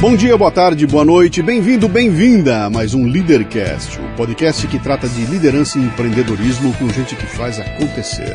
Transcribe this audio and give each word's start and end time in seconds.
Bom 0.00 0.16
dia, 0.16 0.34
boa 0.34 0.50
tarde, 0.50 0.86
boa 0.86 1.04
noite, 1.04 1.42
bem-vindo, 1.42 1.86
bem-vinda 1.86 2.64
a 2.64 2.70
mais 2.70 2.94
um 2.94 3.06
Leadercast, 3.06 4.00
o 4.00 4.02
um 4.02 4.14
podcast 4.14 4.66
que 4.66 4.78
trata 4.78 5.06
de 5.06 5.26
liderança 5.26 5.78
e 5.78 5.82
empreendedorismo 5.82 6.72
com 6.78 6.88
gente 6.88 7.14
que 7.14 7.26
faz 7.26 7.60
acontecer. 7.60 8.34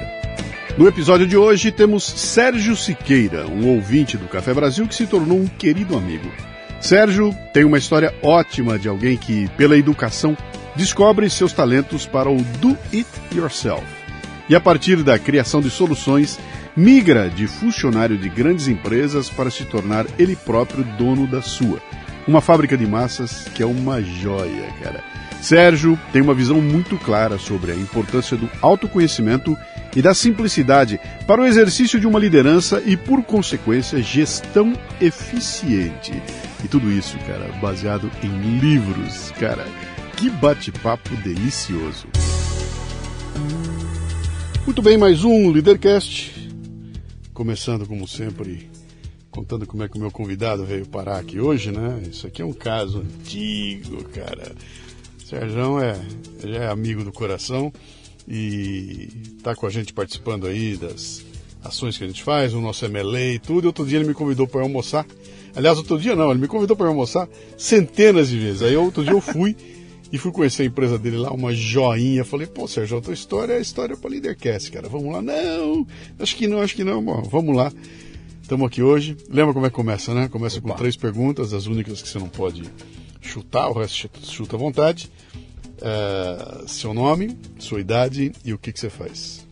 No 0.78 0.88
episódio 0.88 1.26
de 1.26 1.36
hoje 1.36 1.72
temos 1.72 2.04
Sérgio 2.04 2.76
Siqueira, 2.76 3.48
um 3.48 3.68
ouvinte 3.70 4.16
do 4.16 4.28
Café 4.28 4.54
Brasil 4.54 4.88
que 4.88 4.94
se 4.94 5.08
tornou 5.08 5.40
um 5.40 5.48
querido 5.48 5.98
amigo. 5.98 6.32
Sérgio 6.80 7.36
tem 7.52 7.64
uma 7.64 7.80
história 7.80 8.14
ótima 8.22 8.78
de 8.78 8.88
alguém 8.88 9.18
que, 9.18 9.48
pela 9.58 9.76
educação, 9.76 10.38
descobre 10.76 11.28
seus 11.32 11.52
talentos 11.52 12.06
para 12.06 12.30
o 12.30 12.44
do 12.62 12.78
it 12.94 13.08
yourself. 13.34 13.84
E 14.48 14.56
a 14.56 14.62
partir 14.62 14.98
da 15.02 15.18
criação 15.18 15.62
de 15.62 15.72
soluções, 15.72 16.38
migra 16.76 17.30
de 17.30 17.48
funcionário 17.48 18.18
de 18.18 18.28
grandes 18.28 18.68
empresas 18.68 19.30
para 19.30 19.50
se 19.50 19.64
tornar 19.66 20.06
ele 20.20 20.36
próprio 20.36 20.84
dono 20.98 21.26
da 21.26 21.42
sua. 21.42 21.82
Uma 22.28 22.42
fábrica 22.42 22.78
de 22.78 22.86
massas 22.86 23.48
que 23.54 23.64
é 23.64 23.66
uma 23.66 24.02
joia, 24.02 24.68
cara. 24.82 25.04
Sérgio 25.42 25.98
tem 26.12 26.22
uma 26.22 26.34
visão 26.34 26.60
muito 26.60 26.98
clara 26.98 27.38
sobre 27.38 27.72
a 27.72 27.76
importância 27.76 28.36
do 28.36 28.50
autoconhecimento 28.62 29.56
e 29.96 30.02
da 30.02 30.14
simplicidade 30.14 31.00
para 31.28 31.42
o 31.42 31.46
exercício 31.46 32.00
de 32.00 32.08
uma 32.08 32.20
liderança 32.20 32.82
e, 32.86 32.98
por 32.98 33.24
consequência, 33.24 34.02
gestão 34.02 34.74
eficiente. 35.00 36.14
E 36.64 36.68
tudo 36.68 36.92
isso, 36.92 37.18
cara, 37.20 37.48
baseado 37.62 38.10
em 38.24 38.58
livros. 38.58 39.32
Cara, 39.40 39.66
que 40.18 40.30
bate-papo 40.30 41.16
delicioso. 41.18 42.08
Muito 44.66 44.82
bem, 44.82 44.98
mais 44.98 45.24
um 45.24 45.52
Leadercast. 45.52 46.35
Começando, 47.36 47.86
como 47.86 48.08
sempre, 48.08 48.70
contando 49.30 49.68
como 49.68 49.84
é 49.84 49.90
que 49.90 49.98
o 49.98 50.00
meu 50.00 50.10
convidado 50.10 50.64
veio 50.64 50.86
parar 50.86 51.18
aqui 51.18 51.38
hoje, 51.38 51.70
né? 51.70 52.02
Isso 52.10 52.26
aqui 52.26 52.42
é 52.42 52.46
um 52.46 52.54
caso 52.54 53.00
antigo, 53.00 54.06
cara. 54.06 54.56
Sérgio 55.26 55.78
é, 55.82 56.00
já 56.46 56.64
é 56.64 56.68
amigo 56.70 57.04
do 57.04 57.12
coração 57.12 57.74
e 58.26 59.10
está 59.38 59.54
com 59.54 59.68
a 59.68 59.70
gente 59.70 59.92
participando 59.92 60.48
aí 60.48 60.78
das 60.78 61.26
ações 61.62 61.98
que 61.98 62.06
a 62.06 62.08
gente 62.08 62.24
faz, 62.24 62.54
o 62.54 62.62
nosso 62.62 62.88
MLA 62.88 63.34
e 63.34 63.40
tudo. 63.40 63.66
Outro 63.66 63.86
dia 63.86 64.00
ele 64.00 64.08
me 64.08 64.14
convidou 64.14 64.48
para 64.48 64.62
almoçar. 64.62 65.06
Aliás, 65.54 65.78
outro 65.78 66.00
dia 66.00 66.16
não, 66.16 66.32
ele 66.32 66.40
me 66.40 66.48
convidou 66.48 66.78
para 66.78 66.88
almoçar 66.88 67.28
centenas 67.58 68.30
de 68.30 68.40
vezes. 68.40 68.62
Aí 68.62 68.78
outro 68.78 69.04
dia 69.04 69.12
eu 69.12 69.20
fui 69.20 69.58
e 70.16 70.18
fui 70.18 70.32
conhecer 70.32 70.64
a 70.64 70.66
empresa 70.66 70.98
dele 70.98 71.18
lá, 71.18 71.30
uma 71.34 71.54
joinha. 71.54 72.24
Falei, 72.24 72.48
pô, 72.48 72.66
Sérgio, 72.70 73.00
a 73.00 73.02
tua 73.02 73.14
história 73.14 73.52
é 73.52 73.58
a 73.58 73.60
história 73.60 73.98
para 73.98 74.10
Leadercast, 74.10 74.72
cara. 74.72 74.88
Vamos 74.88 75.12
lá. 75.12 75.22
Não, 75.22 75.86
acho 76.18 76.38
que 76.38 76.48
não, 76.48 76.62
acho 76.62 76.74
que 76.74 76.86
não. 76.86 77.04
Bom, 77.04 77.22
vamos 77.24 77.54
lá. 77.54 77.70
Estamos 78.42 78.66
aqui 78.66 78.82
hoje. 78.82 79.18
Lembra 79.30 79.54
como 79.54 79.66
é 79.66 79.70
que 79.70 79.76
começa, 79.76 80.14
né? 80.14 80.30
Começa 80.30 80.60
Opa. 80.60 80.70
com 80.70 80.76
três 80.76 80.96
perguntas, 80.96 81.52
as 81.52 81.66
únicas 81.66 82.02
que 82.02 82.08
você 82.08 82.18
não 82.18 82.30
pode 82.30 82.64
chutar, 83.20 83.68
o 83.68 83.74
resto 83.74 84.10
chuta 84.24 84.56
à 84.56 84.60
vontade. 84.60 85.12
Uh, 85.82 86.66
seu 86.66 86.94
nome, 86.94 87.38
sua 87.60 87.82
idade 87.82 88.32
e 88.46 88.54
o 88.54 88.58
que, 88.58 88.72
que 88.72 88.80
você 88.80 88.90
faz. 88.90 89.46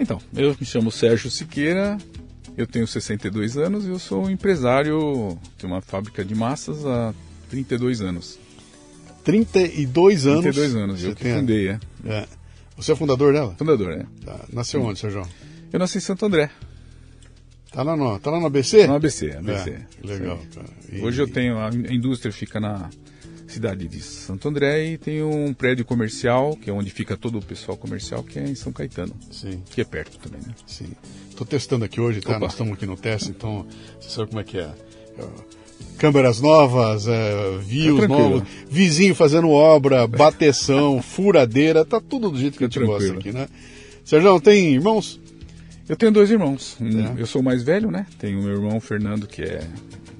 Então, 0.00 0.18
eu 0.34 0.56
me 0.58 0.64
chamo 0.64 0.90
Sérgio 0.90 1.30
Siqueira, 1.30 1.98
eu 2.56 2.66
tenho 2.66 2.86
62 2.86 3.58
anos 3.58 3.84
e 3.84 3.90
eu 3.90 3.98
sou 3.98 4.30
empresário 4.30 5.38
de 5.58 5.66
uma 5.66 5.82
fábrica 5.82 6.24
de 6.24 6.34
massas 6.34 6.86
há 6.86 7.12
32 7.50 8.00
anos. 8.00 8.45
32 9.26 10.26
anos? 10.28 10.42
32 10.42 10.76
anos, 10.76 11.04
eu 11.04 11.14
que 11.16 11.24
tem... 11.24 11.34
fundei, 11.34 11.68
é. 11.68 11.80
é. 12.04 12.28
Você 12.76 12.92
é 12.92 12.96
fundador 12.96 13.32
dela? 13.32 13.56
Fundador, 13.58 13.90
é. 13.90 14.06
Tá. 14.24 14.44
Nasceu 14.52 14.80
Sim. 14.80 14.86
onde, 14.86 15.00
Sérgio? 15.00 15.22
Eu 15.72 15.80
nasci 15.80 15.98
em 15.98 16.00
Santo 16.00 16.24
André. 16.24 16.48
Tá 17.72 17.82
lá 17.82 17.96
no, 17.96 18.20
tá 18.20 18.30
lá 18.30 18.38
no 18.38 18.46
ABC? 18.46 18.86
No 18.86 18.94
ABC, 18.94 19.32
ABC. 19.32 19.70
É, 19.70 20.06
legal. 20.06 20.40
E... 20.92 21.00
Hoje 21.00 21.20
eu 21.20 21.26
tenho, 21.26 21.58
a 21.58 21.70
indústria 21.90 22.32
fica 22.32 22.60
na 22.60 22.88
cidade 23.48 23.88
de 23.88 24.00
Santo 24.00 24.48
André 24.48 24.92
e 24.92 24.98
tem 24.98 25.24
um 25.24 25.52
prédio 25.52 25.84
comercial, 25.84 26.56
que 26.56 26.70
é 26.70 26.72
onde 26.72 26.90
fica 26.90 27.16
todo 27.16 27.38
o 27.38 27.42
pessoal 27.42 27.76
comercial, 27.76 28.22
que 28.22 28.38
é 28.38 28.44
em 28.44 28.54
São 28.54 28.72
Caetano. 28.72 29.14
Sim. 29.32 29.60
Que 29.70 29.80
é 29.80 29.84
perto 29.84 30.18
também, 30.18 30.40
né? 30.46 30.54
Sim. 30.68 30.92
Estou 31.28 31.44
testando 31.44 31.84
aqui 31.84 32.00
hoje, 32.00 32.20
tá? 32.20 32.30
Opa. 32.30 32.38
Nós 32.38 32.52
estamos 32.52 32.74
aqui 32.74 32.86
no 32.86 32.96
teste, 32.96 33.30
então 33.30 33.66
você 34.00 34.08
sabe 34.08 34.28
como 34.28 34.40
é 34.40 34.44
que 34.44 34.58
é. 34.58 34.72
é 35.18 35.24
câmeras 35.98 36.40
novas, 36.40 37.06
é, 37.08 37.58
views 37.58 38.02
tá 38.02 38.08
novos, 38.08 38.42
vizinho 38.68 39.14
fazendo 39.14 39.50
obra, 39.50 40.06
bateção, 40.06 41.00
furadeira, 41.02 41.84
tá 41.84 42.00
tudo 42.00 42.30
do 42.30 42.38
jeito 42.38 42.58
que 42.58 42.66
tá 42.66 42.66
a 42.66 42.68
gente 42.68 42.86
gosta 42.86 43.12
aqui, 43.12 43.32
né? 43.32 43.48
Sérgio, 44.04 44.40
tem 44.40 44.74
irmãos? 44.74 45.20
Eu 45.88 45.96
tenho 45.96 46.12
dois 46.12 46.30
irmãos. 46.30 46.76
Um, 46.80 47.00
é. 47.00 47.14
Eu 47.18 47.26
sou 47.26 47.40
o 47.40 47.44
mais 47.44 47.62
velho, 47.62 47.90
né? 47.90 48.06
Tenho 48.18 48.40
o 48.40 48.42
meu 48.42 48.54
irmão 48.54 48.80
Fernando, 48.80 49.26
que 49.26 49.42
é 49.42 49.66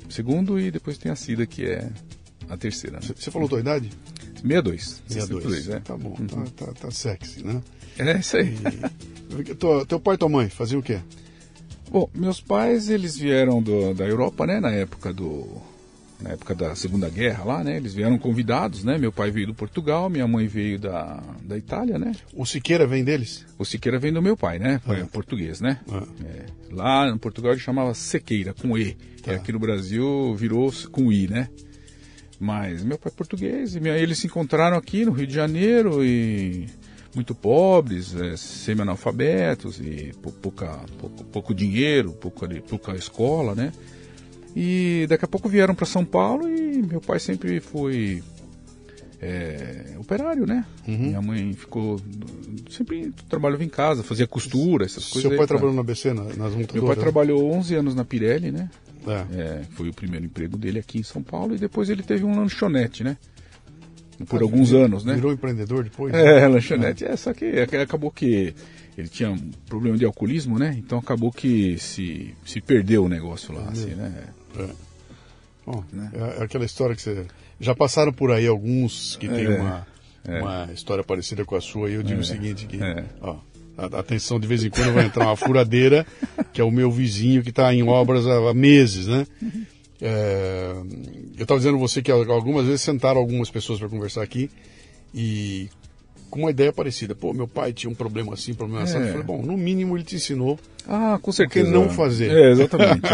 segundo, 0.08 0.58
e 0.58 0.70
depois 0.70 0.96
tem 0.96 1.10
a 1.10 1.16
Cida, 1.16 1.46
que 1.46 1.64
é 1.64 1.88
a 2.48 2.56
terceira. 2.56 3.00
Você 3.00 3.12
né? 3.12 3.32
falou 3.32 3.48
tua 3.48 3.60
idade? 3.60 3.90
62. 4.36 5.02
62. 5.08 5.68
é. 5.68 5.80
Tá 5.80 5.96
bom, 5.96 6.16
uhum. 6.18 6.26
tá, 6.26 6.66
tá, 6.66 6.72
tá, 6.72 6.90
sexy, 6.90 7.44
né? 7.44 7.60
É 7.98 8.18
isso 8.18 8.36
aí. 8.36 8.54
E, 9.38 9.54
teu 9.86 10.00
pai 10.00 10.14
e 10.14 10.18
tua 10.18 10.28
mãe 10.28 10.48
faziam 10.48 10.80
o 10.80 10.82
quê? 10.82 11.00
Bom, 11.96 12.10
meus 12.14 12.42
pais, 12.42 12.90
eles 12.90 13.16
vieram 13.16 13.62
do, 13.62 13.94
da 13.94 14.04
Europa, 14.04 14.46
né, 14.46 14.60
na 14.60 14.70
época 14.70 15.14
do 15.14 15.46
na 16.20 16.32
época 16.32 16.54
da 16.54 16.74
Segunda 16.74 17.08
Guerra 17.08 17.42
lá, 17.44 17.64
né? 17.64 17.78
Eles 17.78 17.94
vieram 17.94 18.18
convidados, 18.18 18.84
né? 18.84 18.98
Meu 18.98 19.10
pai 19.10 19.30
veio 19.30 19.46
do 19.46 19.54
Portugal, 19.54 20.10
minha 20.10 20.28
mãe 20.28 20.46
veio 20.46 20.78
da, 20.78 21.22
da 21.42 21.56
Itália, 21.56 21.98
né? 21.98 22.12
O 22.34 22.44
Siqueira 22.44 22.86
vem 22.86 23.02
deles? 23.02 23.46
O 23.58 23.64
Siqueira 23.64 23.98
vem 23.98 24.12
do 24.12 24.20
meu 24.20 24.36
pai, 24.36 24.58
né? 24.58 24.78
Pai 24.84 25.00
ah. 25.00 25.06
português, 25.06 25.62
né? 25.62 25.80
Ah. 25.90 26.02
É, 26.22 26.44
lá 26.70 27.10
no 27.10 27.18
Portugal 27.18 27.52
ele 27.52 27.60
chamava 27.60 27.94
Sequeira, 27.94 28.52
com 28.52 28.76
E. 28.76 28.94
Tá. 29.22 29.32
aqui 29.32 29.50
no 29.50 29.58
Brasil 29.58 30.34
virou 30.34 30.70
com 30.92 31.10
I, 31.10 31.28
né? 31.28 31.48
Mas 32.38 32.84
meu 32.84 32.98
pai 32.98 33.10
é 33.10 33.16
português, 33.16 33.74
e 33.74 33.80
minha, 33.80 33.96
eles 33.96 34.18
se 34.18 34.26
encontraram 34.26 34.76
aqui 34.76 35.06
no 35.06 35.12
Rio 35.12 35.26
de 35.26 35.32
Janeiro 35.34 36.04
e 36.04 36.66
muito 37.16 37.34
pobres, 37.34 38.14
é, 38.14 38.36
semi-analfabetos 38.36 39.80
e 39.80 40.12
pouca, 40.40 40.78
pouco, 40.98 41.24
pouco 41.24 41.54
dinheiro, 41.54 42.12
pouca, 42.12 42.48
pouca 42.68 42.94
escola, 42.94 43.54
né? 43.54 43.72
E 44.54 45.06
daqui 45.08 45.24
a 45.24 45.28
pouco 45.28 45.48
vieram 45.48 45.74
para 45.74 45.84
São 45.84 46.04
Paulo 46.04 46.48
e 46.48 46.82
meu 46.82 47.00
pai 47.00 47.18
sempre 47.18 47.58
foi 47.60 48.22
é, 49.20 49.96
operário, 49.98 50.46
né? 50.46 50.64
Uhum. 50.86 50.98
Minha 50.98 51.22
mãe 51.22 51.52
ficou. 51.54 52.00
Sempre 52.70 53.12
trabalhava 53.28 53.64
em 53.64 53.68
casa, 53.68 54.02
fazia 54.02 54.26
costura, 54.26 54.84
essas 54.84 55.04
Seu 55.04 55.12
coisas. 55.14 55.30
Seu 55.30 55.38
pai 55.38 55.46
trabalhou 55.46 55.74
na 55.74 55.82
BC, 55.82 56.12
nas 56.12 56.36
montadoras? 56.36 56.74
Meu 56.74 56.86
pai 56.86 56.96
trabalhou 56.96 57.52
11 57.52 57.74
anos 57.74 57.94
na 57.94 58.04
Pirelli, 58.04 58.52
né? 58.52 58.70
É. 59.06 59.40
É, 59.40 59.62
foi 59.70 59.88
o 59.88 59.92
primeiro 59.92 60.24
emprego 60.24 60.56
dele 60.56 60.78
aqui 60.78 60.98
em 60.98 61.02
São 61.02 61.22
Paulo 61.22 61.54
e 61.54 61.58
depois 61.58 61.88
ele 61.88 62.02
teve 62.02 62.24
um 62.24 62.36
lanchonete, 62.36 63.04
né? 63.04 63.16
Por 64.24 64.40
ah, 64.40 64.44
alguns 64.44 64.70
virou, 64.70 64.84
anos, 64.84 65.04
né? 65.04 65.14
Virou 65.14 65.32
empreendedor 65.32 65.84
depois? 65.84 66.14
É, 66.14 66.40
né? 66.40 66.48
lanchonete. 66.48 67.04
É. 67.04 67.12
é, 67.12 67.16
só 67.16 67.32
que 67.32 67.46
acabou 67.60 68.10
que 68.10 68.54
ele 68.96 69.08
tinha 69.08 69.30
um 69.30 69.50
problema 69.68 69.98
de 69.98 70.04
alcoolismo, 70.04 70.58
né? 70.58 70.74
Então 70.78 70.98
acabou 70.98 71.30
que 71.30 71.78
se, 71.78 72.34
se 72.44 72.60
perdeu 72.60 73.04
o 73.04 73.08
negócio 73.08 73.54
lá, 73.54 73.68
assim, 73.68 73.94
né? 73.94 74.24
É. 74.58 74.68
Bom, 75.66 75.84
né? 75.92 76.10
é 76.38 76.44
aquela 76.44 76.64
história 76.64 76.94
que 76.94 77.02
você. 77.02 77.26
Já 77.60 77.74
passaram 77.74 78.12
por 78.12 78.30
aí 78.30 78.46
alguns 78.46 79.16
que 79.16 79.28
tem 79.28 79.46
é, 79.46 79.60
uma, 79.60 79.86
é. 80.24 80.40
uma 80.40 80.68
história 80.72 81.02
parecida 81.02 81.44
com 81.44 81.56
a 81.56 81.60
sua, 81.60 81.90
e 81.90 81.94
eu 81.94 82.02
digo 82.02 82.20
o 82.20 82.24
seguinte: 82.24 82.66
que, 82.66 82.78
ó, 83.20 83.36
Atenção, 83.76 84.40
de 84.40 84.46
vez 84.46 84.64
em 84.64 84.70
quando 84.70 84.94
vai 84.94 85.04
entrar 85.04 85.26
uma 85.26 85.36
furadeira, 85.36 86.06
que 86.52 86.62
é 86.62 86.64
o 86.64 86.70
meu 86.70 86.90
vizinho 86.90 87.42
que 87.42 87.50
está 87.50 87.74
em 87.74 87.86
obras 87.86 88.26
há 88.26 88.54
meses, 88.54 89.06
né? 89.06 89.26
É, 90.00 90.74
Eu 91.36 91.42
estava 91.42 91.58
dizendo 91.58 91.76
a 91.76 91.80
você 91.80 92.02
que 92.02 92.10
algumas 92.10 92.66
vezes 92.66 92.82
sentaram 92.82 93.20
algumas 93.20 93.50
pessoas 93.50 93.78
para 93.78 93.88
conversar 93.88 94.22
aqui 94.22 94.50
e 95.14 95.68
com 96.30 96.40
uma 96.40 96.50
ideia 96.50 96.72
parecida. 96.72 97.14
Pô, 97.14 97.32
meu 97.32 97.48
pai 97.48 97.72
tinha 97.72 97.90
um 97.90 97.94
problema 97.94 98.34
assim, 98.34 98.52
problema 98.52 98.84
assim. 98.84 98.98
É. 98.98 99.02
Eu 99.02 99.08
falei, 99.08 99.22
bom, 99.22 99.42
no 99.42 99.56
mínimo 99.56 99.96
ele 99.96 100.04
te 100.04 100.16
ensinou. 100.16 100.58
Ah, 100.86 101.18
com 101.20 101.32
certeza. 101.32 101.70
não 101.70 101.88
fazer. 101.88 102.30
É, 102.30 102.50
exatamente. 102.50 103.06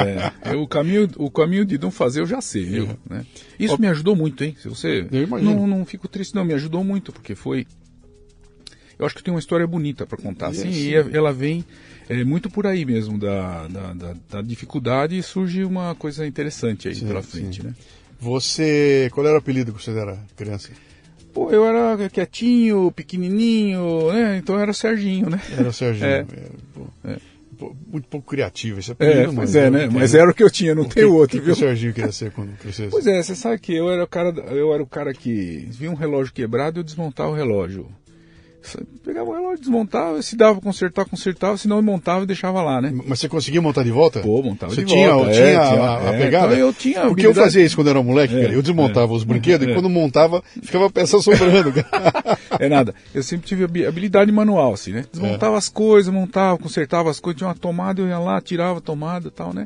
é. 0.44 0.54
o, 0.56 0.66
caminho, 0.66 1.08
o 1.16 1.30
caminho 1.30 1.64
de 1.64 1.78
não 1.78 1.90
fazer 1.90 2.20
eu 2.20 2.26
já 2.26 2.40
sei, 2.40 2.64
viu? 2.64 2.88
É. 3.10 3.14
Né? 3.14 3.26
Isso 3.58 3.74
Ó, 3.74 3.78
me 3.78 3.86
ajudou 3.86 4.16
muito, 4.16 4.42
hein? 4.44 4.56
Se 4.60 4.68
você. 4.68 5.06
Eu 5.10 5.22
imagino. 5.22 5.54
Não, 5.54 5.66
não 5.66 5.84
fico 5.84 6.08
triste, 6.08 6.34
não. 6.34 6.44
Me 6.44 6.54
ajudou 6.54 6.84
muito, 6.84 7.12
porque 7.12 7.34
foi. 7.34 7.66
Eu 8.98 9.06
acho 9.06 9.14
que 9.14 9.22
tem 9.22 9.32
uma 9.32 9.40
história 9.40 9.66
bonita 9.66 10.06
para 10.06 10.18
contar, 10.18 10.48
assim, 10.48 10.70
e 10.70 10.94
ela 10.94 11.32
vem 11.32 11.64
é, 12.08 12.24
muito 12.24 12.50
por 12.50 12.66
aí 12.66 12.84
mesmo, 12.84 13.18
da, 13.18 13.68
da, 13.68 13.92
da, 13.92 14.14
da, 14.30 14.42
dificuldade 14.42 15.16
e 15.16 15.22
surge 15.22 15.64
uma 15.64 15.94
coisa 15.94 16.26
interessante 16.26 16.88
aí 16.88 16.94
sim, 16.94 17.06
pela 17.06 17.22
frente, 17.22 17.62
sim. 17.62 17.68
né? 17.68 17.74
Você, 18.20 19.10
qual 19.12 19.26
era 19.26 19.34
o 19.34 19.38
apelido 19.38 19.72
que 19.72 19.82
você 19.82 19.90
era 19.90 20.18
criança? 20.36 20.70
Pô, 21.32 21.50
eu 21.50 21.64
era 21.64 22.08
quietinho, 22.08 22.92
pequenininho, 22.92 24.12
né? 24.12 24.36
Então 24.36 24.58
era 24.60 24.72
Serginho, 24.72 25.30
né? 25.30 25.40
Era 25.56 25.68
o 25.68 25.72
Serginho. 25.72 26.06
É. 26.06 26.26
É, 27.04 27.18
muito 27.86 28.08
pouco 28.08 28.28
criativo 28.28 28.80
esse 28.80 28.92
apelido, 28.92 29.32
é, 29.32 29.34
pois 29.34 29.54
é, 29.54 29.70
né? 29.70 29.88
Mas 29.90 30.14
era 30.14 30.30
o 30.30 30.34
que 30.34 30.42
eu 30.42 30.50
tinha, 30.50 30.74
não 30.74 30.84
tem 30.84 31.04
outro, 31.04 31.38
que, 31.38 31.44
viu? 31.44 31.52
O 31.52 31.56
que 31.56 31.62
o 31.62 31.66
Serginho 31.66 31.92
queria 31.92 32.12
ser 32.12 32.30
quando 32.32 32.56
crescesse? 32.58 32.90
Pois 32.90 33.06
é, 33.06 33.22
você 33.22 33.34
sabe 33.34 33.58
que 33.58 33.74
eu 33.74 33.90
era 33.90 34.04
o 34.04 34.06
cara, 34.06 34.30
eu 34.50 34.72
era 34.72 34.82
o 34.82 34.86
cara 34.86 35.12
que 35.12 35.66
via 35.70 35.90
um 35.90 35.94
relógio 35.94 36.32
quebrado 36.32 36.78
e 36.78 36.80
eu 36.80 36.84
desmontava 36.84 37.30
o 37.30 37.34
relógio. 37.34 37.88
Pegava 39.04 39.30
o 39.30 39.34
relógio, 39.34 39.58
desmontava, 39.58 40.22
se 40.22 40.36
dava 40.36 40.60
consertar, 40.60 41.04
consertava, 41.04 41.56
se 41.56 41.66
não 41.66 41.82
montava 41.82 42.22
e 42.22 42.26
deixava 42.26 42.62
lá, 42.62 42.80
né? 42.80 42.92
Mas 43.06 43.20
você 43.20 43.28
conseguia 43.28 43.60
montar 43.60 43.82
de 43.82 43.90
volta? 43.90 44.20
Pô, 44.20 44.42
montava 44.42 44.72
você 44.72 44.84
de 44.84 44.92
tinha, 44.92 45.12
volta. 45.12 45.32
Tinha, 45.32 45.44
é, 45.44 45.52
tinha 45.52 45.80
a, 45.80 46.10
a 46.10 46.14
é, 46.14 46.18
pegada? 46.18 46.54
Então 46.54 46.66
eu 46.66 46.72
tinha 46.72 47.00
Porque 47.00 47.22
habilidade... 47.22 47.38
eu 47.38 47.44
fazia 47.44 47.64
isso 47.64 47.76
quando 47.76 47.90
era 47.90 48.02
moleque, 48.02 48.36
é, 48.36 48.42
cara. 48.42 48.52
Eu 48.52 48.62
desmontava 48.62 49.12
é, 49.12 49.16
os 49.16 49.24
brinquedos 49.24 49.66
e 49.68 49.74
quando 49.74 49.90
montava, 49.90 50.42
ficava 50.62 50.86
a 50.86 50.90
peça 50.90 51.20
sobrando, 51.20 51.72
cara. 51.72 52.38
É 52.58 52.68
nada. 52.68 52.94
Eu 53.14 53.22
sempre 53.22 53.46
tive 53.46 53.86
habilidade 53.86 54.30
manual, 54.30 54.74
assim, 54.74 54.92
né? 54.92 55.04
Desmontava 55.10 55.56
as 55.56 55.68
coisas, 55.68 56.12
montava, 56.12 56.58
consertava 56.58 57.10
as 57.10 57.18
coisas, 57.18 57.38
tinha 57.38 57.48
uma 57.48 57.54
tomada, 57.54 58.00
eu 58.00 58.06
ia 58.06 58.18
lá, 58.18 58.40
tirava 58.40 58.78
a 58.78 58.80
tomada 58.80 59.28
e 59.28 59.30
tal, 59.30 59.54
né? 59.54 59.64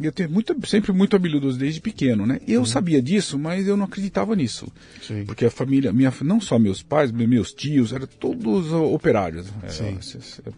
Eu 0.00 0.12
tenho 0.12 0.30
muito, 0.30 0.54
sempre 0.66 0.92
muito 0.92 1.14
habilidoso 1.14 1.58
desde 1.58 1.80
pequeno, 1.80 2.26
né? 2.26 2.40
Eu 2.46 2.60
uhum. 2.60 2.66
sabia 2.66 3.02
disso, 3.02 3.38
mas 3.38 3.66
eu 3.66 3.76
não 3.76 3.84
acreditava 3.84 4.34
nisso. 4.34 4.66
Sim. 5.02 5.24
Porque 5.24 5.44
a 5.44 5.50
família, 5.50 5.92
minha, 5.92 6.12
não 6.22 6.40
só 6.40 6.58
meus 6.58 6.82
pais, 6.82 7.10
meus 7.10 7.52
tios, 7.52 7.92
eram 7.92 8.06
todos 8.06 8.72
operários. 8.72 9.46
Sim. 9.68 9.98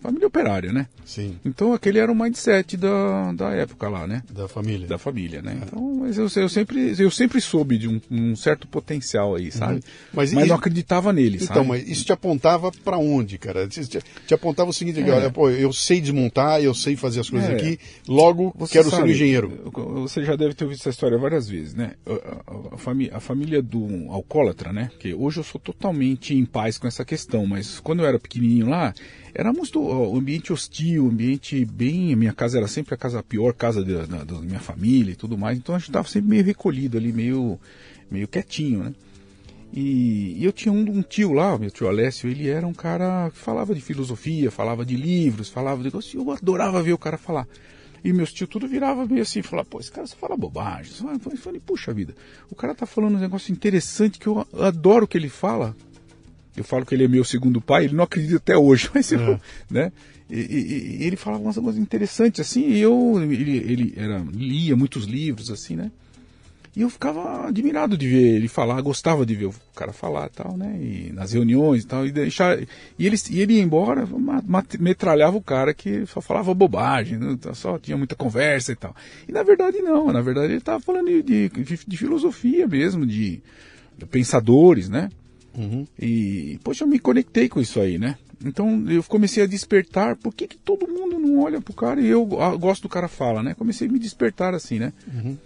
família 0.01 0.27
operária, 0.27 0.73
né? 0.73 0.87
Sim. 1.05 1.37
Então 1.45 1.73
aquele 1.73 1.99
era 1.99 2.11
o 2.11 2.15
mindset 2.15 2.77
da, 2.77 3.33
da 3.33 3.51
época 3.51 3.89
lá, 3.89 4.07
né? 4.07 4.23
Da 4.31 4.47
família. 4.47 4.87
Da 4.87 4.99
família, 4.99 5.43
né? 5.43 5.59
É. 5.61 5.65
Então, 5.65 5.95
mas 6.01 6.17
eu, 6.17 6.29
eu, 6.37 6.49
sempre, 6.49 6.95
eu 6.99 7.11
sempre 7.11 7.41
soube 7.41 7.79
de 7.79 7.89
um, 7.89 8.01
um 8.11 8.37
certo 8.37 8.67
potencial 8.69 9.35
aí, 9.35 9.51
sabe? 9.51 9.75
Uhum. 9.75 9.81
Mas, 10.13 10.33
mas 10.33 10.49
não 10.49 10.57
acreditava 10.57 11.13
nele, 11.13 11.37
então, 11.37 11.57
sabe? 11.57 11.69
mas 11.69 11.89
isso 11.89 12.05
te 12.05 12.13
apontava 12.13 12.71
para 12.85 12.99
onde, 12.99 13.39
cara? 13.39 13.67
Te, 13.67 13.87
te, 13.87 13.99
te, 14.27 14.35
apontava 14.35 14.71
o 14.71 14.73
seguinte, 14.73 15.01
é. 15.01 15.11
olha, 15.11 15.31
pô, 15.31 15.51
eu 15.51 15.73
sei 15.73 16.01
desmontar, 16.01 16.61
eu 16.61 16.75
sei 16.75 16.97
fazer 16.97 17.21
as 17.21 17.31
coisas 17.31 17.51
é. 17.51 17.55
aqui, 17.55 17.79
logo 18.07 18.55
Você 18.59 18.75
quero 18.75 18.91
sabe, 18.91 19.03
ser 19.03 19.09
um 19.09 19.13
engenheiro 19.13 19.24
engenheiro. 19.25 19.71
Você 20.03 20.23
já 20.23 20.37
deve 20.37 20.55
ter 20.55 20.65
ouvido 20.65 20.79
essa 20.79 20.91
história 20.91 21.19
várias 21.19 21.49
vezes, 21.49 21.75
né? 21.75 21.93
A, 22.07 22.53
a, 22.53 23.17
a, 23.17 23.21
família, 23.21 23.63
do 23.63 24.11
alcoólatra, 24.11 24.73
né? 24.73 24.91
Que 24.99 25.15
hoje 25.15 25.39
eu 25.41 25.45
sou 25.45 25.61
totalmente 25.61 26.35
em 26.35 26.45
paz 26.45 26.79
com 26.79 26.87
essa 26.87 27.05
questão, 27.05 27.47
mas 27.47 27.81
quando 27.81 28.01
eu 28.01 28.07
era 28.07 28.19
pequenininho 28.19 28.69
lá, 28.69 28.95
era 29.35 29.53
muito 29.53 30.17
ambiente 30.17 30.53
hostil, 30.53 31.09
ambiente 31.09 31.65
bem. 31.65 32.13
A 32.13 32.17
minha 32.17 32.33
casa 32.33 32.59
era 32.59 32.69
sempre 32.69 32.95
a 32.95 32.97
casa 32.97 33.19
a 33.19 33.23
pior 33.23 33.55
casa 33.55 33.85
da, 33.85 34.07
da, 34.07 34.25
da 34.25 34.41
minha 34.41 34.61
família 34.61 35.13
e 35.13 35.17
tudo 35.17 35.37
mais, 35.37 35.59
então 35.59 35.75
a 35.75 35.79
gente 35.79 35.89
estava 35.89 36.07
sempre 36.07 36.31
meio 36.31 36.45
recolhido 36.45 36.99
ali, 36.99 37.13
meio, 37.13 37.59
meio 38.11 38.29
quietinho, 38.29 38.85
né? 38.85 38.93
E, 39.77 40.37
e, 40.39 40.45
eu 40.45 40.53
tinha 40.53 40.71
um, 40.71 40.83
um, 40.83 41.03
tio 41.03 41.33
lá, 41.33 41.59
meu 41.59 41.69
tio 41.69 41.89
Alessio, 41.89 42.31
ele 42.31 42.49
era 42.49 42.65
um 42.65 42.73
cara 42.73 43.29
que 43.31 43.39
falava 43.39 43.75
de 43.75 43.81
filosofia, 43.81 44.49
falava 44.49 44.87
de 44.87 44.95
livros, 44.95 45.49
falava 45.49 45.83
de. 45.83 45.93
Eu 46.15 46.31
adorava 46.31 46.81
ver 46.81 46.93
o 46.93 46.99
cara 46.99 47.19
falar. 47.19 47.49
E 48.05 48.13
meus 48.13 48.31
tios 48.31 48.51
tudo 48.51 48.69
virava 48.69 49.07
meio 49.07 49.23
assim, 49.23 49.41
falava, 49.41 49.67
pô, 49.67 49.81
esse 49.81 49.91
cara 49.91 50.07
só 50.07 50.15
fala 50.15 50.37
bobagem. 50.37 50.93
Eu 51.03 51.39
falei, 51.39 51.59
puxa 51.59 51.91
vida, 51.95 52.15
o 52.51 52.55
cara 52.55 52.75
tá 52.75 52.85
falando 52.85 53.17
um 53.17 53.21
negócio 53.21 53.51
interessante 53.51 54.19
que 54.19 54.27
eu 54.27 54.47
adoro 54.61 55.09
que 55.09 55.17
ele 55.17 55.31
fala. 55.31 55.75
Eu 56.55 56.63
falo 56.63 56.85
que 56.85 56.95
ele 56.95 57.05
é 57.05 57.09
meu 57.09 57.25
segundo 57.25 57.63
pai, 57.63 57.87
ele 57.87 57.95
não 57.95 58.05
acredita 58.05 58.37
até 58.37 58.57
hoje, 58.57 58.91
mas 58.95 59.11
eu, 59.11 59.21
é. 59.21 59.41
né? 59.71 59.93
E, 60.29 60.39
e, 60.39 61.03
e, 61.03 61.05
ele 61.05 61.17
falava 61.17 61.43
umas 61.43 61.57
coisas 61.57 61.81
interessantes 61.81 62.47
assim, 62.47 62.69
e 62.69 62.79
eu 62.79 63.21
ele, 63.23 63.57
ele 63.57 63.95
era, 63.97 64.25
lia 64.33 64.77
muitos 64.77 65.05
livros 65.05 65.51
assim, 65.51 65.75
né? 65.75 65.91
E 66.77 66.83
eu 66.83 66.91
ficava 66.91 67.47
admirado 67.47 67.97
de 67.97 68.09
ver 68.09 68.35
ele 68.35 68.49
falar, 68.49 68.81
gostava 68.81 69.25
de 69.25 69.35
ver 69.35 69.47
o 69.47 69.55
cara 69.77 69.93
falar 69.93 70.29
tal, 70.29 70.57
né? 70.57 70.77
E 70.81 71.13
nas 71.13 71.33
reuniões 71.33 71.85
e 71.85 71.87
tal, 71.87 72.05
e 72.05 72.11
deixar. 72.11 72.61
E 72.61 73.07
ele, 73.07 73.17
e 73.31 73.41
ele 73.41 73.55
ia 73.55 73.63
embora, 73.63 74.09
metralhava 74.81 75.37
o 75.37 75.43
cara 75.43 75.73
que 75.73 76.05
só 76.07 76.21
falava 76.21 76.53
bobagem, 76.53 77.17
né? 77.17 77.39
só 77.53 77.79
tinha 77.79 77.97
muita 77.97 78.17
conversa 78.17 78.73
e 78.73 78.77
tal. 78.77 78.95
E 79.29 79.31
na 79.31 79.45
verdade 79.45 79.79
não, 79.79 80.13
na 80.13 80.21
verdade 80.21 80.49
ele 80.49 80.59
estava 80.59 80.81
falando 80.81 81.07
de, 81.07 81.23
de, 81.49 81.79
de, 81.87 81.97
filosofia 81.97 82.67
mesmo, 82.67 83.07
de, 83.07 83.41
de 83.97 84.07
pensadores, 84.07 84.89
né? 84.89 85.11
Uhum. 85.57 85.87
E, 85.97 86.59
poxa, 86.65 86.83
eu 86.83 86.89
me 86.89 86.99
conectei 86.99 87.49
com 87.49 87.61
isso 87.61 87.79
aí, 87.79 87.99
né? 87.99 88.17
Então 88.45 88.85
eu 88.91 89.03
comecei 89.05 89.45
a 89.45 89.47
despertar, 89.47 90.17
por 90.17 90.35
que, 90.35 90.49
que 90.49 90.59
todo 90.59 90.89
mundo 90.89 91.21
não 91.21 91.39
olha 91.39 91.61
pro 91.61 91.73
cara 91.73 92.01
e 92.01 92.09
eu 92.09 92.27
gosto 92.27 92.83
do 92.83 92.89
cara 92.89 93.07
fala, 93.07 93.45
né? 93.45 93.55
Comecei 93.55 93.87
a 93.87 93.91
me 93.93 93.99
despertar 94.01 94.55
assim, 94.55 94.81
né? 94.81 94.93
Uhum. 95.07 95.39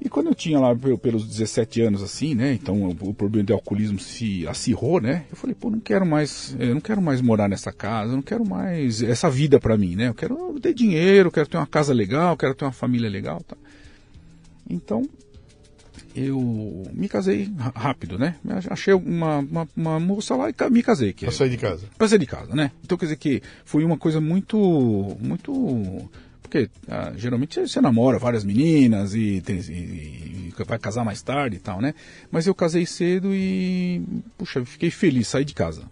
E 0.00 0.08
quando 0.08 0.28
eu 0.28 0.34
tinha 0.34 0.60
lá 0.60 0.74
pelos 0.74 1.26
17 1.26 1.80
anos 1.82 2.02
assim, 2.02 2.34
né, 2.34 2.52
então 2.52 2.88
o, 2.88 3.12
problema 3.12 3.46
de 3.46 3.52
alcoolismo 3.52 3.98
se 3.98 4.46
acirrou, 4.46 5.00
né? 5.00 5.24
Eu 5.30 5.36
falei, 5.36 5.56
pô, 5.58 5.70
não 5.70 5.80
quero 5.80 6.06
mais, 6.06 6.56
eu 6.58 6.74
não 6.74 6.80
quero 6.80 7.02
mais 7.02 7.20
morar 7.20 7.48
nessa 7.48 7.72
casa, 7.72 8.12
não 8.12 8.22
quero 8.22 8.46
mais 8.46 9.02
essa 9.02 9.28
vida 9.28 9.58
para 9.58 9.76
mim, 9.76 9.96
né? 9.96 10.08
Eu 10.08 10.14
quero 10.14 10.58
ter 10.60 10.72
dinheiro, 10.72 11.32
quero 11.32 11.48
ter 11.48 11.56
uma 11.56 11.66
casa 11.66 11.92
legal, 11.92 12.36
quero 12.36 12.54
ter 12.54 12.64
uma 12.64 12.72
família 12.72 13.10
legal, 13.10 13.40
tá? 13.40 13.56
Então, 14.70 15.02
eu 16.14 16.84
me 16.92 17.08
casei 17.08 17.52
rápido, 17.74 18.18
né? 18.18 18.36
Achei 18.70 18.94
uma, 18.94 19.38
uma, 19.38 19.68
uma 19.76 20.00
moça 20.00 20.36
lá 20.36 20.48
e 20.50 20.70
me 20.70 20.82
casei. 20.82 21.12
Que 21.12 21.26
pra 21.26 21.34
sair 21.34 21.50
de 21.50 21.56
casa. 21.56 21.86
Pra 21.96 22.08
sair 22.08 22.18
de 22.18 22.26
casa, 22.26 22.54
né? 22.54 22.70
Então 22.84 22.96
quer 22.98 23.06
dizer 23.06 23.16
que 23.16 23.42
foi 23.64 23.84
uma 23.84 23.96
coisa 23.96 24.20
muito, 24.20 24.58
muito 25.20 26.08
porque 26.48 26.70
ah, 26.88 27.12
geralmente 27.14 27.60
você 27.60 27.80
namora 27.80 28.18
várias 28.18 28.42
meninas 28.42 29.14
e, 29.14 29.40
tem, 29.42 29.58
e, 29.58 30.52
e, 30.58 30.64
vai 30.66 30.78
casar 30.78 31.04
mais 31.04 31.22
tarde 31.22 31.56
e 31.56 31.60
tal, 31.60 31.80
né? 31.80 31.94
Mas 32.30 32.46
eu 32.46 32.54
casei 32.54 32.86
cedo 32.86 33.34
e, 33.34 34.02
puxa, 34.36 34.64
fiquei 34.64 34.90
feliz, 34.90 35.28
saí 35.28 35.44
de 35.44 35.54
casa. 35.54 35.84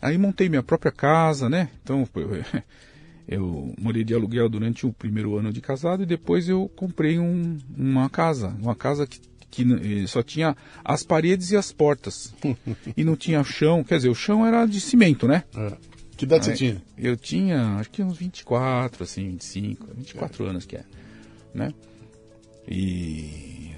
Aí 0.00 0.16
montei 0.16 0.48
minha 0.48 0.62
própria 0.62 0.90
casa, 0.90 1.48
né? 1.48 1.68
Então 1.84 2.08
eu, 2.16 2.62
eu 3.28 3.74
morei 3.78 4.02
de 4.02 4.14
aluguel 4.14 4.48
durante 4.48 4.86
o 4.86 4.92
primeiro 4.92 5.36
ano 5.36 5.52
de 5.52 5.60
casado 5.60 6.02
e 6.02 6.06
depois 6.06 6.48
eu 6.48 6.68
comprei 6.74 7.18
um, 7.18 7.58
uma 7.76 8.08
casa, 8.08 8.56
uma 8.60 8.74
casa 8.74 9.06
que, 9.06 9.20
que 9.50 10.02
eh, 10.02 10.06
só 10.06 10.22
tinha 10.22 10.56
as 10.82 11.02
paredes 11.02 11.50
e 11.50 11.56
as 11.56 11.70
portas. 11.70 12.34
e 12.96 13.04
não 13.04 13.14
tinha 13.14 13.44
chão, 13.44 13.84
quer 13.84 13.96
dizer, 13.96 14.08
o 14.08 14.14
chão 14.14 14.46
era 14.46 14.64
de 14.64 14.80
cimento, 14.80 15.28
né? 15.28 15.44
É. 15.54 15.99
Que 16.20 16.26
idade 16.26 16.44
você 16.44 16.52
tinha? 16.52 16.82
Eu 16.98 17.16
tinha, 17.16 17.76
acho 17.76 17.88
que 17.88 18.02
uns 18.02 18.18
24, 18.18 19.04
assim, 19.04 19.30
25, 19.30 19.86
24 19.96 20.44
é. 20.44 20.50
anos 20.50 20.66
que 20.66 20.76
é, 20.76 20.84
né? 21.54 21.72
E 22.68 23.70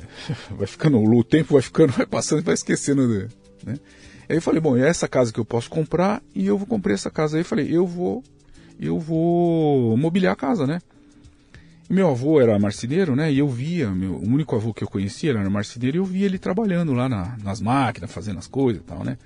vai 0.50 0.66
ficando, 0.66 0.98
o 0.98 1.22
tempo 1.22 1.52
vai 1.52 1.62
ficando, 1.62 1.92
vai 1.92 2.04
passando 2.04 2.40
e 2.40 2.42
vai 2.42 2.54
esquecendo, 2.54 3.06
né? 3.64 3.78
Aí 4.28 4.38
eu 4.38 4.42
falei, 4.42 4.60
bom, 4.60 4.76
é 4.76 4.88
essa 4.88 5.06
casa 5.06 5.32
que 5.32 5.38
eu 5.38 5.44
posso 5.44 5.70
comprar 5.70 6.20
e 6.34 6.44
eu 6.44 6.58
vou 6.58 6.66
comprar 6.66 6.92
essa 6.92 7.12
casa. 7.12 7.36
Aí 7.36 7.42
eu 7.42 7.44
falei, 7.44 7.68
eu 7.70 7.86
vou, 7.86 8.24
eu 8.80 8.98
vou 8.98 9.96
mobiliar 9.96 10.32
a 10.32 10.36
casa, 10.36 10.66
né? 10.66 10.80
Meu 11.88 12.08
avô 12.10 12.40
era 12.40 12.58
marceneiro, 12.58 13.14
né? 13.14 13.32
E 13.32 13.38
eu 13.38 13.48
via, 13.48 13.88
meu, 13.92 14.14
o 14.14 14.26
único 14.26 14.56
avô 14.56 14.74
que 14.74 14.82
eu 14.82 14.88
conhecia 14.88 15.30
era 15.30 15.48
marceneiro 15.48 15.96
e 15.96 16.00
eu 16.00 16.04
via 16.04 16.26
ele 16.26 16.40
trabalhando 16.40 16.92
lá 16.92 17.08
na, 17.08 17.36
nas 17.40 17.60
máquinas, 17.60 18.10
fazendo 18.10 18.40
as 18.40 18.48
coisas 18.48 18.82
e 18.82 18.84
tal, 18.84 19.04
né? 19.04 19.16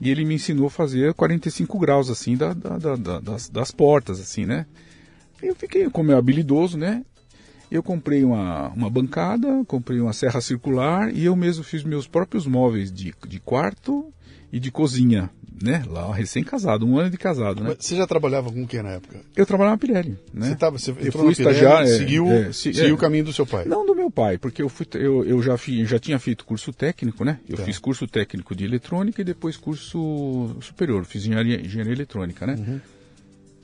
E 0.00 0.10
ele 0.10 0.24
me 0.24 0.34
ensinou 0.34 0.66
a 0.66 0.70
fazer 0.70 1.12
45 1.14 1.78
graus, 1.78 2.08
assim, 2.08 2.36
da, 2.36 2.52
da, 2.52 2.78
da, 2.78 3.20
das, 3.20 3.48
das 3.48 3.70
portas, 3.70 4.20
assim, 4.20 4.46
né? 4.46 4.66
Eu 5.42 5.54
fiquei, 5.54 5.88
como 5.90 6.12
é 6.12 6.14
habilidoso, 6.14 6.76
né? 6.78 7.04
Eu 7.70 7.82
comprei 7.82 8.24
uma, 8.24 8.68
uma 8.68 8.88
bancada, 8.88 9.64
comprei 9.66 10.00
uma 10.00 10.12
serra 10.12 10.40
circular 10.40 11.14
e 11.14 11.24
eu 11.24 11.36
mesmo 11.36 11.62
fiz 11.62 11.84
meus 11.84 12.06
próprios 12.06 12.46
móveis 12.46 12.90
de, 12.90 13.14
de 13.26 13.40
quarto 13.40 14.12
e 14.52 14.58
de 14.58 14.70
cozinha, 14.70 15.30
né? 15.62 15.84
Lá, 15.88 16.12
recém-casado, 16.14 16.86
um 16.86 16.98
ano 16.98 17.10
de 17.10 17.18
casado, 17.18 17.62
né? 17.62 17.74
Mas 17.76 17.84
você 17.84 17.96
já 17.96 18.06
trabalhava 18.06 18.50
com 18.50 18.62
o 18.62 18.66
que 18.66 18.80
na 18.80 18.90
época? 18.90 19.20
Eu 19.36 19.44
trabalhava 19.44 19.74
na 19.74 19.78
Pirelli, 19.78 20.18
né? 20.32 20.48
Você, 20.48 20.56
tava, 20.56 20.78
você 20.78 20.90
eu 20.90 21.12
fui 21.12 21.32
estagiário, 21.32 21.88
é, 21.88 21.98
seguiu, 21.98 22.26
é, 22.30 22.52
seguiu 22.52 22.88
é, 22.88 22.92
o 22.92 22.96
caminho 22.96 23.24
do 23.24 23.32
seu 23.32 23.46
pai? 23.46 23.64
Não 23.64 23.84
do 23.84 23.94
meu 23.94 24.10
pai, 24.10 24.38
porque 24.38 24.62
eu, 24.62 24.68
fui, 24.68 24.86
eu, 24.94 25.24
eu 25.24 25.42
já, 25.42 25.56
fiz, 25.58 25.88
já 25.88 25.98
tinha 25.98 26.18
feito 26.18 26.44
curso 26.44 26.72
técnico, 26.72 27.24
né? 27.24 27.40
Eu 27.48 27.56
tá. 27.56 27.64
fiz 27.64 27.78
curso 27.78 28.06
técnico 28.06 28.54
de 28.54 28.64
eletrônica 28.64 29.20
e 29.20 29.24
depois 29.24 29.56
curso 29.56 30.56
superior, 30.60 31.04
fiz 31.04 31.24
engenharia, 31.24 31.60
engenharia 31.60 31.92
eletrônica, 31.92 32.46
né? 32.46 32.54
Uhum. 32.54 32.80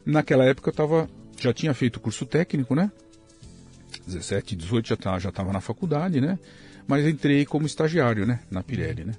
Naquela 0.05 0.45
época 0.45 0.71
eu 0.71 0.75
tava, 0.75 1.09
já 1.41 1.53
tinha 1.53 1.73
feito 1.73 2.01
curso 2.01 2.27
técnico, 2.27 2.75
né? 2.75 2.91
17, 4.07 4.57
18 4.57 4.89
já 4.89 4.97
tá, 4.97 5.19
já 5.19 5.29
estava 5.31 5.53
na 5.53 5.61
faculdade, 5.61 6.21
né? 6.21 6.39
Mas 6.87 7.07
entrei 7.07 7.47
como 7.47 7.67
estagiário, 7.67 8.27
né? 8.27 8.41
Na 8.51 8.63
Pirelli, 8.63 9.05
né? 9.05 9.15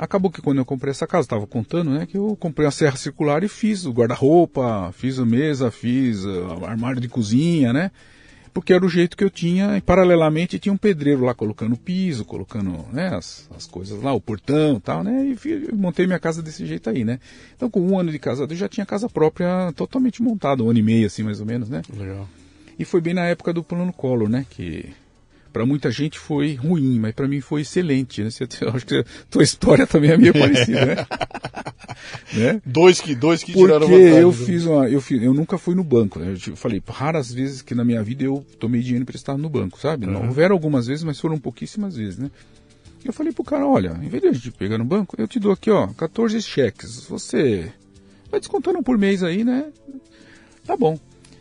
Acabou 0.00 0.30
que 0.30 0.40
quando 0.40 0.56
eu 0.56 0.64
comprei 0.64 0.92
essa 0.92 1.06
casa, 1.06 1.26
estava 1.26 1.46
contando, 1.46 1.90
né? 1.90 2.06
Que 2.06 2.16
eu 2.16 2.34
comprei 2.34 2.66
a 2.66 2.70
serra 2.70 2.96
circular 2.96 3.44
e 3.44 3.48
fiz 3.48 3.84
o 3.84 3.92
guarda-roupa, 3.92 4.90
fiz 4.94 5.18
a 5.18 5.26
mesa, 5.26 5.70
fiz 5.70 6.24
o 6.24 6.64
armário 6.64 7.02
de 7.02 7.06
cozinha, 7.06 7.70
né? 7.70 7.90
Porque 8.54 8.72
era 8.72 8.82
o 8.82 8.88
jeito 8.88 9.14
que 9.14 9.22
eu 9.22 9.28
tinha, 9.28 9.76
e 9.76 9.80
paralelamente 9.82 10.58
tinha 10.58 10.72
um 10.72 10.76
pedreiro 10.78 11.22
lá 11.22 11.34
colocando 11.34 11.76
piso, 11.76 12.24
colocando 12.24 12.82
né, 12.90 13.14
as, 13.14 13.46
as 13.54 13.66
coisas 13.66 14.02
lá, 14.02 14.14
o 14.14 14.20
portão 14.22 14.78
e 14.78 14.80
tal, 14.80 15.04
né? 15.04 15.36
E 15.44 15.74
montei 15.74 16.06
minha 16.06 16.18
casa 16.18 16.42
desse 16.42 16.64
jeito 16.64 16.88
aí, 16.88 17.04
né? 17.04 17.20
Então 17.54 17.68
com 17.68 17.82
um 17.82 17.98
ano 17.98 18.10
de 18.10 18.18
casado 18.18 18.54
eu 18.54 18.56
já 18.56 18.70
tinha 18.70 18.86
casa 18.86 19.06
própria 19.06 19.70
totalmente 19.76 20.22
montada, 20.22 20.64
um 20.64 20.70
ano 20.70 20.78
e 20.78 20.82
meio 20.82 21.06
assim 21.06 21.22
mais 21.22 21.40
ou 21.40 21.46
menos, 21.46 21.68
né? 21.68 21.82
Legal. 21.94 22.26
E 22.78 22.86
foi 22.86 23.02
bem 23.02 23.12
na 23.12 23.26
época 23.26 23.52
do 23.52 23.62
plano 23.62 23.92
Collor, 23.92 24.30
né? 24.30 24.46
Que 24.48 24.94
para 25.52 25.66
muita 25.66 25.90
gente 25.90 26.18
foi 26.18 26.54
ruim, 26.54 26.98
mas 26.98 27.14
para 27.14 27.28
mim 27.28 27.40
foi 27.40 27.62
excelente. 27.62 28.22
Né? 28.22 28.30
Você, 28.30 28.44
acho 28.44 28.86
que 28.86 28.98
a 28.98 29.04
tua 29.28 29.42
história 29.42 29.86
também 29.86 30.10
é 30.10 30.16
meio 30.16 30.32
parecida, 30.32 30.86
né? 30.86 31.06
né? 32.32 32.62
Dois 32.64 33.00
que 33.00 33.14
dois 33.14 33.42
que 33.42 33.52
Porque 33.52 33.66
tiraram 33.66 33.88
vantagem. 33.88 34.18
eu 34.18 34.32
fiz 34.32 34.64
uma, 34.64 34.88
eu 34.88 35.00
fiz, 35.00 35.22
eu 35.22 35.34
nunca 35.34 35.58
fui 35.58 35.74
no 35.74 35.84
banco. 35.84 36.18
Né? 36.18 36.34
Eu 36.46 36.56
falei, 36.56 36.82
raras 36.88 37.32
vezes 37.32 37.62
que 37.62 37.74
na 37.74 37.84
minha 37.84 38.02
vida 38.02 38.24
eu 38.24 38.44
tomei 38.58 38.80
dinheiro 38.80 39.02
emprestado 39.02 39.38
no 39.38 39.48
banco, 39.48 39.78
sabe? 39.78 40.06
Uhum. 40.06 40.12
Não 40.12 40.26
houveram 40.28 40.54
algumas 40.54 40.86
vezes, 40.86 41.04
mas 41.04 41.18
foram 41.18 41.38
pouquíssimas 41.38 41.96
vezes, 41.96 42.18
né? 42.18 42.30
Eu 43.04 43.12
falei 43.12 43.32
pro 43.32 43.42
cara, 43.42 43.66
olha, 43.66 43.98
em 44.02 44.08
vez 44.08 44.22
de 44.22 44.28
a 44.28 44.32
gente 44.32 44.50
pegar 44.52 44.76
no 44.76 44.84
banco, 44.84 45.16
eu 45.18 45.26
te 45.26 45.40
dou 45.40 45.52
aqui, 45.52 45.70
ó, 45.70 45.86
14 45.88 46.40
cheques. 46.42 47.04
Você 47.08 47.72
vai 48.30 48.40
descontando 48.40 48.82
por 48.82 48.98
mês 48.98 49.22
aí, 49.22 49.42
né? 49.42 49.72
Tá 50.66 50.76
bom. 50.76 50.98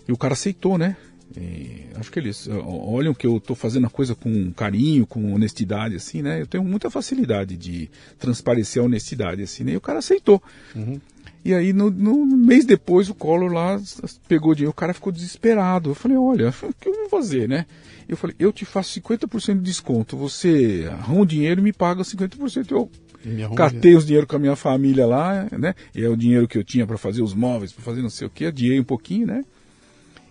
E 0.07 0.11
o 0.11 0.17
cara 0.17 0.33
aceitou, 0.33 0.77
né? 0.77 0.95
E 1.38 1.86
acho 1.95 2.12
que 2.12 2.19
eles 2.19 2.48
olham 2.48 3.13
que 3.13 3.27
eu 3.27 3.38
estou 3.38 3.55
fazendo 3.55 3.86
a 3.86 3.89
coisa 3.89 4.15
com 4.15 4.51
carinho, 4.51 5.05
com 5.05 5.33
honestidade, 5.33 5.95
assim, 5.95 6.21
né? 6.21 6.41
Eu 6.41 6.48
tenho 6.48 6.63
muita 6.63 6.89
facilidade 6.89 7.55
de 7.55 7.89
transparecer 8.17 8.81
a 8.81 8.86
honestidade, 8.86 9.43
assim, 9.43 9.63
né? 9.63 9.74
E 9.74 9.77
o 9.77 9.81
cara 9.81 10.00
aceitou. 10.00 10.41
Uhum. 10.75 11.00
E 11.43 11.53
aí, 11.53 11.71
no, 11.71 11.89
no, 11.89 12.25
mês 12.25 12.65
depois, 12.65 13.09
o 13.09 13.15
Collor 13.15 13.51
lá 13.51 13.79
pegou 14.27 14.53
dinheiro, 14.53 14.71
o 14.71 14.75
cara 14.75 14.93
ficou 14.93 15.12
desesperado. 15.12 15.91
Eu 15.91 15.95
falei, 15.95 16.17
olha, 16.17 16.50
o 16.63 16.74
que 16.74 16.89
eu 16.89 16.93
vou 16.93 17.09
fazer, 17.09 17.48
né? 17.48 17.65
Eu 18.07 18.17
falei, 18.17 18.36
eu 18.39 18.51
te 18.51 18.65
faço 18.65 19.00
50% 19.00 19.55
de 19.55 19.62
desconto, 19.62 20.17
você 20.17 20.89
arruma 20.91 21.21
o 21.21 21.25
dinheiro 21.25 21.62
e 21.62 21.63
me 21.63 21.71
paga 21.71 22.01
50%. 22.01 22.71
Eu 22.71 22.89
catei 23.55 23.95
os 23.95 24.05
dinheiro 24.05 24.25
com 24.25 24.36
a 24.36 24.39
minha 24.39 24.55
família 24.55 25.05
lá, 25.05 25.48
né? 25.51 25.75
E 25.93 26.03
é 26.03 26.09
o 26.09 26.17
dinheiro 26.17 26.48
que 26.48 26.57
eu 26.57 26.63
tinha 26.63 26.88
para 26.88 26.98
fazer 26.98 27.21
os 27.21 27.36
móveis, 27.36 27.71
para 27.71 27.83
fazer 27.83 28.01
não 28.01 28.09
sei 28.09 28.25
o 28.25 28.29
que, 28.29 28.45
adiei 28.45 28.79
um 28.79 28.83
pouquinho, 28.83 29.27
né? 29.27 29.43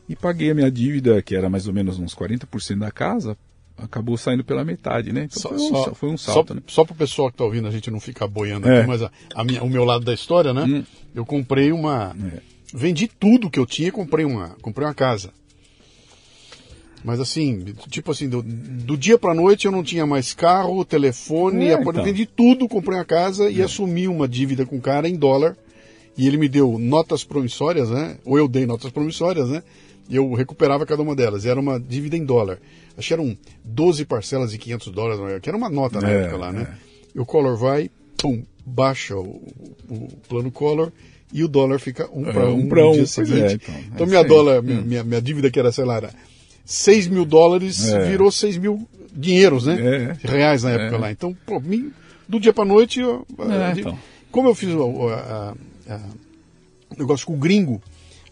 E 0.09 0.17
paguei 0.17 0.51
a 0.51 0.55
minha 0.55 0.71
dívida, 0.71 1.21
que 1.21 1.37
era 1.37 1.51
mais 1.51 1.67
ou 1.67 1.75
menos 1.75 1.99
uns 1.99 2.15
40% 2.15 2.79
da 2.79 2.91
casa, 2.91 3.37
acabou 3.77 4.17
saindo 4.17 4.43
pela 4.43 4.65
metade, 4.65 5.13
né? 5.13 5.29
Então 5.31 5.43
só, 5.43 5.49
foi, 5.49 5.59
um, 5.59 5.69
só, 5.69 5.95
foi, 5.95 6.09
um, 6.11 6.19
salto, 6.19 6.49
só, 6.49 6.55
né? 6.55 6.63
Só 6.67 6.85
para 6.85 6.95
o 6.95 6.97
pessoal 6.97 7.29
que 7.29 7.35
está 7.35 7.45
ouvindo 7.45 7.69
a 7.69 7.71
gente 7.71 7.91
não 7.91 8.01
ficar 8.01 8.27
boiando 8.27 8.69
é. 8.69 8.79
aqui, 8.79 8.89
mas 8.89 9.03
a, 9.03 9.11
a 9.35 9.45
minha, 9.45 9.63
o 9.63 9.69
meu 9.69 9.85
lado 9.85 10.05
da 10.05 10.15
história, 10.15 10.53
né? 10.53 10.65
Hum. 10.65 10.85
Eu 11.15 11.25
comprei 11.25 11.73
uma... 11.73 12.17
É. 12.35 12.41
Vendi 12.75 13.09
tudo 13.09 13.51
que 13.51 13.59
eu 13.59 13.67
tinha 13.67 13.89
e 13.89 13.93
comprei 13.93 14.25
uma, 14.25 14.51
comprei 14.61 14.87
uma 14.87 14.95
casa. 14.95 15.33
Mas 17.05 17.21
assim, 17.21 17.65
tipo 17.89 18.11
assim, 18.11 18.29
do, 18.29 18.43
do 18.43 18.97
dia 18.97 19.17
para 19.17 19.33
noite 19.33 19.67
eu 19.67 19.73
não 19.73 19.83
tinha 19.83 20.05
mais 20.05 20.35
carro, 20.35 20.85
telefone, 20.85 21.69
é, 21.69 21.75
então. 21.75 22.05
vendi 22.05 22.27
tudo, 22.27 22.69
comprei 22.69 22.99
uma 22.99 23.05
casa 23.05 23.49
e 23.49 23.61
é. 23.61 23.65
assumi 23.65 24.09
uma 24.09 24.29
dívida 24.29 24.67
com 24.67 24.77
o 24.77 24.81
cara 24.81 25.09
em 25.09 25.17
dólar. 25.17 25.57
E 26.17 26.27
ele 26.27 26.37
me 26.37 26.49
deu 26.49 26.79
notas 26.79 27.23
promissórias, 27.23 27.91
né? 27.91 28.19
Ou 28.25 28.37
eu 28.37 28.49
dei 28.49 28.67
notas 28.67 28.91
promissórias, 28.91 29.49
né? 29.49 29.63
Eu 30.11 30.33
recuperava 30.33 30.87
cada 30.87 31.03
uma 31.03 31.15
delas. 31.15 31.45
Era 31.45 31.59
uma 31.59 31.79
dívida 31.79 32.17
em 32.17 32.25
dólar. 32.25 32.59
Acho 32.97 33.09
que 33.09 33.15
eram 33.15 33.37
12 33.65 34.05
parcelas 34.05 34.51
de 34.51 34.59
500 34.59 34.93
dólares, 34.93 35.43
que 35.43 35.49
era 35.49 35.57
uma 35.57 35.69
nota 35.69 36.01
na 36.01 36.11
é, 36.11 36.23
época 36.23 36.37
lá, 36.37 36.53
né? 36.53 36.67
É. 36.71 36.89
E 37.15 37.21
o 37.21 37.27
Collor 37.27 37.57
vai, 37.57 37.91
pum, 38.17 38.43
baixa 38.65 39.17
o, 39.17 39.41
o 39.89 40.09
plano 40.29 40.51
Collor 40.51 40.93
e 41.33 41.45
o 41.45 41.49
dólar 41.49 41.79
fica 41.79 42.09
um 42.13 42.25
para 42.25 42.43
é, 42.43 42.47
um, 42.47 42.59
um 42.59 42.69
para 42.69 42.89
um. 42.89 42.93
Dia 42.93 43.07
seguinte. 43.07 43.41
É, 43.41 43.53
então, 43.53 43.75
então 43.95 44.07
minha, 44.07 44.23
dólar, 44.25 44.63
minha, 44.63 44.81
hum. 44.81 44.85
minha, 44.85 45.05
minha, 45.05 45.23
dívida 45.23 45.51
que 45.51 45.59
era, 45.59 45.71
sei 45.71 45.85
lá, 45.85 45.97
era 45.97 46.11
6 46.65 47.09
mil 47.09 47.25
dólares, 47.25 47.89
é. 47.89 48.09
virou 48.09 48.31
6 48.31 48.57
mil 48.59 48.89
dinheiros, 49.13 49.67
né? 49.67 50.17
Reais 50.23 50.63
na 50.63 50.71
época 50.71 50.99
lá. 50.99 51.11
Então, 51.11 51.37
pô, 51.47 51.61
mim, 51.61 51.93
do 52.29 52.39
dia 52.41 52.53
para 52.53 52.65
noite, 52.65 53.01
eu, 53.01 53.27
então. 53.77 53.99
como 54.31 54.49
eu 54.49 54.55
fiz 54.55 54.71
o 54.71 55.11
negócio 56.97 57.27
com 57.27 57.35
o 57.35 57.39
gringo, 57.39 57.81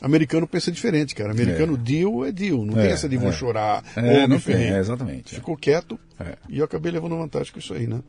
Americano 0.00 0.46
pensa 0.46 0.70
diferente, 0.70 1.14
cara. 1.14 1.32
Americano 1.32 1.74
é. 1.74 1.76
deal 1.76 2.24
é 2.24 2.32
deal. 2.32 2.64
Não 2.64 2.78
é, 2.78 2.82
tem 2.82 2.92
essa 2.92 3.08
de 3.08 3.16
vou 3.16 3.30
é. 3.30 3.32
chorar. 3.32 3.82
É, 3.96 4.26
não 4.26 4.38
tem, 4.38 4.54
é, 4.56 4.78
exatamente. 4.78 5.34
Ficou 5.34 5.56
quieto 5.56 5.98
é. 6.20 6.36
e 6.48 6.58
eu 6.58 6.64
acabei 6.64 6.92
levando 6.92 7.16
vantagem 7.16 7.52
com 7.52 7.58
isso 7.58 7.74
aí, 7.74 7.86
né? 7.86 8.00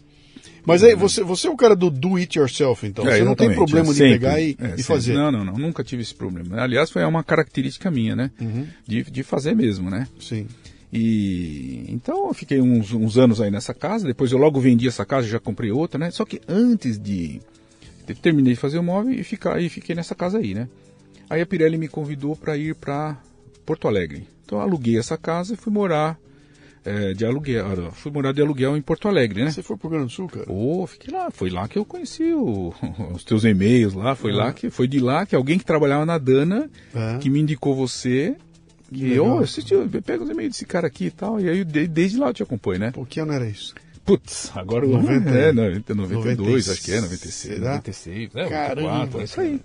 Mas 0.65 0.84
aí, 0.84 0.96
você, 0.96 1.24
você 1.24 1.48
é 1.48 1.50
o 1.50 1.56
cara 1.56 1.75
do 1.75 1.89
do 1.89 2.17
it 2.17 2.38
yourself, 2.38 2.86
então. 2.86 3.08
É, 3.08 3.17
você 3.17 3.24
não 3.24 3.36
tem 3.36 3.53
problema 3.53 3.94
de 3.94 4.00
pegar 4.00 4.41
e, 4.41 4.58
e 4.77 4.84
fazer. 4.84 5.13
Não, 5.13 5.32
não, 5.32 5.46
não. 5.46 5.53
Nunca 5.53 5.82
tive 5.82 6.01
esse 6.01 6.13
problema. 6.13 6.62
Aliás, 6.62 6.91
foi 6.91 7.06
uma 7.06 7.24
característica 7.24 7.89
minha, 7.89 8.15
né? 8.17 8.32
Uhum. 8.39 8.67
De, 8.86 9.03
de 9.03 9.24
fazer 9.24 9.56
mesmo, 9.56 9.89
né? 9.89 10.08
Sim. 10.20 10.46
E 10.91 11.86
então 11.88 12.27
eu 12.27 12.34
fiquei 12.34 12.62
uns, 12.62 12.91
uns 12.91 13.17
anos 13.17 13.39
aí 13.39 13.50
nessa 13.50 13.74
casa. 13.74 14.06
Depois 14.06 14.32
eu 14.32 14.38
logo 14.38 14.60
vendi 14.60 14.88
essa 14.88 15.06
casa 15.06 15.25
e 15.25 15.29
já 15.29 15.39
comprei 15.39 15.72
outra, 15.72 15.98
né? 15.98 16.12
Só 16.12 16.25
que 16.25 16.41
antes 16.48 17.00
de. 17.00 17.41
Terminei 18.22 18.53
de 18.53 18.60
fazer 18.60 18.77
o 18.77 18.84
móvel 18.84 19.13
e, 19.13 19.24
ficar, 19.24 19.62
e 19.62 19.67
fiquei 19.67 19.94
nessa 19.94 20.15
casa 20.15 20.38
aí, 20.38 20.53
né? 20.53 20.70
Aí 21.30 21.42
a 21.42 21.46
Pirelli 21.46 21.78
me 21.78 21.88
convidou 21.88 22.36
para 22.36 22.58
ir 22.58 22.76
para 22.76 23.18
Porto 23.66 23.88
Alegre. 23.88 24.28
Então 24.46 24.60
eu 24.60 24.64
aluguei 24.64 24.98
essa 24.98 25.18
casa 25.18 25.54
e 25.54 25.58
fui 25.58 25.74
morar 25.74 26.18
é, 26.86 27.14
de 27.14 27.26
aluguel. 27.26 27.92
Fui 27.92 28.10
morar 28.10 28.32
de 28.32 28.42
aluguel 28.42 28.78
em 28.78 28.82
Porto 28.82 29.10
Alegre, 29.10 29.44
né? 29.44 29.52
Você 29.52 29.62
foi 29.62 29.76
pro 29.76 29.90
Grande 29.90 30.06
do 30.06 30.12
Sul, 30.12 30.30
cara? 30.30 30.46
Oh, 30.48 30.88
fiquei 30.88 31.14
lá. 31.14 31.30
Foi 31.30 31.50
lá 31.50 31.68
que 31.68 31.78
eu 31.78 31.84
conheci 31.84 32.32
o, 32.34 32.74
os 33.14 33.26
teus 33.26 33.44
e-mails 33.44 33.94
lá. 33.94 34.16
Foi 34.16 34.32
lá 34.32 34.54
que 34.54 34.70
foi 34.70 34.88
de 34.88 35.02
lá 35.02 35.26
que 35.26 35.36
alguém 35.36 35.60
que 35.60 35.66
trabalhava 35.66 36.06
na 36.06 36.18
Dana 36.18 36.70
é. 36.96 37.18
que 37.18 37.30
me 37.30 37.42
indicou 37.42 37.76
você. 37.76 38.38
e 38.90 39.12
eu 39.12 39.40
assisti, 39.40 39.74
eu 39.74 39.86
pego 40.02 40.24
os 40.24 40.30
e-mails 40.30 40.54
desse 40.54 40.66
cara 40.66 40.88
aqui 40.88 41.08
e 41.08 41.12
tal. 41.12 41.42
E 41.42 41.50
aí 41.50 41.66
desde 41.66 42.18
lá 42.18 42.28
eu 42.28 42.34
te 42.34 42.44
acompanho, 42.44 42.80
né? 42.80 42.92
Por 42.92 43.06
que 43.06 43.20
ano 43.20 43.34
era 43.34 43.46
isso? 43.46 43.76
Putz, 44.06 44.54
agora 44.56 44.86
o 44.86 44.90
90, 44.90 45.30
é, 45.30 45.52
90, 45.52 45.94
92, 45.94 46.38
90, 46.38 46.72
acho 46.72 46.82
que 46.82 46.92
é, 46.94 47.02
96, 47.02 47.60
96, 47.60 48.36
é, 48.36 48.48
Caramba, 48.48 48.82
94, 48.82 49.20
é 49.20 49.24
isso 49.26 49.42
aí. 49.42 49.62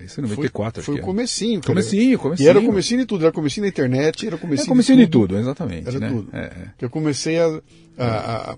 Esse 0.00 0.20
é 0.20 0.22
94, 0.22 0.82
foi, 0.82 0.94
foi 0.94 1.02
o 1.02 1.04
comecinho. 1.04 1.60
Cara. 1.60 1.74
Comecinho, 1.74 2.18
comecinho. 2.18 2.46
E 2.46 2.48
era 2.48 2.58
o 2.58 2.64
comecinho 2.64 3.00
de 3.00 3.06
tudo, 3.06 3.24
era 3.24 3.32
comecinho 3.32 3.64
da 3.64 3.68
internet, 3.68 4.26
era 4.26 4.36
comecinho, 4.36 4.66
é 4.66 4.68
comecinho 4.68 4.98
de, 4.98 5.06
tudo. 5.06 5.28
de 5.28 5.34
tudo. 5.34 5.40
exatamente. 5.40 5.88
Era 5.88 5.98
né? 5.98 6.08
tudo. 6.08 6.28
É, 6.32 6.40
é. 6.40 6.52
Eu 6.80 6.90
comecei 6.90 7.38
a, 7.38 7.60
a, 7.98 8.52
a 8.52 8.56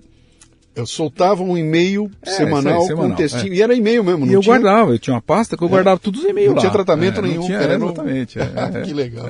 eu 0.79 0.87
soltava 0.87 1.43
um 1.43 1.59
e-mail 1.59 2.09
é, 2.23 2.31
semanal, 2.31 2.83
semanal, 2.83 3.09
com 3.09 3.13
um 3.13 3.17
textinho, 3.17 3.53
é. 3.53 3.57
e 3.57 3.63
era 3.63 3.75
e-mail 3.75 4.05
mesmo. 4.05 4.25
e 4.27 4.33
eu 4.33 4.41
tinha... 4.41 4.59
guardava, 4.59 4.93
eu 4.93 4.99
tinha 4.99 5.15
uma 5.15 5.21
pasta 5.21 5.57
que 5.57 5.65
eu 5.65 5.67
é. 5.67 5.71
guardava 5.71 5.99
todos 5.99 6.23
os 6.23 6.31
e-mails 6.31 6.51
lá. 6.51 6.55
Não 6.55 6.61
tinha 6.61 6.73
tratamento 6.73 7.21
nenhum. 7.21 7.45
Tinha, 7.45 7.59
era 7.59 7.75
exatamente. 7.75 8.39
No... 8.39 8.83
que 8.87 8.95
legal. 8.95 9.27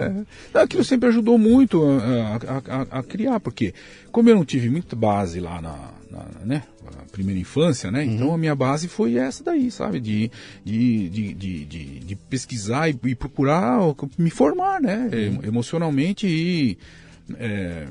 Aquilo 0.52 0.84
sempre 0.84 1.08
ajudou 1.08 1.38
muito 1.38 1.82
a, 1.82 2.36
a, 2.36 2.96
a, 2.96 2.98
a, 2.98 3.02
criar, 3.02 3.40
porque 3.40 3.72
como 4.12 4.28
eu 4.28 4.34
não 4.34 4.44
tive 4.44 4.68
muita 4.68 4.94
base 4.94 5.40
lá 5.40 5.62
na, 5.62 5.90
na 6.10 6.26
né, 6.44 6.62
primeira 7.11 7.40
infância, 7.40 7.90
né? 7.90 8.04
Então, 8.04 8.12
uhum. 8.12 8.18
Então 8.18 8.35
a 8.35 8.38
minha 8.38 8.54
base 8.54 8.88
foi 8.88 9.16
essa 9.16 9.42
daí, 9.42 9.71
sabe? 9.71 10.00
De, 10.00 10.30
de, 10.64 11.09
de, 11.09 11.35
de, 11.35 11.64
de, 11.64 11.99
de 12.00 12.16
pesquisar 12.16 12.88
e, 12.88 12.99
e, 13.04 13.14
procurar 13.14 13.80
me 14.16 14.30
formar, 14.30 14.80
né? 14.80 15.09
Uhum. 15.12 15.40
Emocionalmente 15.45 16.26
e, 16.26 16.78
é, 17.38 17.87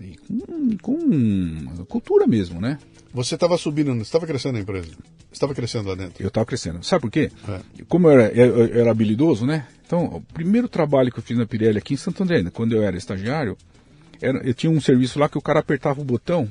e 0.00 0.16
com, 0.16 0.76
com 0.78 1.84
cultura 1.86 2.26
mesmo, 2.26 2.60
né? 2.60 2.78
Você 3.12 3.34
estava 3.34 3.56
subindo, 3.56 3.94
estava 4.02 4.26
crescendo 4.26 4.58
a 4.58 4.60
empresa? 4.60 4.90
Estava 5.32 5.54
crescendo 5.54 5.88
lá 5.88 5.94
dentro? 5.94 6.22
Eu 6.22 6.28
estava 6.28 6.46
crescendo. 6.46 6.82
Sabe 6.84 7.02
por 7.02 7.10
quê? 7.10 7.30
É. 7.48 7.60
Como 7.88 8.08
eu 8.08 8.12
era, 8.12 8.32
eu, 8.32 8.66
eu 8.66 8.80
era 8.80 8.90
habilidoso, 8.90 9.46
né? 9.46 9.66
Então, 9.86 10.04
o 10.04 10.20
primeiro 10.20 10.68
trabalho 10.68 11.12
que 11.12 11.18
eu 11.18 11.22
fiz 11.22 11.36
na 11.36 11.46
Pirelli 11.46 11.78
aqui 11.78 11.94
em 11.94 11.96
Santo 11.96 12.22
André, 12.22 12.42
quando 12.50 12.74
eu 12.74 12.82
era 12.82 12.96
estagiário, 12.96 13.56
era, 14.20 14.38
eu 14.46 14.54
tinha 14.54 14.70
um 14.70 14.80
serviço 14.80 15.18
lá 15.18 15.28
que 15.28 15.38
o 15.38 15.42
cara 15.42 15.60
apertava 15.60 16.00
o 16.00 16.04
botão 16.04 16.50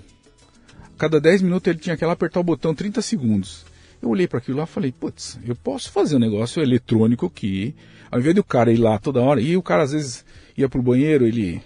cada 0.97 1.19
10 1.19 1.41
minutos 1.41 1.67
ele 1.67 1.79
tinha 1.79 1.97
que 1.97 2.05
lá 2.05 2.13
apertar 2.13 2.39
o 2.39 2.43
botão 2.43 2.73
30 2.73 3.01
segundos. 3.01 3.65
Eu 4.01 4.09
olhei 4.09 4.27
para 4.27 4.39
aquilo 4.39 4.57
lá 4.57 4.63
e 4.63 4.67
falei, 4.67 4.91
putz, 4.91 5.39
eu 5.45 5.55
posso 5.55 5.91
fazer 5.91 6.15
um 6.15 6.19
negócio 6.19 6.61
eletrônico 6.61 7.29
que, 7.29 7.75
ao 8.11 8.19
invés 8.19 8.35
do 8.35 8.43
cara 8.43 8.71
ir 8.71 8.77
lá 8.77 8.99
toda 8.99 9.21
hora, 9.21 9.41
e 9.41 9.55
o 9.57 9.63
cara 9.63 9.83
às 9.83 9.91
vezes 9.91 10.25
ia 10.57 10.69
pro 10.69 10.81
banheiro, 10.81 11.25
ele 11.25 11.61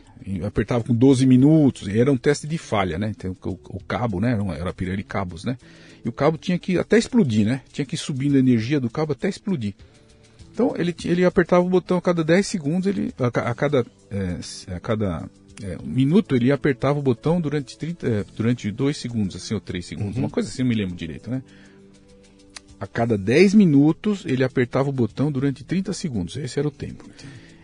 apertava 0.45 0.83
com 0.83 0.93
12 0.93 1.25
minutos, 1.25 1.87
era 1.87 2.11
um 2.11 2.17
teste 2.17 2.47
de 2.47 2.57
falha, 2.57 2.97
né? 2.97 3.11
Então, 3.15 3.35
o, 3.43 3.59
o 3.77 3.83
cabo, 3.83 4.19
né? 4.19 4.33
Era, 4.33 4.59
era 4.59 4.73
pirâmide 4.73 5.03
de 5.03 5.07
cabos, 5.07 5.43
né? 5.43 5.57
E 6.03 6.09
o 6.09 6.11
cabo 6.11 6.37
tinha 6.37 6.57
que 6.57 6.77
até 6.77 6.97
explodir, 6.97 7.45
né? 7.45 7.61
Tinha 7.71 7.85
que 7.85 7.95
ir 7.95 7.97
subindo 7.97 8.35
a 8.35 8.39
energia 8.39 8.79
do 8.79 8.89
cabo 8.89 9.13
até 9.13 9.27
explodir. 9.27 9.73
Então 10.53 10.73
ele, 10.77 10.93
ele 11.05 11.23
apertava 11.23 11.65
o 11.65 11.69
botão 11.69 11.97
a 11.97 12.01
cada 12.01 12.23
10 12.23 12.45
segundos, 12.45 12.87
ele, 12.87 13.13
a, 13.17 13.27
a 13.27 13.55
cada, 13.55 13.85
é, 14.11 14.75
a 14.75 14.79
cada 14.79 15.29
é, 15.61 15.77
um 15.83 15.87
minuto 15.87 16.35
ele 16.35 16.51
apertava 16.51 16.99
o 16.99 17.01
botão 17.01 17.39
durante 17.41 17.77
30, 17.77 18.07
é, 18.07 18.25
durante 18.35 18.71
2 18.71 18.95
segundos, 18.95 19.35
assim, 19.35 19.53
ou 19.53 19.59
3 19.59 19.85
segundos, 19.85 20.15
uhum. 20.15 20.23
uma 20.23 20.29
coisa 20.29 20.49
assim, 20.49 20.63
não 20.63 20.69
me 20.69 20.75
lembro 20.75 20.95
direito, 20.95 21.29
né? 21.29 21.41
A 22.79 22.87
cada 22.87 23.17
10 23.17 23.55
minutos 23.55 24.23
ele 24.25 24.43
apertava 24.43 24.89
o 24.89 24.93
botão 24.93 25.31
durante 25.31 25.63
30 25.63 25.91
segundos, 25.91 26.37
esse 26.37 26.57
era 26.57 26.67
o 26.67 26.71
tempo. 26.71 27.09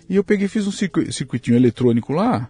E 0.10 0.16
eu 0.16 0.24
peguei 0.24 0.48
fiz 0.48 0.68
um 0.68 0.72
circuitinho 0.72 1.56
eletrônico 1.56 2.12
lá, 2.12 2.50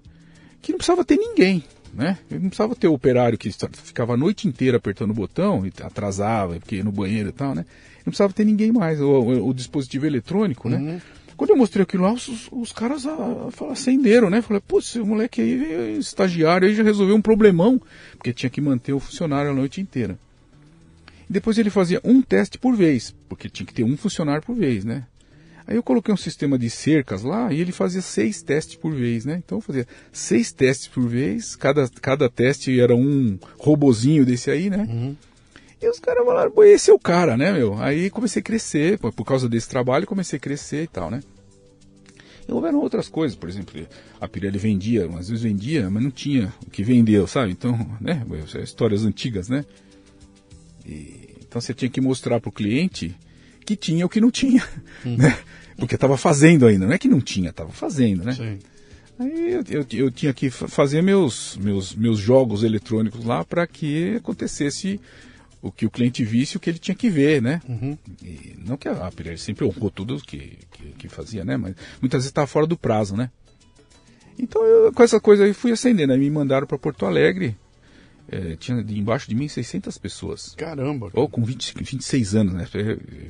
que 0.61 0.71
não 0.71 0.77
precisava 0.77 1.05
ter 1.05 1.17
ninguém. 1.17 1.63
Né? 1.93 2.17
Ele 2.29 2.41
não 2.41 2.49
precisava 2.49 2.75
ter 2.75 2.87
o 2.87 2.93
operário 2.93 3.37
que 3.37 3.49
ficava 3.83 4.15
a 4.15 4.17
noite 4.17 4.47
inteira 4.47 4.77
apertando 4.77 5.11
o 5.11 5.13
botão 5.13 5.65
e 5.65 5.71
atrasava, 5.81 6.59
porque 6.59 6.77
ia 6.77 6.83
no 6.83 6.91
banheiro 6.91 7.29
e 7.29 7.31
tal, 7.31 7.55
né? 7.55 7.65
Não 7.99 8.11
precisava 8.11 8.33
ter 8.33 8.43
ninguém 8.43 8.69
mais, 8.69 8.99
o, 8.99 9.07
o, 9.07 9.47
o 9.47 9.53
dispositivo 9.53 10.05
eletrônico, 10.05 10.67
né? 10.67 11.01
Quando 11.37 11.49
eu 11.49 11.57
mostrei 11.57 11.83
aquilo 11.83 12.03
lá, 12.03 12.13
os, 12.13 12.47
os 12.51 12.71
caras 12.71 13.05
ah, 13.05 13.49
acenderam, 13.71 14.29
né? 14.29 14.41
Falei, 14.41 14.61
pô, 14.65 14.79
esse 14.79 14.99
moleque 14.99 15.41
aí, 15.41 15.97
estagiário, 15.97 16.67
aí 16.67 16.73
já 16.73 16.83
resolveu 16.83 17.15
um 17.15 17.21
problemão, 17.21 17.81
porque 18.13 18.31
tinha 18.33 18.49
que 18.49 18.61
manter 18.61 18.93
o 18.93 18.99
funcionário 18.99 19.51
a 19.51 19.53
noite 19.53 19.81
inteira. 19.81 20.17
E 21.29 21.33
depois 21.33 21.57
ele 21.57 21.69
fazia 21.69 21.99
um 22.03 22.21
teste 22.21 22.57
por 22.57 22.75
vez, 22.75 23.13
porque 23.27 23.49
tinha 23.49 23.65
que 23.65 23.73
ter 23.73 23.83
um 23.83 23.97
funcionário 23.97 24.43
por 24.43 24.55
vez, 24.55 24.85
né? 24.85 25.05
Aí 25.67 25.75
eu 25.75 25.83
coloquei 25.83 26.13
um 26.13 26.17
sistema 26.17 26.59
de 26.59 26.69
cercas 26.69 27.23
lá 27.23 27.51
e 27.51 27.59
ele 27.59 27.71
fazia 27.71 28.01
seis 28.01 28.43
testes 28.43 28.75
por 28.75 28.93
vez, 28.93 29.25
né? 29.25 29.41
Então 29.43 29.57
eu 29.57 29.61
fazia 29.61 29.87
seis 30.11 30.51
testes 30.51 30.87
por 30.87 31.07
vez, 31.07 31.55
cada, 31.55 31.89
cada 32.01 32.29
teste 32.29 32.79
era 32.79 32.95
um 32.95 33.37
robozinho 33.57 34.23
desse 34.23 34.51
aí, 34.51 34.69
né? 34.69 34.87
Uhum. 34.87 35.15
E 35.85 35.87
os 35.87 35.99
caras 35.99 36.25
falaram, 36.25 36.49
pô, 36.49 36.63
esse 36.63 36.89
é 36.89 36.93
o 36.93 36.97
cara, 36.97 37.37
né, 37.37 37.53
meu? 37.53 37.79
Aí 37.79 38.09
comecei 38.09 38.39
a 38.39 38.43
crescer, 38.43 38.97
por 38.97 39.23
causa 39.23 39.47
desse 39.47 39.69
trabalho, 39.69 40.07
comecei 40.07 40.37
a 40.37 40.39
crescer 40.39 40.81
e 40.81 40.87
tal, 40.87 41.11
né? 41.11 41.19
E 42.47 42.51
houveram 42.51 42.79
outras 42.79 43.07
coisas, 43.07 43.37
por 43.37 43.47
exemplo, 43.47 43.85
a 44.19 44.27
Pirelli 44.27 44.57
vendia, 44.57 45.05
às 45.05 45.29
vezes 45.29 45.43
vendia, 45.43 45.87
mas 45.87 46.01
não 46.01 46.09
tinha 46.09 46.51
o 46.65 46.71
que 46.71 46.83
vendeu, 46.83 47.27
sabe? 47.27 47.51
Então, 47.51 47.77
né, 48.01 48.25
histórias 48.63 49.05
antigas, 49.05 49.47
né? 49.47 49.63
E, 50.83 51.35
então 51.41 51.61
você 51.61 51.71
tinha 51.71 51.89
que 51.89 52.01
mostrar 52.01 52.39
para 52.39 52.49
o 52.49 52.51
cliente 52.51 53.15
que 53.63 53.75
tinha 53.75 54.07
o 54.07 54.09
que 54.09 54.19
não 54.19 54.31
tinha, 54.31 54.67
hum. 55.05 55.17
né? 55.17 55.37
Porque 55.77 55.93
estava 55.93 56.17
fazendo 56.17 56.65
ainda, 56.65 56.87
não 56.87 56.93
é 56.93 56.97
que 56.97 57.07
não 57.07 57.21
tinha, 57.21 57.51
estava 57.51 57.69
fazendo, 57.69 58.23
né? 58.23 58.33
Sim. 58.33 58.57
Aí 59.19 59.53
eu, 59.53 59.63
eu, 59.69 59.85
eu, 59.91 60.11
tinha 60.11 60.33
que 60.33 60.49
fazer 60.49 61.03
meus, 61.03 61.57
meus, 61.57 61.93
meus 61.93 62.17
jogos 62.17 62.63
eletrônicos 62.63 63.23
lá 63.23 63.45
para 63.45 63.67
que 63.67 64.15
acontecesse 64.15 64.99
o 65.65 65.71
que 65.71 65.85
o 65.85 65.89
cliente 65.89 66.23
visse, 66.23 66.57
o 66.57 66.59
que 66.59 66.69
ele 66.69 66.77
tinha 66.77 66.93
que 66.93 67.09
ver, 67.09 67.41
né? 67.41 67.59
Uhum. 67.67 67.97
Não 68.63 68.77
que 68.77 68.87
a 68.87 69.11
Pirelli 69.11 69.37
sempre 69.37 69.65
honrou 69.65 69.89
tudo 69.89 70.21
que, 70.21 70.59
que, 70.71 70.83
que 70.97 71.09
fazia, 71.09 71.43
né? 71.43 71.57
Mas 71.57 71.75
muitas 71.99 72.19
vezes 72.19 72.27
estava 72.27 72.45
fora 72.45 72.67
do 72.67 72.77
prazo, 72.77 73.15
né? 73.15 73.31
Então 74.37 74.63
eu, 74.63 74.93
com 74.93 75.01
essa 75.01 75.19
coisa 75.19 75.43
aí 75.43 75.53
fui 75.53 75.71
acendendo. 75.71 76.13
Aí 76.13 76.19
me 76.19 76.29
mandaram 76.29 76.67
para 76.67 76.77
Porto 76.77 77.05
Alegre. 77.05 77.57
É, 78.27 78.55
tinha 78.55 78.83
de, 78.83 78.97
embaixo 78.97 79.27
de 79.27 79.35
mim 79.35 79.47
600 79.47 79.97
pessoas. 79.97 80.53
Caramba! 80.55 81.09
Cara. 81.09 81.19
Ou 81.19 81.27
com 81.27 81.43
20, 81.43 81.73
26 81.77 82.35
anos, 82.35 82.53
né? 82.53 82.67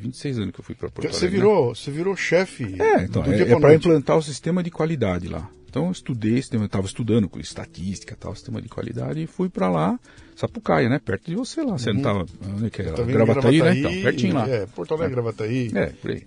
26 0.02 0.40
anos 0.40 0.54
que 0.54 0.60
eu 0.60 0.64
fui 0.64 0.76
para 0.76 0.90
Porto 0.90 1.10
você 1.10 1.26
Alegre. 1.26 1.38
Virou, 1.38 1.68
né? 1.70 1.76
Você 1.76 1.92
virou 1.92 2.16
chefe. 2.18 2.76
É, 2.82 3.04
então, 3.04 3.24
é, 3.24 3.42
é 3.42 3.60
para 3.60 3.76
implantar 3.76 4.18
o 4.18 4.22
sistema 4.22 4.62
de 4.62 4.72
qualidade 4.72 5.30
lá. 5.30 5.50
Então 5.70 5.86
eu 5.86 5.92
estudei, 5.92 6.38
estava 6.38 6.86
estudando 6.86 7.30
com 7.30 7.40
estatística, 7.40 8.16
tal, 8.18 8.36
sistema 8.36 8.62
de 8.62 8.70
qualidade, 8.70 9.22
e 9.22 9.28
fui 9.28 9.50
para 9.50 9.70
lá, 9.70 10.00
Sapucaia, 10.36 10.90
né? 10.90 11.00
Perto 11.00 11.30
de 11.30 11.36
você 11.36 11.64
lá. 11.64 11.78
Você 11.78 11.90
uhum. 11.90 11.96
não 11.96 12.02
estava. 12.02 12.26
Onde 12.56 12.70
que 12.70 12.82
é? 12.82 12.86
Gravataí, 12.86 13.14
Gravataí, 13.14 13.62
né? 13.62 13.78
Então, 13.78 13.92
pertinho 14.02 14.34
lá. 14.34 14.48
É, 14.48 14.66
Porto 14.66 14.94
Alegre, 14.94 15.12
é. 15.12 15.16
Gravataí. 15.16 15.72
É, 15.74 15.86
por 15.88 16.12
aí. 16.12 16.24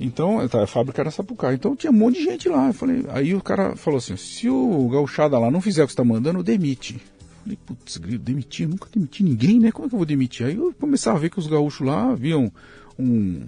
Então, 0.00 0.46
tá, 0.48 0.62
a 0.62 0.66
fábrica 0.66 1.02
era 1.02 1.10
Sapucaia. 1.10 1.54
Então 1.54 1.74
tinha 1.74 1.90
um 1.90 1.96
monte 1.96 2.18
de 2.18 2.24
gente 2.24 2.48
lá. 2.48 2.68
Eu 2.68 2.74
falei, 2.74 3.04
aí 3.08 3.34
o 3.34 3.40
cara 3.40 3.74
falou 3.74 3.98
assim: 3.98 4.16
se 4.16 4.48
o 4.48 4.88
gauchada 4.88 5.38
lá 5.38 5.50
não 5.50 5.60
fizer 5.60 5.82
o 5.82 5.86
que 5.86 5.92
você 5.92 6.00
está 6.00 6.04
mandando, 6.04 6.42
demite. 6.42 6.94
Eu 6.94 7.42
falei, 7.42 7.58
putz, 7.66 7.98
demitir, 8.20 8.68
nunca 8.68 8.88
demiti 8.92 9.24
ninguém, 9.24 9.58
né? 9.58 9.72
Como 9.72 9.86
é 9.86 9.88
que 9.88 9.94
eu 9.94 9.98
vou 9.98 10.06
demitir? 10.06 10.46
Aí 10.46 10.56
eu 10.56 10.72
começava 10.78 11.16
a 11.16 11.20
ver 11.20 11.30
que 11.30 11.38
os 11.38 11.46
gaúchos 11.46 11.86
lá 11.86 12.14
viam 12.14 12.44
um 12.44 12.50
um 12.98 13.46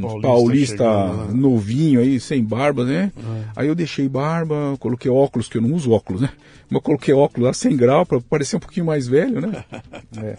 paulista, 0.00 0.84
paulista 0.84 1.34
novinho 1.34 2.00
aí, 2.00 2.18
sem 2.18 2.42
barba, 2.42 2.84
né? 2.84 3.12
É. 3.16 3.44
Aí 3.56 3.68
eu 3.68 3.74
deixei 3.74 4.08
barba, 4.08 4.76
coloquei 4.78 5.10
óculos, 5.10 5.48
que 5.48 5.58
eu 5.58 5.62
não 5.62 5.72
uso 5.72 5.92
óculos, 5.92 6.20
né? 6.20 6.30
Mas 6.68 6.82
coloquei 6.82 7.14
óculos 7.14 7.46
lá 7.46 7.52
sem 7.52 7.76
grau 7.76 8.04
para 8.04 8.20
parecer 8.20 8.56
um 8.56 8.60
pouquinho 8.60 8.86
mais 8.86 9.06
velho, 9.06 9.40
né? 9.40 9.64
é. 10.18 10.36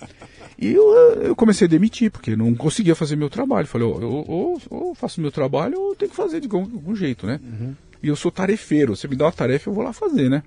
E 0.58 0.74
eu, 0.74 0.94
eu, 1.22 1.36
comecei 1.36 1.66
a 1.66 1.70
demitir, 1.70 2.12
porque 2.12 2.36
não 2.36 2.54
conseguia 2.54 2.96
fazer 2.96 3.16
meu 3.16 3.30
trabalho. 3.30 3.68
Falei, 3.68 3.88
ou, 3.88 4.26
ou, 4.30 4.62
ou 4.70 4.96
faço 4.96 5.20
meu 5.20 5.32
trabalho 5.32 5.80
ou 5.80 5.96
tenho 5.96 6.12
que 6.12 6.18
fazer 6.18 6.40
de 6.40 6.48
algum, 6.48 6.62
algum 6.62 6.96
jeito, 6.96 7.26
né? 7.26 7.40
Uhum. 7.44 7.74
E 8.02 8.08
eu 8.08 8.16
sou 8.16 8.32
tarefeiro, 8.32 8.96
você 8.96 9.08
me 9.08 9.16
dá 9.16 9.26
uma 9.26 9.32
tarefa, 9.32 9.70
eu 9.70 9.74
vou 9.74 9.84
lá 9.84 9.94
fazer, 9.94 10.30
né? 10.30 10.44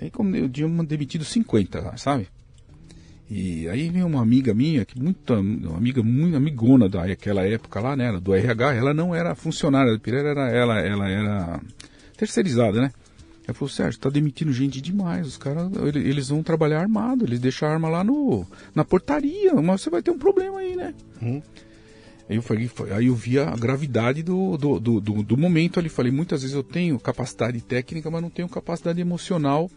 Aí 0.00 0.10
como 0.10 0.34
eu 0.34 0.48
tinha 0.48 0.68
demitido 0.84 1.24
50, 1.24 1.96
sabe? 1.98 2.26
E 3.30 3.68
aí 3.68 3.88
vem 3.90 4.02
uma 4.02 4.20
amiga 4.20 4.52
minha, 4.52 4.84
que 4.84 5.00
muito, 5.00 5.32
uma 5.32 5.76
amiga 5.76 6.02
muito 6.02 6.36
amigona 6.36 6.88
daquela 6.88 7.46
época 7.46 7.78
lá, 7.78 7.94
né, 7.94 8.18
do 8.18 8.34
RH, 8.34 8.74
ela 8.74 8.92
não 8.92 9.14
era 9.14 9.36
funcionária 9.36 9.92
da 9.92 10.00
Pirelli, 10.00 10.30
era 10.30 10.50
ela, 10.50 10.80
ela 10.80 11.08
era 11.08 11.60
terceirizada, 12.16 12.80
né? 12.80 12.92
Ela 13.46 13.54
falou, 13.54 13.68
Sérgio, 13.68 14.00
tá 14.00 14.10
demitindo 14.10 14.52
gente 14.52 14.80
demais, 14.80 15.28
os 15.28 15.36
caras, 15.36 15.70
eles 15.94 16.28
vão 16.28 16.42
trabalhar 16.42 16.80
armado, 16.80 17.24
eles 17.24 17.38
deixam 17.38 17.68
a 17.68 17.72
arma 17.72 17.88
lá 17.88 18.02
no, 18.02 18.44
na 18.74 18.84
portaria, 18.84 19.54
mas 19.54 19.80
você 19.80 19.90
vai 19.90 20.02
ter 20.02 20.10
um 20.10 20.18
problema 20.18 20.58
aí, 20.58 20.74
né? 20.74 20.92
Hum. 21.22 21.40
Aí 22.28 22.34
eu, 22.34 22.42
falei, 22.42 22.68
aí 22.96 23.06
eu 23.06 23.14
vi 23.14 23.38
a 23.38 23.54
gravidade 23.54 24.24
do, 24.24 24.56
do, 24.56 24.80
do, 24.80 25.00
do, 25.00 25.22
do 25.22 25.36
momento 25.36 25.78
ali, 25.78 25.88
falei, 25.88 26.10
muitas 26.10 26.42
vezes 26.42 26.56
eu 26.56 26.64
tenho 26.64 26.98
capacidade 26.98 27.60
técnica, 27.60 28.10
mas 28.10 28.22
não 28.22 28.30
tenho 28.30 28.48
capacidade 28.48 29.00
emocional 29.00 29.70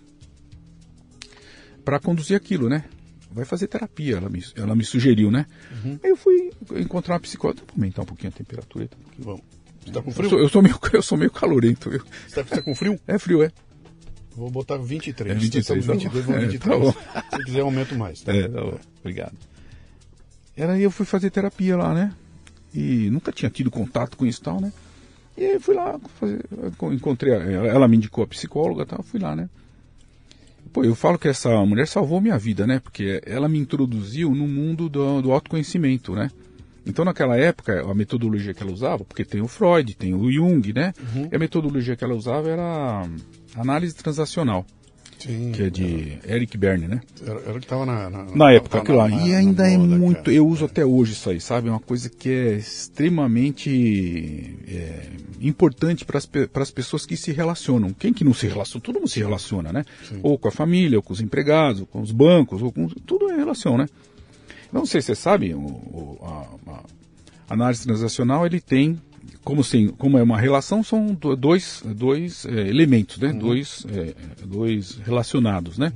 para 1.85 1.99
conduzir 1.99 2.35
aquilo, 2.35 2.67
né? 2.67 2.85
Vai 3.33 3.45
fazer 3.45 3.67
terapia, 3.67 4.17
ela 4.17 4.29
me, 4.29 4.43
ela 4.55 4.75
me 4.75 4.83
sugeriu, 4.83 5.31
né? 5.31 5.45
Uhum. 5.71 5.99
Aí 6.03 6.09
eu 6.09 6.17
fui 6.17 6.51
encontrar 6.75 7.15
uma 7.15 7.19
psicóloga, 7.19 7.61
vou 7.61 7.75
aumentar 7.75 8.03
um 8.03 8.05
pouquinho 8.05 8.29
a 8.29 8.37
temperatura. 8.37 8.87
Tá? 8.87 8.97
Bom. 9.17 9.39
Você 9.83 9.91
tá 9.91 10.01
com 10.01 10.11
frio? 10.11 10.25
Eu 10.25 10.29
sou, 10.29 10.39
eu 10.39 10.49
sou, 10.49 10.61
meio, 10.61 10.79
eu 10.93 11.01
sou 11.01 11.17
meio 11.17 11.31
calorento. 11.31 11.91
Eu. 11.91 12.01
Você 12.27 12.43
tá, 12.43 12.55
tá, 12.55 12.61
com 12.61 12.73
frio? 12.73 12.99
É 13.07 13.19
frio, 13.19 13.43
é. 13.43 13.51
Vou 14.35 14.49
botar 14.49 14.77
23. 14.77 15.35
É 15.35 15.39
23, 15.39 15.85
tá 15.85 15.93
22, 15.93 16.25
vou 16.25 16.39
23. 16.39 16.81
É, 16.81 16.91
tá 16.91 17.37
Se 17.37 17.43
quiser, 17.45 17.59
aumento 17.61 17.95
mais. 17.95 18.21
Tá? 18.21 18.33
É, 18.33 18.47
tá 18.47 18.61
bom. 18.61 18.79
Obrigado. 19.01 19.37
Era 20.55 20.73
aí 20.73 20.83
eu 20.83 20.91
fui 20.91 21.05
fazer 21.05 21.29
terapia 21.29 21.75
lá, 21.75 21.93
né? 21.93 22.13
E 22.73 23.09
nunca 23.09 23.31
tinha 23.31 23.49
tido 23.49 23.69
contato 23.69 24.17
com 24.17 24.25
isso 24.25 24.39
e 24.39 24.43
tal, 24.43 24.61
né? 24.61 24.71
E 25.37 25.45
aí 25.45 25.59
fui 25.59 25.75
lá, 25.75 25.99
fazer, 26.19 26.45
encontrei, 26.91 27.33
ela, 27.33 27.67
ela 27.67 27.87
me 27.87 27.97
indicou 27.97 28.23
a 28.23 28.27
psicóloga 28.27 28.83
e 28.83 28.85
tal, 28.85 29.03
fui 29.03 29.19
lá, 29.19 29.35
né? 29.35 29.49
Pô, 30.73 30.83
eu 30.83 30.95
falo 30.95 31.19
que 31.19 31.27
essa 31.27 31.63
mulher 31.65 31.87
salvou 31.87 32.19
minha 32.19 32.37
vida, 32.37 32.65
né? 32.65 32.79
Porque 32.79 33.21
ela 33.27 33.47
me 33.47 33.59
introduziu 33.59 34.33
no 34.33 34.47
mundo 34.47 34.89
do, 34.89 35.21
do 35.21 35.31
autoconhecimento, 35.31 36.13
né? 36.13 36.31
Então, 36.83 37.05
naquela 37.05 37.37
época, 37.37 37.81
a 37.81 37.93
metodologia 37.93 38.55
que 38.55 38.63
ela 38.63 38.71
usava, 38.71 39.05
porque 39.05 39.23
tem 39.23 39.39
o 39.39 39.47
Freud, 39.47 39.95
tem 39.95 40.15
o 40.15 40.31
Jung, 40.31 40.73
né? 40.73 40.91
Uhum. 40.99 41.29
E 41.31 41.35
a 41.35 41.39
metodologia 41.39 41.95
que 41.95 42.03
ela 42.03 42.15
usava 42.15 42.49
era 42.49 43.07
análise 43.55 43.95
transacional. 43.95 44.65
Sim, 45.23 45.53
que 45.53 45.63
é 45.63 45.69
de. 45.69 46.19
Eric 46.27 46.57
Berne, 46.57 46.85
né? 46.85 47.01
Era, 47.25 47.39
era 47.39 47.53
que 47.53 47.65
estava 47.65 47.85
na, 47.85 48.09
na, 48.09 48.25
na, 48.25 48.51
época, 48.51 48.79
aquilo 48.79 48.97
lá. 48.97 49.09
e 49.09 49.33
ainda 49.33 49.69
é 49.69 49.77
muito. 49.77 50.23
Cara. 50.23 50.33
Eu 50.33 50.45
uso 50.45 50.65
é. 50.65 50.67
até 50.67 50.85
hoje 50.85 51.13
isso 51.13 51.29
aí, 51.29 51.39
sabe? 51.39 51.69
É 51.69 51.71
uma 51.71 51.79
coisa 51.79 52.09
que 52.09 52.29
é 52.29 52.53
extremamente 52.55 54.59
é, 54.67 55.07
importante 55.39 56.03
para 56.03 56.19
as 56.61 56.71
pessoas 56.71 57.05
que 57.05 57.15
se 57.15 57.31
relacionam. 57.31 57.93
Quem 57.93 58.11
que 58.11 58.25
não 58.25 58.33
se 58.33 58.47
relaciona? 58.47 58.83
Todo 58.83 58.95
mundo 58.95 59.07
se 59.07 59.19
relaciona, 59.19 59.71
né? 59.71 59.85
Sim. 60.09 60.19
Ou 60.21 60.37
com 60.37 60.49
a 60.49 60.51
família, 60.51 60.97
ou 60.97 61.03
com 61.03 61.13
os 61.13 61.21
empregados, 61.21 61.81
ou 61.81 61.87
com 61.87 62.01
os 62.01 62.11
bancos, 62.11 62.61
ou 62.61 62.69
com. 62.69 62.87
Tudo 62.87 63.31
é 63.31 63.37
relação, 63.37 63.77
né? 63.77 63.85
Não 64.73 64.85
sei 64.85 65.01
se 65.01 65.07
você 65.07 65.15
sabe, 65.15 65.53
o, 65.53 65.59
o 65.59 66.19
a, 66.21 66.73
a 66.73 66.83
análise 67.53 67.83
transacional 67.83 68.45
ele 68.45 68.59
tem 68.59 68.99
como, 69.43 69.63
sim, 69.63 69.89
como 69.89 70.17
é 70.17 70.23
uma 70.23 70.39
relação, 70.39 70.83
são 70.83 71.13
dois, 71.37 71.83
dois 71.85 72.45
é, 72.45 72.67
elementos, 72.67 73.17
né? 73.17 73.31
Uhum. 73.31 73.39
Dois, 73.39 73.85
é, 73.89 74.15
dois 74.45 74.97
relacionados, 74.97 75.77
né? 75.77 75.91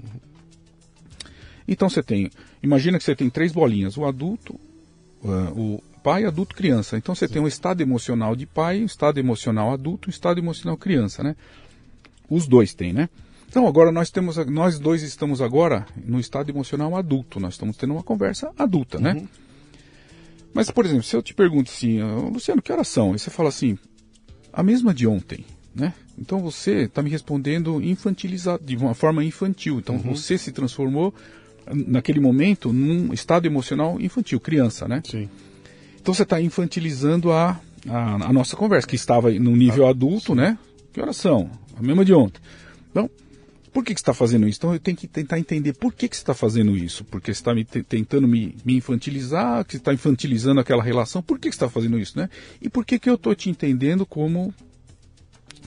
Então 1.67 1.89
você 1.89 2.01
tem, 2.01 2.29
imagina 2.61 2.97
que 2.97 3.03
você 3.03 3.15
tem 3.15 3.29
três 3.29 3.51
bolinhas, 3.51 3.97
o 3.97 4.05
adulto, 4.05 4.59
uh, 5.23 5.59
o 5.59 5.83
pai, 6.01 6.23
adulto, 6.23 6.55
criança. 6.55 6.97
Então 6.97 7.13
você 7.13 7.27
sim. 7.27 7.33
tem 7.33 7.41
um 7.41 7.47
estado 7.47 7.81
emocional 7.81 8.35
de 8.35 8.45
pai, 8.45 8.81
um 8.81 8.85
estado 8.85 9.19
emocional 9.19 9.73
adulto, 9.73 10.09
um 10.09 10.11
estado 10.11 10.39
emocional 10.39 10.77
criança, 10.77 11.23
né? 11.23 11.35
Os 12.29 12.47
dois 12.47 12.73
têm, 12.73 12.93
né? 12.93 13.09
Então 13.49 13.67
agora 13.67 13.91
nós 13.91 14.09
temos, 14.09 14.37
nós 14.47 14.79
dois 14.79 15.03
estamos 15.03 15.41
agora 15.41 15.85
no 16.05 16.19
estado 16.19 16.49
emocional 16.49 16.95
adulto, 16.95 17.39
nós 17.39 17.53
estamos 17.53 17.75
tendo 17.77 17.93
uma 17.93 18.03
conversa 18.03 18.51
adulta, 18.57 18.99
né? 18.99 19.27
Mas, 20.53 20.71
por 20.71 20.85
exemplo, 20.85 21.03
se 21.03 21.15
eu 21.15 21.21
te 21.21 21.33
pergunto 21.33 21.71
assim, 21.71 22.01
ah, 22.01 22.29
Luciano, 22.31 22.61
que 22.61 22.71
horas 22.71 22.87
são? 22.87 23.15
E 23.15 23.19
você 23.19 23.29
fala 23.29 23.49
assim, 23.49 23.77
a 24.51 24.63
mesma 24.63 24.93
de 24.93 25.05
ontem, 25.05 25.45
né? 25.75 25.93
Então 26.17 26.39
você 26.39 26.83
está 26.83 27.03
me 27.03 27.09
respondendo 27.09 27.81
infantilizado, 27.81 28.63
de 28.65 28.75
uma 28.75 28.95
forma 28.95 29.23
infantil. 29.23 29.77
Então 29.77 29.95
uhum. 29.95 30.15
você 30.15 30.37
se 30.37 30.51
transformou 30.51 31.13
naquele 31.71 32.19
momento 32.19 32.73
num 32.73 33.13
estado 33.13 33.45
emocional 33.45 33.99
infantil, 33.99 34.39
criança, 34.39 34.87
né? 34.87 35.01
Sim. 35.05 35.29
Então 36.01 36.13
você 36.13 36.23
está 36.23 36.41
infantilizando 36.41 37.31
a, 37.31 37.59
a, 37.87 38.29
a, 38.29 38.33
nossa 38.33 38.55
conversa, 38.55 38.87
que 38.87 38.95
estava 38.95 39.29
no 39.31 39.55
nível 39.55 39.85
ah, 39.85 39.91
adulto, 39.91 40.33
sim. 40.33 40.35
né? 40.35 40.57
Que 40.91 41.01
horas 41.01 41.17
são? 41.17 41.51
A 41.77 41.83
mesma 41.83 42.03
de 42.03 42.13
ontem. 42.13 42.41
Então, 42.89 43.09
por 43.77 43.83
que, 43.83 43.93
que 43.93 43.99
você 43.99 44.01
está 44.01 44.13
fazendo 44.13 44.47
isso? 44.47 44.57
Então 44.57 44.73
eu 44.73 44.79
tenho 44.79 44.97
que 44.97 45.07
tentar 45.07 45.37
entender 45.37 45.71
por 45.73 45.93
que, 45.93 46.09
que 46.09 46.15
você 46.15 46.23
está 46.23 46.33
fazendo 46.33 46.75
isso. 46.75 47.05
Porque 47.05 47.31
você 47.31 47.39
está 47.39 47.53
me 47.53 47.63
tentando 47.63 48.27
me, 48.27 48.55
me, 48.65 48.75
infantilizar, 48.75 49.63
que 49.63 49.73
você 49.73 49.77
está 49.77 49.93
infantilizando 49.93 50.59
aquela 50.59 50.81
relação. 50.81 51.21
Por 51.21 51.37
que, 51.37 51.47
que 51.47 51.55
você 51.55 51.63
está 51.63 51.69
fazendo 51.69 51.99
isso, 51.99 52.17
né? 52.17 52.27
E 52.59 52.69
por 52.69 52.83
que, 52.83 52.97
que 52.97 53.07
eu 53.07 53.13
estou 53.13 53.35
te 53.35 53.51
entendendo 53.51 54.03
como 54.03 54.51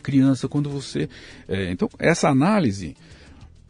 criança, 0.03 0.49
quando 0.49 0.69
você. 0.69 1.09
É, 1.47 1.71
então, 1.71 1.89
essa 2.01 2.29
análise 2.29 2.97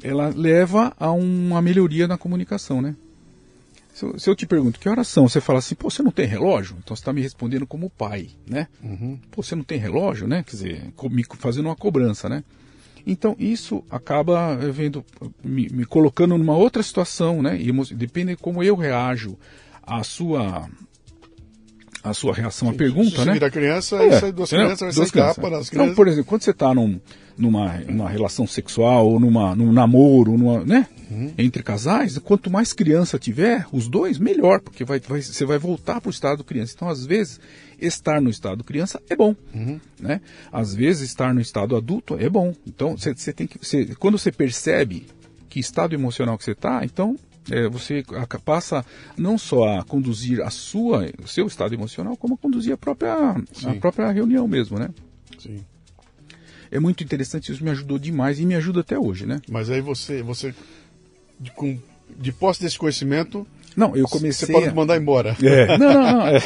ela 0.03 0.33
leva 0.35 0.94
a 0.98 1.12
uma 1.12 1.61
melhoria 1.61 2.09
na 2.09 2.16
comunicação, 2.16 2.81
né? 2.81 2.96
Se 3.92 4.07
eu, 4.07 4.18
se 4.18 4.31
eu, 4.31 4.35
te 4.35 4.46
pergunto 4.46 4.81
que 4.81 4.88
horas 4.88 5.07
são, 5.07 5.29
você 5.29 5.42
fala 5.42 5.59
assim, 5.59 5.74
pô, 5.74 5.90
você 5.90 6.03
não 6.03 6.11
tem 6.11 6.24
relógio? 6.26 6.79
Então 6.83 6.96
você 6.96 7.03
está 7.03 7.12
me 7.12 7.20
respondendo 7.20 7.66
como 7.66 7.90
pai, 7.90 8.31
né? 8.48 8.68
Uhum. 8.83 9.20
Pô, 9.31 9.42
você 9.42 9.55
não 9.55 9.64
tem 9.64 9.79
relógio, 9.79 10.26
né? 10.26 10.42
Quer 10.44 10.53
dizer, 10.53 10.94
me 11.11 11.26
fazendo 11.37 11.66
uma 11.66 11.76
cobrança, 11.76 12.26
né? 12.26 12.42
Então 13.06 13.34
isso 13.38 13.84
acaba 13.90 14.58
eh, 14.60 14.70
vendo, 14.70 15.04
me, 15.42 15.68
me 15.68 15.84
colocando 15.84 16.36
numa 16.36 16.56
outra 16.56 16.82
situação, 16.82 17.42
né? 17.42 17.58
E 17.60 17.72
depende 17.94 18.32
de 18.32 18.36
como 18.36 18.62
eu 18.62 18.74
reajo 18.74 19.36
à 19.82 20.02
sua 20.02 20.68
a 22.02 22.14
sua 22.14 22.34
reação 22.34 22.70
à 22.70 22.72
pergunta, 22.72 23.18
se 23.18 23.24
né? 23.24 23.34
Se 23.38 23.50
criança, 23.50 23.96
é, 23.96 24.20
sai 24.20 24.32
duas 24.32 24.48
crianças, 24.48 24.96
vai 24.96 25.06
sair 25.06 25.20
capa 25.22 25.50
nas 25.50 25.68
crianças. 25.68 25.72
Então, 25.72 25.94
por 25.94 26.08
exemplo, 26.08 26.24
quando 26.26 26.42
você 26.42 26.50
está 26.50 26.74
num, 26.74 26.98
numa, 27.40 27.79
numa 27.79 28.09
relação 28.09 28.46
sexual, 28.46 29.09
ou 29.09 29.18
numa, 29.18 29.55
num 29.55 29.72
namoro, 29.72 30.37
numa, 30.37 30.64
né? 30.64 30.87
Uhum. 31.11 31.33
Entre 31.37 31.62
casais, 31.62 32.16
quanto 32.18 32.50
mais 32.50 32.72
criança 32.72 33.18
tiver, 33.18 33.66
os 33.72 33.88
dois, 33.88 34.18
melhor, 34.18 34.61
porque 34.61 34.85
vai, 34.85 35.00
vai, 35.00 35.20
você 35.20 35.44
vai 35.44 35.59
voltar 35.59 36.00
para 36.00 36.09
o 36.09 36.12
estado 36.12 36.44
criança. 36.44 36.74
Então, 36.76 36.88
às 36.88 37.05
vezes, 37.05 37.40
estar 37.81 38.20
no 38.20 38.31
estado 38.31 38.62
criança 38.62 39.03
é 39.09 39.16
bom, 39.16 39.35
uhum. 39.53 39.81
né? 39.98 40.20
Às 40.53 40.74
vezes, 40.74 41.09
estar 41.09 41.35
no 41.35 41.40
estado 41.40 41.74
adulto 41.74 42.16
é 42.16 42.29
bom. 42.29 42.55
Então, 42.66 42.96
você, 42.96 43.33
tem 43.33 43.46
que, 43.46 43.59
você, 43.59 43.87
quando 43.98 44.18
você 44.18 44.31
percebe 44.31 45.07
que 45.48 45.59
estado 45.59 45.94
emocional 45.94 46.38
que 46.38 46.44
você 46.44 46.53
está, 46.53 46.85
então 46.85 47.16
é, 47.50 47.68
você 47.68 48.05
passa 48.44 48.85
não 49.16 49.37
só 49.37 49.79
a 49.79 49.85
conduzir 49.85 50.40
a 50.40 50.50
sua, 50.50 51.11
o 51.22 51.26
seu 51.26 51.46
estado 51.46 51.74
emocional, 51.74 52.16
como 52.16 52.35
a 52.35 52.38
conduzir 52.38 52.72
a 52.72 52.76
própria, 52.76 53.14
a 53.14 53.74
própria 53.81 54.11
reunião 54.12 54.46
mesmo, 54.46 54.79
né? 54.79 54.90
Sim. 55.38 55.64
É 56.70 56.78
muito 56.78 57.02
interessante, 57.02 57.52
isso 57.52 57.64
me 57.64 57.70
ajudou 57.70 57.98
demais 57.98 58.38
e 58.38 58.46
me 58.46 58.54
ajuda 58.54 58.80
até 58.80 58.98
hoje, 58.98 59.26
né? 59.26 59.40
Mas 59.48 59.70
aí 59.70 59.80
você, 59.80 60.22
você 60.22 60.54
de, 61.38 61.50
com, 61.50 61.78
de 62.16 62.33
posse 62.33 62.61
desse 62.61 62.78
conhecimento, 62.78 63.46
não, 63.76 63.96
eu 63.96 64.06
comecei. 64.06 64.46
Você 64.46 64.52
pode 64.52 64.68
a... 64.68 64.74
mandar 64.74 64.96
embora. 64.96 65.37
É. 65.42 65.78
Não, 65.78 65.92
não, 65.92 66.02
não. 66.02 66.26
É. 66.26 66.40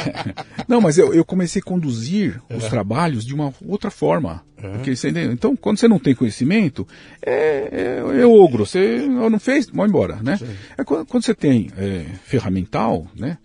Não, 0.69 0.81
mas 0.81 0.99
eu, 0.99 1.15
eu 1.15 1.25
comecei 1.25 1.61
a 1.61 1.65
conduzir 1.65 2.41
é. 2.49 2.57
os 2.57 2.65
trabalhos 2.65 3.25
de 3.25 3.35
uma 3.35 3.53
outra 3.67 3.91
forma. 3.91 4.43
É. 4.57 4.69
Porque 4.73 4.95
você, 4.95 5.09
então, 5.09 5.57
quando 5.57 5.79
você 5.79 5.89
não 5.89 5.99
tem 5.99 6.15
conhecimento, 6.15 6.87
é, 7.25 8.03
é, 8.13 8.21
é 8.21 8.27
ogro. 8.27 8.67
Você 8.67 8.99
não 9.07 9.39
fez, 9.39 9.67
vai 9.67 9.89
embora, 9.89 10.17
né? 10.23 10.39
É 10.77 10.85
quando, 10.85 11.07
quando, 11.07 11.25
você 11.25 11.35
tem 11.35 11.71
é, 11.77 12.05
ferramental, 12.25 13.07
né? 13.17 13.39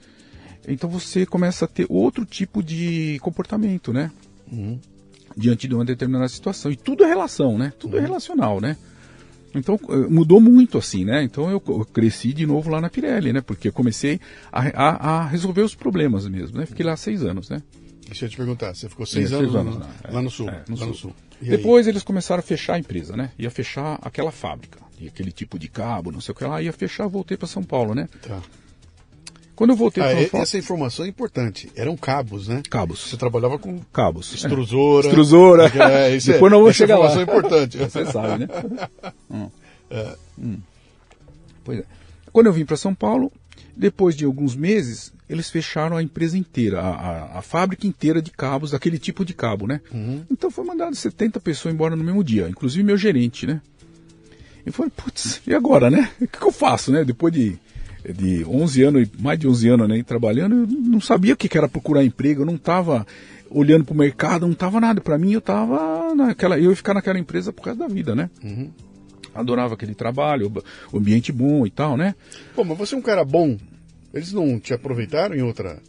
Então 0.68 0.90
você 0.90 1.26
começa 1.26 1.66
a 1.66 1.68
ter 1.68 1.86
outro 1.90 2.26
tipo 2.26 2.62
de 2.62 3.18
comportamento, 3.22 3.92
né? 3.92 4.12
Uhum. 4.52 4.80
Diante 5.36 5.68
de 5.68 5.76
uma 5.76 5.86
determinada 5.86 6.28
situação. 6.28 6.72
E 6.72 6.76
tudo 6.76 7.04
é 7.04 7.08
relação, 7.08 7.58
né? 7.58 7.74
Tudo 7.80 7.96
é 7.96 8.00
uhum. 8.00 8.06
é 8.06 8.08
relacional, 8.08 8.62
né? 8.62 8.78
Então 9.56 9.80
eh, 9.90 9.96
mudou 10.10 10.40
muito 10.40 10.78
assim, 10.78 11.04
né? 11.04 11.24
Então 11.24 11.50
eu, 11.50 11.60
cresci 11.60 12.34
de 12.34 12.46
novo 12.46 12.70
lá 12.70 12.80
na 12.80 12.90
Pirelli, 12.90 13.34
né? 13.34 13.42
Porque 13.42 13.70
eu 13.70 13.74
comecei 13.74 14.20
a, 14.52 14.62
a, 14.62 15.10
a, 15.10 15.28
resolver 15.28 15.62
os 15.62 15.76
problemas 15.76 16.28
mesmo, 16.28 16.58
né? 16.58 16.66
Fiquei 16.66 16.86
lá 16.86 16.96
seis 16.96 17.24
anos, 17.24 17.50
né? 17.50 17.62
Deixa 18.06 18.26
eu 18.26 18.30
te 18.30 18.38
perguntar, 18.38 18.74
você 18.74 18.90
ficou 18.90 19.06
seis, 19.06 19.30
seis 19.30 19.42
anos, 19.42 19.56
anos 19.56 19.78
lá, 19.78 19.86
lá, 20.06 20.14
lá, 20.14 20.22
no 20.22 20.30
sul? 20.32 20.50
É, 20.50 20.64
no, 20.68 20.76
lá 20.76 20.78
sul. 20.78 20.88
no 20.88 20.96
sul. 20.96 21.16
Depois 21.42 21.88
eles 21.88 22.04
começaram 22.04 22.40
a 22.40 22.44
fechar 22.44 22.74
a 22.74 22.80
empresa, 22.80 23.16
né? 23.16 23.32
Ia 23.38 23.50
fechar 23.50 24.00
aquela 24.02 24.32
fábrica, 24.32 24.80
e 25.00 25.08
aquele 25.08 25.32
tipo 25.32 25.58
de 25.58 25.70
cabo, 25.70 26.12
não 26.12 26.20
sei 26.20 26.34
o 26.34 26.36
que 26.36 26.44
lá, 26.44 26.62
ia 26.62 26.74
fechar, 26.74 27.08
voltei 27.08 27.38
para 27.38 27.48
São 27.48 27.64
Paulo, 27.64 27.94
né? 27.96 28.10
Tá. 28.22 28.42
Quando 29.60 29.72
eu 29.72 29.76
voltei 29.76 30.02
ah, 30.02 30.30
para 30.30 30.40
Essa 30.40 30.58
informação 30.58 31.04
é 31.04 31.10
importante. 31.10 31.70
Eram 31.76 31.98
cabos, 31.98 32.48
né? 32.48 32.64
Cabos. 32.70 33.02
Você 33.02 33.18
trabalhava 33.18 33.60
com 33.60 33.78
cabos. 33.92 34.34
Extrusora. 34.34 35.08
É. 35.08 35.10
Extrusora. 35.10 35.72
É, 35.76 36.16
isso 36.16 36.32
Depois 36.32 36.50
é, 36.50 36.56
não 36.56 36.64
vou 36.64 36.72
chegar 36.72 36.98
lá. 36.98 37.08
Essa 37.08 37.22
informação 37.24 37.50
é 37.52 37.58
importante. 37.60 37.78
Você 37.84 38.06
sabe, 38.06 38.46
né? 38.46 38.48
hum. 39.30 39.50
É. 39.90 40.16
Hum. 40.42 40.60
Pois 41.66 41.80
é. 41.80 41.84
Quando 42.32 42.46
eu 42.46 42.54
vim 42.54 42.64
para 42.64 42.78
São 42.78 42.96
Paulo, 42.96 43.30
depois 43.76 44.16
de 44.16 44.24
alguns 44.24 44.56
meses, 44.56 45.12
eles 45.30 45.50
fecharam 45.50 45.98
a 45.98 46.02
empresa 46.02 46.38
inteira, 46.38 46.80
a, 46.80 46.92
a, 46.92 47.40
a 47.40 47.42
fábrica 47.42 47.86
inteira 47.86 48.22
de 48.22 48.32
cabos, 48.32 48.72
daquele 48.72 48.98
tipo 48.98 49.26
de 49.26 49.34
cabo, 49.34 49.68
né? 49.68 49.82
Uhum. 49.92 50.24
Então 50.32 50.50
foi 50.50 50.64
mandado 50.64 50.96
70 50.96 51.38
pessoas 51.42 51.74
embora 51.74 51.98
no 51.98 52.04
mesmo 52.06 52.24
dia, 52.24 52.48
inclusive 52.48 52.82
meu 52.82 52.96
gerente, 52.96 53.46
né? 53.46 53.62
E 54.66 54.72
falei, 54.72 54.92
putz, 54.96 55.42
e 55.46 55.54
agora, 55.54 55.90
né? 55.90 56.12
O 56.22 56.28
que, 56.28 56.40
que 56.40 56.46
eu 56.46 56.52
faço, 56.54 56.94
né? 56.94 57.04
Depois 57.04 57.34
de 57.34 57.60
de 58.04 58.46
11 58.46 58.84
anos, 58.84 59.10
mais 59.20 59.38
de 59.38 59.48
11 59.48 59.70
anos 59.70 59.90
né, 59.90 60.04
trabalhando, 60.04 60.56
eu 60.56 60.68
não 60.68 61.02
sabia 61.02 61.34
o 61.34 61.38
que 61.38 61.58
era 61.58 61.68
procurar 61.68 62.04
emprego, 62.04 62.42
eu 62.42 62.46
não 62.46 62.56
estava 62.56 63.06
olhando 63.50 63.84
para 63.84 63.94
o 63.94 63.98
mercado, 63.98 64.46
não 64.46 64.54
estava 64.54 64.80
nada. 64.80 65.02
Para 65.02 65.18
mim, 65.18 65.34
eu 65.34 65.40
estava 65.40 66.14
naquela, 66.16 66.58
eu 66.58 66.70
ia 66.70 66.76
ficar 66.76 66.94
naquela 66.94 67.20
empresa 67.20 67.52
por 67.52 67.64
causa 67.64 67.80
da 67.80 67.88
vida, 67.88 68.16
né? 68.16 68.30
Uhum. 68.44 68.70
Adorava 69.34 69.74
aquele 69.74 69.94
trabalho, 69.94 70.52
o 70.92 70.98
ambiente 70.98 71.32
bom 71.32 71.66
e 71.66 71.70
tal, 71.70 71.98
né? 71.98 72.16
Pô, 72.56 72.64
mas 72.64 72.78
você 72.78 72.96
é 72.96 72.98
um 72.98 73.02
cara 73.02 73.24
bom. 73.24 73.58
Eles 74.14 74.34
não 74.34 74.60
te 74.60 74.74
aproveitaram 74.74 75.36
em 75.36 75.42
outra 75.42 75.80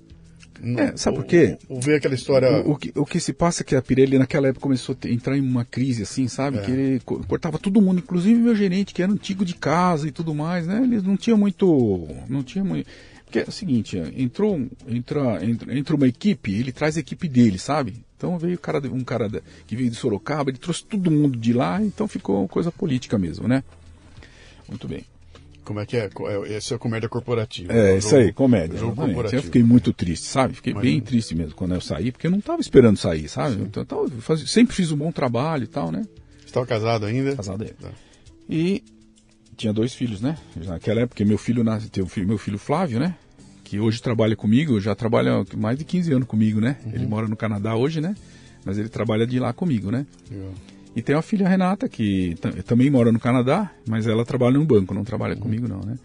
é, 0.62 0.96
sabe 0.96 1.16
por 1.16 1.25
quê? 1.25 1.57
Ou 1.68 1.81
ver 1.81 1.96
aquela 1.96 2.14
história. 2.14 2.62
O, 2.66 2.73
o, 2.73 2.77
que, 2.77 2.92
o 2.94 3.07
que 3.07 3.18
se 3.18 3.33
passa 3.33 3.62
é 3.62 3.64
que 3.64 3.75
a 3.75 3.83
Pirelli 3.83 4.18
naquela 4.18 4.49
época 4.49 4.62
começou 4.62 4.96
a 5.03 5.09
entrar 5.09 5.37
em 5.37 5.40
uma 5.40 5.64
crise, 5.64 6.03
assim, 6.03 6.29
sabe? 6.29 6.59
É. 6.59 6.62
Que 6.62 6.70
ele 6.70 7.01
cortava 7.01 7.59
todo 7.59 7.81
mundo, 7.81 7.99
inclusive 7.99 8.38
meu 8.38 8.55
gerente, 8.55 8.92
que 8.92 9.03
era 9.03 9.11
antigo 9.11 9.44
de 9.44 9.55
casa 9.55 10.07
e 10.07 10.11
tudo 10.11 10.35
mais, 10.35 10.66
né? 10.66 10.83
Eles 10.83 11.03
não 11.03 11.16
tinham 11.16 11.38
muito. 11.38 12.09
Não 12.29 12.42
tinha 12.42 12.62
muito. 12.62 12.87
Porque 13.25 13.38
é 13.38 13.44
o 13.46 13.53
seguinte, 13.53 13.96
entrou, 14.16 14.61
entra, 14.88 15.44
entra, 15.44 15.79
entra 15.79 15.94
uma 15.94 16.09
equipe, 16.09 16.53
ele 16.53 16.73
traz 16.73 16.96
a 16.96 17.01
equipe 17.01 17.29
dele, 17.29 17.61
sabe? 17.61 18.05
Então 18.16 18.37
veio 18.37 18.59
cara, 18.59 18.81
um 18.92 19.05
cara 19.05 19.31
que 19.68 19.77
veio 19.77 19.88
de 19.88 19.94
Sorocaba, 19.94 20.51
ele 20.51 20.59
trouxe 20.59 20.85
todo 20.85 21.12
mundo 21.12 21.38
de 21.38 21.53
lá, 21.53 21.81
então 21.81 22.09
ficou 22.09 22.49
coisa 22.49 22.73
política 22.73 23.16
mesmo, 23.16 23.46
né? 23.46 23.62
Muito 24.68 24.88
bem. 24.88 25.05
Como 25.64 25.81
é 25.81 25.87
que 25.87 25.96
é? 25.96 26.09
é 26.09 26.57
esse 26.57 26.75
é 26.75 26.79
comédia 26.79 27.09
corporativa. 27.09 27.73
É, 27.73 27.99
isso 27.99 28.14
aí, 28.16 28.33
comédia. 28.33 28.79
Jogo 28.79 28.96
corporativo. 28.96 29.40
Eu 29.40 29.44
fiquei 29.44 29.62
muito 29.62 29.92
triste, 29.92 30.27
sabe? 30.27 30.55
Fiquei 30.55 30.73
Imagina. 30.73 30.92
bem 30.92 31.01
triste 31.01 31.35
mesmo 31.35 31.55
quando 31.55 31.75
eu 31.75 31.81
saí, 31.81 32.11
porque 32.11 32.27
eu 32.27 32.31
não 32.31 32.38
estava 32.38 32.61
esperando 32.61 32.96
sair, 32.96 33.29
sabe? 33.29 33.62
Então, 33.62 33.83
então 33.83 34.09
faz, 34.20 34.51
sempre 34.51 34.75
fiz 34.75 34.90
um 34.90 34.96
bom 34.96 35.12
trabalho 35.12 35.64
e 35.64 35.68
tal, 35.68 35.92
né? 35.92 36.03
Estava 36.44 36.66
casado 36.66 37.07
ainda? 37.07 37.37
Casado 37.37 37.62
ainda. 37.62 37.77
Tá. 37.81 37.90
E 38.49 38.83
tinha 39.57 39.73
dois 39.73 39.94
filhos, 39.94 40.20
né? 40.20 40.37
Naquela 40.57 41.03
época, 41.03 41.25
meu 41.25 41.38
filho, 41.38 41.62
tem 41.92 42.05
filho, 42.07 42.27
meu 42.27 42.38
filho 42.38 42.59
Flávio, 42.59 42.99
né? 42.99 43.14
Que 43.62 43.79
hoje 43.79 44.03
trabalha 44.03 44.35
comigo, 44.35 44.81
já 44.81 44.94
trabalha 44.94 45.44
mais 45.57 45.79
de 45.79 45.85
15 45.85 46.12
anos 46.12 46.27
comigo, 46.27 46.61
né? 46.61 46.77
Uhum. 46.85 46.92
Ele 46.94 47.07
mora 47.07 47.29
no 47.29 47.37
Canadá 47.37 47.77
hoje, 47.77 48.01
né? 48.01 48.16
Mas 48.64 48.79
ele 48.79 48.88
trabalha 48.88 49.27
de 49.27 49.38
lá 49.38 49.53
comigo, 49.53 49.90
né? 49.90 50.07
Legal. 50.31 50.53
E 50.94 51.03
tem 51.03 51.14
a 51.14 51.22
filha 51.22 51.48
Renata, 51.48 51.88
que 51.88 52.35
também 52.66 52.90
mora 52.90 53.12
no 53.12 53.20
Canadá, 53.20 53.70
mas 53.88 54.07
ela 54.07 54.24
trabalha 54.24 54.59
no 54.59 54.64
banco, 54.64 54.92
não 54.92 55.05
trabalha 55.05 55.35
uhum. 55.35 55.40
comigo 55.40 55.68
não, 55.68 55.81
né? 55.81 55.96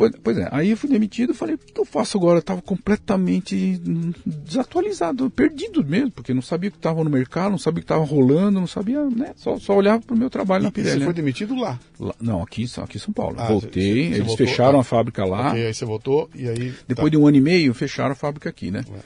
Pois, 0.00 0.12
pois, 0.24 0.38
é, 0.38 0.48
aí 0.50 0.70
eu 0.70 0.78
fui 0.78 0.88
demitido, 0.88 1.34
falei, 1.34 1.56
o 1.56 1.58
que 1.58 1.78
eu 1.78 1.84
faço 1.84 2.16
agora? 2.16 2.36
Eu 2.36 2.40
estava 2.40 2.62
completamente 2.62 3.78
desatualizado, 4.24 5.28
perdido 5.28 5.84
mesmo, 5.84 6.10
porque 6.10 6.32
não 6.32 6.40
sabia 6.40 6.70
o 6.70 6.72
que 6.72 6.78
estava 6.78 7.04
no 7.04 7.10
mercado, 7.10 7.50
não 7.50 7.58
sabia 7.58 7.80
o 7.80 7.82
que 7.82 7.84
estava 7.84 8.02
rolando, 8.02 8.58
não 8.58 8.66
sabia, 8.66 9.04
né? 9.04 9.34
Só, 9.36 9.58
só 9.58 9.76
olhava 9.76 10.00
para 10.00 10.14
o 10.14 10.18
meu 10.18 10.30
trabalho 10.30 10.62
e 10.62 10.64
na 10.64 10.70
Pirelli. 10.70 11.00
Você 11.00 11.04
foi 11.04 11.12
demitido 11.12 11.54
lá? 11.54 11.78
lá 11.98 12.14
não, 12.18 12.42
aqui, 12.42 12.64
aqui 12.78 12.96
em 12.96 13.00
São 13.00 13.12
Paulo. 13.12 13.36
Ah, 13.38 13.48
Voltei, 13.48 13.70
você, 13.70 14.08
você 14.08 14.14
eles 14.14 14.26
voltou, 14.26 14.46
fecharam 14.46 14.78
ah, 14.78 14.80
a 14.80 14.84
fábrica 14.84 15.22
lá. 15.26 15.50
Okay, 15.50 15.66
aí 15.66 15.74
você 15.74 15.84
voltou 15.84 16.30
e 16.34 16.48
aí... 16.48 16.74
Depois 16.88 17.10
tá. 17.10 17.10
de 17.10 17.18
um 17.18 17.26
ano 17.26 17.36
e 17.36 17.40
meio, 17.42 17.74
fecharam 17.74 18.12
a 18.12 18.16
fábrica 18.16 18.48
aqui, 18.48 18.70
né? 18.70 18.82
É. 18.90 19.00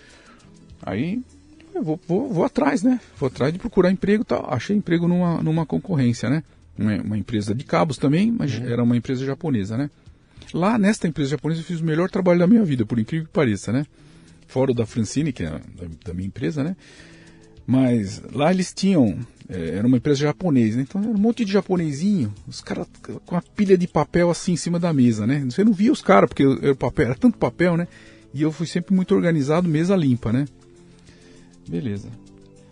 Aí 0.80 1.20
vou, 1.82 2.00
vou, 2.06 2.32
vou, 2.32 2.44
atrás, 2.44 2.82
né? 2.82 3.00
Vou 3.18 3.26
atrás 3.26 3.52
de 3.52 3.58
procurar 3.58 3.90
emprego 3.90 4.22
e 4.22 4.26
tal. 4.26 4.46
Achei 4.52 4.76
emprego 4.76 5.08
numa, 5.08 5.42
numa 5.42 5.66
concorrência, 5.66 6.28
né? 6.28 6.42
Uma, 6.78 6.96
uma 7.02 7.18
empresa 7.18 7.54
de 7.54 7.64
cabos 7.64 7.98
também, 7.98 8.30
mas 8.30 8.58
uhum. 8.58 8.66
era 8.66 8.82
uma 8.82 8.96
empresa 8.96 9.24
japonesa, 9.24 9.76
né? 9.76 9.90
Lá, 10.52 10.78
nesta 10.78 11.08
empresa 11.08 11.30
japonesa, 11.30 11.60
eu 11.60 11.64
fiz 11.64 11.80
o 11.80 11.84
melhor 11.84 12.10
trabalho 12.10 12.38
da 12.38 12.46
minha 12.46 12.64
vida, 12.64 12.84
por 12.84 12.98
incrível 12.98 13.26
que 13.26 13.32
pareça, 13.32 13.72
né? 13.72 13.84
Fora 14.46 14.72
o 14.72 14.74
da 14.74 14.86
Francine, 14.86 15.32
que 15.32 15.42
é 15.42 15.50
da, 15.50 15.60
da 16.06 16.14
minha 16.14 16.26
empresa, 16.26 16.62
né? 16.62 16.76
Mas 17.66 18.22
lá 18.32 18.52
eles 18.52 18.72
tinham, 18.72 19.18
é, 19.48 19.76
era 19.76 19.86
uma 19.86 19.96
empresa 19.96 20.20
japonesa, 20.20 20.76
né? 20.76 20.84
então 20.88 21.00
era 21.00 21.10
um 21.10 21.18
monte 21.18 21.44
de 21.44 21.52
japonesinho, 21.52 22.32
os 22.46 22.60
caras 22.60 22.86
com 23.24 23.36
a 23.36 23.42
pilha 23.42 23.78
de 23.78 23.86
papel 23.86 24.30
assim 24.30 24.52
em 24.52 24.56
cima 24.56 24.78
da 24.78 24.92
mesa, 24.92 25.26
né? 25.26 25.42
Você 25.48 25.64
não 25.64 25.72
via 25.72 25.90
os 25.90 26.02
caras, 26.02 26.28
porque 26.28 26.42
era, 26.42 26.74
papel, 26.74 27.06
era 27.06 27.14
tanto 27.14 27.38
papel, 27.38 27.76
né? 27.76 27.88
E 28.34 28.42
eu 28.42 28.52
fui 28.52 28.66
sempre 28.66 28.94
muito 28.94 29.14
organizado, 29.14 29.68
mesa 29.68 29.96
limpa, 29.96 30.32
né? 30.32 30.44
Beleza. 31.68 32.08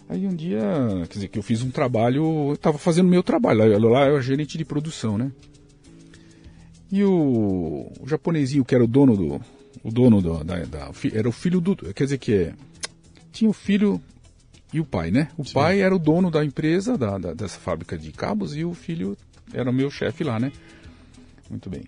Aí 0.08 0.26
um 0.26 0.34
dia, 0.34 0.60
quer 1.08 1.14
dizer, 1.14 1.28
que 1.28 1.38
eu 1.38 1.42
fiz 1.42 1.62
um 1.62 1.70
trabalho, 1.70 2.48
eu 2.48 2.54
estava 2.54 2.76
fazendo 2.76 3.08
meu 3.08 3.22
trabalho, 3.22 3.60
lá 3.60 4.06
eu 4.06 4.14
era 4.14 4.20
gerente 4.20 4.58
de 4.58 4.64
produção, 4.64 5.16
né? 5.16 5.32
E 6.90 7.02
o, 7.02 7.90
o 7.98 8.06
japonesinho 8.06 8.64
que 8.64 8.74
era 8.74 8.84
o 8.84 8.86
dono 8.86 9.16
do, 9.16 9.40
o 9.82 9.90
dono 9.90 10.20
do, 10.20 10.44
da, 10.44 10.64
da, 10.64 10.90
era 11.14 11.28
o 11.28 11.32
filho 11.32 11.60
do, 11.60 11.74
quer 11.76 12.04
dizer 12.04 12.18
que 12.18 12.34
é, 12.34 12.54
tinha 13.32 13.48
o 13.48 13.54
filho 13.54 13.98
e 14.72 14.80
o 14.80 14.84
pai, 14.84 15.10
né? 15.10 15.28
O 15.38 15.44
Sim. 15.44 15.54
pai 15.54 15.80
era 15.80 15.94
o 15.94 15.98
dono 15.98 16.30
da 16.30 16.44
empresa, 16.44 16.98
da, 16.98 17.16
da, 17.16 17.32
dessa 17.32 17.58
fábrica 17.58 17.96
de 17.96 18.12
cabos, 18.12 18.54
e 18.56 18.64
o 18.64 18.74
filho 18.74 19.16
era 19.52 19.70
o 19.70 19.72
meu 19.72 19.90
chefe 19.90 20.22
lá, 20.22 20.38
né? 20.38 20.52
Muito 21.48 21.70
bem. 21.70 21.82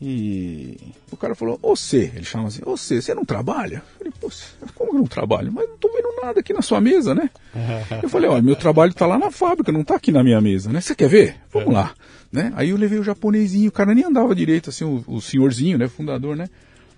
E 0.00 0.76
o 1.10 1.16
cara 1.16 1.34
falou, 1.34 1.58
você, 1.62 2.12
ele 2.14 2.24
chama 2.24 2.48
assim, 2.48 2.60
você, 2.62 3.00
você 3.00 3.14
não 3.14 3.24
trabalha? 3.24 3.82
Eu 3.98 3.98
falei, 3.98 4.12
pô, 4.20 4.30
como 4.74 4.90
que 4.90 4.96
eu 4.96 5.00
não 5.00 5.06
trabalho? 5.06 5.50
Mas 5.50 5.68
não 5.68 5.78
tô 5.78 5.90
vendo 5.90 6.08
nada 6.22 6.40
aqui 6.40 6.52
na 6.52 6.60
sua 6.60 6.80
mesa, 6.80 7.14
né? 7.14 7.30
Eu 8.02 8.08
falei, 8.08 8.28
olha, 8.28 8.42
meu 8.42 8.56
trabalho 8.56 8.90
está 8.90 9.06
lá 9.06 9.18
na 9.18 9.30
fábrica, 9.30 9.72
não 9.72 9.80
está 9.80 9.96
aqui 9.96 10.12
na 10.12 10.22
minha 10.22 10.40
mesa, 10.40 10.70
né? 10.70 10.80
Você 10.80 10.94
quer 10.94 11.08
ver? 11.08 11.36
Vamos 11.50 11.72
lá. 11.72 11.94
Né? 12.30 12.52
Aí 12.56 12.70
eu 12.70 12.76
levei 12.76 12.98
o 12.98 13.04
japonesinho, 13.04 13.68
o 13.68 13.72
cara 13.72 13.94
nem 13.94 14.04
andava 14.04 14.34
direito, 14.34 14.68
assim, 14.68 14.84
o, 14.84 15.02
o 15.06 15.20
senhorzinho, 15.20 15.78
né, 15.78 15.88
fundador, 15.88 16.36
né? 16.36 16.48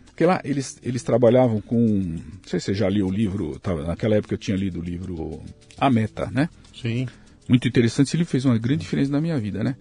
Porque 0.06 0.26
lá 0.26 0.40
eles, 0.42 0.78
eles 0.82 1.02
trabalhavam 1.04 1.60
com. 1.60 1.78
Não 1.78 2.20
sei 2.44 2.58
se 2.58 2.66
você 2.66 2.74
já 2.74 2.88
leu 2.88 3.06
o 3.06 3.10
livro, 3.10 3.56
tava, 3.60 3.84
naquela 3.84 4.16
época 4.16 4.34
eu 4.34 4.38
tinha 4.38 4.56
lido 4.56 4.80
o 4.80 4.82
livro 4.82 5.40
A 5.78 5.88
Meta, 5.88 6.28
né? 6.32 6.48
Sim. 6.74 7.06
Muito 7.48 7.68
interessante, 7.68 8.16
ele 8.16 8.24
fez 8.24 8.44
uma 8.44 8.58
grande 8.58 8.80
diferença 8.80 9.12
na 9.12 9.20
minha 9.20 9.38
vida, 9.38 9.62
né? 9.62 9.76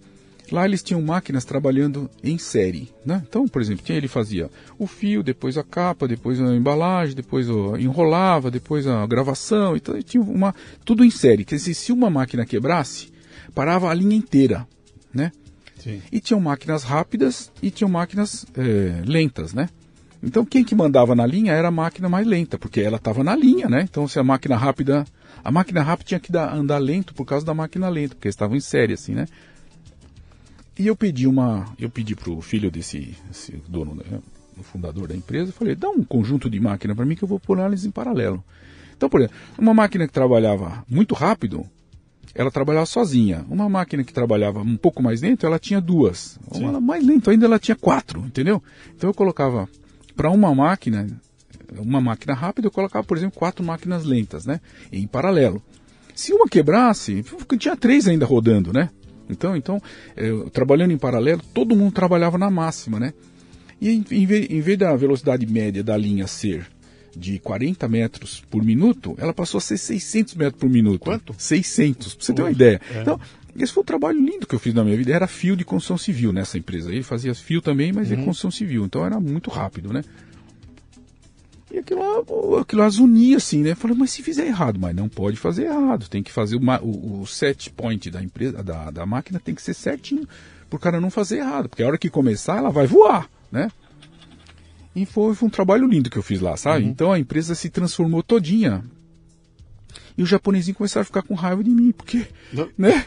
Lá 0.50 0.64
eles 0.64 0.82
tinham 0.82 1.02
máquinas 1.02 1.44
trabalhando 1.44 2.10
em 2.22 2.38
série, 2.38 2.90
né? 3.04 3.22
Então, 3.28 3.46
por 3.46 3.60
exemplo, 3.60 3.84
tinha, 3.84 3.98
ele 3.98 4.08
fazia 4.08 4.50
o 4.78 4.86
fio, 4.86 5.22
depois 5.22 5.58
a 5.58 5.62
capa, 5.62 6.08
depois 6.08 6.40
a 6.40 6.54
embalagem, 6.54 7.14
depois 7.14 7.48
o, 7.50 7.76
enrolava, 7.76 8.50
depois 8.50 8.86
a 8.86 9.06
gravação, 9.06 9.76
então 9.76 10.00
tinha 10.02 10.22
uma 10.22 10.54
tudo 10.84 11.04
em 11.04 11.10
série. 11.10 11.44
Quer 11.44 11.56
dizer, 11.56 11.74
se 11.74 11.92
uma 11.92 12.08
máquina 12.08 12.46
quebrasse, 12.46 13.12
parava 13.54 13.90
a 13.90 13.94
linha 13.94 14.16
inteira, 14.16 14.66
né? 15.12 15.32
Sim. 15.78 16.02
E 16.10 16.20
tinham 16.20 16.40
máquinas 16.40 16.82
rápidas 16.82 17.52
e 17.62 17.70
tinham 17.70 17.90
máquinas 17.90 18.46
é, 18.56 19.02
lentas, 19.04 19.52
né? 19.52 19.68
Então 20.22 20.44
quem 20.44 20.64
que 20.64 20.74
mandava 20.74 21.14
na 21.14 21.24
linha 21.24 21.52
era 21.52 21.68
a 21.68 21.70
máquina 21.70 22.08
mais 22.08 22.26
lenta, 22.26 22.58
porque 22.58 22.80
ela 22.80 22.96
estava 22.96 23.22
na 23.22 23.36
linha, 23.36 23.68
né? 23.68 23.82
Então 23.88 24.08
se 24.08 24.18
a 24.18 24.24
máquina 24.24 24.56
rápida, 24.56 25.04
a 25.44 25.52
máquina 25.52 25.82
rápida 25.82 26.08
tinha 26.08 26.20
que 26.20 26.32
dar, 26.32 26.52
andar 26.52 26.78
lento 26.78 27.14
por 27.14 27.24
causa 27.24 27.46
da 27.46 27.54
máquina 27.54 27.88
lenta, 27.88 28.14
porque 28.14 28.26
eles 28.26 28.34
estavam 28.34 28.56
em 28.56 28.60
série 28.60 28.94
assim, 28.94 29.14
né? 29.14 29.26
E 30.78 30.86
eu 30.86 30.94
pedi 30.94 31.26
uma, 31.26 31.66
eu 31.78 31.90
pedi 31.90 32.14
pro 32.14 32.40
filho 32.40 32.70
desse, 32.70 33.16
dono, 33.68 33.94
né, 33.94 34.20
o 34.56 34.62
fundador 34.62 35.08
da 35.08 35.16
empresa, 35.16 35.52
falei, 35.52 35.74
dá 35.74 35.88
um 35.88 36.04
conjunto 36.04 36.48
de 36.48 36.60
máquina 36.60 36.94
para 36.94 37.04
mim 37.04 37.16
que 37.16 37.24
eu 37.24 37.28
vou 37.28 37.40
pôr 37.40 37.58
elas 37.58 37.84
em 37.84 37.90
paralelo. 37.90 38.42
Então, 38.96 39.08
por 39.08 39.20
exemplo, 39.20 39.36
uma 39.58 39.74
máquina 39.74 40.06
que 40.06 40.12
trabalhava 40.12 40.84
muito 40.88 41.14
rápido, 41.14 41.66
ela 42.34 42.50
trabalhava 42.50 42.86
sozinha. 42.86 43.44
Uma 43.48 43.68
máquina 43.68 44.04
que 44.04 44.12
trabalhava 44.12 44.60
um 44.60 44.76
pouco 44.76 45.02
mais 45.02 45.22
lento, 45.22 45.46
ela 45.46 45.58
tinha 45.58 45.80
duas. 45.80 46.38
Sim. 46.52 46.64
Uma 46.64 46.80
mais 46.80 47.04
lenta 47.04 47.30
ainda, 47.30 47.46
ela 47.46 47.58
tinha 47.58 47.76
quatro, 47.76 48.20
entendeu? 48.20 48.62
Então 48.94 49.10
eu 49.10 49.14
colocava 49.14 49.68
para 50.14 50.30
uma 50.30 50.54
máquina, 50.54 51.06
uma 51.76 52.00
máquina 52.00 52.34
rápida, 52.34 52.68
eu 52.68 52.72
colocava, 52.72 53.04
por 53.04 53.16
exemplo, 53.16 53.38
quatro 53.38 53.64
máquinas 53.64 54.04
lentas, 54.04 54.46
né? 54.46 54.60
Em 54.92 55.06
paralelo. 55.06 55.62
Se 56.14 56.32
uma 56.32 56.48
quebrasse, 56.48 57.24
tinha 57.58 57.76
três 57.76 58.08
ainda 58.08 58.26
rodando, 58.26 58.72
né? 58.72 58.90
Então, 59.28 59.56
então 59.56 59.80
eu, 60.16 60.50
trabalhando 60.50 60.92
em 60.92 60.98
paralelo, 60.98 61.42
todo 61.52 61.76
mundo 61.76 61.92
trabalhava 61.92 62.38
na 62.38 62.50
máxima, 62.50 62.98
né? 62.98 63.12
E 63.80 63.90
em, 63.90 64.04
em, 64.10 64.26
vez, 64.26 64.50
em 64.50 64.60
vez 64.60 64.78
da 64.78 64.94
velocidade 64.96 65.46
média 65.46 65.82
da 65.84 65.96
linha 65.96 66.26
ser 66.26 66.66
de 67.16 67.38
40 67.38 67.88
metros 67.88 68.42
por 68.48 68.62
minuto, 68.62 69.14
ela 69.18 69.32
passou 69.32 69.58
a 69.58 69.60
ser 69.60 69.78
600 69.78 70.34
metros 70.34 70.60
por 70.60 70.68
minuto. 70.68 71.00
Quanto? 71.00 71.34
600, 71.36 72.14
pra 72.14 72.24
você 72.24 72.32
ter 72.32 72.42
uma 72.42 72.50
ideia. 72.50 72.80
É. 72.94 73.00
Então, 73.02 73.20
esse 73.58 73.72
foi 73.72 73.82
um 73.82 73.86
trabalho 73.86 74.20
lindo 74.20 74.46
que 74.46 74.54
eu 74.54 74.58
fiz 74.58 74.72
na 74.72 74.84
minha 74.84 74.96
vida. 74.96 75.12
Era 75.12 75.26
fio 75.26 75.56
de 75.56 75.64
construção 75.64 75.98
civil 75.98 76.32
nessa 76.32 76.56
empresa. 76.56 76.90
Ele 76.92 77.02
fazia 77.02 77.34
fio 77.34 77.60
também, 77.60 77.92
mas 77.92 78.10
é 78.10 78.14
uhum. 78.14 78.22
é 78.22 78.24
construção 78.24 78.50
civil. 78.50 78.84
Então 78.84 79.04
era 79.04 79.18
muito 79.18 79.50
rápido, 79.50 79.92
né? 79.92 80.02
E 81.70 81.78
aquilo 81.78 82.58
aquilo 82.58 82.82
lá 82.82 82.88
unia 83.00 83.36
assim, 83.36 83.62
né? 83.62 83.74
Falei, 83.74 83.96
mas 83.96 84.10
se 84.10 84.22
fizer 84.22 84.46
errado, 84.46 84.78
mas 84.80 84.94
não 84.94 85.08
pode 85.08 85.36
fazer 85.36 85.66
errado. 85.66 86.08
Tem 86.08 86.22
que 86.22 86.32
fazer 86.32 86.56
uma, 86.56 86.80
o, 86.80 87.20
o 87.20 87.26
set 87.26 87.70
point 87.70 88.10
da 88.10 88.22
empresa, 88.22 88.62
da, 88.62 88.90
da 88.90 89.06
máquina 89.06 89.38
tem 89.38 89.54
que 89.54 89.62
ser 89.62 89.74
certinho. 89.74 90.26
Pro 90.70 90.78
cara 90.78 91.00
não 91.00 91.10
fazer 91.10 91.38
errado. 91.38 91.68
Porque 91.68 91.82
a 91.82 91.86
hora 91.86 91.98
que 91.98 92.10
começar, 92.10 92.58
ela 92.58 92.70
vai 92.70 92.86
voar, 92.86 93.28
né? 93.50 93.70
E 94.94 95.06
foi, 95.06 95.34
foi 95.34 95.46
um 95.48 95.50
trabalho 95.50 95.86
lindo 95.86 96.10
que 96.10 96.16
eu 96.16 96.22
fiz 96.22 96.40
lá, 96.40 96.56
sabe? 96.56 96.84
Uhum. 96.84 96.90
Então 96.90 97.12
a 97.12 97.18
empresa 97.18 97.54
se 97.54 97.70
transformou 97.70 98.22
todinha 98.22 98.82
e 100.18 100.22
os 100.22 100.28
japonesinhos 100.28 100.76
começaram 100.76 101.02
a 101.02 101.04
ficar 101.04 101.22
com 101.22 101.34
raiva 101.34 101.62
de 101.62 101.70
mim, 101.70 101.92
porque, 101.92 102.26
né? 102.76 103.04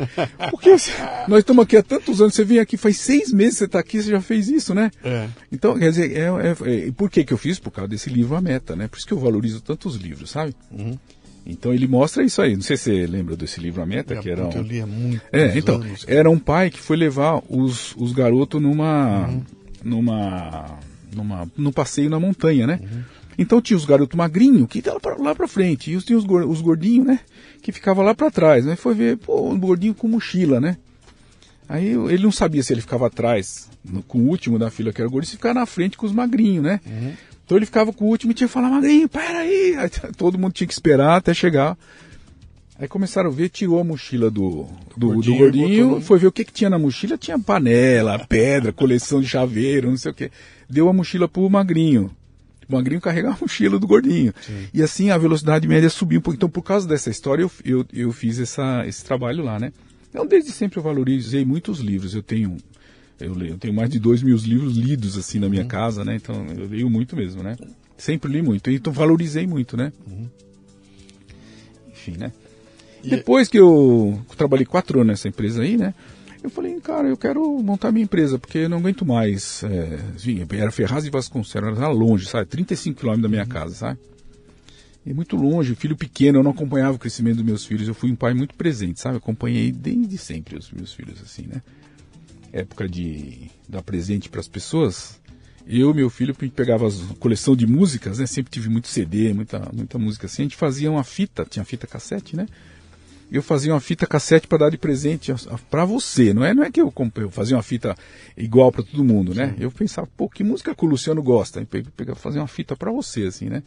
Porque 0.50 0.69
nós 1.28 1.39
estamos 1.39 1.63
aqui 1.63 1.76
há 1.76 1.84
tantos 1.84 2.21
anos, 2.21 2.34
você 2.34 2.45
vem 2.45 2.58
aqui 2.58 2.78
faz 2.78 2.97
seis 2.97 3.34
meses, 3.34 3.58
você 3.58 3.65
está 3.65 3.80
aqui, 3.80 4.02
você 4.02 4.10
já 4.10 4.21
fez 4.21 4.47
isso, 4.47 4.74
né? 4.74 4.89
É. 5.04 5.28
Então, 5.52 5.78
quer 5.78 5.89
dizer, 5.89 6.15
é, 6.15 6.21
é, 6.21 6.88
é, 6.88 6.91
por 6.93 7.10
que 7.10 7.26
que 7.26 7.34
eu 7.34 7.38
fiz? 7.38 7.60
Por 7.60 7.69
causa 7.69 7.89
desse 7.89 8.10
livro 8.10 8.34
A 8.38 8.41
Meta, 8.41 8.78
né? 8.78 8.88
Por 8.88 8.97
isso 8.97 9.06
que 9.06 9.13
eu 9.13 9.19
valorizo 9.19 9.60
tantos 9.60 9.97
livros, 9.97 10.32
sabe? 10.32 10.56
Uhum. 10.71 10.97
Então 11.45 11.74
ele 11.74 11.88
mostra 11.88 12.24
isso 12.24 12.41
aí. 12.41 12.56
Não 12.56 12.62
sei 12.62 12.78
se 12.78 12.84
você 12.84 13.06
lembra 13.06 13.36
desse 13.36 13.60
livro 13.60 13.82
A 13.82 13.86
Meta, 13.86 14.15
que 14.15 14.30
era 14.30 14.47
um... 14.47 14.52
eu 14.52 14.62
li 14.62 14.80
há 14.80 14.86
muito. 14.86 15.21
É, 15.34 15.58
então, 15.58 15.76
anos, 15.76 16.06
era 16.08 16.30
um 16.30 16.39
pai 16.39 16.69
que 16.69 16.80
foi 16.80 16.95
levar 16.95 17.41
os, 17.50 17.93
os 17.97 18.13
garotos 18.13 18.62
numa 18.62 19.28
uhum. 19.28 19.41
numa 19.84 20.80
numa 21.13 21.52
num 21.58 21.71
passeio 21.71 22.10
na 22.10 22.19
montanha, 22.19 22.65
né? 22.65 22.80
Uhum. 22.82 23.04
Então 23.38 23.62
tinha 23.62 23.78
os 23.78 23.86
garotos 23.86 24.17
magrinhos 24.17 24.67
que 24.67 24.80
estavam 24.80 25.24
lá 25.24 25.34
para 25.34 25.48
frente, 25.48 25.91
e 25.91 26.02
tinha 26.02 26.17
os 26.17 26.62
gordinhos, 26.62 27.08
né? 27.08 27.20
Que 27.62 27.72
ficavam 27.72 28.04
lá 28.04 28.13
para 28.13 28.32
trás. 28.32 28.65
Aí 28.65 28.72
né? 28.72 28.76
foi 28.76 28.94
ver, 28.94 29.17
pô, 29.17 29.50
um 29.50 29.60
gordinho 29.60 29.94
com 29.94 30.08
mochila, 30.08 30.60
né? 30.60 30.78
Aí 31.67 31.88
ele 31.88 32.24
não 32.24 32.32
sabia 32.32 32.62
se 32.62 32.74
ele 32.74 32.82
ficava 32.82 33.08
atrás, 33.08 33.70
no, 33.84 34.04
com 34.04 34.20
o 34.20 34.28
último 34.28 34.60
da 34.60 34.70
fila, 34.70 34.91
que 34.91 35.00
era 35.00 35.08
o 35.08 35.12
gordinho, 35.12 35.32
se 35.32 35.38
ficava 35.38 35.60
na 35.60 35.65
frente 35.65 35.98
com 35.98 36.06
os 36.06 36.12
magrinhos, 36.12 36.63
né? 36.63 36.82
Uhum. 36.86 37.13
Então 37.46 37.58
ele 37.58 37.65
ficava 37.65 37.94
com 37.94 38.06
o 38.06 38.08
último 38.10 38.32
e 38.32 38.36
tinha 38.36 38.48
que 38.48 38.54
falar, 38.54 38.70
magrinho, 38.70 39.08
peraí! 39.08 39.76
Aí, 39.78 39.89
todo 40.17 40.38
mundo 40.38 40.52
tinha 40.52 40.67
que 40.67 40.74
esperar 40.74 41.17
até 41.17 41.34
chegar. 41.34 41.78
Aí 42.78 42.88
começaram 42.88 43.30
a 43.30 43.34
ver, 43.34 43.48
tirou 43.50 43.80
a 43.80 43.84
mochila 43.84 44.30
do, 44.30 44.67
do 44.98 45.13
gordinho, 45.13 45.38
do 45.38 45.58
gordinho 45.58 46.02
foi 46.02 46.20
ver 46.20 46.28
o 46.28 46.32
que, 46.32 46.44
que 46.44 46.52
tinha 46.52 46.70
na 46.70 46.80
mochila. 46.80 47.17
Tinha 47.17 47.38
panela, 47.38 48.20
pedra, 48.28 48.74
coleção 48.74 49.22
de 49.22 49.28
chaveiro, 49.28 49.89
não 49.89 49.98
sei 49.98 50.12
o 50.12 50.15
que. 50.15 50.32
Deu 50.70 50.89
a 50.89 50.94
mochila 50.94 51.28
pro 51.28 51.50
magrinho 51.50 52.12
o 52.72 52.78
magrinho 52.78 53.02
carregava 53.02 53.36
a 53.36 53.42
mochila 53.42 53.78
do 53.78 53.88
gordinho. 53.88 54.34
Sim. 54.42 54.68
E 54.74 54.82
assim 54.82 55.10
a 55.10 55.18
velocidade 55.18 55.68
média 55.68 55.90
subiu 55.90 56.20
um 56.20 56.22
pouco. 56.22 56.38
Então, 56.38 56.50
por 56.50 56.64
causa 56.64 56.88
dessa 56.88 57.10
história, 57.10 57.44
eu, 57.44 57.52
eu, 57.64 57.86
eu 57.94 58.12
fiz 58.12 58.40
essa, 58.40 58.86
esse 58.88 59.04
trabalho 59.04 59.44
lá, 59.44 59.60
né? 59.60 59.72
Então, 60.10 60.26
desde 60.26 60.52
sempre 60.52 60.80
eu 60.80 60.84
valorizei 60.84 61.46
muitos 61.46 61.80
livros. 61.80 62.16
Eu 62.16 62.24
tenho 62.24 62.58
eu, 63.22 63.34
leio, 63.34 63.52
eu 63.54 63.58
tenho 63.58 63.74
mais 63.74 63.90
de 63.90 64.00
dois 64.00 64.24
mil 64.24 64.36
livros 64.36 64.76
lidos 64.76 65.18
assim 65.18 65.40
na 65.40 65.48
minha 65.48 65.62
uhum. 65.62 65.68
casa, 65.68 66.04
né? 66.04 66.16
Então 66.16 66.46
eu 66.58 66.68
leio 66.68 66.90
muito 66.90 67.16
mesmo, 67.16 67.44
né? 67.44 67.56
Sempre 67.98 68.32
li 68.32 68.42
muito. 68.42 68.70
Então 68.72 68.92
valorizei 68.92 69.46
muito, 69.46 69.78
né? 69.78 69.94
Uhum. 70.08 70.28
Enfim, 71.92 72.16
né? 72.18 72.32
E 73.04 73.10
Depois 73.10 73.48
que 73.48 73.60
eu 73.60 74.20
trabalhei 74.36 74.66
quatro 74.66 75.00
anos 75.00 75.12
nessa 75.12 75.28
empresa 75.28 75.62
aí, 75.62 75.78
né? 75.78 75.94
Eu 76.43 76.49
falei, 76.49 76.80
cara, 76.82 77.08
eu 77.08 77.17
quero 77.17 77.41
montar 77.62 77.91
minha 77.91 78.04
empresa, 78.04 78.39
porque 78.39 78.60
eu 78.60 78.69
não 78.69 78.77
aguento 78.77 79.06
mais. 79.06 79.63
É, 79.63 79.99
enfim, 80.15 80.45
era 80.54 80.71
Ferraz 80.71 81.04
de 81.04 81.12
Vasconcelos, 81.12 81.77
era 81.77 81.88
longe, 81.89 82.25
sabe? 82.25 82.47
35 82.47 82.99
quilômetros 82.99 83.23
da 83.23 83.30
minha 83.30 83.43
uhum. 83.43 83.49
casa, 83.49 83.75
sabe? 83.75 83.99
E 85.06 85.13
muito 85.13 85.36
longe, 85.36 85.75
filho 85.75 85.95
pequeno, 85.95 86.39
eu 86.39 86.43
não 86.43 86.51
acompanhava 86.51 86.95
o 86.95 86.99
crescimento 86.99 87.38
dos 87.38 87.45
meus 87.45 87.65
filhos. 87.65 87.88
Eu 87.88 87.93
fui 87.93 88.12
um 88.12 88.15
pai 88.15 88.34
muito 88.34 88.56
presente, 88.56 88.99
sabe? 88.99 89.17
acompanhei 89.17 89.71
desde 89.71 90.17
sempre 90.17 90.58
os 90.58 90.71
meus 90.71 90.93
filhos, 90.93 91.21
assim, 91.21 91.43
né? 91.47 91.62
Época 92.54 92.88
de 92.88 93.49
dar 93.67 93.82
presente 93.82 94.30
para 94.30 94.39
as 94.39 94.47
pessoas. 94.47 95.19
Eu 95.65 95.91
e 95.91 95.93
meu 95.93 96.10
filho 96.10 96.36
pegava 96.36 96.88
a 96.88 96.91
coleção 97.19 97.56
de 97.56 97.65
músicas, 97.65 98.19
né? 98.19 98.25
Sempre 98.25 98.51
tive 98.51 98.67
muito 98.69 98.88
CD, 98.88 99.34
muita, 99.34 99.71
muita 99.73 99.97
música 99.97 100.25
assim. 100.25 100.43
A 100.43 100.45
gente 100.45 100.56
fazia 100.56 100.91
uma 100.91 101.04
fita, 101.04 101.45
tinha 101.45 101.63
fita 101.63 101.88
cassete, 101.88 102.36
né? 102.36 102.47
Eu 103.32 103.41
fazia 103.41 103.74
uma 103.74 103.80
fita 103.80 104.06
cassete 104.06 104.46
para 104.46 104.58
dar 104.58 104.70
de 104.70 104.78
presente 104.78 105.34
para 105.70 105.86
você, 105.86 106.34
não 106.34 106.44
é? 106.44 106.54
Não 106.54 106.63
é 106.63 106.70
que 106.70 106.82
eu 106.82 106.91
comprei, 106.91 107.26
eu 107.26 107.32
fazia 107.32 107.56
uma 107.56 107.63
fita 107.63 107.96
igual 108.36 108.72
para 108.72 108.84
todo 108.84 109.04
mundo, 109.04 109.34
né? 109.34 109.54
Sim. 109.58 109.63
Eu 109.63 109.72
pensava, 109.72 110.08
pô, 110.17 110.28
que 110.28 110.44
música 110.44 110.76
que 110.76 110.86
o 110.86 110.88
Luciano 110.88 111.24
gosta? 111.24 111.65
Eu 112.06 112.15
fazer 112.15 112.39
uma 112.39 112.48
fita 112.48 112.76
para 112.76 112.91
você, 112.91 113.24
assim, 113.24 113.46
né? 113.46 113.63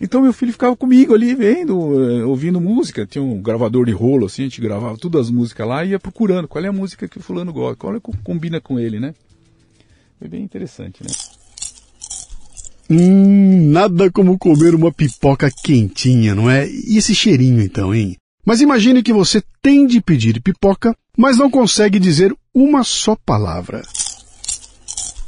Então 0.00 0.20
meu 0.20 0.32
filho 0.32 0.52
ficava 0.52 0.76
comigo 0.76 1.14
ali 1.14 1.34
vendo, 1.34 1.72
eh, 1.98 2.24
ouvindo 2.24 2.60
música, 2.60 3.06
tinha 3.06 3.22
um 3.22 3.40
gravador 3.40 3.86
de 3.86 3.92
rolo 3.92 4.26
assim, 4.26 4.42
a 4.42 4.44
gente 4.44 4.60
gravava 4.60 4.98
todas 4.98 5.26
as 5.26 5.30
músicas 5.30 5.66
lá 5.66 5.84
e 5.84 5.90
ia 5.90 5.98
procurando 5.98 6.46
qual 6.46 6.62
é 6.62 6.68
a 6.68 6.72
música 6.72 7.08
que 7.08 7.16
o 7.16 7.22
fulano 7.22 7.52
gosta, 7.52 7.76
qual 7.76 7.96
é 7.96 8.00
que 8.00 8.10
combina 8.22 8.60
com 8.60 8.78
ele, 8.78 9.00
né? 9.00 9.14
Foi 10.18 10.28
bem 10.28 10.42
interessante, 10.42 11.02
né? 11.02 11.10
Hum, 12.90 13.70
nada 13.70 14.10
como 14.10 14.38
comer 14.38 14.74
uma 14.74 14.92
pipoca 14.92 15.50
quentinha, 15.64 16.34
não 16.34 16.50
é? 16.50 16.68
E 16.68 16.98
esse 16.98 17.14
cheirinho 17.14 17.62
então, 17.62 17.94
hein? 17.94 18.16
Mas 18.46 18.60
imagine 18.60 19.02
que 19.02 19.12
você 19.12 19.42
tem 19.60 19.88
de 19.88 20.00
pedir 20.00 20.40
pipoca, 20.40 20.96
mas 21.18 21.36
não 21.36 21.50
consegue 21.50 21.98
dizer 21.98 22.32
uma 22.54 22.84
só 22.84 23.16
palavra. 23.16 23.82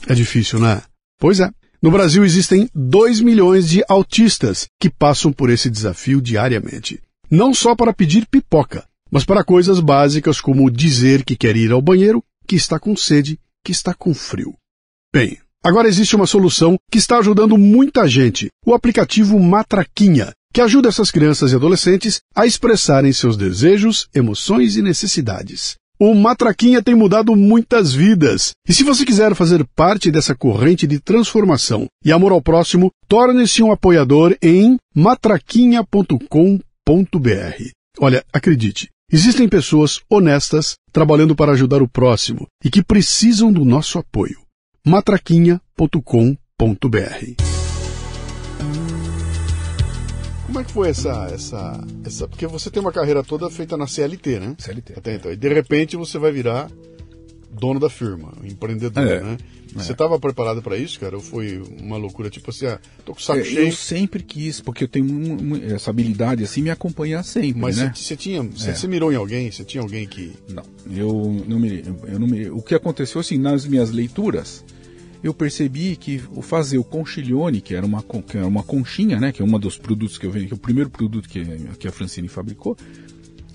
É 0.07 0.15
difícil, 0.15 0.61
né? 0.61 0.81
Pois 1.19 1.41
é. 1.41 1.51
No 1.83 1.91
Brasil 1.91 2.25
existem 2.25 2.69
2 2.75 3.21
milhões 3.21 3.69
de 3.69 3.85
autistas 3.89 4.69
que 4.81 4.89
passam 4.89 5.33
por 5.33 5.51
esse 5.51 5.69
desafio 5.69 6.21
diariamente. 6.21 7.01
Não 7.31 7.53
só 7.53 7.75
para 7.75 7.93
pedir 7.93 8.27
pipoca, 8.27 8.87
mas 9.11 9.25
para 9.25 9.45
coisas 9.45 9.81
básicas 9.81 10.41
como 10.41 10.71
dizer 10.71 11.25
que 11.25 11.37
quer 11.37 11.57
ir 11.57 11.73
ao 11.73 11.83
banheiro, 11.83 12.23
que 12.47 12.57
está 12.57 12.79
com 12.79 12.97
sede, 12.97 13.39
que 13.65 13.73
está 13.73 13.95
com 13.95 14.15
frio. 14.15 14.55
Bem, 15.13 15.39
agora 15.63 15.89
existe 15.89 16.17
uma 16.17 16.27
solução 16.27 16.77
que 16.91 16.99
está 16.99 17.19
ajudando 17.19 17.59
muita 17.59 18.09
gente: 18.09 18.49
o 18.65 18.75
aplicativo 18.75 19.39
Matraquinha, 19.39 20.33
que 20.53 20.61
ajuda 20.61 20.89
essas 20.89 21.11
crianças 21.11 21.53
e 21.53 21.55
adolescentes 21.55 22.21
a 22.35 22.47
expressarem 22.47 23.13
seus 23.13 23.37
desejos, 23.37 24.09
emoções 24.15 24.77
e 24.77 24.83
necessidades. 24.83 25.77
O 26.01 26.15
Matraquinha 26.15 26.81
tem 26.81 26.95
mudado 26.95 27.35
muitas 27.35 27.93
vidas. 27.93 28.53
E 28.69 28.73
se 28.73 28.85
você 28.85 29.05
quiser 29.05 29.35
fazer 29.35 29.67
parte 29.75 30.13
dessa 30.13 30.33
corrente 30.33 30.87
de 30.87 31.01
transformação 31.01 31.89
e 32.05 32.13
amor 32.13 32.31
ao 32.31 32.41
próximo, 32.41 32.93
torne-se 33.09 33.65
um 33.65 33.73
apoiador 33.73 34.37
em 34.41 34.77
matraquinha.com.br. 34.95 36.63
Olha, 38.01 38.25
acredite, 38.33 38.89
existem 39.11 39.49
pessoas 39.49 40.01
honestas 40.09 40.77
trabalhando 40.93 41.35
para 41.35 41.51
ajudar 41.53 41.83
o 41.83 41.89
próximo 41.89 42.47
e 42.65 42.71
que 42.71 42.83
precisam 42.83 43.53
do 43.53 43.65
nosso 43.65 43.99
apoio. 43.99 44.39
matraquinha.com.br 44.87 47.58
Como 50.49 50.61
é 50.61 50.65
que 50.65 50.73
foi 50.73 50.89
essa, 50.89 51.29
essa, 51.33 51.85
essa. 52.05 52.27
Porque 52.27 52.47
você 52.47 52.71
tem 52.71 52.81
uma 52.81 52.91
carreira 52.91 53.23
toda 53.23 53.49
feita 53.51 53.77
na 53.77 53.87
CLT, 53.87 54.41
né? 54.41 54.57
CLT. 54.59 54.95
Até 54.97 55.15
então. 55.15 55.31
E 55.31 55.37
de 55.37 55.49
repente 55.53 55.95
você 55.97 56.19
vai 56.19 56.33
virar 56.33 56.71
dono 57.51 57.79
da 57.79 57.91
firma, 57.91 58.33
empreendedor, 58.43 59.07
É, 59.07 59.21
né? 59.23 59.37
é. 59.75 59.79
Você 59.79 59.93
estava 59.93 60.19
preparado 60.19 60.63
para 60.63 60.79
isso, 60.79 60.99
cara? 60.99 61.17
Ou 61.17 61.23
foi 61.23 61.63
uma 61.79 61.99
loucura? 61.99 62.31
Tipo 62.31 62.51
assim, 62.51 62.65
ah, 62.65 62.81
tô 63.05 63.13
com 63.13 63.21
o 63.21 63.23
saco 63.23 63.41
É, 63.41 63.45
cheio. 63.45 63.67
eu 63.67 63.73
sempre 63.73 64.23
quis, 64.23 64.61
porque 64.63 64.85
eu 64.85 64.89
tenho 64.89 65.05
mu- 65.05 65.37
mu- 65.43 65.57
essa 65.57 65.91
habilidade 65.91 66.43
assim 66.43 66.63
me 66.63 66.71
acompanhar 66.71 67.23
sempre, 67.23 67.61
Mas 67.61 67.77
né? 67.77 67.93
você, 67.95 68.17
tinha. 68.17 68.43
Você, 68.43 68.87
É. 68.87 68.89
mirou 68.89 69.13
em 69.13 69.17
alguém? 69.17 69.51
Você 69.51 69.65
tinha 69.65 69.83
alguém 69.83 70.07
que. 70.09 70.33
Não, 70.49 70.63
eu 70.91 71.45
não 71.47 71.59
me, 71.59 71.85
eu 72.07 72.19
não 72.19 72.27
me, 72.27 72.49
o 72.49 72.63
que 72.63 72.75
aconteceu 72.75 73.21
assim 73.21 73.37
nas 73.37 73.67
minhas 73.67 73.91
leituras, 73.91 74.65
eu 75.23 75.35
percebi 75.35 75.97
que 75.97 76.23
o 76.35 76.43
fazer 76.43 76.79
o 76.79 76.85
conchiglione, 76.85 77.61
que 77.61 77.75
era 77.75 77.85
uma 77.85 78.03
que 78.03 78.37
era 78.37 78.47
uma 78.47 78.63
conchinha, 78.63 79.19
né, 79.19 79.33
que 79.33 79.43
é 79.43 79.45
um 79.45 79.59
dos 79.59 79.77
produtos 79.77 80.19
que 80.19 80.27
eu 80.27 80.31
vendi, 80.31 80.47
que 80.47 80.53
é 80.53 80.57
o 80.57 80.61
primeiro 80.61 80.91
produto 80.91 81.29
que, 81.29 81.45
que 81.79 81.89
a 81.89 81.93
Francine 81.93 82.29
fabricou, 82.29 82.77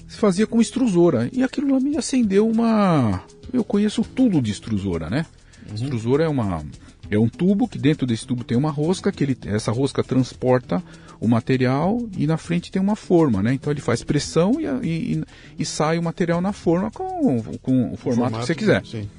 se 0.07 0.17
fazia 0.17 0.45
com 0.45 0.61
extrusora. 0.61 1.29
E 1.31 1.43
aquilo 1.43 1.73
lá 1.73 1.79
me 1.79 1.97
acendeu 1.97 2.47
uma, 2.47 3.23
eu 3.51 3.63
conheço 3.63 4.03
tudo 4.03 4.41
de 4.41 4.51
extrusora, 4.51 5.09
né? 5.09 5.25
Extrusora 5.73 6.25
é 6.25 6.27
uma 6.27 6.63
é 7.09 7.19
um 7.19 7.29
tubo 7.29 7.67
que 7.67 7.77
dentro 7.77 8.07
desse 8.07 8.25
tubo 8.25 8.43
tem 8.43 8.57
uma 8.57 8.71
rosca 8.71 9.11
que 9.11 9.23
ele 9.23 9.37
essa 9.45 9.71
rosca 9.71 10.03
transporta 10.03 10.83
o 11.19 11.27
material 11.27 12.05
e 12.17 12.27
na 12.27 12.37
frente 12.37 12.69
tem 12.69 12.81
uma 12.81 12.97
forma, 12.97 13.41
né? 13.41 13.53
Então 13.53 13.71
ele 13.71 13.79
faz 13.79 14.03
pressão 14.03 14.59
e, 14.59 14.65
e, 14.85 15.23
e 15.57 15.65
sai 15.65 15.97
o 15.97 16.03
material 16.03 16.41
na 16.41 16.51
forma 16.51 16.91
com, 16.91 17.41
com 17.61 17.93
o 17.93 17.95
formato, 17.95 18.39
que 18.39 18.45
você 18.45 18.55
quiser. 18.55 18.85
Sim. 18.85 19.09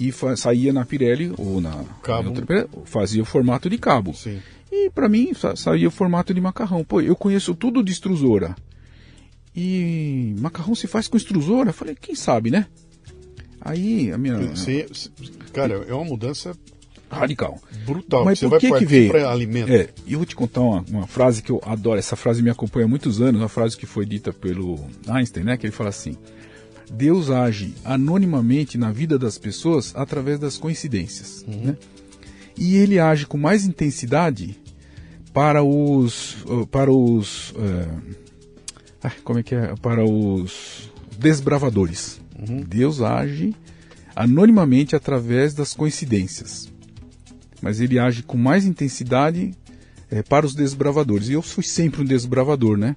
E 0.00 0.10
saía 0.36 0.72
na 0.72 0.84
Pirelli 0.84 1.32
ou 1.36 1.60
na 1.60 1.84
Cabo. 2.02 2.32
Pirelli, 2.32 2.68
fazia 2.86 3.22
o 3.22 3.26
formato 3.26 3.68
de 3.68 3.76
cabo. 3.76 4.14
Sim. 4.14 4.40
E 4.72 4.88
para 4.88 5.08
mim 5.08 5.34
sa- 5.34 5.54
saía 5.54 5.86
o 5.88 5.90
formato 5.90 6.32
de 6.32 6.40
macarrão. 6.40 6.82
Pô, 6.82 7.00
eu 7.02 7.14
conheço 7.14 7.54
tudo 7.54 7.82
de 7.84 7.92
extrusora. 7.92 8.56
E 9.54 10.34
macarrão 10.38 10.74
se 10.74 10.86
faz 10.86 11.06
com 11.08 11.16
extrusora? 11.16 11.72
Falei, 11.72 11.94
quem 12.00 12.14
sabe, 12.14 12.50
né? 12.50 12.66
Aí 13.60 14.10
a 14.12 14.16
minha 14.16 14.38
cara, 15.52 15.84
é 15.86 15.92
uma 15.92 16.04
mudança 16.04 16.56
radical. 17.10 17.60
brutal. 17.84 18.24
Mas 18.24 18.40
por 18.40 18.58
que 18.58 18.72
que 18.72 18.86
veio? 18.86 19.28
alimento. 19.28 19.70
É, 19.70 19.88
eu 20.06 20.18
vou 20.18 20.24
te 20.26 20.34
contar 20.36 20.60
uma, 20.62 20.84
uma 20.88 21.06
frase 21.06 21.42
que 21.42 21.50
eu 21.50 21.60
adoro. 21.66 21.98
Essa 21.98 22.16
frase 22.16 22.42
me 22.42 22.48
acompanha 22.48 22.86
há 22.86 22.88
muitos 22.88 23.20
anos. 23.20 23.40
Uma 23.40 23.48
frase 23.48 23.76
que 23.76 23.84
foi 23.84 24.06
dita 24.06 24.32
pelo 24.32 24.78
Einstein, 25.08 25.44
né? 25.44 25.56
Que 25.58 25.66
ele 25.66 25.72
fala 25.72 25.90
assim: 25.90 26.16
Deus 26.90 27.30
age 27.30 27.74
anonimamente 27.84 28.76
na 28.76 28.90
vida 28.90 29.18
das 29.18 29.38
pessoas 29.38 29.92
através 29.94 30.38
das 30.38 30.56
coincidências, 30.56 31.44
né? 31.46 31.76
E 32.56 32.76
ele 32.76 32.98
age 32.98 33.26
com 33.26 33.38
mais 33.38 33.64
intensidade 33.64 34.58
para 35.32 35.62
os 35.62 36.44
para 36.70 36.92
os 36.92 37.54
ai, 39.02 39.12
como 39.22 39.38
é 39.38 39.42
que 39.42 39.54
é 39.54 39.74
para 39.76 40.04
os 40.04 40.90
desbravadores. 41.18 42.20
Deus 42.66 43.00
age 43.00 43.54
anonimamente 44.14 44.96
através 44.96 45.54
das 45.54 45.74
coincidências 45.74 46.70
mas 47.62 47.80
ele 47.80 47.98
age 47.98 48.22
com 48.22 48.36
mais 48.36 48.64
intensidade 48.64 49.52
eh, 50.10 50.22
para 50.22 50.46
os 50.46 50.54
desbravadores. 50.54 51.28
E 51.28 51.34
eu 51.34 51.42
fui 51.42 51.64
sempre 51.64 52.02
um 52.02 52.04
desbravador, 52.04 52.76
né? 52.76 52.96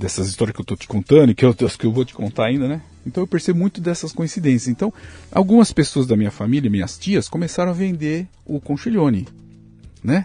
Dessas 0.00 0.28
histórias 0.28 0.54
que 0.54 0.60
eu 0.60 0.64
estou 0.64 0.78
te 0.78 0.88
contando 0.88 1.30
e 1.30 1.34
que 1.34 1.44
eu, 1.44 1.52
que 1.52 1.84
eu 1.84 1.92
vou 1.92 2.06
te 2.06 2.14
contar 2.14 2.46
ainda, 2.46 2.66
né? 2.66 2.80
Então 3.06 3.22
eu 3.22 3.26
percebo 3.26 3.58
muito 3.58 3.82
dessas 3.82 4.12
coincidências. 4.12 4.66
Então, 4.68 4.90
algumas 5.30 5.74
pessoas 5.74 6.06
da 6.06 6.16
minha 6.16 6.30
família, 6.30 6.70
minhas 6.70 6.96
tias, 6.96 7.28
começaram 7.28 7.70
a 7.70 7.74
vender 7.74 8.26
o 8.46 8.58
conchiglione, 8.58 9.28
né? 10.02 10.24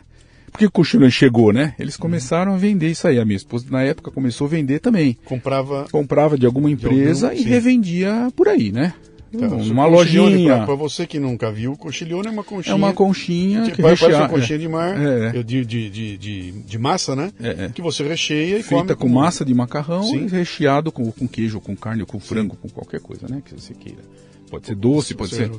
Porque 0.50 0.66
o 0.66 0.72
conchiglione 0.72 1.12
chegou, 1.12 1.52
né? 1.52 1.76
Eles 1.78 1.98
começaram 1.98 2.54
a 2.54 2.58
vender 2.58 2.90
isso 2.90 3.06
aí. 3.06 3.20
A 3.20 3.26
minha 3.26 3.36
esposa, 3.36 3.66
na 3.70 3.84
época, 3.84 4.10
começou 4.12 4.48
a 4.48 4.50
vender 4.50 4.80
também. 4.80 5.18
Comprava. 5.26 5.86
Comprava 5.92 6.38
de 6.38 6.46
alguma 6.46 6.72
empresa 6.72 7.28
algum, 7.28 7.42
e 7.42 7.44
sim. 7.44 7.50
revendia 7.50 8.32
por 8.34 8.48
aí, 8.48 8.72
né? 8.72 8.94
Tá, 9.40 9.48
uma 9.48 9.86
lojinha. 9.86 10.66
Para 10.66 10.76
você 10.76 11.06
que 11.08 11.20
nunca 11.20 11.52
viu, 11.52 11.74
o 11.74 11.78
cochilhone 11.78 12.28
é 12.28 12.32
uma 12.32 12.44
conchinha. 12.44 12.74
É 12.74 12.76
uma 12.76 12.94
conchinha 12.94 13.64
que 13.64 13.72
que 13.72 13.82
parece 13.82 14.04
recheia- 14.04 14.20
uma 14.22 14.30
conchinha 14.30 14.60
de 14.60 14.68
mar, 14.68 14.98
É, 15.00 15.28
é. 15.40 15.44
de, 15.44 15.66
de, 15.66 15.90
de, 16.18 16.52
de, 16.52 16.78
massa, 16.80 17.16
né? 17.16 17.32
É, 17.42 17.66
é. 17.66 17.70
Que 17.70 17.82
você 17.82 18.04
recheia 18.08 18.58
e 18.58 18.64
feita 18.64 18.96
come 18.96 19.12
com 19.14 19.20
massa 19.20 19.44
de 19.46 19.54
macarrão 19.54 20.04
Sim. 20.04 20.26
e 20.26 20.28
recheado 20.30 20.92
com, 20.92 21.12
com 21.12 21.28
queijo, 21.28 21.60
com 21.60 21.76
carne, 21.76 22.06
com 22.06 22.20
frango, 22.20 22.56
com 22.56 22.70
qualquer 22.70 23.00
coisa, 23.02 23.28
né? 23.28 23.42
Que 23.46 23.54
você 23.60 23.74
queira. 23.74 24.00
Pode 24.50 24.68
ser 24.68 24.76
doce, 24.76 25.14
pode 25.16 25.34
ser. 25.36 25.52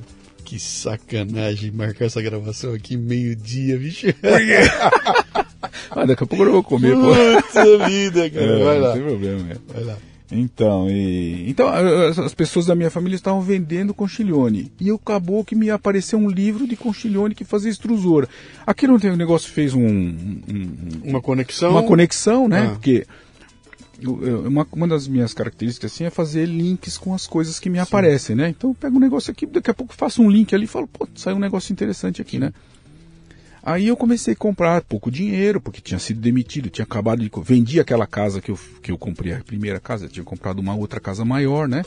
Que 0.44 0.60
sacanagem 0.60 1.72
marcar 1.72 2.04
essa 2.04 2.22
gravação 2.22 2.72
aqui 2.72 2.96
meio-dia, 2.96 3.76
bicho. 3.78 4.06
Ah, 5.90 6.04
daqui 6.04 6.24
a 6.24 6.26
pouco 6.26 6.44
eu 6.44 6.52
vou 6.52 6.62
comer, 6.62 6.94
pô. 6.94 7.42
Puta 7.42 7.88
vida, 7.88 8.28
cara. 8.30 8.44
É, 8.44 8.64
Vai 8.64 8.78
não 8.78 8.86
lá. 8.86 8.92
tem 8.92 9.02
problema. 9.02 9.50
é. 9.52 9.56
Vai 9.72 9.84
lá. 9.84 9.96
Então, 10.30 10.90
e, 10.90 11.48
então 11.48 11.68
as 11.68 12.18
as 12.18 12.34
pessoas 12.34 12.66
da 12.66 12.74
minha 12.74 12.90
família 12.90 13.14
estavam 13.16 13.40
vendendo 13.40 13.94
conchiglione. 13.94 14.72
E 14.80 14.88
eu 14.88 14.96
acabou 14.96 15.44
que 15.44 15.54
me 15.54 15.70
apareceu 15.70 16.18
um 16.18 16.28
livro 16.28 16.66
de 16.66 16.74
conchiglione 16.76 17.34
que 17.34 17.44
fazia 17.44 17.70
extrusora. 17.70 18.28
Aqui 18.66 18.86
não 18.88 18.98
tem 18.98 19.10
o 19.10 19.16
negócio 19.16 19.50
fez 19.52 19.72
um, 19.72 19.86
um- 19.86 20.40
um- 20.48 21.10
Uma 21.10 21.20
conexão. 21.22 21.70
uma 21.70 21.84
conexão, 21.84 22.48
né? 22.48 22.66
Ah. 22.66 22.70
Porque 22.72 23.06
uma, 24.02 24.66
uma 24.72 24.88
das 24.88 25.08
minhas 25.08 25.32
características 25.32 25.92
assim 25.92 26.04
é 26.04 26.10
fazer 26.10 26.44
links 26.46 26.98
com 26.98 27.14
as 27.14 27.26
coisas 27.26 27.58
que 27.58 27.70
me 27.70 27.78
aparecem, 27.78 28.36
né? 28.36 28.48
Então 28.48 28.70
eu 28.70 28.74
pego 28.74 28.96
um 28.96 29.00
negócio 29.00 29.30
aqui, 29.30 29.46
daqui 29.46 29.70
a 29.70 29.74
pouco 29.74 29.94
faço 29.94 30.20
um 30.22 30.28
link 30.30 30.54
ali 30.54 30.64
e 30.64 30.68
falo, 30.68 30.86
pô, 30.86 31.08
saiu 31.14 31.36
um 31.36 31.40
negócio 31.40 31.72
interessante 31.72 32.20
aqui, 32.20 32.38
né? 32.38 32.52
Aí 33.68 33.88
eu 33.88 33.96
comecei 33.96 34.32
a 34.32 34.36
comprar 34.36 34.80
pouco 34.82 35.10
dinheiro, 35.10 35.60
porque 35.60 35.80
tinha 35.80 35.98
sido 35.98 36.20
demitido, 36.20 36.70
tinha 36.70 36.84
acabado 36.84 37.18
de. 37.20 37.28
Vendi 37.42 37.80
aquela 37.80 38.06
casa 38.06 38.40
que 38.40 38.52
eu, 38.52 38.58
que 38.80 38.92
eu 38.92 38.96
comprei, 38.96 39.32
a 39.34 39.40
primeira 39.40 39.80
casa, 39.80 40.06
tinha 40.06 40.22
comprado 40.22 40.60
uma 40.60 40.76
outra 40.76 41.00
casa 41.00 41.24
maior, 41.24 41.66
né? 41.66 41.82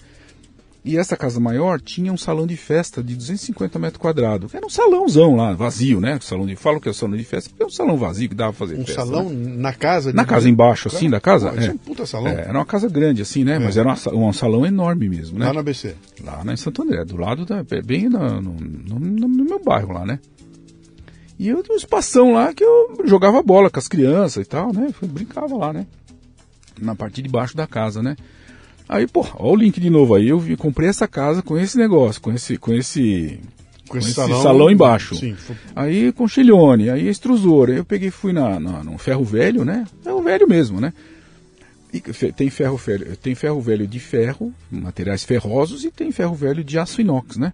E 0.83 0.97
essa 0.97 1.15
casa 1.15 1.39
maior 1.39 1.79
tinha 1.79 2.11
um 2.11 2.17
salão 2.17 2.45
de 2.45 2.57
festa 2.57 3.01
de 3.01 3.15
250 3.15 3.79
metros 3.79 4.01
quadrados. 4.01 4.53
Era 4.53 4.65
um 4.65 4.69
salãozão 4.69 5.35
lá, 5.37 5.53
vazio, 5.53 6.01
né? 6.01 6.17
Salão 6.21 6.45
de, 6.45 6.55
falo 6.57 6.81
que 6.81 6.89
é 6.89 6.93
salão 6.93 7.15
de 7.15 7.23
festa, 7.23 7.49
porque 7.49 7.63
é 7.63 7.65
um 7.65 7.69
salão 7.69 7.95
vazio 7.97 8.27
que 8.27 8.35
dava 8.35 8.51
pra 8.53 8.59
fazer 8.67 8.75
Um 8.79 8.85
festa. 8.85 9.05
salão 9.05 9.29
né? 9.29 9.55
na 9.57 9.73
casa? 9.73 10.11
Na 10.11 10.25
casa 10.25 10.49
embaixo, 10.49 10.89
assim, 10.89 11.09
da 11.09 11.21
casa? 11.21 11.49
Pô, 11.51 11.59
é 11.61 11.65
É. 11.67 11.71
um 11.71 11.77
puta 11.77 12.05
salão. 12.05 12.27
É, 12.29 12.41
era 12.41 12.53
uma 12.57 12.65
casa 12.65 12.89
grande, 12.89 13.21
assim, 13.21 13.43
né? 13.45 13.57
Mas 13.59 13.77
era 13.77 13.87
uma 13.89 14.27
um 14.29 14.33
salão 14.33 14.65
enorme 14.65 15.07
mesmo, 15.07 15.39
né? 15.39 15.45
Lá 15.47 15.53
na 15.53 15.59
ABC. 15.61 15.95
Lá 16.23 16.43
na 16.43 16.53
em 16.53 16.57
Santo 16.57 16.81
André, 16.81 17.05
do 17.05 17.15
lado 17.17 17.45
da. 17.45 17.63
bem 17.85 18.09
na- 18.09 18.41
no, 18.41 18.53
no- 18.53 18.99
no 19.27 19.45
meu 19.45 19.61
bairro 19.63 19.93
lá, 19.93 20.05
né? 20.05 20.19
E 21.39 21.47
eu 21.47 21.63
tinha 21.63 21.73
um 21.73 21.77
espação 21.77 22.33
lá 22.33 22.53
que 22.53 22.63
eu 22.63 22.97
jogava 23.05 23.41
bola 23.41 23.69
com 23.69 23.79
as 23.79 23.87
crianças 23.87 24.45
e 24.45 24.49
tal, 24.49 24.73
né? 24.73 24.93
Eu 25.01 25.07
brincava 25.07 25.55
lá, 25.55 25.71
né? 25.71 25.87
Na 26.81 26.93
parte 26.95 27.21
de 27.21 27.29
baixo 27.29 27.55
da 27.55 27.65
casa, 27.65 28.03
né? 28.03 28.15
Aí, 28.87 29.07
pô, 29.07 29.25
ó 29.35 29.51
o 29.51 29.55
link 29.55 29.79
de 29.79 29.89
novo 29.89 30.15
aí, 30.15 30.27
eu 30.29 30.41
comprei 30.57 30.89
essa 30.89 31.07
casa 31.07 31.41
com 31.41 31.57
esse 31.57 31.77
negócio, 31.77 32.21
com 32.21 32.31
esse. 32.33 32.57
Com 32.57 32.73
esse 32.73 33.39
Com 33.87 33.97
esse 33.97 34.13
salão 34.43 34.69
embaixo. 34.69 35.15
Sim. 35.15 35.33
foi- 35.35 35.55
Aí 35.75 36.11
conchilhone, 36.11 36.89
aí 36.89 37.07
extrusora. 37.07 37.71
Aí 37.71 37.77
eu 37.77 37.85
peguei 37.85 38.09
e 38.09 38.11
fui 38.11 38.33
na, 38.33 38.59
na, 38.59 38.83
no 38.83 38.97
ferro 38.97 39.23
velho, 39.23 39.63
né? 39.63 39.85
Ferro 40.03 40.21
velho 40.21 40.47
mesmo, 40.47 40.81
né? 40.81 40.91
Tem 42.35 42.49
ferro 42.49 42.77
velho, 42.77 43.17
tem 43.17 43.33
ferro 43.35 43.59
velho 43.61 43.87
de 43.87 43.99
ferro, 43.99 44.53
materiais 44.71 45.23
ferrosos, 45.23 45.83
e 45.83 45.89
tem 45.91 46.11
ferro 46.11 46.35
velho 46.35 46.63
de 46.63 46.77
aço 46.77 47.01
inox, 47.01 47.37
né? 47.37 47.51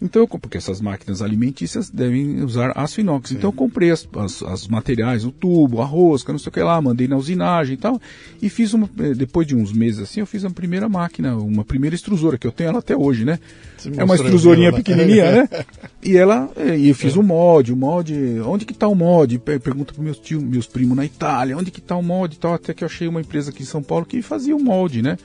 Então, 0.00 0.22
eu, 0.22 0.28
comp- 0.28 0.40
porque 0.42 0.56
essas 0.56 0.80
máquinas 0.80 1.20
alimentícias 1.20 1.90
devem 1.90 2.40
usar 2.44 2.70
aço 2.76 3.00
inox. 3.00 3.32
Então 3.32 3.48
eu 3.48 3.52
comprei 3.52 3.90
as, 3.90 4.06
as, 4.16 4.42
as 4.44 4.68
materiais, 4.68 5.24
o 5.24 5.32
tubo, 5.32 5.82
a 5.82 5.84
rosca, 5.84 6.30
não 6.32 6.38
sei 6.38 6.50
o 6.50 6.52
que 6.52 6.60
lá, 6.60 6.80
mandei 6.80 7.08
na 7.08 7.16
usinagem 7.16 7.74
e 7.74 7.76
tal. 7.76 8.00
E 8.40 8.48
fiz 8.48 8.72
uma, 8.72 8.88
eh, 9.00 9.12
depois 9.12 9.44
de 9.44 9.56
uns 9.56 9.72
meses 9.72 10.00
assim, 10.00 10.20
eu 10.20 10.26
fiz 10.26 10.44
a 10.44 10.50
primeira 10.50 10.88
máquina, 10.88 11.36
uma 11.36 11.64
primeira 11.64 11.96
extrusora, 11.96 12.38
que 12.38 12.46
eu 12.46 12.52
tenho 12.52 12.68
ela 12.70 12.78
até 12.78 12.96
hoje, 12.96 13.24
né? 13.24 13.40
Você 13.76 13.88
É 13.88 14.04
uma 14.04 14.14
extrusorinha 14.14 14.72
pequenininha, 14.72 15.32
né? 15.32 15.48
E 16.00 16.16
ela, 16.16 16.48
eh, 16.56 16.78
e 16.78 16.88
eu 16.90 16.94
fiz 16.94 17.16
o 17.16 17.22
molde, 17.24 17.72
o 17.72 17.76
molde, 17.76 18.14
onde 18.46 18.64
que 18.64 18.72
tá 18.72 18.86
o? 18.86 18.96
Pe- 19.40 19.58
Pergunta 19.58 19.92
para 19.92 20.02
meus 20.04 20.16
tios, 20.20 20.40
meus 20.40 20.66
primos 20.68 20.96
na 20.96 21.04
Itália, 21.04 21.58
onde 21.58 21.72
que 21.72 21.80
tá 21.80 21.96
o 21.96 22.02
molde 22.04 22.36
e 22.36 22.38
tal, 22.38 22.54
até 22.54 22.72
que 22.72 22.84
eu 22.84 22.86
achei 22.86 23.08
uma 23.08 23.20
empresa 23.20 23.50
aqui 23.58 23.62
em 23.64 23.66
São 23.66 23.82
Paulo 23.82 24.06
que 24.06 24.22
fazia 24.22 24.54
o 24.56 24.60
molde, 24.62 25.02
né? 25.02 25.18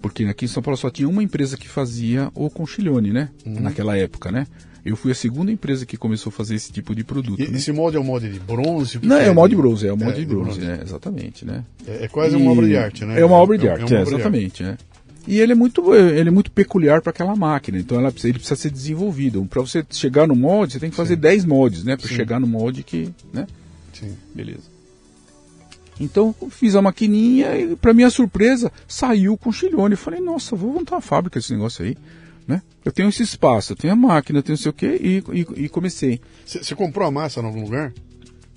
Porque 0.00 0.24
aqui 0.24 0.46
em 0.46 0.48
São 0.48 0.62
Paulo 0.62 0.76
só 0.76 0.90
tinha 0.90 1.08
uma 1.08 1.22
empresa 1.22 1.56
que 1.56 1.68
fazia 1.68 2.30
o 2.34 2.48
conchiglione, 2.50 3.12
né? 3.12 3.28
Uhum. 3.44 3.60
Naquela 3.60 3.96
época, 3.96 4.30
né? 4.32 4.46
Eu 4.84 4.96
fui 4.96 5.12
a 5.12 5.14
segunda 5.14 5.50
empresa 5.50 5.86
que 5.86 5.96
começou 5.96 6.28
a 6.30 6.32
fazer 6.32 6.54
esse 6.54 6.70
tipo 6.70 6.94
de 6.94 7.02
produto. 7.02 7.40
E 7.40 7.48
né? 7.48 7.56
esse 7.56 7.72
molde 7.72 7.96
é 7.96 8.00
um 8.00 8.04
molde 8.04 8.30
de 8.30 8.38
bronze? 8.38 8.98
Não, 9.02 9.16
é 9.16 9.30
o 9.30 9.34
molde 9.34 9.54
de- 9.56 9.60
bronze, 9.62 9.86
é 9.86 9.92
o 9.92 9.96
molde 9.96 10.18
É, 10.18 10.20
de 10.20 10.26
bronze, 10.26 10.60
bronze. 10.60 10.72
é, 10.80 10.82
exatamente, 10.82 11.44
né? 11.46 11.64
É, 11.86 12.04
é 12.04 12.08
quase 12.08 12.34
E- 12.36 12.38
uma 12.38 12.50
obra 12.52 12.66
de 12.66 12.76
arte, 12.76 13.04
né? 13.04 13.18
É 13.20 13.24
uma 13.24 13.36
obra 13.36 13.56
de 13.56 13.66
É- 13.66 13.70
é 13.70 13.72
arte, 13.72 13.80
é, 13.80 13.84
obra 13.84 13.96
de 13.96 14.02
arte. 14.02 14.14
exatamente. 14.14 14.62
é. 14.62 14.76
E 15.26 15.40
ele 15.40 15.52
é 15.52 15.54
muito, 15.54 15.94
ele 15.94 16.28
é 16.28 16.32
muito 16.32 16.50
peculiar 16.50 17.00
para 17.00 17.08
aquela 17.10 17.34
máquina, 17.34 17.78
então 17.78 17.98
ela, 17.98 18.12
ele 18.24 18.34
precisa 18.34 18.56
ser 18.56 18.70
desenvolvido. 18.70 19.42
Para 19.46 19.62
você 19.62 19.82
chegar 19.90 20.26
no 20.28 20.36
molde, 20.36 20.74
você 20.74 20.80
tem 20.80 20.90
que 20.90 20.96
fazer 20.96 21.16
10 21.16 21.46
moldes, 21.46 21.82
né? 21.82 21.96
Para 21.96 22.08
chegar 22.08 22.38
no 22.38 22.46
molde 22.46 22.82
que, 22.82 23.08
né? 23.32 23.46
Sim. 23.94 24.12
Beleza. 24.34 24.73
Então 26.00 26.34
fiz 26.50 26.74
a 26.74 26.82
maquininha 26.82 27.56
e, 27.56 27.76
para 27.76 27.94
minha 27.94 28.10
surpresa, 28.10 28.70
saiu 28.86 29.36
com 29.36 29.52
chilhone. 29.52 29.92
Eu 29.92 29.98
falei, 29.98 30.20
nossa, 30.20 30.56
vou 30.56 30.72
montar 30.72 30.96
uma 30.96 31.00
fábrica 31.00 31.38
desse 31.38 31.52
negócio 31.52 31.84
aí. 31.84 31.96
Né? 32.46 32.62
Eu 32.84 32.92
tenho 32.92 33.08
esse 33.08 33.22
espaço, 33.22 33.72
eu 33.72 33.76
tenho 33.76 33.92
a 33.92 33.96
máquina, 33.96 34.38
eu 34.38 34.42
tenho 34.42 34.56
não 34.56 34.62
sei 34.62 34.70
o 34.70 34.74
quê, 34.74 35.00
e, 35.00 35.24
e, 35.32 35.64
e 35.64 35.68
comecei. 35.68 36.20
Você 36.44 36.74
comprou 36.74 37.06
a 37.06 37.10
massa 37.10 37.40
em 37.40 37.44
algum 37.44 37.62
lugar? 37.62 37.92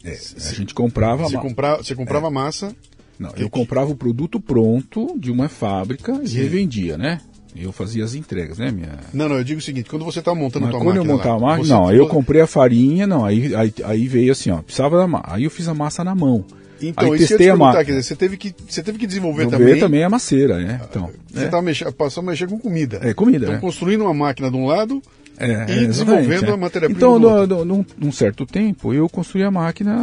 É, 0.04 0.12
a 0.12 0.54
gente 0.54 0.74
comprava. 0.74 1.24
Você 1.24 1.38
comprava, 1.38 1.84
você 1.84 1.96
comprava 1.96 2.28
é. 2.28 2.30
massa. 2.30 2.76
Não, 3.20 3.32
eu 3.36 3.50
comprava 3.50 3.92
o 3.92 3.96
produto 3.96 4.40
pronto 4.40 5.18
de 5.18 5.32
uma 5.32 5.50
fábrica 5.50 6.14
Sim. 6.16 6.22
e 6.24 6.28
revendia, 6.28 6.98
né? 6.98 7.20
Eu 7.56 7.72
fazia 7.72 8.04
as 8.04 8.14
entregas, 8.14 8.60
né? 8.60 8.70
Minha... 8.70 9.00
Não, 9.12 9.28
não, 9.28 9.38
eu 9.38 9.44
digo 9.44 9.60
o 9.60 9.64
seguinte, 9.64 9.90
quando 9.90 10.06
você 10.06 10.20
está 10.20 10.36
montando 10.36 10.68
a 10.68 10.70
tua 10.70 10.80
quando 10.80 10.88
máquina. 10.88 11.04
Quando 11.04 11.10
eu 11.10 11.18
montava 11.18 11.38
a 11.38 11.58
máquina, 11.58 11.76
não, 11.76 11.88
aí 11.88 11.98
eu 11.98 12.08
comprei 12.08 12.42
a 12.42 12.48
farinha, 12.48 13.08
não, 13.08 13.26
aí, 13.26 13.56
aí, 13.56 13.74
aí 13.84 14.08
veio 14.08 14.32
assim, 14.32 14.52
ó, 14.52 14.62
precisava 14.62 14.98
da 14.98 15.08
massa. 15.08 15.26
Aí 15.30 15.44
eu 15.44 15.50
fiz 15.50 15.68
a 15.68 15.74
massa 15.74 16.04
na 16.04 16.14
mão. 16.14 16.46
Então, 16.82 17.12
aí 17.12 17.20
testei 17.20 17.50
a 17.50 17.56
máquina. 17.56 17.84
Quer 17.86 17.92
dizer, 17.92 18.04
você 18.04 18.16
teve 18.16 18.38
que, 18.38 18.54
você 18.68 18.84
teve 18.84 18.98
que 18.98 19.08
desenvolver 19.08 19.46
Desenvolver 19.46 19.66
também. 19.66 19.80
também 19.80 20.04
a 20.04 20.10
maceira, 20.10 20.58
né? 20.60 20.82
Então, 20.90 21.10
você 21.32 21.46
é. 21.46 21.48
tá 21.48 21.62
mexendo, 21.62 21.92
passou 21.94 22.22
a 22.22 22.26
mexer 22.26 22.48
com 22.48 22.60
comida. 22.60 23.00
É, 23.02 23.14
comida. 23.14 23.46
Então, 23.46 23.56
é. 23.56 23.60
construindo 23.60 24.02
uma 24.02 24.14
máquina 24.14 24.50
de 24.50 24.58
um 24.58 24.66
lado 24.66 25.02
é, 25.40 25.48
e 25.48 25.84
é, 25.84 25.88
desenvolvendo 25.88 26.46
é. 26.46 26.52
a 26.52 26.58
matéria-prima. 26.58 26.98
Então, 26.98 27.20
no, 27.20 27.66
no, 27.66 27.86
num 27.98 28.12
certo 28.12 28.46
tempo, 28.46 28.94
eu 28.94 29.08
construí 29.08 29.44
a 29.44 29.52
máquina 29.52 29.96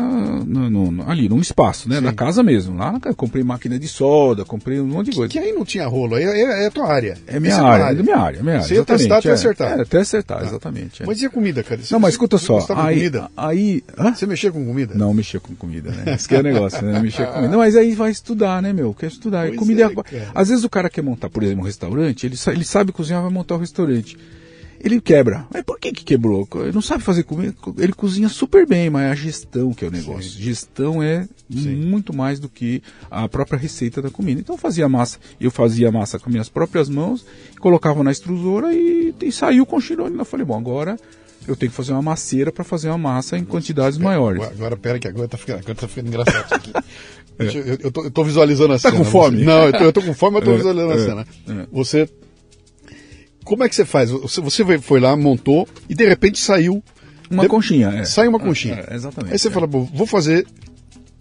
no, 0.47 1.05
ali, 1.11 1.29
num 1.29 1.41
espaço, 1.41 1.89
né? 1.89 1.97
Sim. 1.97 2.03
Na 2.03 2.13
casa 2.13 2.43
mesmo. 2.43 2.77
Lá 2.77 2.99
eu 3.05 3.15
comprei 3.15 3.43
máquina 3.43 3.79
de 3.79 3.89
solda, 3.89 4.45
comprei 4.45 4.81
um 4.81 4.87
monte 4.87 5.11
de 5.11 5.17
coisa. 5.17 5.31
Que 5.33 5.39
aí 5.39 5.53
não 5.53 5.65
tinha 5.65 5.87
rolo, 5.87 6.15
aí 6.15 6.25
é, 6.25 6.65
é 6.65 6.67
a 6.67 6.71
tua 6.71 6.87
área. 6.93 7.17
É 7.27 7.41
minha 7.41 7.53
Essa 7.55 7.63
área, 7.65 7.99
é 7.99 8.03
minha 8.03 8.17
área, 8.17 8.43
minha 8.43 8.55
área. 8.57 8.67
Você 8.67 8.75
ia 8.75 8.85
testar 8.85 9.19
exatamente, 9.19 9.19
até 9.19 9.29
é. 9.29 9.33
acertar. 9.33 9.79
É, 9.79 9.83
até 9.83 9.99
acertar, 9.99 10.43
exatamente. 10.45 11.03
é. 11.03 11.07
Mas 11.07 11.21
e 11.23 11.27
a 11.27 11.31
comida, 11.31 11.63
cara? 11.63 11.81
Você- 11.83 11.93
Não, 11.95 12.01
mas 12.01 12.15
escuta 12.15 12.39
você 12.39 12.47
só. 12.47 12.59
Aí, 12.77 12.97
comida? 12.97 13.31
aí, 13.37 13.83
hã? 13.99 14.15
Você 14.15 14.27
mexia 14.27 14.53
com 14.53 14.65
comida? 14.65 14.95
Não 14.95 15.13
mexer 15.13 15.41
com 15.41 15.55
comida, 15.55 15.91
né? 15.91 16.15
Esse 16.15 16.29
que 16.29 16.35
é 16.35 16.41
o 16.41 16.43
negócio, 16.45 16.85
né? 16.85 17.01
Mexer 17.01 17.27
com 17.27 17.33
comida. 17.33 17.51
Não, 17.51 17.59
mas 17.59 17.77
aí 17.77 17.95
vai 17.95 18.11
estudar, 18.11 18.63
né, 18.63 18.73
meu? 18.73 18.95
Quer 18.95 19.07
estudar. 19.09 19.47
Pois 19.49 19.59
comida 19.59 19.83
é, 19.83 20.17
é-. 20.17 20.27
Às 20.35 20.49
vezes 20.49 20.65
o 20.65 20.71
cara 20.71 20.89
quer 20.89 21.03
montar, 21.03 21.29
por 21.29 21.43
exemplo, 21.43 21.63
um 21.63 21.67
restaurante, 21.67 22.27
ele, 22.27 22.37
sa- 22.37 22.53
ele 22.53 22.65
sabe 22.65 22.93
cozinhar, 22.93 23.23
vai 23.23 23.31
montar 23.33 23.57
um 23.57 23.59
restaurante. 23.59 24.17
Ele 24.85 25.01
quebra. 25.01 25.47
Mas 25.51 25.63
por 25.63 25.79
que 25.81 25.91
que 25.93 26.05
quebrou? 26.05 26.47
Ele 26.57 26.73
não 26.73 26.83
sabe 26.83 27.03
fazer 27.03 27.23
comida. 27.23 27.55
Ele 27.79 27.93
cozinha 27.95 28.29
super 28.29 28.67
bem, 28.67 28.91
mas 28.91 29.05
é 29.05 29.11
a 29.13 29.15
gestão 29.15 29.73
que 29.73 29.83
é 29.85 29.89
o 29.89 29.91
negócio. 29.91 30.31
Gestão 30.31 31.03
é 31.03 31.27
muito 31.49 32.15
mais 32.15 32.39
do 32.39 32.49
que 32.51 32.83
a 33.11 33.27
própria 33.27 33.59
receita 33.59 34.03
da 34.03 34.11
comida. 34.11 34.41
Então 34.41 34.55
eu 34.57 34.59
fazia 34.61 34.87
massa. 34.89 35.19
Eu 35.41 35.51
fazia 35.51 35.91
massa 35.91 36.19
com 36.19 36.29
minhas 36.29 36.51
próprias 36.51 36.89
mãos, 36.91 37.25
colocava 37.61 38.05
na 38.05 38.13
extrusora 38.13 38.75
e, 38.75 39.15
e 39.23 39.33
saiu 39.33 39.65
com 39.65 39.81
chirone. 39.81 40.19
Eu 40.19 40.25
falei, 40.25 40.45
bom, 40.45 40.59
agora 40.59 40.99
eu 41.49 41.57
tenho 41.57 41.71
que 41.71 41.77
fazer 41.77 41.93
uma 41.93 42.03
maceira 42.03 42.53
para 42.53 42.63
fazer 42.65 42.89
uma 42.89 42.99
massa 42.99 43.39
em 43.39 43.45
quantidades 43.45 43.97
maiores. 43.99 44.43
Agora, 44.43 44.77
pera 44.77 44.99
que 44.99 45.09
agora 45.09 45.29
tá 45.29 45.39
ficando, 45.39 45.61
agora 45.61 45.75
tá 45.75 45.89
ficando 45.89 46.09
engraçado 46.09 46.45
isso 46.45 46.55
aqui. 46.55 46.73
Deixa 47.39 47.59
eu, 47.59 47.79
eu, 47.81 47.91
tô, 47.91 48.05
eu 48.05 48.11
tô 48.11 48.23
visualizando 48.23 48.75
a 48.75 48.79
Tá 48.79 48.91
cena. 48.91 48.99
com 48.99 49.05
fome? 49.11 49.39
Você- 49.39 49.45
não, 49.45 49.65
eu 49.67 49.73
tô, 49.73 49.79
eu 49.85 49.93
tô 49.93 50.03
com 50.03 50.15
fome, 50.15 50.39
mas 50.39 50.47
eu 50.47 50.47
tô 50.47 50.53
É, 50.55 50.57
visualizando 50.59 50.93
a 50.93 50.95
é, 50.95 51.05
cena. 51.05 51.63
é. 51.63 51.67
Você. 51.73 52.09
Como 53.45 53.63
é 53.63 53.69
que 53.69 53.75
você 53.75 53.85
faz? 53.85 54.11
Você, 54.11 54.65
foi- 54.65 54.79
lá, 55.01 55.15
montou 55.17 55.69
e 55.89 55.95
de 55.95 56.07
repente 56.07 56.39
saiu. 56.39 56.83
Uma 57.31 57.43
de- 57.45 57.49
conchinha, 57.49 57.89
é. 57.89 58.05
Sai 58.05 58.29
uma 58.29 58.39
conchinha. 58.39 58.85
É, 58.89 58.93
é, 58.93 58.97
exatamente. 58.97 59.33
Aí 59.33 59.39
você 59.39 59.49
é. 59.49 59.51
fala, 59.51 59.67
"Bom, 59.67 59.89
vou 59.95 60.07
fazer 60.07 60.47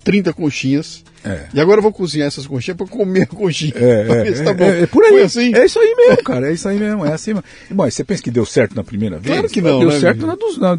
30 0.04 0.34
conchinhas. 0.34 1.04
É. 1.26 1.46
E 1.54 1.62
agora 1.62 1.78
eu 1.78 1.82
vou 1.82 1.94
cozinhar 1.94 2.28
essas 2.28 2.46
conchinhas 2.46 2.76
para 2.76 2.86
comer 2.86 3.22
a 3.22 3.26
conchinha. 3.28 3.72
É, 3.76 4.28
é, 4.28 4.32
tá 4.44 4.52
é, 4.52 4.54
bom. 4.54 4.66
é, 4.66 4.82
é 4.82 4.86
por 4.88 5.04
aí. 5.06 5.12
Foi 5.12 5.22
assim? 5.24 5.56
É 5.56 5.66
isso 5.66 5.80
aí 5.80 5.96
mesmo, 5.96 6.24
cara. 6.24 6.50
É 6.50 6.54
isso 6.54 6.68
aí 6.68 6.78
mesmo. 6.78 7.06
É 7.06 7.14
assim 7.14 7.34
mesmo. 7.34 7.46
Bom, 7.72 7.90
você 7.90 8.04
pensa 8.04 8.22
que 8.22 8.30
deu 8.30 8.46
certo 8.46 8.76
na 8.76 8.84
primeira 8.84 9.18
vez? 9.20 9.34
Claro 9.34 9.50
que 9.50 9.62
não, 9.62 9.80
Deu 9.80 9.90
né, 9.90 10.00
certo 10.02 10.28
na, 10.28 10.36
dos- 10.36 10.58
na, 10.58 10.78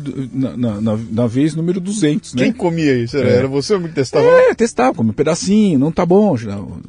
na, 0.57 0.81
na, 0.81 0.99
na 1.11 1.27
vez 1.27 1.55
número 1.55 1.81
200, 1.81 2.35
né? 2.35 2.43
Quem 2.43 2.53
comia 2.53 2.95
isso? 2.95 3.16
Era, 3.16 3.31
É. 3.31 3.37
era 3.37 3.49
você 3.49 3.79
que 3.81 3.89
testava? 3.89 4.27
É, 4.27 4.55
testava, 4.55 4.95
como 4.95 5.11
um 5.11 5.14
pedacinho, 5.14 5.79
não 5.79 5.91
tá 5.91 6.05
bom, 6.05 6.37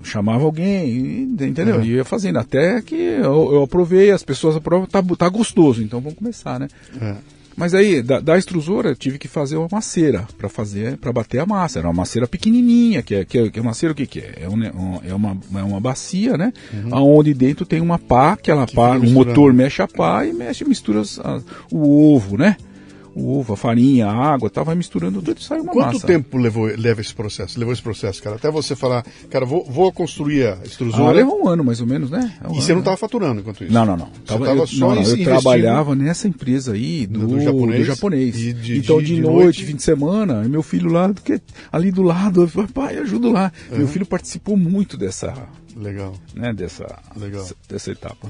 chamava 0.03 0.43
alguém, 0.43 1.21
entendeu? 1.39 1.75
Uhum. 1.77 1.83
E 1.83 1.93
ia 1.93 2.03
fazendo, 2.03 2.39
até 2.39 2.81
que 2.81 2.95
eu, 2.95 3.53
eu 3.53 3.63
aprovei, 3.63 4.11
as 4.11 4.23
pessoas 4.23 4.57
aprovam, 4.57 4.85
tá, 4.85 5.01
tá 5.17 5.29
gostoso, 5.29 5.81
então 5.81 6.01
vamos 6.01 6.17
começar, 6.17 6.59
né? 6.59 6.67
É. 7.01 7.15
Mas 7.57 7.73
aí, 7.73 8.01
da, 8.01 8.19
da 8.19 8.37
extrusora, 8.37 8.89
eu 8.89 8.95
tive 8.95 9.17
que 9.17 9.27
fazer 9.27 9.55
uma 9.55 9.69
maceira 9.71 10.27
para 10.37 10.49
fazer, 10.49 10.97
para 10.97 11.13
bater 11.13 11.39
a 11.39 11.45
massa. 11.45 11.79
Era 11.79 11.87
uma 11.87 11.93
maceira 11.93 12.27
pequenininha, 12.27 13.01
que 13.01 13.15
é, 13.15 13.23
que 13.25 13.37
é, 13.37 13.49
que 13.49 13.59
é 13.59 13.61
maceira 13.61 13.93
o 13.93 13.95
que 13.95 14.05
que 14.05 14.19
é? 14.19 14.39
É, 14.41 14.49
um, 14.49 14.61
é, 14.63 15.13
uma, 15.13 15.37
é 15.55 15.63
uma 15.63 15.79
bacia, 15.79 16.37
né? 16.37 16.51
Onde 16.91 17.33
dentro 17.33 17.65
tem 17.65 17.79
uma 17.79 17.97
pá, 17.97 18.33
aquela 18.33 18.67
pá, 18.67 18.95
fica 18.95 19.07
o 19.07 19.13
motor 19.13 19.53
mexe 19.53 19.81
a 19.81 19.87
pá 19.87 20.25
e 20.25 20.33
mexe, 20.33 20.65
mistura 20.65 20.99
as- 20.99 21.17
as- 21.19 21.43
o 21.71 22.13
ovo, 22.13 22.37
né? 22.37 22.57
O 23.17 23.39
ovo, 23.39 23.53
a 23.53 23.57
farinha, 23.57 24.07
a 24.07 24.13
água, 24.13 24.49
tá, 24.49 24.61
vai 24.61 24.75
misturando 24.75 25.21
tudo 25.21 25.39
e 25.39 25.41
sai 25.43 25.61
uma 25.61 25.71
Quanto 25.71 25.93
massa. 25.93 26.05
tempo 26.05 26.37
levou, 26.37 26.65
leva 26.65 26.99
esse 26.99 27.13
processo? 27.15 27.57
Levou 27.57 27.71
esse 27.73 27.81
processo, 27.81 28.21
cara? 28.21 28.35
Até 28.35 28.51
você 28.51 28.75
falar, 28.75 29.05
cara, 29.29 29.45
vou, 29.45 29.63
vou 29.63 29.89
construir 29.93 30.47
a 30.47 30.53
Ah, 30.55 30.65
extrusora. 30.65 31.13
levou 31.13 31.41
um 31.45 31.47
ano 31.47 31.63
mais 31.63 31.79
ou 31.79 31.87
menos, 31.87 32.09
né? 32.11 32.35
É 32.43 32.47
um 32.47 32.49
e 32.49 32.53
ano, 32.55 32.61
você 32.61 32.71
não 32.73 32.75
né? 32.75 32.81
estava 32.81 32.97
faturando 32.97 33.39
enquanto 33.39 33.63
isso? 33.63 33.71
Não, 33.71 33.85
não, 33.85 33.95
não. 33.95 34.09
tava 34.25 34.45
eu, 34.47 34.67
só 34.67 34.89
não, 34.89 34.95
não, 34.95 35.01
eu 35.03 35.23
trabalhava 35.23 35.95
nessa 35.95 36.27
empresa 36.27 36.73
aí 36.73 37.07
do, 37.07 37.19
Do- 37.21 37.27
do 37.27 37.35
do 37.37 37.41
japonês? 37.41 37.87
japonês. 37.87 38.35
De- 38.35 38.77
então, 38.79 38.99
de- 38.99 39.15
de, 39.15 39.21
noite, 39.21 39.33
noite? 39.43 39.65
fim 39.65 39.75
de 39.77 39.83
semana, 39.83 40.43
meu 40.43 40.61
filho 40.61 40.91
lá, 40.91 41.07
do 41.07 41.21
que, 41.21 41.39
ali 41.71 41.91
do 41.91 42.03
lado, 42.03 42.41
eu 42.41 42.47
falei, 42.49 42.69
pai, 42.73 42.97
ajuda 42.97 43.29
lá. 43.31 43.51
Meu 43.71 43.87
filho 43.87 44.05
participou 44.05 44.57
muito 44.57 44.97
dessa, 44.97 45.33
Legal. 45.73 46.13
né, 46.35 46.51
dessa, 46.51 46.85
Legal. 47.15 47.47
dessa 47.69 47.91
etapa. 47.91 48.29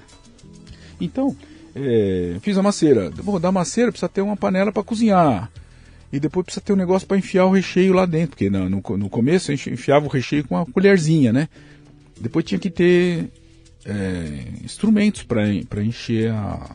Então, 1.01 1.35
é, 1.75 2.37
fiz 2.41 2.57
a 2.57 2.63
maceira. 2.63 3.11
Bom, 3.23 3.39
da 3.39 3.51
maceira 3.51 3.91
precisa 3.91 4.09
ter 4.09 4.21
uma 4.21 4.37
panela 4.37 4.71
para 4.71 4.83
cozinhar. 4.83 5.51
E 6.11 6.19
depois 6.19 6.45
precisa 6.45 6.63
ter 6.63 6.71
um 6.73 6.77
negócio 6.77 7.07
para 7.07 7.17
enfiar 7.17 7.45
o 7.45 7.51
recheio 7.51 7.91
lá 7.93 8.05
dentro, 8.05 8.29
porque 8.29 8.49
no, 8.49 8.69
no, 8.69 8.81
no 8.97 9.09
começo 9.09 9.51
eu 9.51 9.55
enchi- 9.55 9.71
enfiava 9.71 10.05
o 10.05 10.09
recheio 10.09 10.47
com 10.47 10.55
uma 10.55 10.65
colherzinha, 10.65 11.33
né? 11.33 11.49
Depois 12.19 12.45
tinha 12.45 12.57
que 12.59 12.69
ter 12.69 13.29
é, 13.83 14.43
instrumentos 14.63 15.23
para 15.23 15.83
encher 15.83 16.31
a 16.31 16.69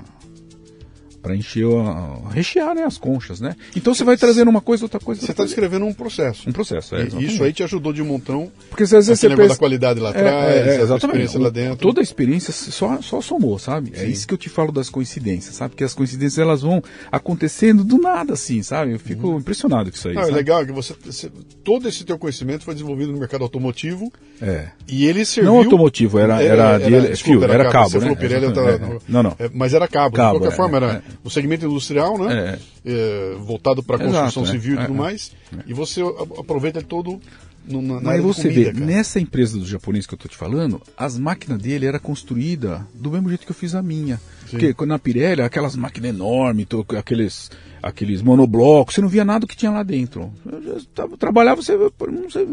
para 1.22 1.36
encher 1.36 1.66
a, 1.66 2.30
rechear 2.30 2.74
né, 2.74 2.84
as 2.84 2.96
conchas, 2.96 3.40
né? 3.40 3.54
Então 3.76 3.94
você 3.94 4.04
vai 4.04 4.16
trazendo 4.16 4.48
uma 4.48 4.60
coisa 4.60 4.84
outra 4.84 4.98
coisa. 5.00 5.20
Você 5.20 5.30
está 5.30 5.44
descrevendo 5.44 5.84
um 5.84 5.92
processo. 5.92 6.48
um 6.48 6.52
processo, 6.52 6.96
é, 6.96 7.08
E 7.18 7.26
isso 7.26 7.42
aí 7.44 7.52
te 7.52 7.62
ajudou 7.62 7.92
de 7.92 8.00
um 8.02 8.06
montão. 8.06 8.50
Porque 8.68 8.84
às 8.84 8.90
vezes 8.90 9.06
você 9.18 9.28
negócio 9.28 9.48
pensa, 9.48 9.54
da 9.54 9.58
qualidade 9.58 10.00
lá 10.00 10.08
É, 10.08 10.12
atrás, 10.12 10.54
é, 10.66 10.80
é, 10.92 10.96
experiência 10.96 11.40
lá 11.40 11.50
dentro. 11.50 11.76
Toda 11.76 12.00
a 12.00 12.02
experiência 12.02 12.52
só, 12.52 13.00
só 13.02 13.20
somou, 13.20 13.58
sabe? 13.58 13.92
É 13.94 14.00
Sim. 14.00 14.08
isso 14.08 14.26
que 14.26 14.34
eu 14.34 14.38
te 14.38 14.48
falo 14.48 14.72
das 14.72 14.88
coincidências, 14.88 15.54
sabe? 15.56 15.74
Que 15.74 15.84
as 15.84 15.94
coincidências 15.94 16.38
elas 16.38 16.62
vão 16.62 16.82
acontecendo 17.12 17.84
do 17.84 17.98
nada, 17.98 18.32
assim, 18.34 18.62
sabe? 18.62 18.92
Eu 18.92 18.98
fico 18.98 19.36
impressionado 19.36 19.90
com 19.90 19.96
isso 19.96 20.08
aí. 20.08 20.14
Não, 20.14 20.22
é 20.22 20.30
legal 20.30 20.64
que 20.64 20.72
você, 20.72 20.94
você- 21.04 21.30
todo 21.62 21.88
esse 21.88 22.04
teu 22.04 22.18
conhecimento 22.18 22.64
foi 22.64 22.74
desenvolvido 22.74 23.12
no 23.12 23.18
mercado 23.18 23.42
automotivo 23.42 24.10
É. 24.40 24.68
e 24.88 25.06
ele 25.06 25.24
serviu... 25.24 25.52
Não 25.52 25.58
automotivo, 25.58 26.18
era- 26.18 26.42
era 26.42 26.78
de 26.78 26.84
ele- 26.94 27.08
desculpa, 27.08 27.46
fio, 27.46 27.52
era 27.52 27.70
cabo, 27.70 27.90
Você 27.90 27.98
né? 27.98 28.02
falou 28.04 28.16
Pirelli, 28.16 28.52
tava- 28.52 28.70
É, 28.70 28.74
é. 28.74 28.98
Não, 29.08 29.22
não. 29.22 29.36
É, 29.38 29.50
mas 29.52 29.74
era 29.74 29.86
cabo. 29.88 30.16
Cabo, 30.16 30.34
de 30.34 30.38
qualquer 30.40 30.54
é, 30.54 30.56
forma, 30.56 30.76
era 30.76 30.92
é. 30.94 31.02
O 31.24 31.30
segmento 31.30 31.66
industrial, 31.66 32.18
né? 32.18 32.58
É, 32.84 33.36
voltado 33.38 33.82
para 33.82 33.96
a 33.96 33.98
construção 33.98 34.44
é, 34.44 34.46
civil 34.46 34.74
e 34.74 34.78
é, 34.78 34.82
tudo 34.82 34.94
é. 34.94 34.98
mais. 34.98 35.32
E 35.66 35.74
você 35.74 36.00
aproveita 36.38 36.82
todo 36.82 37.20
no, 37.66 37.82
na, 37.82 38.00
Mas 38.00 38.22
você 38.22 38.48
comida, 38.48 38.72
vê, 38.72 38.72
cara. 38.72 38.86
nessa 38.86 39.20
empresa 39.20 39.58
do 39.58 39.66
japonês 39.66 40.06
que 40.06 40.14
eu 40.14 40.18
tô 40.18 40.28
te 40.28 40.36
falando, 40.36 40.80
as 40.96 41.18
máquinas 41.18 41.60
dele 41.60 41.86
era 41.86 41.98
construída 41.98 42.86
do 42.94 43.10
mesmo 43.10 43.28
jeito 43.28 43.44
que 43.44 43.52
eu 43.52 43.56
fiz 43.56 43.74
a 43.74 43.82
minha. 43.82 44.20
Porque 44.48 44.74
quando 44.74 44.90
na 44.90 44.98
Pirelli, 44.98 45.42
aquelas 45.42 45.76
máquinas 45.76 46.10
enormes, 46.10 46.66
aqueles, 46.98 47.50
aqueles 47.82 48.20
monoblocos, 48.20 48.94
você 48.94 49.00
não 49.00 49.08
via 49.08 49.24
nada 49.24 49.46
que 49.46 49.56
tinha 49.56 49.70
lá 49.70 49.82
dentro. 49.82 50.32
Eu 50.44 51.16
trabalhava, 51.16 51.62
você, 51.62 51.74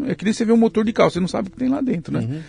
é 0.06 0.14
que 0.14 0.24
nem 0.24 0.32
você 0.32 0.44
vê 0.44 0.52
um 0.52 0.56
motor 0.56 0.84
de 0.84 0.92
carro, 0.92 1.10
você 1.10 1.18
não 1.18 1.26
sabe 1.26 1.48
o 1.48 1.50
que 1.50 1.56
tem 1.56 1.68
lá 1.68 1.80
dentro, 1.80 2.12
né? 2.12 2.20
Uhum. 2.20 2.40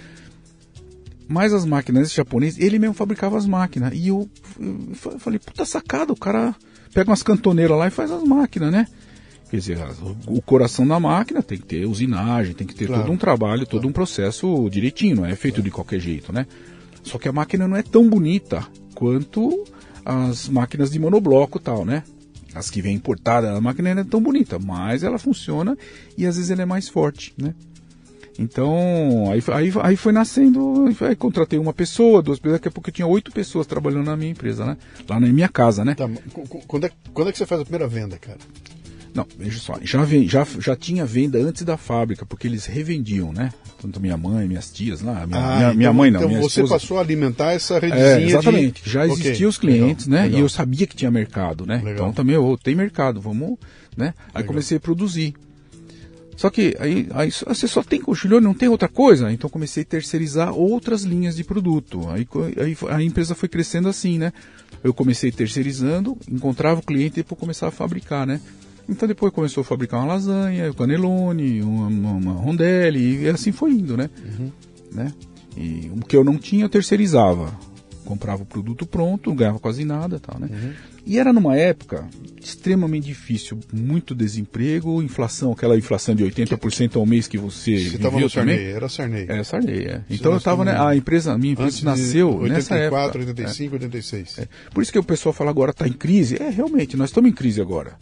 Mas 1.32 1.54
as 1.54 1.64
máquinas, 1.64 2.08
esse 2.08 2.16
japonês, 2.18 2.58
ele 2.58 2.80
mesmo 2.80 2.96
fabricava 2.96 3.38
as 3.38 3.46
máquinas. 3.46 3.94
E 3.94 4.08
eu, 4.08 4.28
eu 4.60 4.96
fa- 4.96 5.20
falei, 5.20 5.38
puta 5.38 5.64
sacada, 5.64 6.12
o 6.12 6.16
cara 6.16 6.56
pega 6.92 7.12
umas 7.12 7.22
cantoneiras 7.22 7.78
lá 7.78 7.86
e 7.88 7.92
faz 7.92 8.10
as 8.10 8.24
máquinas, 8.24 8.72
né? 8.72 8.88
Quer 9.52 9.58
dizer, 9.58 9.78
o, 10.28 10.42
coração 10.42 10.88
da 10.88 11.00
máquina 11.00 11.42
tem 11.44 11.58
que 11.60 11.66
ter 11.66 11.86
usinagem, 11.86 12.54
tem 12.56 12.66
que 12.66 12.74
ter 12.74 12.88
Claro. 12.88 13.04
todo 13.04 13.12
um 13.14 13.18
trabalho, 13.18 13.66
todo 13.68 13.88
um 13.88 13.92
processo 13.92 14.68
direitinho, 14.72 15.18
não 15.18 15.26
é 15.26 15.36
feito 15.36 15.62
de 15.62 15.70
qualquer 15.72 16.00
jeito, 16.00 16.34
né? 16.34 16.48
Só 17.04 17.18
que 17.20 17.28
a 17.28 17.32
máquina 17.32 17.68
não 17.68 17.78
é 17.78 17.84
tão 17.84 18.10
bonita 18.10 18.68
quanto 18.96 19.64
as 20.04 20.50
máquinas 20.50 20.90
de 20.92 21.00
monobloco 21.00 21.58
e 21.60 21.62
tal, 21.62 21.86
né? 21.86 22.04
As 22.56 22.70
que 22.72 22.82
vêm 22.82 22.96
importadas, 22.96 23.56
a 23.56 23.62
máquina 23.62 23.94
não 23.94 24.02
é 24.02 24.06
tão 24.06 24.20
bonita, 24.22 24.58
mas 24.60 25.04
ela 25.04 25.20
funciona 25.20 25.78
e 26.18 26.26
às 26.26 26.36
vezes 26.36 26.50
ela 26.52 26.64
é 26.64 26.66
mais 26.66 26.90
forte, 26.90 27.34
né? 27.38 27.54
Então, 28.40 29.30
aí, 29.32 29.44
aí, 29.54 29.72
aí 29.82 29.96
foi 29.98 30.14
nascendo, 30.14 30.86
aí 31.02 31.16
contratei 31.16 31.60
uma 31.60 31.74
pessoa, 31.74 32.22
duas 32.22 32.40
pessoas, 32.40 32.60
daqui 32.60 32.70
a 32.70 32.72
pouco 32.72 32.90
eu 32.90 32.94
tinha 32.94 33.06
oito 33.08 33.32
pessoas 33.32 33.68
trabalhando 33.68 34.06
na 34.06 34.16
minha 34.16 34.32
empresa, 34.32 34.66
né? 34.66 34.78
Lá 35.10 35.20
na 35.20 35.28
minha 35.28 35.50
casa, 35.50 35.84
né? 35.84 35.94
Tá, 35.94 36.08
qu- 36.08 36.48
qu- 36.48 36.64
quando, 36.66 36.86
é, 36.86 36.92
quando 37.14 37.28
é 37.28 37.32
que 37.34 37.38
você 37.38 37.46
faz 37.46 37.60
a 37.62 37.66
primeira 37.66 37.88
venda, 37.88 38.18
cara? 38.18 38.38
Não, 39.14 39.26
veja 39.38 39.60
só, 39.60 39.76
já, 39.82 40.06
já, 40.06 40.48
já 40.60 40.76
tinha 40.76 41.06
venda 41.06 41.38
antes 41.40 41.64
da 41.64 41.76
fábrica, 41.76 42.26
porque 42.26 42.48
eles 42.48 42.66
revendiam, 42.66 43.34
né? 43.34 43.50
Tanto 43.82 44.00
minha 44.00 44.16
mãe, 44.16 44.48
minhas 44.48 44.70
tias 44.72 45.02
lá, 45.02 45.26
minha, 45.26 45.40
minha, 45.40 45.60
então, 45.62 45.74
minha 45.76 45.94
mãe 45.94 46.12
não, 46.12 46.20
então 46.20 46.30
minha 46.30 46.40
você 46.42 46.62
esposa. 46.62 46.76
passou 46.80 46.98
a 46.98 47.02
alimentar 47.02 47.52
essa 47.54 47.80
redezinha 47.80 48.06
É, 48.08 48.18
de- 48.20 48.26
exatamente. 48.26 48.90
Já 48.90 49.02
Ok, 49.06 49.14
existiam 49.14 49.50
os 49.50 49.58
clientes, 49.58 50.06
legal, 50.06 50.20
né? 50.22 50.26
legal. 50.28 50.40
E 50.40 50.44
eu 50.44 50.50
sabia 50.50 50.86
que 50.88 50.96
tinha 50.96 51.10
mercado, 51.12 51.66
né? 51.66 51.78
Legal. 51.78 51.94
Então 51.94 52.14
também, 52.14 52.38
oh, 52.38 52.58
tem 52.58 52.76
mercado, 52.76 53.20
vamos, 53.20 53.58
né? 53.98 54.14
Aí 54.34 54.44
comecei 54.44 54.78
a 54.78 54.80
produzir. 54.80 55.34
Só 56.40 56.50
que 56.50 56.74
aí, 56.80 57.06
aí 57.12 57.30
você 57.30 57.68
só 57.68 57.84
tem 57.84 58.00
cochilhone, 58.00 58.46
não 58.46 58.54
tem 58.54 58.70
outra 58.70 58.88
coisa. 58.88 59.30
Então 59.30 59.50
comecei 59.50 59.84
a 59.84 59.86
terceirizar 59.86 60.54
outras 60.54 61.04
linhas 61.04 61.36
de 61.36 61.44
produto. 61.44 62.08
Aí, 62.08 62.26
aí 62.64 62.78
a 62.88 63.04
empresa 63.04 63.36
foi 63.36 63.50
crescendo 63.50 63.90
assim, 63.90 64.18
né? 64.18 64.32
Eu 64.82 64.94
comecei 64.94 65.34
terceirizando, 65.34 66.18
encontrava 66.32 66.80
o 66.80 66.84
cliente 66.84 67.20
e 67.20 67.24
depois 67.24 67.38
começava 67.38 67.74
a 67.74 67.76
fabricar, 67.76 68.26
né? 68.26 68.40
Então 68.88 69.06
depois 69.06 69.34
começou 69.34 69.60
a 69.60 69.66
fabricar 69.66 70.00
uma 70.00 70.14
lasanha, 70.14 70.70
um 70.70 70.74
canelone, 70.74 71.62
uma, 71.62 71.88
uma, 71.88 72.12
uma 72.14 72.32
rondelli, 72.32 73.24
e 73.24 73.28
assim 73.28 73.52
foi 73.52 73.72
indo, 73.72 73.98
né? 73.98 74.10
Uhum. 74.40 74.52
né? 74.94 75.14
E 75.58 75.92
o 75.94 76.06
que 76.06 76.16
eu 76.16 76.24
não 76.24 76.38
tinha, 76.38 76.64
eu 76.64 76.70
terceirizava. 76.70 77.54
Comprava 78.10 78.42
o 78.42 78.46
produto 78.46 78.88
pronto, 78.88 79.30
não 79.30 79.38
ganhava 79.38 79.60
quase 79.60 79.86
nada 79.86 80.20
tal, 80.20 80.40
né? 80.40 80.50
Uhum. 80.52 80.74
E 81.06 81.20
era 81.20 81.32
numa 81.32 81.56
época 81.56 82.08
extremamente 82.42 83.06
difícil, 83.06 83.60
muito 83.72 84.16
desemprego, 84.16 85.00
inflação, 85.04 85.52
aquela 85.52 85.78
inflação 85.78 86.16
de 86.16 86.24
80% 86.24 86.96
ao 86.96 87.06
mês 87.06 87.28
que 87.28 87.38
você, 87.38 87.78
você 87.78 87.98
viveu 87.98 88.10
no 88.10 88.30
também. 88.30 88.30
Sarney, 88.30 88.66
era 88.66 88.90
Sarney. 88.90 89.26
Era 89.30 89.44
Sarney, 89.44 89.86
é. 89.86 90.02
Então 90.10 90.32
eu 90.32 90.40
estava, 90.40 90.66
né, 90.66 90.76
a 90.76 90.96
empresa, 90.96 91.34
a 91.34 91.38
minha 91.38 91.54
empresa 91.54 91.86
nasceu 91.86 92.30
84, 92.30 92.50
nessa 92.50 92.76
época. 92.76 93.20
85, 93.20 93.76
é. 93.76 93.78
86. 93.78 94.40
É. 94.40 94.48
Por 94.74 94.82
isso 94.82 94.92
que 94.92 94.98
o 94.98 95.04
pessoal 95.04 95.32
fala 95.32 95.52
agora 95.52 95.70
está 95.70 95.88
em 95.88 95.94
crise. 95.94 96.42
É, 96.42 96.50
realmente, 96.50 96.98
nós 96.98 97.10
estamos 97.10 97.30
em 97.30 97.34
crise 97.34 97.62
agora. 97.62 97.94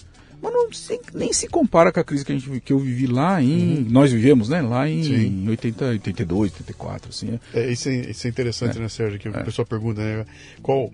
Mas 0.42 0.54
não 0.54 0.72
se, 0.72 1.00
nem 1.14 1.34
se 1.34 1.48
compara 1.48 1.92
com 1.92 2.00
a 2.00 2.04
crise 2.04 2.24
que, 2.24 2.32
a 2.32 2.36
gente, 2.38 2.60
que 2.62 2.72
eu 2.72 2.80
vivi 2.80 3.08
lá 3.08 3.42
em. 3.42 3.78
Uhum. 3.78 3.86
Nós 3.90 4.12
vivemos, 4.12 4.50
né? 4.50 4.62
Lá 4.62 4.88
em 4.88 5.48
80, 5.50 5.86
82, 5.86 6.52
84, 6.52 7.10
assim. 7.10 7.40
É. 7.54 7.62
é 7.62 7.72
isso, 7.72 7.90
é, 7.90 7.96
isso 7.96 8.28
é 8.28 8.30
interessante, 8.30 8.78
é. 8.78 8.82
né, 8.82 8.90
Sérgio? 8.90 9.20
Que 9.20 9.30
o 9.30 9.36
é. 9.36 9.44
pessoal 9.44 9.66
pergunta, 9.66 10.02
né? 10.02 10.26
Qual 10.62 10.92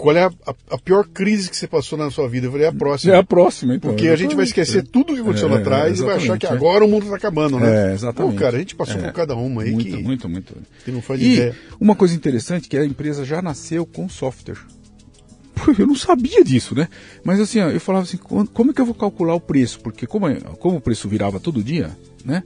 qual 0.00 0.16
é 0.16 0.24
a, 0.24 0.30
a, 0.70 0.78
pior 0.78 1.06
crise 1.06 1.50
que 1.50 1.56
você 1.56 1.68
passou 1.68 1.98
na 1.98 2.10
sua 2.10 2.26
vida? 2.26 2.46
Eu 2.46 2.50
falei, 2.50 2.66
é 2.66 2.70
a 2.70 2.72
próxima. 2.72 3.14
É 3.14 3.18
a 3.18 3.22
próxima, 3.22 3.74
então. 3.74 3.90
Porque 3.90 4.08
a 4.08 4.16
gente 4.16 4.34
vai 4.34 4.46
esquecer 4.46 4.82
tudo 4.82 5.14
que 5.14 5.20
aconteceu 5.20 5.48
é, 5.48 5.52
lá 5.52 5.58
atrás 5.58 6.00
e 6.00 6.02
vai 6.02 6.16
achar 6.16 6.38
que 6.38 6.46
agora 6.46 6.84
o 6.84 6.88
mundo 6.88 7.04
está 7.04 7.16
acabando, 7.16 7.60
né? 7.60 7.90
É, 7.90 7.92
exatamente. 7.92 8.32
Pô, 8.32 8.38
cara, 8.38 8.56
a 8.56 8.58
gente 8.58 8.74
passou 8.74 8.98
por 8.98 9.12
cada 9.12 9.36
uma 9.36 9.62
aí 9.62 9.72
muito, 9.72 9.84
que... 9.84 10.02
Muito, 10.02 10.28
muito. 10.28 10.54
Que 10.84 10.90
não 10.90 11.02
faz 11.02 11.20
e 11.20 11.34
ideia. 11.34 11.56
uma 11.78 11.94
coisa 11.94 12.14
interessante 12.14 12.66
que 12.66 12.78
a 12.78 12.84
empresa 12.84 13.24
já 13.26 13.42
nasceu 13.42 13.84
com 13.84 14.08
software. 14.08 14.56
Eu 15.78 15.86
não 15.86 15.94
sabia 15.94 16.44
disso, 16.44 16.74
né? 16.74 16.88
Mas 17.24 17.40
assim, 17.40 17.58
eu 17.58 17.80
falava 17.80 18.04
assim, 18.04 18.16
como 18.16 18.70
é 18.70 18.74
que 18.74 18.80
eu 18.80 18.86
vou 18.86 18.94
calcular 18.94 19.34
o 19.34 19.40
preço? 19.40 19.80
Porque 19.80 20.06
como, 20.06 20.26
como 20.58 20.76
o 20.76 20.80
preço 20.80 21.08
virava 21.08 21.40
todo 21.40 21.62
dia, 21.62 21.90
né? 22.24 22.42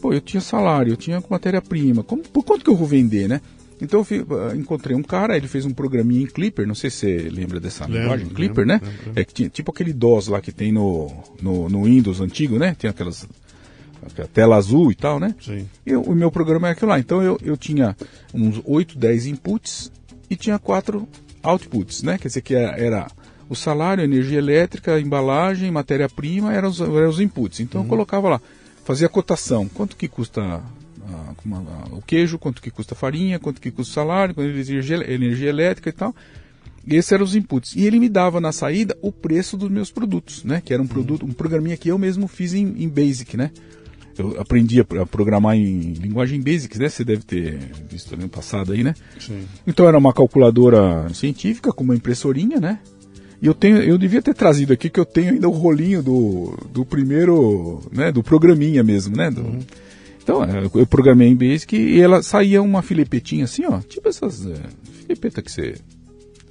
Pô, 0.00 0.12
eu 0.12 0.20
tinha 0.20 0.40
salário, 0.40 0.92
eu 0.92 0.96
tinha 0.96 1.22
matéria-prima, 1.28 2.02
por 2.02 2.44
quanto 2.44 2.64
que 2.64 2.70
eu 2.70 2.76
vou 2.76 2.86
vender, 2.86 3.28
né? 3.28 3.40
Então 3.82 4.04
eu 4.10 4.26
ah, 4.38 4.54
encontrei 4.54 4.94
um 4.94 5.02
cara, 5.02 5.36
ele 5.36 5.48
fez 5.48 5.64
um 5.64 5.72
programinha 5.72 6.22
em 6.22 6.26
Clipper, 6.26 6.66
não 6.66 6.74
sei 6.74 6.90
se 6.90 6.96
você 6.98 7.30
lembra 7.30 7.58
dessa 7.58 7.84
lembro, 7.84 8.00
linguagem, 8.00 8.28
Clipper, 8.28 8.66
lembro, 8.66 8.86
né? 8.86 8.94
Lembro. 9.06 9.20
É 9.20 9.24
que 9.24 9.34
tinha, 9.34 9.48
tipo 9.48 9.70
aquele 9.70 9.92
DOS 9.92 10.28
lá 10.28 10.40
que 10.40 10.52
tem 10.52 10.70
no, 10.70 11.10
no, 11.40 11.68
no 11.68 11.84
Windows 11.84 12.20
antigo, 12.20 12.58
né? 12.58 12.76
Tem 12.78 12.90
aquelas 12.90 13.26
aquela 14.02 14.28
tela 14.28 14.56
azul 14.56 14.90
e 14.90 14.94
tal, 14.94 15.18
né? 15.18 15.34
Sim. 15.40 15.66
E 15.86 15.94
o 15.94 16.14
meu 16.14 16.30
programa 16.30 16.68
é 16.68 16.72
aquilo 16.72 16.90
lá. 16.90 16.98
Então 16.98 17.22
eu, 17.22 17.38
eu 17.42 17.56
tinha 17.56 17.96
uns 18.34 18.60
8, 18.64 18.98
10 18.98 19.26
inputs 19.26 19.90
e 20.28 20.36
tinha 20.36 20.58
quatro 20.58 21.08
outputs, 21.42 22.02
né? 22.02 22.18
Quer 22.18 22.28
dizer 22.28 22.40
que 22.42 22.54
era 22.54 23.06
o 23.48 23.56
salário, 23.56 24.04
energia 24.04 24.38
elétrica, 24.38 25.00
embalagem, 25.00 25.70
matéria-prima, 25.70 26.52
eram 26.54 26.68
os, 26.68 26.80
eram 26.80 27.08
os 27.08 27.20
inputs. 27.20 27.60
Então 27.60 27.80
uhum. 27.80 27.86
eu 27.86 27.90
colocava 27.90 28.28
lá, 28.28 28.40
fazia 28.84 29.08
cotação. 29.08 29.68
Quanto 29.68 29.96
que 29.96 30.06
custa 30.06 30.62
o 31.90 32.02
queijo, 32.02 32.38
quanto 32.38 32.62
que 32.62 32.70
custa 32.70 32.94
a 32.94 32.96
farinha, 32.96 33.38
quanto 33.38 33.60
que 33.60 33.70
custa 33.70 33.90
o 33.90 33.94
salário, 33.94 34.34
quanto 34.34 34.48
energia, 34.48 35.12
energia 35.12 35.48
elétrica 35.48 35.88
e 35.88 35.92
tal. 35.92 36.14
E 36.86 36.96
esses 36.96 37.12
eram 37.12 37.24
os 37.24 37.34
inputs. 37.34 37.74
E 37.74 37.84
ele 37.84 37.98
me 37.98 38.08
dava 38.08 38.40
na 38.40 38.52
saída 38.52 38.96
o 39.02 39.12
preço 39.12 39.56
dos 39.56 39.70
meus 39.70 39.90
produtos, 39.90 40.44
né? 40.44 40.62
Que 40.64 40.72
era 40.72 40.82
um 40.82 40.86
produto, 40.86 41.26
um 41.26 41.32
programinha 41.32 41.76
que 41.76 41.90
eu 41.90 41.98
mesmo 41.98 42.26
fiz 42.26 42.54
em, 42.54 42.82
em 42.82 42.88
Basic, 42.88 43.36
né? 43.36 43.50
Eu 44.20 44.40
aprendi 44.40 44.80
a 44.80 45.06
programar 45.06 45.56
em 45.56 45.94
linguagem 45.94 46.40
Basic, 46.40 46.78
né? 46.78 46.88
Você 46.88 47.04
deve 47.04 47.22
ter 47.22 47.58
visto 47.88 48.16
no 48.16 48.28
passado 48.28 48.72
aí, 48.72 48.82
né? 48.84 48.94
Sim. 49.18 49.44
Então 49.66 49.86
era 49.88 49.98
uma 49.98 50.12
calculadora 50.12 51.08
científica 51.14 51.72
com 51.72 51.84
uma 51.84 51.94
impressorinha, 51.94 52.60
né? 52.60 52.78
E 53.42 53.46
eu 53.46 53.54
tenho, 53.54 53.78
eu 53.78 53.96
devia 53.96 54.20
ter 54.20 54.34
trazido 54.34 54.72
aqui 54.72 54.90
que 54.90 55.00
eu 55.00 55.06
tenho 55.06 55.32
ainda 55.32 55.48
o 55.48 55.52
rolinho 55.52 56.02
do, 56.02 56.56
do 56.72 56.84
primeiro, 56.84 57.82
né? 57.90 58.12
Do 58.12 58.22
programinha 58.22 58.82
mesmo, 58.82 59.16
né? 59.16 59.30
Do, 59.30 59.40
uhum 59.40 59.60
então, 60.30 60.44
é, 60.44 60.70
eu 60.74 60.86
programei 60.86 61.28
em 61.28 61.34
Basic 61.34 61.76
e 61.76 62.00
ela 62.00 62.22
saía 62.22 62.62
uma 62.62 62.82
filipetinha 62.82 63.44
assim, 63.44 63.64
ó. 63.66 63.80
Tipo 63.80 64.08
essas 64.08 64.46
é, 64.46 64.54
filipeta 65.02 65.42
que 65.42 65.50
você, 65.50 65.74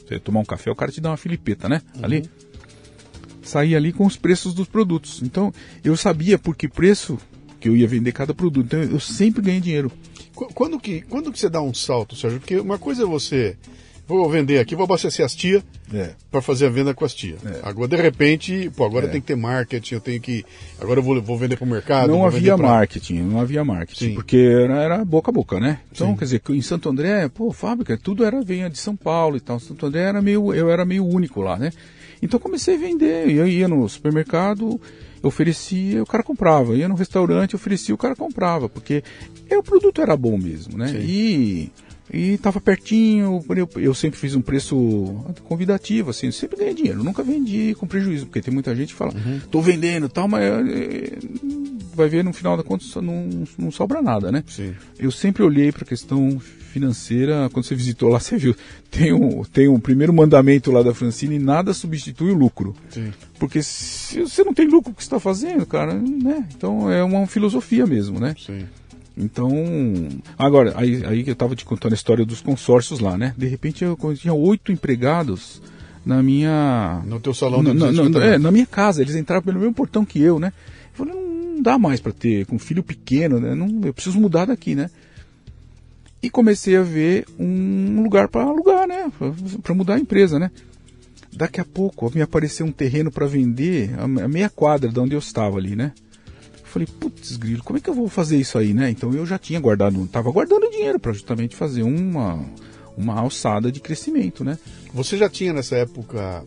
você 0.05 0.19
tomar 0.19 0.41
um 0.41 0.45
café, 0.45 0.69
o 0.69 0.75
cara 0.75 0.91
te 0.91 0.99
dá 0.99 1.11
uma 1.11 1.17
filipeta, 1.17 1.69
né? 1.69 1.81
Uhum. 1.95 2.05
Ali. 2.05 2.29
Saía 3.41 3.77
ali 3.77 3.93
com 3.93 4.05
os 4.05 4.17
preços 4.17 4.53
dos 4.53 4.67
produtos. 4.67 5.21
Então, 5.23 5.53
eu 5.83 5.95
sabia 5.95 6.37
por 6.37 6.57
que 6.57 6.67
preço 6.67 7.17
que 7.59 7.69
eu 7.69 7.75
ia 7.75 7.87
vender 7.87 8.11
cada 8.11 8.33
produto. 8.33 8.65
Então, 8.65 8.81
eu 8.81 8.99
sempre 8.99 9.41
ganhei 9.41 9.59
dinheiro. 9.59 9.91
Quando 10.33 10.79
que, 10.79 11.01
quando 11.01 11.31
que 11.31 11.39
você 11.39 11.49
dá 11.49 11.61
um 11.61 11.73
salto, 11.73 12.15
Sérgio? 12.15 12.39
Porque 12.39 12.57
uma 12.57 12.77
coisa 12.77 13.03
é 13.03 13.05
você 13.05 13.57
vou 14.17 14.29
vender 14.29 14.59
aqui, 14.59 14.75
vou 14.75 14.85
abastecer 14.85 15.23
as 15.23 15.35
tia 15.35 15.63
é. 15.93 16.11
para 16.31 16.41
fazer 16.41 16.65
a 16.65 16.69
venda 16.69 16.93
com 16.93 17.05
as 17.05 17.13
tia. 17.13 17.35
É. 17.45 17.59
Agora, 17.61 17.87
de 17.87 17.95
repente, 17.95 18.71
pô, 18.75 18.83
agora 18.83 19.05
é. 19.05 19.09
tem 19.09 19.21
que 19.21 19.27
ter 19.27 19.35
marketing, 19.35 19.93
eu 19.93 20.01
tenho 20.01 20.19
que. 20.19 20.43
Agora 20.79 20.99
eu 20.99 21.03
vou, 21.03 21.21
vou 21.21 21.37
vender 21.37 21.57
para 21.57 21.65
o 21.65 21.69
mercado. 21.69 22.09
Não 22.09 22.25
havia 22.25 22.57
pra... 22.57 22.67
marketing, 22.67 23.19
não 23.19 23.39
havia 23.39 23.63
marketing, 23.63 24.05
Sim. 24.05 24.13
porque 24.15 24.37
era, 24.37 24.81
era, 24.81 25.05
boca 25.05 25.29
a 25.29 25.33
boca, 25.33 25.59
né? 25.59 25.79
Então, 25.91 26.09
Sim. 26.09 26.15
quer 26.15 26.25
dizer, 26.25 26.41
em 26.49 26.61
Santo 26.61 26.89
André, 26.89 27.29
pô, 27.29 27.51
fábrica, 27.51 27.97
tudo 27.97 28.23
era 28.23 28.41
vinha 28.41 28.69
de 28.69 28.79
São 28.79 28.95
Paulo 28.95 29.37
e 29.37 29.39
tal. 29.39 29.59
Santo 29.59 29.85
André 29.85 30.01
era 30.01 30.21
meio, 30.21 30.53
eu 30.53 30.71
era 30.71 30.83
meio 30.85 31.05
único 31.05 31.41
lá, 31.41 31.57
né? 31.57 31.71
Então 32.21 32.39
comecei 32.39 32.75
a 32.75 32.79
vender, 32.79 33.29
eu 33.29 33.47
ia 33.47 33.67
no 33.67 33.87
supermercado, 33.87 34.79
oferecia, 35.23 36.01
o 36.01 36.05
cara 36.05 36.23
comprava. 36.23 36.75
Ia 36.75 36.87
no 36.87 36.95
restaurante, 36.95 37.55
oferecia, 37.55 37.93
o 37.93 37.97
cara 37.97 38.15
comprava, 38.15 38.69
porque 38.69 39.03
é, 39.49 39.57
o 39.57 39.63
produto 39.63 40.01
era 40.01 40.15
bom 40.15 40.37
mesmo, 40.37 40.77
né? 40.77 40.87
Sim. 40.87 40.99
E 40.99 41.71
e 42.11 42.31
estava 42.31 42.59
pertinho, 42.59 43.43
eu, 43.49 43.69
eu, 43.75 43.93
sempre 43.93 44.17
fiz 44.17 44.33
um 44.33 44.41
preço 44.41 44.75
convidativo, 45.43 46.09
assim, 46.09 46.31
sempre 46.31 46.57
ganhei 46.57 46.73
dinheiro, 46.73 47.03
nunca 47.03 47.21
vendi 47.21 47.75
com 47.75 47.85
prejuízo, 47.85 48.25
porque 48.25 48.41
tem 48.41 48.51
muita 48.51 48.75
gente 48.75 48.93
que 48.93 48.95
fala, 48.95 49.13
estou 49.37 49.61
uhum. 49.61 49.67
vendendo 49.67 50.09
tal, 50.09 50.27
mas 50.27 50.43
é, 50.43 51.17
vai 51.93 52.09
ver 52.09 52.23
no 52.23 52.33
final 52.33 52.57
da 52.57 52.63
conta 52.63 52.83
não, 52.99 53.45
não 53.57 53.69
sobra 53.69 54.01
nada, 54.01 54.31
né? 54.31 54.43
Sim. 54.47 54.73
Eu 54.97 55.11
sempre 55.11 55.43
olhei 55.43 55.71
para 55.71 55.83
a 55.83 55.87
questão 55.87 56.41
financeira, 56.69 57.49
quando 57.51 57.65
você 57.65 57.75
visitou 57.75 58.09
lá, 58.09 58.19
você 58.21 58.37
viu, 58.37 58.55
tem 58.89 59.11
um, 59.13 59.43
tem 59.43 59.67
um 59.67 59.79
primeiro 59.79 60.13
mandamento 60.13 60.71
lá 60.71 60.81
da 60.81 60.93
Francine, 60.93 61.37
nada 61.37 61.73
substitui 61.73 62.31
o 62.31 62.35
lucro. 62.35 62.75
Sim. 62.89 63.11
Porque 63.37 63.61
se 63.61 64.21
você 64.21 64.43
não 64.43 64.53
tem 64.53 64.67
lucro, 64.67 64.91
o 64.91 64.95
que 64.95 65.03
você 65.03 65.07
está 65.07 65.19
fazendo, 65.19 65.65
cara, 65.65 65.93
né? 65.93 66.47
Então 66.55 66.91
é 66.91 67.03
uma 67.03 67.25
filosofia 67.27 67.85
mesmo, 67.85 68.19
né? 68.19 68.35
Sim. 68.37 68.65
Então, 69.17 69.51
agora, 70.37 70.73
aí, 70.77 71.05
aí 71.05 71.23
eu 71.27 71.33
estava 71.33 71.53
te 71.53 71.65
contando 71.65 71.91
a 71.91 71.95
história 71.95 72.25
dos 72.25 72.39
consórcios 72.39 73.01
lá, 73.01 73.17
né? 73.17 73.33
De 73.37 73.47
repente 73.47 73.83
eu 73.83 73.97
tinha 74.15 74.33
oito 74.33 74.71
empregados 74.71 75.61
na 76.05 76.23
minha. 76.23 77.01
No 77.05 77.19
teu 77.19 77.33
salão 77.33 77.61
de 77.61 77.73
na, 77.73 77.91
na, 77.91 78.25
é, 78.25 78.37
na 78.37 78.51
minha 78.51 78.65
casa, 78.65 79.01
eles 79.01 79.15
entraram 79.15 79.43
pelo 79.43 79.59
mesmo 79.59 79.73
portão 79.73 80.05
que 80.05 80.21
eu, 80.21 80.39
né? 80.39 80.53
Eu 80.97 81.05
falei, 81.05 81.13
não 81.13 81.61
dá 81.61 81.77
mais 81.77 81.99
para 81.99 82.13
ter, 82.13 82.45
com 82.45 82.55
um 82.55 82.59
filho 82.59 82.81
pequeno, 82.81 83.39
né? 83.41 83.53
Não, 83.53 83.81
eu 83.83 83.93
preciso 83.93 84.19
mudar 84.19 84.45
daqui, 84.45 84.73
né? 84.73 84.89
E 86.21 86.29
comecei 86.29 86.75
a 86.75 86.81
ver 86.81 87.25
um 87.39 88.03
lugar 88.03 88.27
para 88.27 88.43
alugar, 88.43 88.87
né? 88.87 89.11
Para 89.63 89.73
mudar 89.73 89.95
a 89.95 89.99
empresa, 89.99 90.37
né? 90.37 90.51
Daqui 91.31 91.61
a 91.61 91.65
pouco 91.65 92.11
me 92.13 92.21
apareceu 92.21 92.65
um 92.65 92.71
terreno 92.71 93.11
para 93.11 93.25
vender 93.25 93.91
a 93.97 94.27
meia 94.27 94.49
quadra 94.49 94.89
de 94.89 94.99
onde 94.99 95.13
eu 95.13 95.19
estava 95.19 95.57
ali, 95.57 95.75
né? 95.75 95.93
Falei, 96.63 96.87
putz, 96.87 97.35
grilo, 97.37 97.63
como 97.63 97.77
é 97.77 97.81
que 97.81 97.89
eu 97.89 97.93
vou 97.93 98.07
fazer 98.07 98.37
isso 98.37 98.57
aí, 98.57 98.73
né? 98.73 98.89
Então 98.89 99.11
eu 99.13 99.25
já 99.25 99.39
tinha 99.39 99.59
guardado, 99.59 100.03
estava 100.03 100.29
guardando 100.31 100.69
dinheiro 100.69 100.99
para 100.99 101.13
justamente 101.13 101.55
fazer 101.55 101.81
uma, 101.81 102.45
uma 102.95 103.19
alçada 103.19 103.71
de 103.71 103.79
crescimento, 103.79 104.43
né? 104.43 104.57
Você 104.93 105.17
já 105.17 105.29
tinha 105.29 105.51
nessa 105.51 105.77
época. 105.77 106.43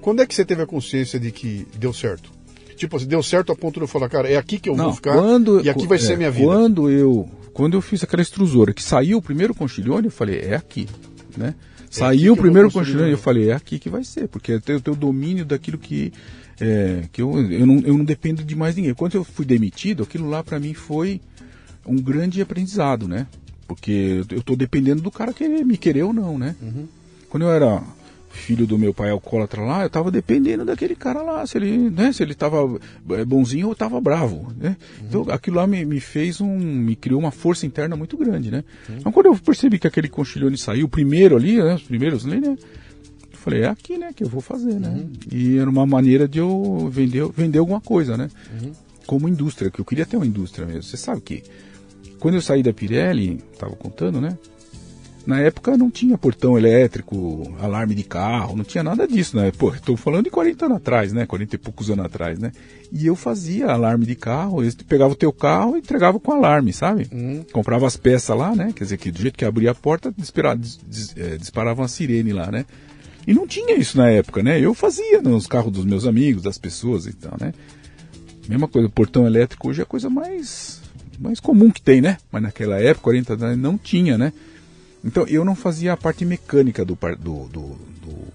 Quando 0.00 0.22
é 0.22 0.26
que 0.26 0.34
você 0.34 0.44
teve 0.44 0.62
a 0.62 0.66
consciência 0.66 1.18
de 1.18 1.32
que 1.32 1.66
deu 1.76 1.92
certo? 1.92 2.30
Tipo 2.76 2.96
assim, 2.96 3.06
deu 3.06 3.22
certo 3.22 3.50
a 3.50 3.56
ponto 3.56 3.74
de 3.74 3.80
eu 3.80 3.88
falar, 3.88 4.08
cara, 4.08 4.28
é 4.28 4.36
aqui 4.36 4.58
que 4.58 4.68
eu 4.68 4.76
Não, 4.76 4.84
vou 4.84 4.94
ficar 4.94 5.14
quando, 5.14 5.60
e 5.60 5.68
aqui 5.68 5.86
vai 5.86 5.98
é, 5.98 6.00
ser 6.00 6.16
minha 6.16 6.30
vida. 6.30 6.46
Quando 6.46 6.88
eu, 6.88 7.28
quando 7.60 7.74
eu 7.74 7.82
fiz 7.82 8.02
aquela 8.02 8.22
extrusora, 8.22 8.72
que 8.72 8.82
saiu 8.82 9.18
o 9.18 9.22
primeiro 9.22 9.54
conchilhone, 9.54 10.06
eu 10.06 10.10
falei, 10.10 10.38
é 10.38 10.54
aqui, 10.54 10.88
né? 11.36 11.54
É 11.78 11.84
saiu 11.90 12.32
o 12.32 12.36
primeiro 12.36 12.70
conchilhone, 12.70 13.10
eu 13.10 13.18
falei, 13.18 13.50
é 13.50 13.52
aqui 13.52 13.78
que 13.78 13.90
vai 13.90 14.02
ser, 14.02 14.28
porque 14.28 14.52
eu 14.52 14.60
tenho 14.62 14.80
o 14.86 14.96
domínio 14.96 15.44
daquilo 15.44 15.76
que 15.76 16.10
é, 16.58 17.04
que 17.12 17.20
eu, 17.20 17.38
eu, 17.52 17.66
não, 17.66 17.80
eu 17.80 17.98
não 17.98 18.04
dependo 18.06 18.42
de 18.42 18.56
mais 18.56 18.76
ninguém. 18.76 18.94
Quando 18.94 19.14
eu 19.14 19.24
fui 19.24 19.44
demitido, 19.44 20.04
aquilo 20.04 20.26
lá 20.26 20.42
para 20.42 20.58
mim 20.58 20.72
foi 20.72 21.20
um 21.84 21.96
grande 21.96 22.40
aprendizado, 22.40 23.06
né? 23.06 23.26
Porque 23.68 24.22
eu 24.30 24.38
estou 24.38 24.56
dependendo 24.56 25.02
do 25.02 25.10
cara 25.10 25.34
querer 25.34 25.62
me 25.62 25.76
querer 25.76 26.04
ou 26.04 26.14
não, 26.14 26.38
né? 26.38 26.56
Uhum. 26.62 26.88
Quando 27.28 27.42
eu 27.42 27.50
era 27.50 27.82
filho 28.30 28.66
do 28.66 28.78
meu 28.78 28.94
pai 28.94 29.10
alcoólatra 29.10 29.62
lá, 29.62 29.82
eu 29.82 29.88
estava 29.88 30.10
dependendo 30.10 30.64
daquele 30.64 30.94
cara 30.94 31.20
lá, 31.20 31.46
se 31.46 31.58
ele, 31.58 31.90
né, 31.90 32.12
se 32.12 32.22
ele 32.22 32.32
estava 32.32 32.58
é, 33.10 33.24
bonzinho 33.24 33.66
ou 33.66 33.72
estava 33.72 34.00
bravo, 34.00 34.52
né? 34.56 34.76
Uhum. 35.00 35.06
Então 35.08 35.26
aquilo 35.30 35.56
lá 35.56 35.66
me, 35.66 35.84
me, 35.84 36.00
fez 36.00 36.40
um, 36.40 36.56
me 36.56 36.94
criou 36.96 37.20
uma 37.20 37.30
força 37.30 37.66
interna 37.66 37.96
muito 37.96 38.16
grande, 38.16 38.50
né? 38.50 38.64
Uhum. 38.88 38.96
Então 38.98 39.12
quando 39.12 39.26
eu 39.26 39.36
percebi 39.36 39.78
que 39.78 39.86
aquele 39.86 40.08
conchilhone 40.08 40.56
saiu, 40.56 40.86
o 40.86 40.88
primeiro 40.88 41.36
ali, 41.36 41.56
né, 41.56 41.74
os 41.74 41.82
primeiros 41.82 42.24
ali, 42.24 42.40
né? 42.40 42.56
falei, 43.40 43.62
é 43.62 43.68
aqui, 43.68 43.96
né, 43.96 44.12
que 44.14 44.22
eu 44.22 44.28
vou 44.28 44.40
fazer, 44.40 44.78
né? 44.78 44.88
Uhum. 44.88 45.12
E 45.32 45.58
era 45.58 45.68
uma 45.68 45.86
maneira 45.86 46.28
de 46.28 46.38
eu 46.38 46.88
vender, 46.92 47.26
vender 47.32 47.58
alguma 47.58 47.80
coisa, 47.80 48.16
né? 48.16 48.28
Uhum. 48.60 48.72
como 49.06 49.28
indústria, 49.28 49.70
que 49.70 49.80
eu 49.80 49.84
queria 49.84 50.06
ter 50.06 50.16
uma 50.16 50.26
indústria 50.26 50.66
mesmo. 50.66 50.82
Você 50.82 50.96
sabe 50.96 51.20
que 51.22 51.42
quando 52.20 52.34
eu 52.34 52.42
saí 52.42 52.62
da 52.62 52.72
Pirelli, 52.72 53.42
estava 53.52 53.74
contando, 53.74 54.20
né? 54.20 54.36
Na 55.26 55.38
época 55.40 55.76
não 55.76 55.90
tinha 55.90 56.16
portão 56.16 56.56
elétrico, 56.56 57.54
alarme 57.60 57.94
de 57.94 58.02
carro, 58.02 58.56
não 58.56 58.64
tinha 58.64 58.82
nada 58.82 59.06
disso, 59.06 59.36
né? 59.36 59.52
Pô, 59.56 59.72
estou 59.72 59.96
falando 59.96 60.24
de 60.24 60.30
40 60.30 60.64
anos 60.64 60.76
atrás, 60.78 61.12
né? 61.12 61.26
40 61.26 61.54
e 61.54 61.58
poucos 61.58 61.90
anos 61.90 62.06
atrás, 62.06 62.38
né? 62.38 62.52
E 62.90 63.06
eu 63.06 63.14
fazia 63.14 63.66
alarme 63.68 64.06
de 64.06 64.14
carro, 64.14 64.64
eu 64.64 64.72
pegava 64.88 65.12
o 65.12 65.16
teu 65.16 65.32
carro 65.32 65.76
e 65.76 65.80
entregava 65.80 66.18
com 66.18 66.32
alarme, 66.32 66.72
sabe? 66.72 67.06
Hum. 67.12 67.44
Comprava 67.52 67.86
as 67.86 67.96
peças 67.96 68.36
lá, 68.36 68.54
né? 68.56 68.72
Quer 68.74 68.84
dizer, 68.84 68.96
que 68.96 69.10
do 69.10 69.20
jeito 69.20 69.36
que 69.36 69.44
abria 69.44 69.72
a 69.72 69.74
porta, 69.74 70.12
disparava, 70.16 70.56
dis, 70.56 70.80
dis, 70.88 71.14
é, 71.16 71.36
disparava 71.36 71.82
uma 71.82 71.88
sirene 71.88 72.32
lá, 72.32 72.50
né? 72.50 72.64
E 73.26 73.34
não 73.34 73.46
tinha 73.46 73.76
isso 73.76 73.98
na 73.98 74.08
época, 74.08 74.42
né? 74.42 74.58
Eu 74.58 74.72
fazia 74.74 75.20
nos 75.20 75.46
carros 75.46 75.70
dos 75.70 75.84
meus 75.84 76.06
amigos, 76.06 76.42
das 76.42 76.56
pessoas 76.56 77.06
e 77.06 77.12
tal, 77.12 77.36
né? 77.38 77.52
Mesma 78.48 78.66
coisa, 78.66 78.88
portão 78.88 79.26
elétrico 79.26 79.68
hoje 79.68 79.80
é 79.80 79.82
a 79.84 79.86
coisa 79.86 80.08
mais, 80.08 80.80
mais 81.18 81.38
comum 81.38 81.70
que 81.70 81.82
tem, 81.82 82.00
né? 82.00 82.16
Mas 82.32 82.42
naquela 82.42 82.80
época, 82.80 83.04
40 83.04 83.34
anos, 83.34 83.58
não 83.58 83.76
tinha, 83.76 84.16
né? 84.16 84.32
Então 85.04 85.26
eu 85.26 85.44
não 85.44 85.54
fazia 85.54 85.92
a 85.92 85.96
parte 85.96 86.24
mecânica 86.24 86.84
do, 86.84 86.96
do, 87.18 87.44
do, 87.46 87.48
do, 87.48 88.28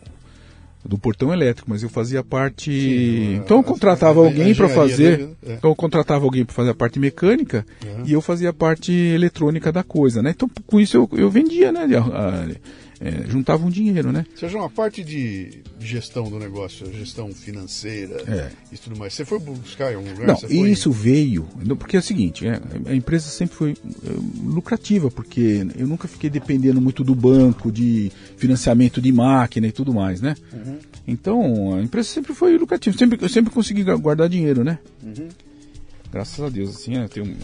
do 0.83 0.97
portão 0.97 1.33
elétrico, 1.33 1.69
mas 1.69 1.83
eu 1.83 1.89
fazia 1.89 2.19
a 2.19 2.23
parte. 2.23 2.71
Sim, 2.71 3.35
então 3.35 3.57
eu 3.57 3.63
contratava 3.63 4.19
alguém 4.19 4.53
para 4.53 4.69
fazer. 4.69 5.17
Dele, 5.17 5.35
é. 5.45 5.53
Então 5.53 5.71
eu 5.71 5.75
contratava 5.75 6.25
alguém 6.25 6.45
para 6.45 6.55
fazer 6.55 6.71
a 6.71 6.75
parte 6.75 6.99
mecânica 6.99 7.65
e 8.05 8.13
eu 8.13 8.21
fazia 8.21 8.49
a 8.49 8.53
parte 8.53 8.91
eletrônica 8.91 9.71
da 9.71 9.83
coisa, 9.83 10.21
né? 10.21 10.31
Então 10.35 10.49
com 10.65 10.79
isso 10.79 10.97
eu, 10.97 11.09
eu 11.13 11.29
vendia, 11.29 11.71
né? 11.71 11.87
É, 13.05 13.29
juntavam 13.29 13.69
dinheiro, 13.69 14.11
né? 14.11 14.25
Seja, 14.35 14.57
uma 14.57 14.69
parte 14.69 15.03
de 15.03 15.61
gestão 15.79 16.27
do 16.27 16.39
negócio, 16.39 16.91
gestão 16.91 17.31
financeira 17.31 18.15
é. 18.27 18.49
e 18.71 18.77
tudo 18.79 18.97
mais. 18.97 19.13
Você 19.13 19.23
foi 19.23 19.37
buscar 19.37 19.91
em 19.91 19.95
algum 19.95 20.09
lugar? 20.09 20.27
Não, 20.27 20.49
e 20.49 20.71
isso 20.71 20.91
veio, 20.91 21.47
porque 21.77 21.95
é 21.95 21.99
o 21.99 22.03
seguinte, 22.03 22.47
é, 22.47 22.59
a 22.87 22.95
empresa 22.95 23.29
sempre 23.29 23.55
foi 23.55 23.71
é, 23.71 24.09
lucrativa, 24.43 25.11
porque 25.11 25.67
eu 25.77 25.85
nunca 25.85 26.07
fiquei 26.07 26.31
dependendo 26.31 26.81
muito 26.81 27.03
do 27.03 27.13
banco, 27.13 27.71
de 27.71 28.11
financiamento 28.37 28.99
de 28.99 29.11
máquina 29.11 29.67
e 29.67 29.71
tudo 29.71 29.93
mais, 29.93 30.19
né? 30.19 30.35
Uhum. 30.51 30.79
Então, 31.07 31.75
a 31.75 31.81
empresa 31.83 32.09
sempre 32.09 32.33
foi 32.33 32.57
lucrativa, 32.57 32.97
sempre, 32.97 33.19
eu 33.21 33.29
sempre 33.29 33.53
consegui 33.53 33.83
guardar 33.83 34.27
dinheiro, 34.27 34.63
né? 34.63 34.79
Uhum. 35.03 35.27
Graças 36.11 36.43
a 36.43 36.49
Deus, 36.49 36.71
assim, 36.71 36.97
é, 36.97 37.07
tem 37.07 37.21
uma, 37.21 37.35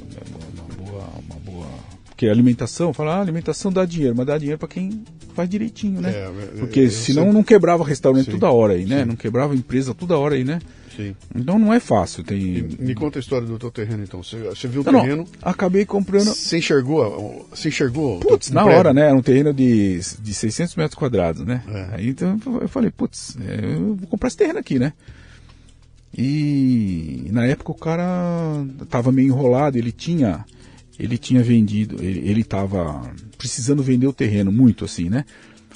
uma 0.55 0.75
boa... 0.75 1.09
Uma 1.29 1.39
boa 1.39 1.90
porque 2.21 2.29
alimentação, 2.29 2.93
fala, 2.93 3.15
ah, 3.15 3.21
alimentação 3.21 3.73
dá 3.73 3.83
dinheiro, 3.83 4.13
mas 4.15 4.27
dá 4.27 4.37
dinheiro 4.37 4.59
para 4.59 4.67
quem 4.67 5.03
faz 5.33 5.49
direitinho, 5.49 5.99
né? 5.99 6.11
É, 6.11 6.31
Porque 6.59 6.87
senão 6.91 7.23
sempre... 7.23 7.33
não 7.33 7.43
quebrava 7.43 7.83
restaurante 7.83 8.25
Sim. 8.25 8.31
toda 8.33 8.51
hora 8.51 8.73
aí, 8.73 8.85
né? 8.85 8.99
Sim. 8.99 9.05
Não 9.05 9.15
quebrava 9.15 9.55
empresa 9.55 9.95
toda 9.95 10.15
hora 10.15 10.35
aí, 10.35 10.43
né? 10.43 10.59
Sim. 10.95 11.15
Então 11.33 11.57
não 11.57 11.73
é 11.73 11.79
fácil. 11.79 12.23
Tem... 12.23 12.39
Me, 12.39 12.77
me 12.79 12.93
conta 12.93 13.17
a 13.17 13.21
história 13.21 13.47
do 13.47 13.57
teu 13.57 13.71
terreno, 13.71 14.03
então. 14.03 14.21
Você, 14.21 14.37
você 14.37 14.67
viu 14.67 14.81
o 14.81 14.83
não, 14.83 15.01
terreno? 15.01 15.23
Não, 15.23 15.51
acabei 15.51 15.83
comprando. 15.83 16.25
Você 16.25 16.59
enxergou? 16.59 17.47
Você 17.49 17.69
enxergou? 17.69 18.19
Putz, 18.19 18.51
na 18.51 18.61
prédio? 18.65 18.79
hora, 18.79 18.93
né? 18.93 19.07
Era 19.07 19.15
um 19.15 19.23
terreno 19.23 19.51
de, 19.51 19.99
de 20.19 20.33
600 20.35 20.75
metros 20.75 20.95
quadrados, 20.95 21.43
né? 21.43 21.63
É. 21.69 21.95
Aí 21.95 22.09
então 22.09 22.39
eu 22.61 22.67
falei, 22.67 22.91
putz, 22.91 23.35
é, 23.41 23.65
eu 23.65 23.95
vou 23.95 24.07
comprar 24.07 24.27
esse 24.27 24.37
terreno 24.37 24.59
aqui, 24.59 24.77
né? 24.77 24.93
E 26.15 27.29
na 27.31 27.47
época 27.47 27.71
o 27.71 27.75
cara 27.75 28.63
tava 28.89 29.11
meio 29.11 29.29
enrolado, 29.29 29.75
ele 29.75 29.91
tinha 29.91 30.45
ele 31.01 31.17
tinha 31.17 31.41
vendido, 31.41 31.97
ele 31.99 32.41
estava 32.41 33.01
precisando 33.35 33.81
vender 33.81 34.05
o 34.05 34.13
terreno 34.13 34.51
muito 34.51 34.85
assim, 34.85 35.09
né? 35.09 35.25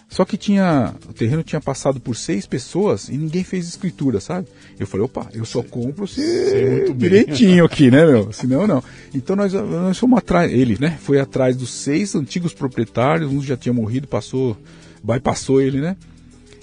Só 0.08 0.24
que 0.24 0.38
tinha, 0.38 0.94
o 1.10 1.14
terreno 1.14 1.42
tinha 1.42 1.60
passado 1.60 2.00
por 2.00 2.16
seis 2.16 2.46
pessoas 2.46 3.10
e 3.10 3.18
ninguém 3.18 3.44
fez 3.44 3.68
escritura, 3.68 4.20
sabe? 4.20 4.48
Eu 4.80 4.86
falei, 4.86 5.04
opa, 5.04 5.28
eu 5.34 5.44
só 5.44 5.64
compro 5.64 6.08
se 6.08 6.94
direitinho 6.96 7.66
aqui, 7.66 7.90
né, 7.90 8.06
meu? 8.06 8.32
Senão 8.32 8.68
não. 8.68 8.84
Então 9.16 9.36
nós, 9.36 9.52
nós 9.52 9.98
fomos 9.98 10.20
atrás, 10.20 10.52
ele, 10.54 10.78
né? 10.80 10.96
Foi 11.02 11.20
atrás 11.20 11.58
dos 11.58 11.72
seis 11.72 12.14
antigos 12.14 12.54
proprietários, 12.54 13.32
um 13.32 13.42
já 13.42 13.58
tinha 13.58 13.74
morrido, 13.74 14.08
passou, 14.08 14.56
bypassou 15.04 15.60
ele, 15.60 15.82
né? 15.82 15.98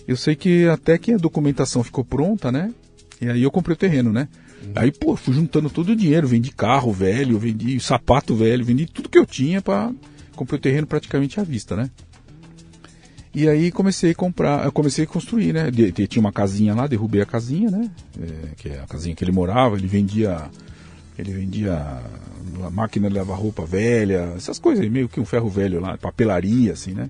Eu 0.07 0.17
sei 0.17 0.37
que 0.37 0.69
até 0.69 0.97
que 0.97 1.13
a 1.13 1.19
documentação 1.19 1.83
ficou 1.83 2.05
pronta, 2.05 2.53
né? 2.53 2.73
E 3.21 3.29
aí 3.29 3.43
eu 3.43 3.51
comprei 3.51 3.75
o 3.75 3.79
terreno, 3.79 4.13
né? 4.13 4.29
Aí, 4.75 4.91
pô, 4.91 5.17
fui 5.17 5.35
juntando 5.35 5.69
todo 5.69 5.91
o 5.91 5.97
dinheiro, 5.97 6.27
vendi 6.27 6.51
carro 6.51 6.93
velho, 6.93 7.39
vendi 7.39 7.79
sapato 7.81 8.35
velho, 8.35 8.65
vendi 8.65 8.87
tudo 8.87 9.09
que 9.09 9.19
eu 9.19 9.27
tinha 9.27 9.61
para 9.61 9.93
comprei 10.35 10.59
o 10.59 10.63
terreno 10.63 10.87
praticamente 10.87 11.39
à 11.39 11.43
vista, 11.43 11.77
né? 11.77 11.91
E 13.35 13.49
aí 13.49 13.71
comecei 13.73 14.11
a 14.11 14.15
comprar, 14.15 14.71
comecei 14.73 15.05
a 15.05 15.07
construir, 15.07 15.55
né? 15.55 15.71
De, 15.71 15.91
tinha 16.07 16.21
uma 16.21 16.33
casinha 16.33 16.75
lá, 16.75 16.87
derrubei 16.87 17.23
a 17.23 17.27
casinha, 17.27 17.71
né? 17.71 17.91
É, 18.21 18.55
que 18.57 18.69
é 18.69 18.81
a 18.81 18.87
casinha 18.87 19.15
que 19.15 19.25
ele 19.25 19.33
morava, 19.33 19.77
ele 19.77 19.87
vendia, 19.87 20.51
ele 21.19 21.33
vendia 21.33 21.73
a 22.63 22.71
máquina 22.71 23.09
de 23.09 23.15
lavar 23.15 23.39
roupa 23.39 23.65
velha, 23.65 24.35
essas 24.37 24.59
coisas, 24.59 24.87
meio 24.91 25.09
que 25.09 25.19
um 25.19 25.25
ferro 25.25 25.49
velho 25.49 25.81
lá, 25.81 25.97
papelaria, 25.97 26.73
assim, 26.73 26.93
né? 26.93 27.09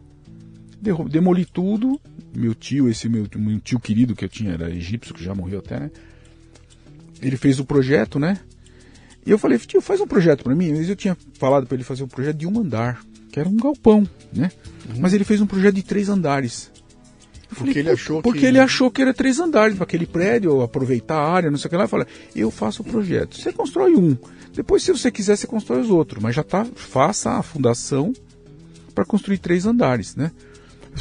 Demoli 1.08 1.44
tudo, 1.44 2.00
meu 2.34 2.54
tio, 2.54 2.88
esse 2.88 3.08
meu, 3.08 3.26
meu 3.36 3.60
tio 3.60 3.80
querido 3.80 4.14
que 4.14 4.24
eu 4.24 4.28
tinha, 4.28 4.52
era 4.52 4.70
egípcio, 4.70 5.14
que 5.14 5.22
já 5.22 5.34
morreu 5.34 5.58
até, 5.58 5.78
né? 5.78 5.90
Ele 7.22 7.36
fez 7.36 7.58
o 7.58 7.64
projeto, 7.64 8.18
né? 8.18 8.38
E 9.24 9.30
eu 9.30 9.38
falei, 9.38 9.58
tio, 9.58 9.80
faz 9.80 10.00
um 10.00 10.06
projeto 10.06 10.42
para 10.42 10.54
mim. 10.54 10.72
Mas 10.72 10.88
eu 10.88 10.96
tinha 10.96 11.16
falado 11.34 11.66
para 11.66 11.76
ele 11.76 11.84
fazer 11.84 12.02
um 12.02 12.08
projeto 12.08 12.36
de 12.36 12.46
um 12.46 12.58
andar, 12.58 13.00
que 13.30 13.38
era 13.38 13.48
um 13.48 13.56
galpão, 13.56 14.06
né? 14.32 14.50
Uhum. 14.88 15.00
Mas 15.00 15.12
ele 15.12 15.24
fez 15.24 15.40
um 15.40 15.46
projeto 15.46 15.74
de 15.74 15.82
três 15.82 16.08
andares. 16.08 16.70
Porque 17.54 17.78
ele 17.78 17.90
achou 17.90 18.22
porque 18.22 18.40
que... 18.40 18.46
ele 18.46 18.58
achou 18.58 18.90
que 18.90 19.02
era 19.02 19.12
três 19.12 19.38
andares 19.38 19.76
para 19.76 19.84
aquele 19.84 20.06
prédio, 20.06 20.62
aproveitar 20.62 21.16
a 21.16 21.30
área, 21.30 21.50
não 21.50 21.58
sei 21.58 21.68
o 21.68 21.70
que 21.70 21.76
lá. 21.76 21.86
Falei, 21.86 22.06
eu 22.34 22.50
faço 22.50 22.82
o 22.82 22.84
projeto. 22.84 23.38
Você 23.38 23.52
constrói 23.52 23.94
um. 23.94 24.16
Depois, 24.54 24.82
se 24.82 24.90
você 24.90 25.10
quiser, 25.10 25.36
você 25.36 25.46
constrói 25.46 25.80
os 25.80 25.90
outros. 25.90 26.22
Mas 26.22 26.34
já 26.34 26.42
tá, 26.42 26.64
faça 26.74 27.32
a 27.32 27.42
fundação 27.42 28.12
para 28.94 29.04
construir 29.04 29.38
três 29.38 29.66
andares, 29.66 30.16
né? 30.16 30.30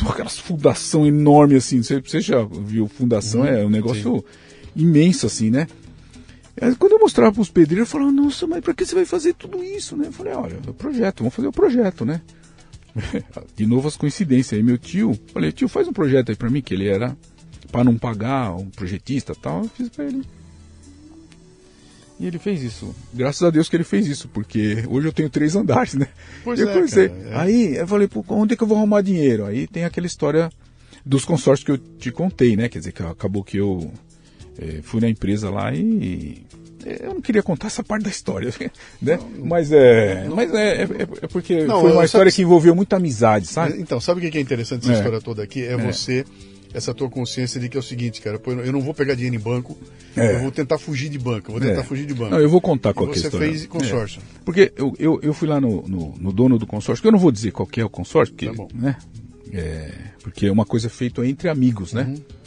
Aquelas 0.08 0.38
fundação 0.38 1.06
enorme 1.06 1.56
assim. 1.56 1.82
Você, 1.82 2.02
você 2.02 2.22
já 2.22 2.44
viu 2.44 2.88
fundação? 2.88 3.42
Uhum. 3.42 3.48
É 3.48 3.66
um 3.66 3.70
negócio 3.70 4.18
Sim. 4.18 4.84
imenso 4.84 5.26
assim, 5.26 5.50
né? 5.50 5.68
Aí, 6.62 6.76
quando 6.76 6.92
eu 6.92 7.00
mostrava 7.00 7.34
para 7.34 7.42
os 7.42 7.50
pedreiros, 7.50 7.90
eu 7.90 7.92
falava, 7.92 8.12
nossa, 8.12 8.46
mas 8.46 8.62
para 8.64 8.76
que 8.76 8.86
você 8.86 8.94
vai 8.94 9.04
fazer 9.04 9.34
tudo 9.34 9.64
isso, 9.64 9.98
né? 9.98 10.08
Eu 10.08 10.14
falei, 10.14 10.34
olha, 10.34 10.60
é 10.66 10.70
o 10.70 10.74
projeto, 10.74 11.20
vamos 11.20 11.34
fazer 11.34 11.48
o 11.48 11.52
projeto, 11.52 12.06
né? 12.06 12.22
De 13.58 13.66
novo 13.66 13.88
as 13.88 13.98
coincidências. 13.98 14.58
Aí 14.58 14.64
meu 14.64 14.78
tio, 14.78 15.20
falei, 15.34 15.52
tio, 15.52 15.68
faz 15.68 15.88
um 15.88 15.94
projeto 15.94 16.30
aí 16.30 16.36
para 16.36 16.52
mim, 16.52 16.62
que 16.62 16.74
ele 16.74 16.88
era 16.88 17.18
para 17.72 17.84
não 17.84 17.98
pagar, 17.98 18.54
um 18.56 18.70
projetista 18.70 19.34
tal, 19.34 19.64
eu 19.64 19.70
fiz 19.70 19.90
para 19.90 20.06
ele. 20.06 20.24
E 22.20 22.28
ele 22.28 22.38
fez 22.38 22.62
isso. 22.62 22.94
Graças 23.12 23.42
a 23.42 23.50
Deus 23.50 23.68
que 23.68 23.76
ele 23.76 23.84
fez 23.84 24.06
isso, 24.06 24.28
porque 24.28 24.84
hoje 24.88 25.08
eu 25.08 25.14
tenho 25.14 25.30
três 25.32 25.56
andares, 25.56 25.96
né? 25.96 26.08
Pois 26.44 26.60
eu 26.60 26.70
é, 26.70 26.74
comecei. 26.74 27.10
Cara, 27.10 27.22
é. 27.24 27.38
Aí 27.40 27.76
eu 27.78 27.88
falei, 27.88 28.08
pô, 28.08 28.24
onde 28.30 28.54
é 28.54 28.58
que 28.58 28.62
eu 28.62 28.68
vou 28.68 28.78
arrumar 28.78 29.02
dinheiro? 29.02 29.46
Aí 29.46 29.66
tem 29.66 29.84
aquela 29.84 30.06
história 30.06 30.52
dos 31.04 31.26
consórcios 31.26 31.66
que 31.66 31.72
eu 31.72 31.78
te 31.80 32.12
contei, 32.12 32.56
né? 32.56 32.70
Quer 32.70 32.78
dizer, 32.78 32.92
que 32.92 33.02
acabou 33.02 33.44
que 33.44 33.58
eu 33.58 33.92
é, 34.62 34.82
fui 34.84 35.02
na 35.02 35.10
empresa 35.10 35.50
lá 35.50 35.74
e 35.74 36.46
é, 36.86 37.06
eu 37.06 37.14
não 37.14 37.22
queria 37.22 37.44
contar 37.44 37.68
essa 37.68 37.84
parte 37.84 38.04
da 38.04 38.10
história, 38.10 38.54
né? 39.02 39.20
Mas 39.40 39.72
é, 39.72 40.28
mas 40.30 40.54
é, 40.54 40.84
é, 40.84 40.88
é 41.22 41.28
porque 41.28 41.66
não, 41.66 41.82
foi 41.82 41.92
uma 41.92 42.06
história 42.06 42.32
que 42.32 42.42
envolveu 42.42 42.76
muita 42.76 42.98
amizade, 42.98 43.48
sabe? 43.48 43.80
Então, 43.80 44.00
sabe 44.00 44.26
o 44.26 44.32
que 44.32 44.38
é 44.38 44.42
interessante 44.42 44.82
dessa 44.82 44.94
é. 44.94 44.98
história 44.98 45.22
toda 45.22 45.44
aqui? 45.44 45.64
É, 45.64 45.74
é, 45.74 45.78
você, 45.78 46.26
essa 46.74 46.94
tua 46.94 47.10
consciência 47.10 47.60
de 47.60 47.70
que 47.70 47.78
é 47.78 47.80
o 47.80 47.84
seguinte, 47.84 48.22
cara, 48.22 48.40
eu 48.46 48.72
não 48.72 48.82
vou 48.82 48.94
pegar 48.94 49.16
dinheiro 49.16 49.36
em 49.36 49.40
banco, 49.40 49.78
eu 50.16 50.40
vou 50.40 50.52
tentar 50.52 50.78
fugir 50.78 51.10
de 51.10 51.20
banco, 51.20 51.50
eu 51.52 51.60
vou 51.60 51.62
tentar 51.62 51.84
fugir 51.84 52.06
de 52.06 52.14
banco. 52.14 52.32
Não, 52.32 52.40
eu 52.40 52.50
vou 52.50 52.62
contar 52.62 52.94
qual 52.94 53.10
é 53.10 53.14
a 53.14 53.16
história. 53.16 53.48
Você 53.48 53.52
fez 53.52 53.66
consórcio. 53.68 54.22
Porque 54.44 54.72
eu, 54.76 54.94
eu, 55.00 55.20
eu, 55.22 55.34
fui 55.34 55.48
lá 55.48 55.60
no, 55.60 55.84
no, 55.88 56.16
no, 56.20 56.32
dono 56.32 56.58
do 56.58 56.66
consórcio, 56.68 57.02
que 57.02 57.08
eu 57.08 57.12
não 57.12 57.20
vou 57.20 57.32
dizer 57.32 57.52
qual 57.52 57.68
é 57.78 57.84
o 57.84 57.90
consórcio, 57.90 58.34
porque, 58.34 58.52
tá 58.52 58.68
né? 58.74 58.98
porque 60.24 60.48
é 60.48 60.52
uma 60.52 60.66
coisa 60.66 60.90
feita 60.90 61.26
entre 61.26 61.50
amigos, 61.50 61.94
né? 61.94 62.04
Uhum. 62.04 62.41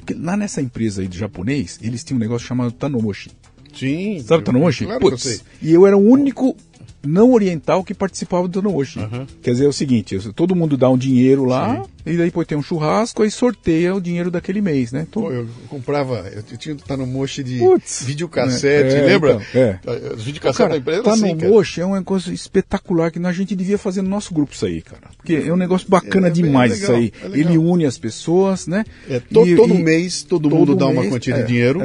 Porque 0.00 0.14
lá 0.14 0.36
nessa 0.36 0.60
empresa 0.60 1.02
aí 1.02 1.08
de 1.08 1.18
japonês, 1.18 1.78
eles 1.82 2.02
tinham 2.02 2.16
um 2.16 2.20
negócio 2.20 2.46
chamado 2.46 2.72
Tanomoshi. 2.72 3.30
Sim. 3.74 4.20
Sabe 4.20 4.44
Tanomoshi? 4.44 4.84
Claro 4.84 5.00
Putz, 5.00 5.44
e 5.62 5.72
eu 5.72 5.86
era 5.86 5.96
o 5.96 6.00
único 6.00 6.56
não 7.02 7.32
oriental 7.32 7.82
que 7.82 7.94
participava 7.94 8.46
do 8.46 8.60
Tanomoshi. 8.60 8.98
Uhum. 8.98 9.26
Quer 9.42 9.52
dizer, 9.52 9.64
é 9.64 9.68
o 9.68 9.72
seguinte, 9.72 10.18
todo 10.34 10.54
mundo 10.54 10.76
dá 10.76 10.88
um 10.90 10.98
dinheiro 10.98 11.44
lá, 11.44 11.82
Sim. 11.82 11.90
e 12.06 12.16
daí 12.16 12.26
depois 12.26 12.46
tem 12.46 12.56
um 12.56 12.62
churrasco, 12.62 13.24
e 13.24 13.30
sorteia 13.30 13.94
o 13.94 14.00
dinheiro 14.00 14.30
daquele 14.30 14.60
mês, 14.60 14.92
né? 14.92 15.06
Pô, 15.10 15.30
eu 15.32 15.48
comprava, 15.68 16.30
eu 16.34 16.56
tinha 16.56 16.74
Tanomoshi 16.76 17.42
de 17.42 17.58
Putz, 17.58 18.02
videocassete, 18.04 18.94
é, 18.96 19.02
lembra? 19.02 19.40
Então, 19.50 19.60
é. 19.60 19.80
Os 20.14 20.22
videocassetes 20.22 20.70
da 20.70 20.76
empresa 20.76 21.02
Tanomoshi 21.02 21.80
assim, 21.80 21.90
é 21.90 21.92
um 21.92 21.96
negócio 21.96 22.32
espetacular 22.32 23.10
que 23.10 23.18
a 23.18 23.32
gente 23.32 23.54
devia 23.54 23.78
fazer 23.78 24.02
no 24.02 24.08
nosso 24.08 24.34
grupo 24.34 24.52
isso 24.52 24.66
aí, 24.66 24.82
cara. 24.82 25.02
Porque 25.16 25.34
é 25.34 25.52
um 25.52 25.56
negócio 25.56 25.88
bacana 25.88 26.26
é, 26.26 26.30
é 26.30 26.32
demais 26.32 26.72
legal, 26.72 27.00
isso 27.00 27.14
aí. 27.22 27.32
É 27.32 27.38
Ele 27.38 27.56
une 27.56 27.86
as 27.86 27.98
pessoas, 27.98 28.66
né? 28.66 28.84
É, 29.08 29.20
to, 29.20 29.46
e, 29.46 29.56
todo 29.56 29.74
e, 29.74 29.82
mês 29.82 30.22
todo, 30.22 30.48
todo 30.48 30.56
mundo 30.56 30.74
dá 30.74 30.86
mês, 30.86 30.98
uma 30.98 31.08
quantia 31.08 31.34
de 31.34 31.44
dinheiro 31.44 31.80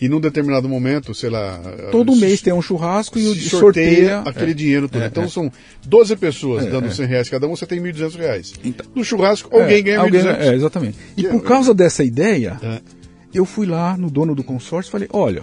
e 0.00 0.08
num 0.08 0.20
determinado 0.20 0.68
momento, 0.68 1.14
sei 1.14 1.28
lá. 1.28 1.60
Todo 1.90 2.14
mês 2.14 2.40
tem 2.40 2.52
um 2.52 2.62
churrasco 2.62 3.18
e 3.18 3.26
o 3.26 3.34
sorteia, 3.34 3.58
sorteia 3.58 4.18
aquele 4.20 4.52
é, 4.52 4.54
dinheiro 4.54 4.88
todo. 4.88 5.02
É, 5.02 5.06
então 5.06 5.24
é. 5.24 5.28
são 5.28 5.50
12 5.86 6.16
pessoas 6.16 6.66
é, 6.66 6.70
dando 6.70 6.90
100 6.90 7.04
é. 7.04 7.08
reais 7.08 7.28
cada 7.28 7.46
um, 7.46 7.56
você 7.56 7.66
tem 7.66 7.80
1.200 7.80 8.16
reais. 8.16 8.54
Então, 8.64 8.86
no 8.94 9.04
churrasco, 9.04 9.54
alguém 9.54 9.82
ganha 9.82 10.00
1.200. 10.00 10.38
É, 10.38 10.54
exatamente. 10.54 10.98
E 11.16 11.24
por 11.24 11.42
causa 11.42 11.74
dessa 11.74 12.04
ideia, 12.04 12.60
eu 13.34 13.44
fui 13.44 13.66
lá 13.66 13.96
no 13.96 14.10
dono 14.10 14.34
do 14.34 14.44
consórcio 14.44 14.90
e 14.90 14.92
falei: 14.92 15.08
olha, 15.12 15.42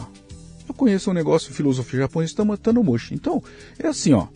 Eu 0.67 0.73
conheço 0.73 1.11
um 1.11 1.13
negócio 1.13 1.49
de 1.49 1.55
filosofia 1.55 2.01
japonesa, 2.01 2.31
estamos 2.31 2.53
matando 2.53 2.83
mochi. 2.83 3.13
Então, 3.13 3.43
é 3.77 3.87
assim, 3.87 4.13
ó. 4.13 4.27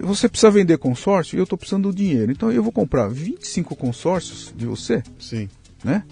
Você 0.00 0.28
precisa 0.28 0.50
vender 0.50 0.76
consórcio 0.78 1.36
e 1.36 1.38
eu 1.38 1.44
estou 1.44 1.56
precisando 1.56 1.90
do 1.90 1.96
dinheiro. 1.96 2.30
Então 2.30 2.52
eu 2.52 2.62
vou 2.62 2.70
comprar 2.70 3.08
25 3.08 3.74
consórcios 3.74 4.52
de 4.54 4.66
você. 4.66 5.02
Sim. 5.18 5.48
Né? 5.82 6.04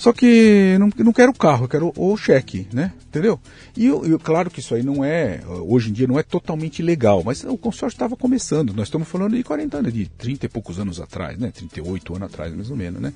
Só 0.00 0.14
que 0.14 0.78
não, 0.78 0.88
não 1.04 1.12
quero 1.12 1.30
carro, 1.34 1.64
eu 1.64 1.68
quero 1.68 1.92
o 1.94 2.16
cheque, 2.16 2.66
né? 2.72 2.90
Entendeu? 3.06 3.38
E 3.76 3.84
eu, 3.84 4.02
eu, 4.06 4.18
claro 4.18 4.50
que 4.50 4.60
isso 4.60 4.74
aí 4.74 4.82
não 4.82 5.04
é, 5.04 5.42
hoje 5.46 5.90
em 5.90 5.92
dia 5.92 6.06
não 6.06 6.18
é 6.18 6.22
totalmente 6.22 6.82
legal, 6.82 7.22
mas 7.22 7.44
o 7.44 7.58
consórcio 7.58 7.96
estava 7.96 8.16
começando. 8.16 8.72
Nós 8.72 8.86
estamos 8.86 9.06
falando 9.06 9.36
de 9.36 9.44
40 9.44 9.76
anos, 9.76 9.92
de 9.92 10.06
30 10.06 10.46
e 10.46 10.48
poucos 10.48 10.78
anos 10.78 10.98
atrás, 11.02 11.38
né? 11.38 11.50
38 11.50 12.16
anos 12.16 12.32
atrás, 12.32 12.54
mais 12.54 12.70
ou 12.70 12.76
menos, 12.78 12.98
né? 12.98 13.12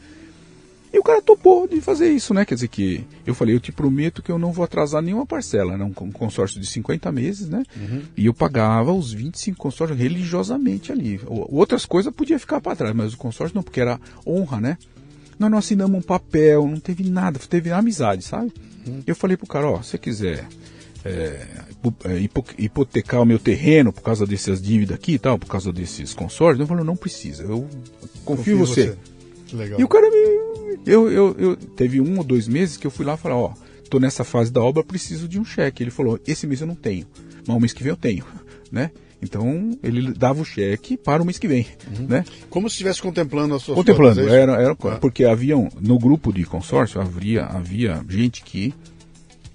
E 0.93 0.99
o 0.99 1.03
cara 1.03 1.23
topou 1.23 1.67
de 1.67 1.81
fazer 1.81 2.13
isso, 2.13 2.35
né? 2.35 2.45
Quer 2.45 2.57
dizer 2.57 2.69
que 2.69 3.03
eu 3.27 3.35
falei, 3.35 3.55
eu 3.55 3.61
te 3.61 3.73
prometo 3.73 4.23
que 4.23 4.31
eu 4.31 4.39
não 4.39 4.53
vou 4.53 4.63
atrasar 4.63 5.01
nenhuma 5.01 5.25
parcela, 5.25 5.79
né? 5.79 5.85
Um 5.87 6.13
consórcio 6.13 6.61
de 6.61 6.67
50 6.67 7.11
meses, 7.11 7.49
né? 7.49 7.63
Uhum. 7.75 8.03
E 8.15 8.27
eu 8.27 8.35
pagava 8.35 8.93
os 8.93 9.11
25 9.11 9.57
consórcios 9.57 9.99
religiosamente 9.99 10.93
ali. 10.93 11.19
Outras 11.27 11.87
coisas 11.87 12.13
podia 12.13 12.39
ficar 12.39 12.61
para 12.61 12.77
trás, 12.77 12.95
mas 12.95 13.15
o 13.15 13.17
consórcio 13.17 13.57
não, 13.57 13.63
porque 13.63 13.81
era 13.81 13.99
honra, 14.27 14.61
né? 14.61 14.77
Nós 15.39 15.51
não 15.51 15.59
assinamos 15.59 15.99
um 15.99 16.03
papel, 16.03 16.67
não 16.67 16.81
teve 16.81 17.09
nada, 17.09 17.39
teve 17.39 17.71
amizade, 17.71 18.23
sabe? 18.25 18.53
Uhum. 18.87 19.03
Eu 19.07 19.17
falei 19.17 19.37
pro 19.37 19.47
cara, 19.47 19.69
ó, 19.69 19.83
se 19.83 19.91
você 19.91 19.99
quiser 19.99 20.47
é, 21.05 21.47
é 22.05 22.29
hipotecar 22.59 23.21
o 23.21 23.27
meu 23.27 23.39
terreno 23.39 23.93
por 23.93 24.03
causa 24.03 24.27
dessas 24.27 24.61
dívidas 24.61 24.97
aqui 24.97 25.13
e 25.13 25.19
tal, 25.19 25.39
por 25.39 25.47
causa 25.47 25.73
desses 25.73 26.15
consórcios, 26.15 26.61
eu 26.61 26.67
falei, 26.67 26.85
não 26.85 26.97
precisa, 26.97 27.43
eu 27.43 27.69
confio, 28.25 28.25
confio 28.25 28.55
em 28.55 28.59
você. 28.59 28.97
você. 29.51 29.57
Legal. 29.57 29.81
E 29.81 29.85
o 29.85 29.89
cara 29.89 30.09
me. 30.11 30.79
Eu, 30.87 31.11
eu, 31.11 31.37
eu, 31.39 31.57
teve 31.57 32.01
um 32.01 32.19
ou 32.19 32.25
dois 32.25 32.49
meses 32.49 32.77
que 32.77 32.87
eu 32.87 32.91
fui 32.91 33.05
lá 33.05 33.15
e 33.15 33.19
falei, 33.19 33.37
ó, 33.37 33.53
tô 33.89 34.01
nessa 34.01 34.25
fase 34.25 34.51
da 34.51 34.63
obra, 34.63 34.83
preciso 34.83 35.29
de 35.29 35.39
um 35.39 35.45
cheque. 35.45 35.83
Ele 35.83 35.91
falou, 35.91 36.19
esse 36.27 36.47
mês 36.47 36.61
eu 36.61 36.67
não 36.67 36.75
tenho, 36.75 37.07
mas 37.47 37.57
o 37.57 37.61
mês 37.61 37.73
que 37.73 37.83
vem 37.83 37.91
eu 37.91 37.97
tenho, 37.97 38.25
né? 38.73 38.91
Então 39.23 39.79
ele 39.83 40.13
dava 40.13 40.43
o 40.43 40.45
cheque 40.45 40.97
para 40.97 41.23
o 41.23 41.25
mês 41.25 41.39
que 41.39 41.49
vem, 41.49 41.67
uhum. 41.99 42.07
né? 42.07 42.25
Como 42.51 42.69
se 42.69 42.75
estivesse 42.75 43.01
contemplando 43.01 43.55
as 43.55 43.63
suas 43.63 43.77
Contemplando, 43.77 44.21
é 44.21 44.43
era, 44.43 44.53
era 44.61 44.73
ah. 44.73 44.97
porque 45.01 45.25
haviam 45.25 45.69
no 45.81 45.99
grupo 45.99 46.33
de 46.33 46.45
consórcio 46.45 47.01
havia 47.01 47.45
havia 47.45 48.05
gente 48.09 48.43
que 48.43 48.75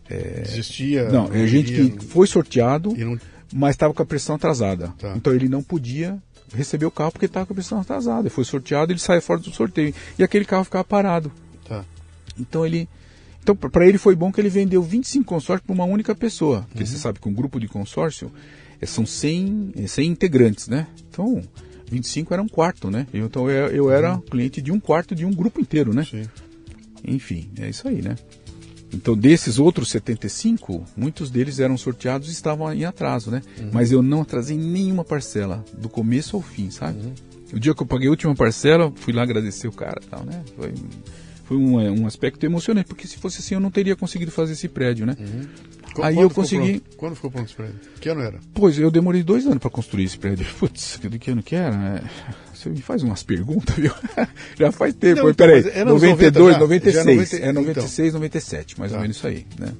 é, 0.09 0.41
desistia. 0.41 1.09
Não, 1.09 1.31
é 1.31 1.45
gente 1.45 1.71
que 1.71 2.05
foi 2.05 2.25
sorteado, 2.25 2.95
não... 2.97 3.19
mas 3.53 3.71
estava 3.71 3.93
com 3.93 4.01
a 4.01 4.05
pressão 4.05 4.35
atrasada. 4.35 4.93
Tá. 4.97 5.13
Então 5.15 5.33
ele 5.33 5.47
não 5.47 5.61
podia 5.61 6.17
receber 6.53 6.87
o 6.87 6.91
carro 6.91 7.11
porque 7.11 7.27
estava 7.27 7.45
com 7.45 7.53
a 7.53 7.55
pressão 7.55 7.79
atrasada. 7.79 8.21
Ele 8.21 8.29
foi 8.29 8.43
sorteado, 8.43 8.91
ele 8.91 8.99
sai 8.99 9.21
fora 9.21 9.39
do 9.39 9.51
sorteio 9.51 9.93
e 10.17 10.23
aquele 10.23 10.45
carro 10.45 10.63
ficava 10.63 10.83
parado. 10.83 11.31
Tá. 11.67 11.85
Então 12.39 12.65
ele 12.65 12.89
então, 13.41 13.55
para 13.55 13.87
ele 13.87 13.97
foi 13.97 14.15
bom 14.15 14.31
que 14.31 14.39
ele 14.39 14.49
vendeu 14.49 14.83
25 14.83 15.25
consórcios 15.25 15.65
para 15.65 15.73
uma 15.73 15.85
única 15.85 16.13
pessoa. 16.13 16.65
Porque 16.69 16.83
uhum. 16.83 16.89
você 16.89 16.97
sabe 16.97 17.19
que 17.19 17.27
um 17.27 17.33
grupo 17.33 17.59
de 17.59 17.67
consórcio 17.67 18.31
são 18.85 19.05
100, 19.05 19.73
100 19.87 20.07
integrantes, 20.07 20.67
né? 20.67 20.87
Então, 21.09 21.41
25 21.89 22.33
era 22.33 22.41
um 22.41 22.47
quarto, 22.47 22.89
né? 22.89 23.07
Então 23.13 23.49
eu, 23.49 23.67
eu 23.67 23.91
era 23.91 24.13
uhum. 24.13 24.21
cliente 24.21 24.61
de 24.61 24.71
um 24.71 24.79
quarto 24.79 25.15
de 25.15 25.25
um 25.25 25.31
grupo 25.31 25.59
inteiro, 25.59 25.93
né? 25.93 26.05
Sim. 26.09 26.23
Enfim, 27.03 27.49
é 27.57 27.69
isso 27.69 27.87
aí, 27.87 28.01
né? 28.01 28.15
Então, 28.93 29.15
desses 29.15 29.59
outros 29.59 29.89
75, 29.89 30.83
muitos 30.97 31.29
deles 31.29 31.59
eram 31.59 31.77
sorteados 31.77 32.27
e 32.27 32.31
estavam 32.31 32.73
em 32.73 32.85
atraso, 32.85 33.29
né? 33.29 33.41
Uhum. 33.59 33.69
Mas 33.71 33.91
eu 33.91 34.01
não 34.01 34.21
atrasei 34.21 34.57
nenhuma 34.57 35.03
parcela, 35.03 35.63
do 35.77 35.87
começo 35.87 36.35
ao 36.35 36.41
fim, 36.41 36.71
sabe? 36.71 36.99
Uhum. 36.99 37.13
O 37.53 37.59
dia 37.59 37.73
que 37.73 37.81
eu 37.81 37.87
paguei 37.87 38.07
a 38.07 38.11
última 38.11 38.35
parcela, 38.35 38.91
fui 38.95 39.13
lá 39.13 39.23
agradecer 39.23 39.67
o 39.67 39.71
cara 39.71 40.01
tal, 40.09 40.23
né? 40.23 40.43
Foi, 40.55 40.73
foi 41.45 41.57
um, 41.57 41.79
é, 41.79 41.91
um 41.91 42.07
aspecto 42.07 42.43
emocionante, 42.45 42.87
porque 42.87 43.07
se 43.07 43.17
fosse 43.17 43.39
assim 43.39 43.55
eu 43.55 43.59
não 43.59 43.71
teria 43.71 43.95
conseguido 43.95 44.31
fazer 44.31 44.53
esse 44.53 44.67
prédio, 44.67 45.05
né? 45.05 45.15
Uhum. 45.97 46.03
Aí 46.03 46.17
eu 46.17 46.29
consegui. 46.29 46.79
Pronto? 46.79 46.97
Quando 46.97 47.15
ficou 47.15 47.31
pronto 47.31 47.47
esse 47.47 47.55
prédio? 47.55 47.79
Que 47.99 48.09
ano 48.09 48.21
era? 48.21 48.39
Pois, 48.53 48.77
eu 48.77 48.91
demorei 48.91 49.23
dois 49.23 49.45
anos 49.45 49.59
para 49.59 49.69
construir 49.69 50.05
esse 50.05 50.17
prédio. 50.17 50.45
Putz, 50.59 50.99
de 51.01 51.19
que 51.19 51.31
ano 51.31 51.43
que 51.43 51.55
era? 51.55 51.75
É... 51.75 52.03
Você 52.53 52.69
me 52.69 52.81
faz 52.81 53.03
umas 53.03 53.23
perguntas, 53.23 53.75
viu? 53.77 53.93
já 54.57 54.71
faz 54.71 54.93
tempo. 54.93 55.21
Não, 55.21 55.29
então, 55.29 55.47
Peraí, 55.47 55.83
92, 55.85 56.57
96. 56.57 57.05
90, 57.05 57.35
é 57.37 57.51
96, 57.51 58.07
então. 58.09 58.19
97, 58.19 58.79
mais 58.79 58.91
tá. 58.91 58.97
ou 58.97 59.01
menos 59.01 59.17
isso 59.17 59.27
aí, 59.27 59.45
né? 59.57 59.73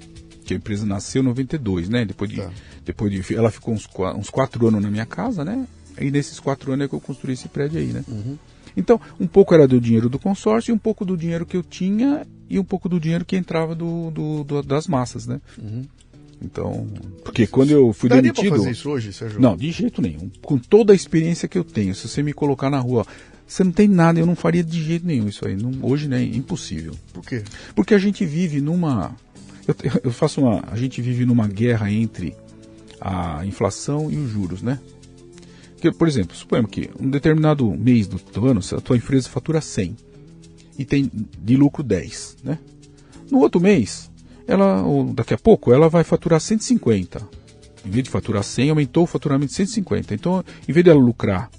Que 0.45 0.53
a 0.53 0.57
empresa 0.57 0.85
nasceu 0.85 1.21
em 1.21 1.25
92, 1.25 1.89
né? 1.89 2.05
Depois 2.05 2.29
de, 2.29 2.37
tá. 2.37 2.49
depois 2.85 3.11
de. 3.11 3.35
Ela 3.35 3.51
ficou 3.51 3.73
uns, 3.73 3.87
uns 4.17 4.29
quatro 4.29 4.67
anos 4.67 4.81
na 4.81 4.89
minha 4.89 5.05
casa, 5.05 5.43
né? 5.43 5.67
E 5.99 6.09
nesses 6.09 6.39
quatro 6.39 6.71
anos 6.71 6.85
é 6.85 6.87
que 6.87 6.95
eu 6.95 7.01
construí 7.01 7.33
esse 7.33 7.49
prédio 7.49 7.79
aí, 7.79 7.87
né? 7.87 8.03
Uhum. 8.07 8.37
Então, 8.79 8.99
um 9.19 9.27
pouco 9.27 9.53
era 9.53 9.67
do 9.67 9.79
dinheiro 9.79 10.07
do 10.07 10.17
consórcio, 10.17 10.73
um 10.73 10.77
pouco 10.77 11.03
do 11.03 11.17
dinheiro 11.17 11.45
que 11.45 11.57
eu 11.57 11.61
tinha 11.61 12.25
e 12.49 12.57
um 12.57 12.63
pouco 12.63 12.87
do 12.87 12.99
dinheiro 12.99 13.25
que 13.25 13.35
entrava 13.35 13.75
do, 13.75 14.09
do, 14.09 14.43
do 14.43 14.63
das 14.63 14.87
massas, 14.87 15.27
né? 15.27 15.41
Uhum. 15.61 15.83
Então, 16.41 16.87
porque 17.23 17.45
quando 17.45 17.71
eu 17.71 17.91
fui 17.91 18.07
Daria 18.07 18.31
demitido. 18.31 18.55
Fazer 18.55 18.71
isso 18.71 18.89
hoje, 18.89 19.11
Sérgio? 19.11 19.41
Não, 19.41 19.57
de 19.57 19.69
jeito 19.71 20.01
nenhum. 20.01 20.31
Com 20.41 20.57
toda 20.57 20.93
a 20.93 20.95
experiência 20.95 21.49
que 21.49 21.57
eu 21.57 21.65
tenho, 21.65 21.93
se 21.93 22.07
você 22.07 22.23
me 22.23 22.31
colocar 22.31 22.69
na 22.69 22.79
rua, 22.79 23.05
você 23.45 23.61
não 23.61 23.73
tem 23.73 23.89
nada, 23.89 24.17
eu 24.19 24.25
não 24.25 24.35
faria 24.35 24.63
de 24.63 24.81
jeito 24.81 25.05
nenhum 25.05 25.27
isso 25.27 25.45
aí. 25.45 25.57
Não, 25.57 25.71
hoje, 25.81 26.07
né, 26.07 26.21
é 26.21 26.25
impossível. 26.25 26.95
Por 27.11 27.25
quê? 27.25 27.43
Porque 27.75 27.93
a 27.93 27.97
gente 27.97 28.25
vive 28.25 28.61
numa. 28.61 29.13
Eu, 29.67 29.75
eu 30.05 30.11
faço 30.11 30.39
uma. 30.39 30.63
A 30.71 30.77
gente 30.77 31.01
vive 31.01 31.25
numa 31.25 31.47
guerra 31.47 31.91
entre 31.91 32.33
a 33.01 33.45
inflação 33.45 34.09
e 34.09 34.15
os 34.15 34.31
juros, 34.31 34.61
né? 34.61 34.79
Que, 35.79 35.91
por 35.91 36.07
exemplo, 36.07 36.35
suponhamos 36.35 36.71
que 36.71 36.89
um 36.99 37.09
determinado 37.09 37.69
mês 37.71 38.07
do, 38.07 38.17
do 38.17 38.47
ano, 38.47 38.61
a 38.75 38.81
tua 38.81 38.97
empresa 38.97 39.29
fatura 39.29 39.61
100 39.61 39.95
e 40.77 40.85
tem 40.85 41.11
de 41.41 41.55
lucro 41.57 41.83
10, 41.83 42.37
né? 42.43 42.59
No 43.29 43.39
outro 43.39 43.61
mês, 43.61 44.09
ela, 44.47 44.83
daqui 45.13 45.33
a 45.33 45.37
pouco, 45.37 45.73
ela 45.73 45.89
vai 45.89 46.03
faturar 46.03 46.39
150. 46.39 47.21
Em 47.85 47.89
vez 47.89 48.03
de 48.03 48.09
faturar 48.09 48.43
100, 48.43 48.71
aumentou 48.71 49.03
o 49.03 49.07
faturamento 49.07 49.51
de 49.51 49.55
150. 49.55 50.13
Então, 50.13 50.43
em 50.67 50.71
vez 50.71 50.83
de 50.83 50.89
ela 50.89 50.99
lucrar 50.99 51.49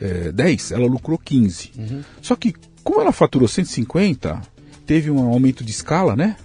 é, 0.00 0.30
10, 0.30 0.72
ela 0.72 0.86
lucrou 0.86 1.18
15. 1.18 1.72
Uhum. 1.76 2.02
Só 2.22 2.36
que, 2.36 2.54
como 2.82 3.00
ela 3.00 3.12
faturou 3.12 3.48
150, 3.48 4.40
teve 4.86 5.10
um 5.10 5.26
aumento 5.26 5.64
de 5.64 5.70
escala, 5.70 6.14
né? 6.14 6.36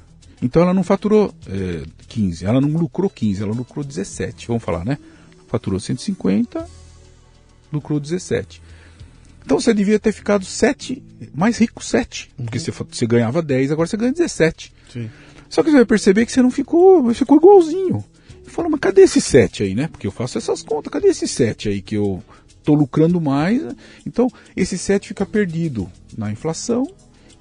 Então 0.41 0.61
ela 0.61 0.73
não 0.73 0.83
faturou 0.83 1.33
é, 1.47 1.83
15, 2.07 2.45
ela 2.45 2.61
não 2.61 2.69
lucrou 2.69 3.09
15, 3.09 3.43
ela 3.43 3.53
lucrou 3.53 3.83
17, 3.83 4.47
vamos 4.47 4.63
falar, 4.63 4.85
né? 4.85 4.97
Faturou 5.47 5.79
150, 5.79 6.65
lucrou 7.71 7.99
17. 7.99 8.61
Então 9.45 9.59
você 9.59 9.73
devia 9.73 9.99
ter 9.99 10.11
ficado 10.11 10.45
7, 10.45 11.01
mais 11.33 11.57
rico 11.57 11.83
7, 11.83 12.29
uhum. 12.37 12.45
porque 12.45 12.59
você, 12.59 12.71
você 12.71 13.05
ganhava 13.07 13.41
10, 13.41 13.71
agora 13.71 13.87
você 13.87 13.97
ganha 13.97 14.11
17. 14.11 14.73
Sim. 14.93 15.09
Só 15.49 15.63
que 15.63 15.71
você 15.71 15.77
vai 15.77 15.85
perceber 15.85 16.25
que 16.25 16.31
você 16.31 16.41
não 16.41 16.51
ficou, 16.51 17.11
ficou 17.13 17.37
igualzinho. 17.37 18.03
E 18.45 18.49
fala, 18.49 18.69
mas 18.69 18.79
cadê 18.79 19.01
esse 19.01 19.19
7 19.19 19.63
aí, 19.63 19.75
né? 19.75 19.87
Porque 19.87 20.05
eu 20.05 20.11
faço 20.11 20.37
essas 20.37 20.61
contas, 20.61 20.91
cadê 20.91 21.07
esse 21.07 21.27
7 21.27 21.69
aí 21.69 21.81
que 21.81 21.95
eu 21.95 22.23
estou 22.47 22.75
lucrando 22.75 23.19
mais? 23.19 23.61
Então, 24.05 24.27
esse 24.55 24.77
7 24.77 25.07
fica 25.07 25.25
perdido 25.25 25.89
na 26.15 26.31
inflação 26.31 26.87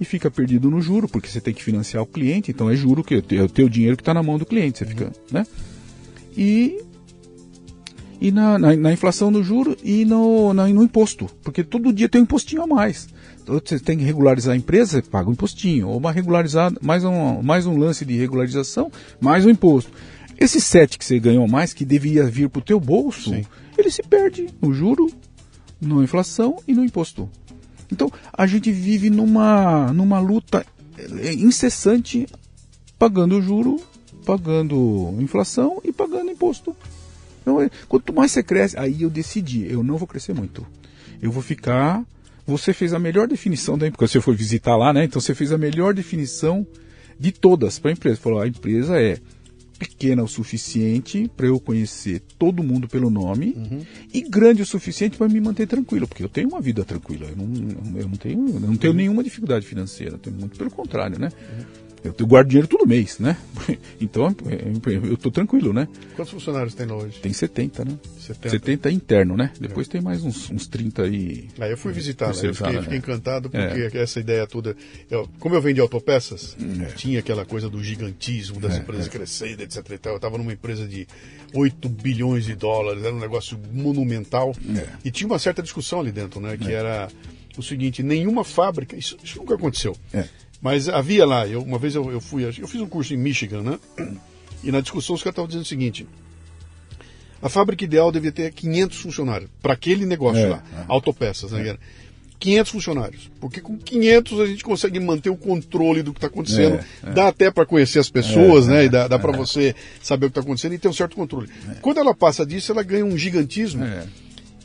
e 0.01 0.05
fica 0.05 0.31
perdido 0.31 0.71
no 0.71 0.81
juro, 0.81 1.09
porque 1.09 1.29
você 1.29 1.41
tem 1.41 1.53
que 1.53 1.63
financiar 1.63 2.03
o 2.03 2.07
cliente, 2.07 2.51
então 2.51 2.71
é 2.71 2.77
juro 2.77 3.05
que 3.05 3.15
é 3.15 3.43
o 3.43 3.49
teu 3.49 3.69
dinheiro 3.69 3.97
que 3.97 4.03
está 4.03 4.15
na 4.15 4.23
mão 4.23 4.39
do 4.39 4.47
cliente, 4.47 4.79
você 4.79 4.87
fica, 4.87 5.13
né? 5.31 5.47
E 6.37 6.81
e 8.21 8.31
na, 8.33 8.59
na, 8.59 8.77
na, 8.77 8.93
inflação 8.93 9.31
do 9.31 9.43
juro 9.43 9.77
e 9.83 10.05
no, 10.05 10.53
na, 10.53 10.67
no 10.69 10.83
imposto, 10.83 11.27
porque 11.43 11.63
todo 11.63 11.93
dia 11.93 12.09
tem 12.09 12.21
um 12.21 12.25
impostinho 12.25 12.63
a 12.63 12.67
mais 12.67 13.09
você 13.49 13.79
tem 13.79 13.99
que 13.99 14.05
regularizar 14.05 14.55
a 14.55 14.57
empresa, 14.57 15.03
paga 15.03 15.29
um 15.29 15.33
impostinho. 15.33 15.89
Ou 15.89 15.99
uma 15.99 16.13
regularizada, 16.13 16.79
mais 16.83 17.05
um, 17.05 17.43
mais 17.43 17.67
um 17.67 17.77
lance 17.77 18.05
de 18.05 18.17
regularização, 18.17 18.93
mais 19.21 19.47
um 19.47 19.51
imposto. 19.51 19.91
Esse 20.39 20.61
sete 20.61 20.99
que 20.99 21.05
você 21.05 21.19
ganhou 21.19 21.49
mais, 21.49 21.73
que 21.73 21.85
devia 21.85 22.25
vir 22.25 22.49
para 22.49 22.61
o 22.61 22.65
teu 22.65 22.79
bolso, 22.79 23.31
Sim. 23.31 23.45
ele 23.77 23.91
se 23.91 24.03
perde 24.03 24.49
no 24.61 24.73
juro, 24.73 25.11
na 25.81 26.03
inflação 26.03 26.59
e 26.67 26.75
no 26.75 26.85
imposto. 26.85 27.29
Então, 27.91 28.13
a 28.33 28.47
gente 28.47 28.71
vive 28.71 29.09
numa, 29.09 29.93
numa 29.93 30.21
luta 30.21 30.65
é, 31.21 31.33
incessante, 31.33 32.27
pagando 32.99 33.41
juro, 33.41 33.81
pagando 34.25 35.15
inflação 35.19 35.81
e 35.83 35.91
pagando 35.91 36.31
imposto. 36.31 36.77
Então, 37.49 37.63
é, 37.63 37.71
quanto 37.89 38.13
mais 38.13 38.31
você 38.31 38.43
cresce, 38.43 38.79
aí 38.79 39.03
eu 39.03 39.09
decidi, 39.09 39.67
eu 39.71 39.83
não 39.83 39.97
vou 39.97 40.07
crescer 40.07 40.35
muito. 40.35 40.67
Eu 41.23 41.33
vou 41.33 41.43
ficar 41.43 42.05
você 42.47 42.73
fez 42.73 42.95
a 42.95 42.99
melhor 42.99 43.29
definição 43.29 43.77
da 43.77 43.87
empresa. 43.87 44.13
Você 44.13 44.21
foi 44.23 44.35
visitar 44.35 44.75
lá, 44.75 44.91
né? 44.91 45.05
Então 45.05 45.21
você 45.21 45.35
fez 45.35 45.53
a 45.53 45.59
melhor 45.59 45.93
definição 45.93 46.67
de 47.21 47.31
todas 47.31 47.79
para 47.79 47.91
a 47.91 47.93
empresa. 47.93 48.17
Falou: 48.17 48.41
a 48.41 48.49
empresa 48.49 48.99
é 48.99 49.19
pequena 49.79 50.23
o 50.23 50.29
suficiente 50.29 51.31
para 51.37 51.47
eu 51.47 51.61
conhecer 51.61 52.23
todo 52.39 52.63
mundo 52.63 52.89
pelo 52.89 53.11
nome 53.11 53.55
uhum. 53.57 53.81
e 54.13 54.23
grande 54.23 54.63
o 54.63 54.67
suficiente 54.67 55.17
para 55.17 55.29
me 55.29 55.41
manter 55.41 55.69
tranquilo, 55.69 56.09
porque 56.09 56.25
eu 56.25 56.29
tenho 56.29 56.49
uma 56.49 56.61
vida 56.61 56.85
tranquila, 56.85 57.27
eu 57.27 57.37
não, 57.37 58.01
eu 58.01 58.09
não 58.09 58.17
tenho, 58.17 58.49
eu 58.49 58.61
não 58.61 58.77
tenho 58.77 58.93
uhum. 58.93 58.97
nenhuma 58.97 59.23
dificuldade 59.23 59.65
financeira, 59.65 60.19
tenho 60.19 60.35
muito 60.35 60.59
pelo 60.59 60.71
contrário, 60.71 61.17
né? 61.17 61.29
Uhum. 61.29 61.88
Eu 62.05 62.27
guardo 62.27 62.49
dinheiro 62.49 62.69
todo 62.69 62.87
mês, 62.87 63.19
né? 63.19 63.37
Então 64.01 64.35
eu 64.87 65.17
tô 65.17 65.31
tranquilo, 65.31 65.73
né? 65.73 65.89
Quantos 66.15 66.33
funcionários 66.33 66.75
tem 66.75 66.91
hoje? 66.91 67.19
Tem 67.21 67.33
70, 67.33 67.85
né? 67.85 67.99
70, 68.21 68.51
70 68.51 68.91
interno, 68.91 69.37
né? 69.37 69.53
Depois 69.61 69.89
é. 69.89 69.93
tem 69.93 70.01
mais 70.01 70.23
uns, 70.23 70.51
uns 70.51 70.67
30 70.69 71.03
aí. 71.03 71.49
Aí 71.59 71.71
eu 71.71 71.77
fui 71.77 71.93
visitar, 71.93 72.29
né? 72.29 72.41
Eu 72.43 72.55
fiquei, 72.55 72.83
fiquei 72.83 72.99
encantado 72.99 73.51
porque 73.51 73.97
é. 73.97 74.01
essa 74.01 74.21
ideia 74.21 74.47
toda. 74.47 74.77
Eu, 75.11 75.29
como 75.41 75.55
eu 75.55 75.61
vendi 75.61 75.81
autopeças, 75.81 76.57
é. 76.81 76.85
tinha 76.93 77.19
aquela 77.19 77.45
coisa 77.45 77.69
do 77.69 77.83
gigantismo 77.83 78.61
das 78.61 78.75
é, 78.75 78.79
empresas 78.79 79.07
é. 79.07 79.11
crescendo, 79.11 79.63
etc. 79.63 79.99
Eu 80.05 80.17
estava 80.17 80.39
numa 80.39 80.53
empresa 80.53 80.87
de 80.87 81.07
8 81.53 81.89
bilhões 81.89 82.45
de 82.45 82.55
dólares, 82.55 83.05
era 83.05 83.15
um 83.15 83.21
negócio 83.21 83.59
monumental. 83.73 84.55
E 85.05 85.11
tinha 85.11 85.27
uma 85.27 85.39
certa 85.39 85.63
discussão 85.63 86.01
ali 86.01 86.13
dentro, 86.13 86.41
né? 86.41 86.57
Que 86.57 86.73
era 86.73 87.09
o 87.57 87.63
seguinte: 87.63 88.03
nenhuma 88.03 88.45
fábrica. 88.45 88.97
Isso, 88.97 89.17
isso 89.23 89.39
nunca 89.39 89.55
aconteceu. 89.55 89.97
É 90.13 90.25
mas 90.61 90.89
havia 90.89 91.25
lá, 91.25 91.47
eu, 91.47 91.63
uma 91.63 91.79
vez 91.79 91.95
eu, 91.95 92.11
eu 92.11 92.21
fui, 92.21 92.45
eu 92.45 92.69
fiz 92.69 92.81
um 92.81 92.89
curso 92.89 93.15
em 93.15 93.17
Michigan, 93.17 93.63
né? 93.63 93.79
E 94.61 94.73
na 94.73 94.81
discussão 94.81 95.15
os 95.15 95.23
caras 95.23 95.35
estavam 95.35 95.47
dizendo 95.47 95.63
o 95.63 95.69
seguinte: 95.69 96.05
a 97.41 97.49
fábrica 97.49 97.85
ideal 97.85 98.11
devia 98.11 98.33
ter 98.33 98.53
500 98.53 98.99
funcionários 98.99 99.49
para 99.63 99.73
aquele 99.73 100.05
negócio 100.05 100.41
é, 100.45 100.49
lá, 100.49 100.63
é. 100.77 100.85
autopeças, 100.89 101.53
né? 101.53 101.69
É. 101.69 101.79
500 102.41 102.73
funcionários, 102.73 103.31
porque 103.41 103.61
com 103.61 103.77
500 103.77 104.41
a 104.41 104.47
gente 104.47 104.63
consegue 104.63 105.01
manter 105.01 105.29
o 105.31 105.37
controle 105.37 106.03
do 106.03 106.13
que 106.13 106.19
está 106.19 106.29
acontecendo, 106.29 106.77
é, 106.77 107.09
é. 107.09 107.13
dá 107.13 107.29
até 107.29 107.51
para 107.51 107.67
conhecer 107.67 107.99
as 107.99 108.09
pessoas, 108.09 108.69
é, 108.69 108.71
né? 108.71 108.85
E 108.85 108.89
dá, 108.89 109.09
dá 109.09 109.19
para 109.19 109.31
você 109.31 109.75
saber 110.01 110.27
o 110.27 110.29
que 110.29 110.39
está 110.39 110.41
acontecendo 110.41 110.75
e 110.75 110.79
ter 110.79 110.89
um 110.89 110.93
certo 110.93 111.17
controle. 111.17 111.49
Quando 111.81 111.99
ela 111.99 112.15
passa 112.15 112.47
disso, 112.47 112.71
ela 112.71 112.83
ganha 112.83 113.05
um 113.05 113.17
gigantismo. 113.19 113.85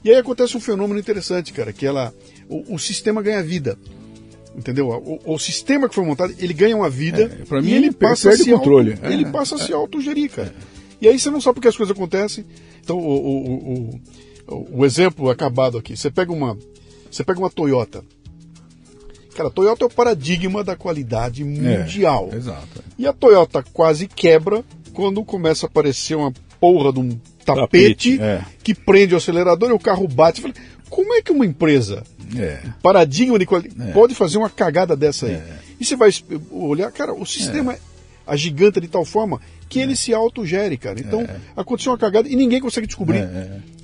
E 0.03 0.09
aí 0.11 0.17
acontece 0.17 0.55
um 0.57 0.59
fenômeno 0.59 0.99
interessante, 0.99 1.53
cara, 1.53 1.71
que 1.71 1.85
ela, 1.85 2.13
o, 2.47 2.75
o 2.75 2.79
sistema 2.79 3.21
ganha 3.21 3.41
vida. 3.41 3.77
Entendeu? 4.55 4.87
O, 4.89 5.33
o, 5.33 5.39
sistema 5.39 5.89
que 5.89 5.95
foi 5.95 6.05
montado, 6.05 6.33
ele 6.37 6.53
ganha 6.53 6.75
uma 6.75 6.89
vida 6.89 7.23
é, 7.23 7.45
para 7.45 7.61
mim 7.61 7.71
ele 7.71 7.91
passa 7.91 8.29
a 8.29 8.37
se 8.37 8.51
controle. 8.51 8.91
Auto, 8.91 9.05
é, 9.05 9.13
ele 9.13 9.25
passa 9.25 9.55
a 9.55 9.57
se 9.57 9.73
autogerir, 9.73 10.29
cara. 10.29 10.53
E 11.01 11.07
aí 11.07 11.17
você 11.17 11.31
não 11.31 11.41
sabe 11.41 11.55
porque 11.55 11.67
as 11.67 11.75
coisas 11.75 11.95
acontecem. 11.95 12.45
Então, 12.83 12.97
o, 12.97 13.99
o, 14.47 14.79
o, 14.79 14.85
exemplo 14.85 15.29
acabado 15.29 15.77
aqui, 15.77 15.97
você 15.97 16.11
pega 16.11 16.31
uma, 16.31 16.57
você 17.09 17.23
pega 17.23 17.39
uma 17.39 17.49
Toyota. 17.49 18.03
Cara, 19.35 19.49
a 19.49 19.51
Toyota 19.51 19.83
é 19.83 19.87
o 19.87 19.89
paradigma 19.89 20.63
da 20.63 20.75
qualidade 20.75 21.41
é, 21.41 21.45
mundial. 21.45 22.29
É, 22.31 22.35
exato. 22.35 22.83
E 22.97 23.07
a 23.07 23.13
Toyota 23.13 23.63
quase 23.73 24.07
quebra 24.07 24.63
quando 24.93 25.23
começa 25.25 25.65
a 25.65 25.67
aparecer 25.67 26.15
uma 26.15 26.31
porra 26.59 26.93
de 26.93 26.99
um 26.99 27.09
tapete, 27.43 28.17
tapete 28.17 28.21
é. 28.21 28.45
que 28.63 28.75
prende 28.75 29.15
o 29.15 29.17
acelerador 29.17 29.71
e 29.71 29.73
o 29.73 29.79
carro 29.79 30.07
bate. 30.07 30.41
Como 30.89 31.13
é 31.15 31.21
que 31.21 31.31
uma 31.31 31.45
empresa 31.45 32.03
é. 32.37 32.61
Paradigma 32.81 33.37
de 33.37 33.45
qualidade. 33.45 33.89
É. 33.89 33.93
Pode 33.93 34.15
fazer 34.15 34.37
uma 34.37 34.49
cagada 34.49 34.95
dessa 34.95 35.25
aí. 35.25 35.33
É. 35.33 35.59
E 35.79 35.85
você 35.85 35.95
vai 35.95 36.09
olhar, 36.51 36.91
cara, 36.91 37.13
o 37.13 37.25
sistema 37.25 37.73
é. 37.73 37.79
agiganta 38.25 38.79
de 38.79 38.87
tal 38.87 39.05
forma 39.05 39.41
que 39.69 39.79
ele 39.79 39.93
é. 39.93 39.95
se 39.95 40.13
autogere, 40.13 40.77
cara. 40.77 40.99
Então, 40.99 41.21
é. 41.21 41.35
aconteceu 41.55 41.91
uma 41.91 41.97
cagada 41.97 42.27
e 42.27 42.35
ninguém 42.35 42.59
consegue 42.59 42.87
descobrir. 42.87 43.27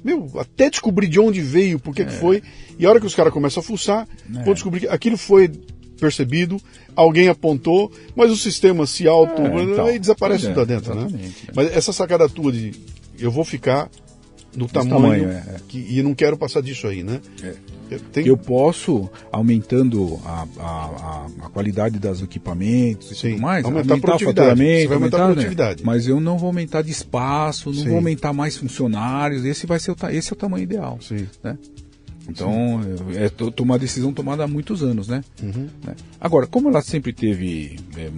Meu, 0.03 0.31
até 0.39 0.69
descobrir 0.69 1.07
de 1.07 1.19
onde 1.19 1.41
veio, 1.41 1.79
por 1.79 1.93
que, 1.93 2.05
foi. 2.05 2.41
E 2.77 2.85
a 2.85 2.89
hora 2.89 2.99
que 2.99 3.05
os 3.05 3.15
caras 3.15 3.33
começam 3.33 3.61
a 3.61 3.63
fuçar, 3.63 4.07
vão 4.27 4.53
descobrir 4.53 4.81
que 4.81 4.87
aquilo 4.87 5.17
foi 5.17 5.51
percebido, 5.99 6.61
alguém 6.95 7.27
apontou, 7.27 7.91
mas 8.15 8.31
o 8.31 8.37
sistema 8.37 8.87
se 8.87 9.07
auto. 9.07 9.41
Então, 9.41 9.91
e 9.91 9.99
desaparece 9.99 10.47
tudo 10.47 10.65
dentro, 10.65 10.95
né? 10.95 11.07
Mas 11.53 11.75
essa 11.75 11.91
sacada 11.91 12.29
tua 12.29 12.51
de 12.51 12.71
eu 13.19 13.29
vou 13.29 13.43
ficar 13.43 13.89
do 14.56 14.68
tamanho, 14.68 15.24
tamanho 15.24 15.30
é. 15.30 15.56
que, 15.68 15.78
e 15.78 16.02
não 16.02 16.14
quero 16.14 16.38
passar 16.38 16.62
disso 16.62 16.88
aí, 16.88 17.04
né? 17.04 17.22
É. 17.43 17.56
Eu, 17.89 18.00
tenho... 18.00 18.28
eu 18.28 18.38
posso, 18.38 19.10
aumentando 19.32 20.20
a, 20.24 20.47
a, 20.60 21.28
a, 21.45 21.50
qualidade 21.50 21.97
dos 21.97 22.22
equipamentos 22.22 23.12
e 23.12 23.16
Sim, 23.16 23.30
tudo 23.32 23.41
mais, 23.41 23.66
aumentar, 23.66 23.93
aumentar 23.93 24.16
o 24.16 24.20
faturamento, 24.20 24.88
vai 24.88 24.97
aumentar, 24.97 24.97
aumentar 24.97 25.18
a 25.18 25.20
né? 25.20 25.34
produtividade. 25.34 25.80
Né? 25.80 25.86
Mas 25.86 26.08
eu 26.08 26.20
não 26.20 26.38
vou 26.38 26.47
aumentar 26.47 26.84
de 26.84 26.91
espaço, 26.91 27.70
não 27.70 27.80
Sim. 27.80 27.88
vou 27.88 27.95
aumentar 27.95 28.32
mais 28.32 28.58
funcionários, 28.58 29.43
esse 29.43 29.66
vai 29.66 29.80
ser 29.80 29.91
o, 29.91 29.95
esse 30.12 30.32
é 30.32 30.34
o 30.34 30.38
tamanho 30.38 30.64
ideal. 30.64 31.00
Sim. 31.02 31.28
Né? 31.43 31.58
Então, 32.30 32.80
é, 33.16 33.26
é 33.26 33.62
uma 33.62 33.80
decisão 33.80 34.14
tomada 34.14 34.43
há 34.43 34.47
muitos 34.47 34.84
anos, 34.84 35.08
né? 35.08 35.24
Uhum. 35.41 35.68
né? 35.84 35.95
Agora, 36.22 36.45
como 36.45 36.70
ela 36.70 36.82
sempre 36.82 37.12
teve 37.12 37.78
é, 37.97 38.02
é, 38.02 38.10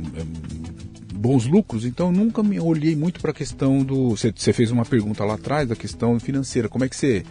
bons 1.21 1.45
lucros, 1.45 1.85
então 1.85 2.11
nunca 2.11 2.41
me 2.41 2.59
olhei 2.59 2.95
muito 2.95 3.21
para 3.21 3.29
a 3.29 3.33
questão 3.33 3.83
do. 3.83 4.09
Você 4.09 4.51
fez 4.51 4.71
uma 4.71 4.83
pergunta 4.83 5.23
lá 5.23 5.35
atrás 5.35 5.69
da 5.69 5.75
questão 5.75 6.19
financeira, 6.19 6.67
como 6.67 6.83
é 6.83 6.89
que 6.89 6.95
você 6.95 7.23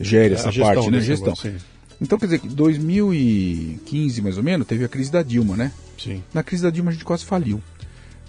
gere 0.00 0.34
essa 0.34 0.50
gestão, 0.50 0.74
parte, 0.74 0.90
né? 0.90 1.00
Gestão. 1.00 1.32
Então, 2.00 2.18
quer 2.18 2.26
dizer, 2.26 2.40
2015 2.40 4.20
mais 4.20 4.36
ou 4.36 4.42
menos, 4.42 4.66
teve 4.66 4.84
a 4.84 4.88
crise 4.88 5.10
da 5.10 5.22
Dilma, 5.22 5.56
né? 5.56 5.72
Sim. 5.96 6.22
Na 6.34 6.42
crise 6.42 6.64
da 6.64 6.70
Dilma 6.70 6.90
a 6.90 6.92
gente 6.92 7.04
quase 7.04 7.24
faliu. 7.24 7.62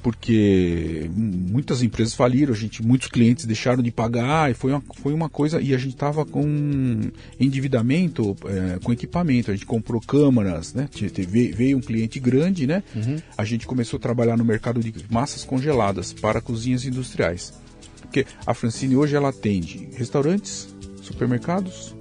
Porque 0.01 1.09
muitas 1.13 1.81
empresas 1.81 2.13
faliram, 2.13 2.53
a 2.53 2.55
gente, 2.55 2.83
muitos 2.83 3.07
clientes 3.07 3.45
deixaram 3.45 3.81
de 3.83 3.91
pagar, 3.91 4.49
e 4.51 4.53
foi 4.53 4.71
uma, 4.71 4.83
foi 5.01 5.13
uma 5.13 5.29
coisa. 5.29 5.59
E 5.59 5.73
a 5.73 5.77
gente 5.77 5.93
estava 5.93 6.25
com 6.25 7.09
endividamento 7.39 8.35
é, 8.45 8.79
com 8.79 8.93
equipamento. 8.93 9.51
A 9.51 9.53
gente 9.53 9.65
comprou 9.65 9.99
câmaras, 9.99 10.73
né? 10.73 10.87
Veio, 11.27 11.55
veio 11.55 11.77
um 11.77 11.81
cliente 11.81 12.19
grande, 12.19 12.67
né? 12.67 12.83
Uhum. 12.95 13.17
A 13.37 13.43
gente 13.43 13.65
começou 13.65 13.97
a 13.97 14.01
trabalhar 14.01 14.37
no 14.37 14.45
mercado 14.45 14.79
de 14.79 14.93
massas 15.09 15.43
congeladas 15.43 16.13
para 16.13 16.39
cozinhas 16.39 16.85
industriais. 16.85 17.53
Porque 18.01 18.25
a 18.45 18.53
Francine 18.53 18.95
hoje 18.95 19.15
ela 19.15 19.29
atende 19.29 19.89
restaurantes, 19.95 20.73
supermercados, 21.01 21.93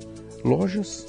lojas 0.44 1.06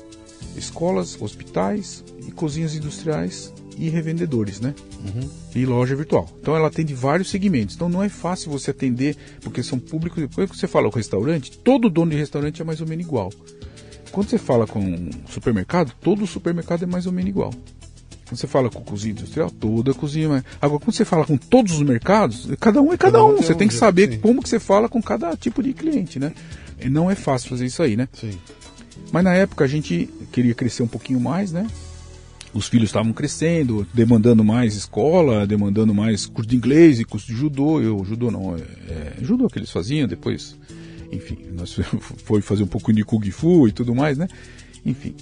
escolas, 0.58 1.22
hospitais 1.22 2.04
e 2.28 2.32
cozinhas 2.32 2.76
industriais 2.76 3.54
e 3.78 3.90
revendedores, 3.90 4.60
né? 4.60 4.74
Uhum. 5.06 5.30
E 5.56 5.66
loja 5.66 5.96
virtual. 5.96 6.28
Então 6.42 6.56
ela 6.56 6.68
atende 6.68 6.94
vários 6.94 7.30
segmentos. 7.30 7.76
Então 7.76 7.88
não 7.88 8.04
é 8.04 8.10
fácil 8.10 8.52
você 8.52 8.72
atender, 8.72 9.16
porque 9.42 9.62
são 9.62 9.78
públicos. 9.78 10.24
Quando 10.34 10.56
você 10.56 10.68
fala 10.68 10.90
com 10.90 10.98
restaurante, 10.98 11.58
todo 11.60 11.90
dono 11.90 12.12
de 12.12 12.18
restaurante 12.18 12.62
é 12.62 12.66
mais 12.66 12.82
ou 12.82 12.88
menos 12.88 13.06
igual. 13.06 13.32
Quando 14.12 14.30
você 14.30 14.38
fala 14.38 14.66
com 14.66 15.10
supermercado, 15.30 15.94
todo 16.02 16.26
supermercado 16.26 16.84
é 16.84 16.86
mais 16.88 17.06
ou 17.06 17.12
menos 17.12 17.30
igual. 17.30 17.52
Quando 18.28 18.40
você 18.40 18.48
fala 18.48 18.70
com 18.70 18.82
cozinha 18.82 19.12
industrial, 19.12 19.50
toda 19.50 19.94
cozinha. 19.94 20.44
Agora, 20.62 20.80
quando 20.80 20.96
você 20.96 21.06
fala 21.06 21.26
com 21.26 21.38
todos 21.38 21.74
os 21.74 21.82
mercados, 21.82 22.50
cada 22.60 22.82
um 22.82 22.92
é 22.92 22.98
cada, 22.98 23.20
cada 23.20 23.24
um. 23.24 23.38
Você 23.38 23.56
tem 23.56 23.68
que 23.68 23.74
saber 23.74 24.12
sim. 24.12 24.20
como 24.20 24.42
que 24.42 24.50
você 24.50 24.60
fala 24.60 24.90
com 24.90 25.02
cada 25.02 25.36
tipo 25.38 25.64
de 25.64 25.72
cliente, 25.72 26.20
né? 26.20 26.34
E 26.80 26.90
não 26.90 27.10
é 27.10 27.16
fácil 27.16 27.50
fazer 27.50 27.66
isso 27.66 27.82
aí, 27.82 27.96
né? 27.96 28.10
Sim. 28.14 28.38
Mas 29.12 29.24
na 29.24 29.34
época 29.34 29.64
a 29.64 29.68
gente 29.68 30.10
queria 30.32 30.54
crescer 30.54 30.84
um 30.84 30.88
pouquinho 30.88 31.20
mais, 31.20 31.52
né? 31.52 31.68
Os 32.58 32.68
filhos 32.68 32.90
estavam 32.90 33.14
crescendo, 33.14 33.88
demandando 33.94 34.44
mais 34.44 34.76
escola, 34.76 35.46
demandando 35.46 35.94
mais 35.94 36.26
curso 36.26 36.50
de 36.50 36.56
inglês 36.56 37.00
e 37.00 37.06
curso 37.06 37.28
de 37.28 37.36
judô. 37.36 37.80
Eu, 37.80 38.04
judô 38.04 38.32
não, 38.32 38.56
é, 38.56 38.62
é 38.90 39.14
judô 39.22 39.48
que 39.48 39.60
eles 39.60 39.70
faziam, 39.70 40.08
depois, 40.08 40.58
enfim, 41.12 41.38
nós 41.54 41.78
foi 42.26 42.42
fazer 42.42 42.64
um 42.64 42.68
pouco 42.68 42.92
de 42.92 43.04
Kung 43.04 43.30
Fu 43.30 43.68
e 43.68 43.72
tudo 43.72 43.94
mais, 43.94 44.18
né? 44.18 44.28
Enfim, 44.84 45.14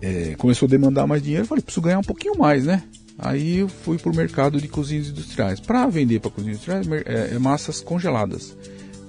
é, 0.00 0.34
começou 0.36 0.66
a 0.66 0.70
demandar 0.70 1.06
mais 1.06 1.22
dinheiro, 1.22 1.44
eu 1.44 1.48
falei, 1.48 1.62
preciso 1.62 1.80
ganhar 1.80 2.00
um 2.00 2.04
pouquinho 2.04 2.36
mais, 2.36 2.64
né? 2.64 2.82
Aí 3.16 3.58
eu 3.58 3.68
fui 3.68 3.96
para 3.96 4.10
o 4.10 4.16
mercado 4.16 4.60
de 4.60 4.66
cozinhas 4.66 5.10
industriais. 5.10 5.60
Para 5.60 5.86
vender 5.86 6.18
para 6.18 6.32
cozinhas 6.32 6.56
industriais, 6.56 6.88
é, 7.06 7.36
é 7.36 7.38
massas 7.38 7.80
congeladas. 7.80 8.56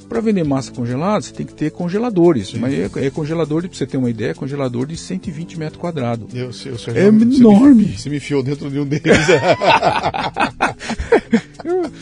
Para 0.08 0.22
vender 0.22 0.44
massa 0.44 0.72
congelada, 0.72 1.22
você 1.22 1.34
tem 1.34 1.46
que 1.46 1.54
ter 1.54 1.72
congeladores. 1.72 2.50
Sim. 2.50 2.60
Mas 2.60 2.74
é, 2.74 2.90
é 3.06 3.10
congelador, 3.10 3.62
para 3.62 3.74
você 3.74 3.88
ter 3.88 3.98
uma 3.98 4.10
ideia, 4.10 4.32
é 4.32 4.34
congelador 4.34 4.86
de 4.86 4.98
120 4.98 5.58
metros 5.58 5.80
quadrados. 5.80 6.28
Eu, 6.34 6.52
eu, 6.66 6.76
eu, 6.88 6.96
é 6.96 7.08
enorme. 7.08 7.96
Você 7.98 8.10
me, 8.10 8.18
enfiou 8.18 8.44
dentro 8.44 8.70
de 8.70 8.80
um 8.80 8.86
deles. 8.86 9.04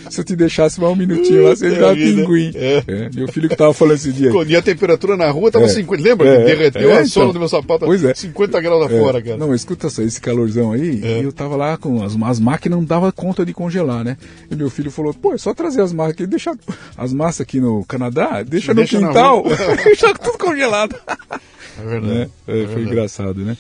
Se 0.09 0.21
eu 0.21 0.25
te 0.25 0.35
deixasse 0.35 0.79
mais 0.79 0.93
um 0.93 0.95
minutinho 0.95 1.43
lá, 1.43 1.55
você 1.55 1.69
ia 1.69 1.79
dar 1.79 1.95
pinguim. 1.95 2.51
É. 2.55 2.83
É. 2.87 3.09
Meu 3.13 3.27
filho 3.27 3.47
que 3.47 3.55
tava 3.55 3.73
falando 3.73 3.95
esse 3.95 4.11
dia. 4.11 4.31
E 4.47 4.55
a 4.55 4.61
temperatura 4.61 5.15
na 5.15 5.29
rua 5.29 5.51
tava 5.51 5.65
é. 5.65 5.69
50. 5.69 6.03
Lembra 6.03 6.27
é. 6.27 6.45
derreteu 6.45 6.91
a 6.91 7.05
sola 7.05 7.25
então. 7.25 7.33
do 7.33 7.39
meu 7.39 7.47
sapato? 7.47 7.85
Pois 7.85 8.03
é. 8.03 8.13
50 8.13 8.61
graus 8.61 8.81
lá 8.81 8.89
fora, 8.89 9.21
cara. 9.21 9.37
Não, 9.37 9.53
escuta 9.53 9.89
só, 9.89 10.01
esse 10.01 10.19
calorzão 10.19 10.71
aí, 10.71 11.01
eu 11.23 11.31
tava 11.31 11.55
lá 11.55 11.77
com 11.77 12.03
as, 12.03 12.15
as 12.21 12.39
máquinas, 12.39 12.79
não 12.79 12.85
dava 12.85 13.11
conta 13.11 13.45
de 13.45 13.53
congelar, 13.53 14.03
né? 14.03 14.17
E 14.49 14.55
meu 14.55 14.69
filho 14.69 14.91
falou, 14.91 15.13
pô, 15.13 15.33
é 15.33 15.37
só 15.37 15.53
trazer 15.53 15.81
as 15.81 15.93
máquinas, 15.93 16.29
deixar 16.29 16.55
as 16.97 17.13
massas 17.13 17.41
aqui 17.41 17.59
no 17.59 17.83
Canadá, 17.85 18.43
deixa, 18.43 18.73
deixa 18.73 18.99
no 18.99 19.07
quintal, 19.07 19.43
deixa 19.83 20.13
tudo 20.13 20.37
congelado. 20.37 20.95
É 21.79 21.85
verdade. 21.85 22.13
Né? 22.13 22.29
É, 22.47 22.51
foi 22.51 22.65
verdade. 22.65 22.81
engraçado, 22.83 23.39
né? 23.41 23.57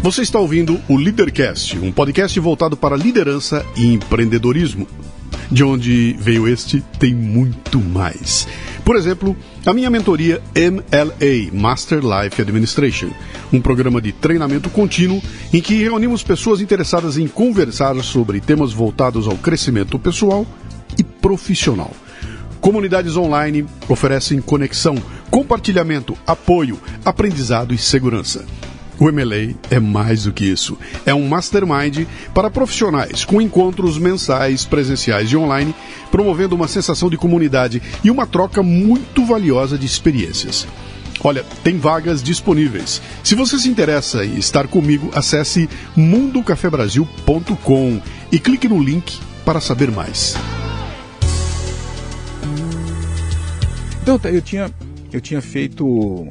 Você 0.00 0.22
está 0.22 0.38
ouvindo 0.38 0.80
o 0.88 0.96
Leadercast, 0.96 1.76
um 1.80 1.90
podcast 1.90 2.38
voltado 2.38 2.76
para 2.76 2.96
liderança 2.96 3.66
e 3.76 3.92
empreendedorismo. 3.92 4.86
De 5.50 5.64
onde 5.64 6.16
veio 6.20 6.46
este, 6.46 6.82
tem 7.00 7.12
muito 7.12 7.80
mais. 7.80 8.46
Por 8.84 8.94
exemplo, 8.94 9.36
a 9.66 9.74
minha 9.74 9.90
mentoria 9.90 10.40
MLA, 10.54 11.52
Master 11.52 12.00
Life 12.00 12.40
Administration, 12.40 13.10
um 13.52 13.60
programa 13.60 14.00
de 14.00 14.12
treinamento 14.12 14.70
contínuo 14.70 15.20
em 15.52 15.60
que 15.60 15.74
reunimos 15.82 16.22
pessoas 16.22 16.60
interessadas 16.60 17.18
em 17.18 17.26
conversar 17.26 17.96
sobre 18.04 18.40
temas 18.40 18.72
voltados 18.72 19.26
ao 19.26 19.36
crescimento 19.36 19.98
pessoal 19.98 20.46
e 20.96 21.02
profissional. 21.02 21.90
Comunidades 22.60 23.16
online 23.16 23.66
oferecem 23.88 24.40
conexão, 24.40 24.94
compartilhamento, 25.28 26.16
apoio, 26.24 26.78
aprendizado 27.04 27.74
e 27.74 27.78
segurança. 27.78 28.44
O 29.00 29.10
MLA 29.12 29.54
é 29.70 29.78
mais 29.78 30.24
do 30.24 30.32
que 30.32 30.44
isso. 30.44 30.76
É 31.06 31.14
um 31.14 31.28
mastermind 31.28 32.04
para 32.34 32.50
profissionais, 32.50 33.24
com 33.24 33.40
encontros 33.40 33.96
mensais, 33.96 34.64
presenciais 34.64 35.30
e 35.30 35.36
online, 35.36 35.72
promovendo 36.10 36.56
uma 36.56 36.66
sensação 36.66 37.08
de 37.08 37.16
comunidade 37.16 37.80
e 38.02 38.10
uma 38.10 38.26
troca 38.26 38.60
muito 38.62 39.24
valiosa 39.24 39.78
de 39.78 39.86
experiências. 39.86 40.66
Olha, 41.22 41.44
tem 41.64 41.78
vagas 41.78 42.22
disponíveis. 42.22 43.02
Se 43.24 43.34
você 43.34 43.58
se 43.58 43.68
interessa 43.68 44.24
em 44.24 44.38
estar 44.38 44.68
comigo, 44.68 45.10
acesse 45.14 45.68
mundocafebrasil.com 45.96 48.00
e 48.30 48.38
clique 48.38 48.68
no 48.68 48.80
link 48.82 49.18
para 49.44 49.60
saber 49.60 49.90
mais. 49.90 50.36
Então, 54.02 54.20
eu 54.24 54.40
tinha, 54.40 54.72
eu 55.12 55.20
tinha 55.20 55.42
feito 55.42 56.28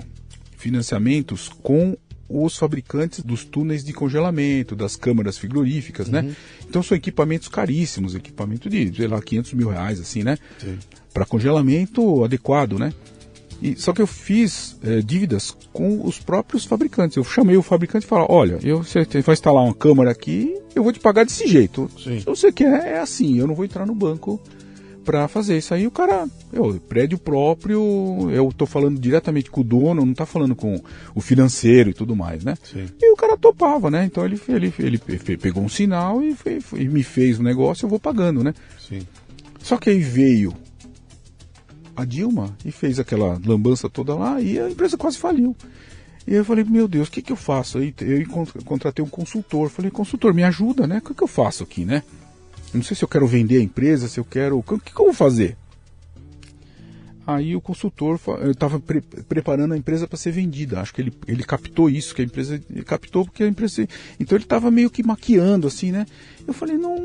financiamentos 0.58 1.50
com 1.62 1.96
os 2.30 2.58
fabricantes 2.58 3.24
dos 3.24 3.46
túneis 3.46 3.84
de 3.84 3.94
congelamento, 3.94 4.76
das 4.76 4.96
câmaras 4.96 5.38
frigoríficas, 5.38 6.10
né? 6.10 6.22
uhum. 6.22 6.28
né? 6.28 6.36
Então 6.68 6.84
são 6.84 6.98
equipamentos 6.98 7.48
caríssimos, 7.48 8.16
equipamento 8.16 8.70
de, 8.70 8.94
sei 8.96 9.08
lá, 9.08 9.22
500 9.22 9.54
mil 9.54 9.70
reais, 9.70 10.00
assim, 10.00 10.24
né? 10.24 10.38
Para 11.14 11.26
congelamento 11.26 12.24
adequado, 12.24 12.78
né? 12.78 12.94
E, 13.62 13.76
só 13.76 13.92
que 13.92 14.02
eu 14.02 14.08
fiz 14.08 14.78
é, 14.84 15.02
dívidas 15.02 15.56
com 15.74 16.06
os 16.06 16.20
próprios 16.20 16.66
fabricantes. 16.66 17.18
Eu 17.18 17.24
chamei 17.24 17.58
o 17.58 17.64
fabricante 17.64 18.06
e 18.06 18.10
falei, 18.10 18.28
olha, 18.30 18.60
eu, 18.64 18.84
você 18.84 19.04
vai 19.22 19.34
instalar 19.34 19.64
uma 19.64 19.74
câmara 19.74 20.12
aqui, 20.12 20.56
eu 20.76 20.84
vou 20.84 20.94
te 20.94 21.00
pagar 21.00 21.26
desse 21.26 21.48
jeito. 21.48 21.90
Sim. 21.98 22.20
Se 22.20 22.26
você 22.26 22.52
quer, 22.52 22.86
é 22.86 23.00
assim, 23.00 23.40
eu 23.40 23.48
não 23.48 23.56
vou 23.56 23.66
entrar 23.66 23.86
no 23.86 23.96
banco 23.96 24.40
para 25.08 25.26
fazer 25.30 25.58
isso 25.58 25.74
aí. 25.74 25.88
O 25.88 25.92
cara, 25.92 26.28
eu, 26.52 26.78
prédio 26.82 27.18
próprio, 27.18 28.30
eu 28.30 28.52
tô 28.52 28.66
falando 28.66 29.00
diretamente 29.00 29.50
com 29.50 29.62
o 29.62 29.64
dono, 29.64 30.06
não 30.06 30.14
tá 30.14 30.26
falando 30.26 30.54
com 30.54 30.84
o 31.16 31.22
financeiro 31.22 31.92
e 31.92 31.94
tudo 31.94 32.14
mais, 32.14 32.44
né? 32.44 32.56
Sim. 32.62 32.88
E 33.02 33.14
o 33.14 33.16
cara 33.16 33.38
topava, 33.38 33.90
né? 33.90 34.04
Então 34.04 34.26
ele, 34.26 34.38
ele, 34.50 34.74
ele, 34.78 34.98
pegou 35.38 35.64
um 35.64 35.70
sinal 35.70 36.22
e, 36.22 36.36
foi, 36.36 36.60
foi, 36.60 36.86
me 36.90 37.04
fez 37.04 37.38
o 37.38 37.42
um 37.42 37.46
negócio, 37.46 37.86
eu 37.86 37.90
vou 37.90 38.02
pagando, 38.02 38.44
né? 38.44 38.54
Sim. 38.78 39.00
Só 39.64 39.78
que 39.78 39.90
aí 39.90 40.00
veio 40.00 40.54
a 41.96 42.04
Dilma 42.04 42.54
e 42.66 42.72
fez 42.72 43.00
aquela 43.00 43.40
lambança 43.46 43.90
toda 43.90 44.14
lá 44.14 44.42
e 44.42 44.60
a 44.60 44.70
empresa 44.70 44.98
quase 44.98 45.18
faliu. 45.18 45.56
E 46.28 46.34
eu 46.34 46.44
falei, 46.44 46.66
meu 46.66 46.86
Deus, 46.86 47.08
o 47.08 47.12
que, 47.12 47.22
que 47.22 47.32
eu 47.32 47.38
faço? 47.38 47.78
Aí 47.78 47.96
eu 48.02 48.28
contratei 48.66 49.04
um 49.04 49.08
consultor. 49.08 49.70
Falei, 49.70 49.90
consultor, 49.90 50.34
me 50.34 50.44
ajuda, 50.44 50.86
né? 50.86 50.98
O 50.98 51.02
que, 51.02 51.14
que 51.14 51.24
eu 51.24 51.28
faço 51.28 51.64
aqui, 51.64 51.86
né? 51.86 52.04
Não 52.74 52.84
sei 52.84 52.96
se 52.96 53.04
eu 53.04 53.08
quero 53.08 53.28
vender 53.28 53.58
a 53.58 53.62
empresa, 53.62 54.08
se 54.08 54.20
eu 54.20 54.26
quero. 54.26 54.58
O 54.58 54.64
que, 54.64 54.94
que 54.94 55.00
eu 55.00 55.06
vou 55.06 55.14
fazer? 55.14 55.58
Aí 57.28 57.54
o 57.58 57.60
consultor 57.60 58.18
estava 58.50 58.80
pre 58.80 59.02
preparando 59.02 59.74
a 59.74 59.78
empresa 59.78 60.08
para 60.08 60.18
ser 60.18 60.32
vendida. 60.32 60.80
Acho 60.80 60.94
que 60.94 61.02
ele, 61.02 61.14
ele 61.28 61.44
captou 61.44 61.90
isso, 61.90 62.16
que 62.16 62.22
a 62.22 62.26
empresa 62.26 62.62
ele 62.70 62.86
captou 62.86 63.26
porque 63.26 63.44
a 63.44 63.48
empresa. 63.48 63.86
Então 64.18 64.38
ele 64.38 64.46
estava 64.46 64.72
meio 64.72 64.90
que 64.90 65.04
maquiando 65.04 65.68
assim, 65.68 65.92
né? 65.92 66.06
Eu 66.48 66.54
falei, 66.54 66.78
não. 66.78 66.96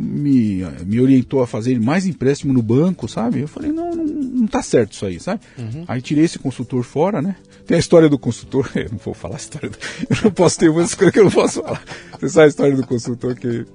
Me, 0.00 0.62
me 0.86 0.98
orientou 0.98 1.42
a 1.42 1.46
fazer 1.46 1.78
mais 1.78 2.06
empréstimo 2.06 2.54
no 2.54 2.62
banco, 2.62 3.06
sabe? 3.06 3.40
Eu 3.40 3.48
falei, 3.48 3.70
não, 3.70 3.90
não, 3.90 4.06
não 4.06 4.46
tá 4.46 4.62
certo 4.62 4.92
isso 4.92 5.04
aí, 5.04 5.20
sabe? 5.20 5.42
Uhum. 5.58 5.84
Aí 5.86 6.00
tirei 6.00 6.24
esse 6.24 6.38
consultor 6.38 6.82
fora, 6.82 7.20
né? 7.20 7.36
Tem 7.66 7.76
a 7.76 7.80
história 7.80 8.08
do 8.08 8.18
consultor, 8.18 8.70
eu 8.74 8.88
não 8.90 8.98
vou 8.98 9.12
falar 9.12 9.34
a 9.34 9.38
história 9.38 9.68
do, 9.68 9.76
Eu 10.08 10.16
não 10.24 10.30
posso 10.30 10.58
ter 10.58 10.70
uma 10.70 10.76
coisas 10.76 10.94
que 10.94 11.18
eu 11.18 11.24
não 11.24 11.30
posso 11.30 11.62
falar. 11.62 11.82
Você 12.18 12.30
sabe 12.30 12.46
a 12.46 12.48
história 12.48 12.76
do 12.76 12.86
consultor 12.86 13.34
que 13.34 13.66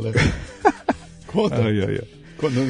qual 0.00 0.06
é? 0.06 0.32
Conta. 1.26 1.56
Ai, 1.56 1.80
ai, 1.80 2.00
ai. 2.00 2.22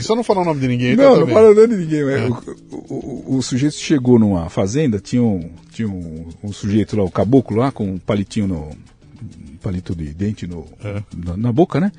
Só 0.02 0.14
não 0.14 0.22
falar 0.22 0.42
o 0.42 0.44
nome 0.44 0.60
de 0.60 0.68
ninguém. 0.68 0.96
Não, 0.96 1.14
tá 1.14 1.20
não 1.20 1.26
fala 1.28 1.50
o 1.50 1.54
nome 1.54 1.68
de 1.68 1.76
ninguém. 1.76 2.00
É. 2.00 2.28
O, 2.28 2.94
o, 2.94 3.36
o, 3.36 3.42
sujeito 3.42 3.74
chegou 3.76 4.18
numa 4.18 4.50
fazenda, 4.50 4.98
tinha, 4.98 5.22
um, 5.22 5.50
tinha 5.70 5.88
um, 5.88 6.28
um, 6.42 6.52
sujeito 6.52 6.96
lá, 6.96 7.02
o 7.02 7.10
caboclo 7.10 7.56
lá, 7.56 7.72
com 7.72 7.92
um 7.92 7.98
palitinho 7.98 8.48
no. 8.48 8.70
Um 9.52 9.56
palito 9.62 9.94
de 9.94 10.12
dente 10.12 10.46
no, 10.46 10.66
é. 10.82 11.02
na, 11.16 11.36
na, 11.36 11.52
boca, 11.52 11.78
né? 11.78 11.92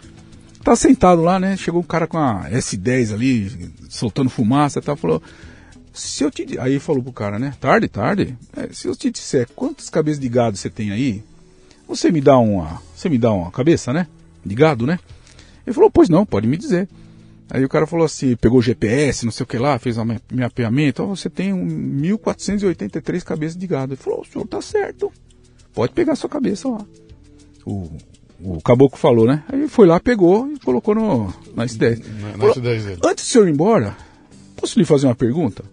Tá 0.63 0.75
sentado 0.75 1.21
lá, 1.21 1.39
né? 1.39 1.55
Chegou 1.55 1.79
um 1.79 1.85
cara 1.85 2.05
com 2.05 2.17
a 2.17 2.49
S10 2.49 3.13
ali, 3.13 3.71
soltando 3.89 4.29
fumaça 4.29 4.79
e 4.79 4.81
tal, 4.81 4.95
falou. 4.95 5.21
Se 5.93 6.23
eu 6.23 6.29
te. 6.29 6.59
Aí 6.59 6.79
falou 6.79 7.01
pro 7.01 7.13
cara, 7.13 7.39
né? 7.39 7.53
Tarde, 7.59 7.87
tarde. 7.87 8.37
É, 8.55 8.67
se 8.71 8.87
eu 8.87 8.95
te 8.95 9.09
disser 9.09 9.47
quantas 9.55 9.89
cabeças 9.89 10.19
de 10.19 10.27
gado 10.27 10.57
você 10.57 10.69
tem 10.69 10.91
aí, 10.91 11.23
você 11.87 12.11
me 12.11 12.19
dá 12.19 12.37
uma. 12.37 12.81
Você 12.95 13.09
me 13.09 13.17
dá 13.17 13.31
uma 13.31 13.51
cabeça, 13.51 13.93
né? 13.93 14.07
De 14.45 14.55
gado, 14.55 14.85
né? 14.85 14.99
Ele 15.65 15.73
falou, 15.73 15.89
pois 15.89 16.09
não, 16.09 16.25
pode 16.25 16.47
me 16.47 16.57
dizer. 16.57 16.87
Aí 17.49 17.63
o 17.63 17.69
cara 17.69 17.85
falou 17.85 18.05
assim, 18.05 18.35
pegou 18.35 18.59
o 18.59 18.61
GPS, 18.61 19.25
não 19.25 19.31
sei 19.31 19.43
o 19.43 19.47
que 19.47 19.57
lá, 19.57 19.77
fez 19.77 19.97
um 19.97 20.05
mapeamento, 20.31 21.03
oh, 21.03 21.15
você 21.15 21.29
tem 21.29 21.53
1.483 21.53 23.23
cabeças 23.23 23.57
de 23.57 23.67
gado. 23.67 23.93
Ele 23.93 24.01
falou, 24.01 24.21
o 24.21 24.25
senhor 24.25 24.47
tá 24.47 24.61
certo, 24.61 25.11
pode 25.73 25.93
pegar 25.93 26.15
sua 26.15 26.29
cabeça 26.29 26.67
lá. 26.67 26.85
O, 27.65 27.91
o 28.39 28.61
caboclo 28.61 28.97
falou, 28.97 29.25
né? 29.25 29.43
Aí 29.47 29.67
foi 29.67 29.85
lá, 29.85 29.99
pegou 29.99 30.51
e 30.51 30.59
colocou 30.59 30.95
no, 30.95 31.27
na 31.55 31.65
S10. 31.65 32.03
Na, 32.19 32.37
na 32.37 32.53
dele. 32.53 32.97
Antes 33.05 33.25
de 33.25 33.31
senhor 33.31 33.47
ir 33.47 33.51
embora, 33.51 33.95
posso 34.55 34.79
lhe 34.79 34.85
fazer 34.85 35.07
uma 35.07 35.15
pergunta? 35.15 35.63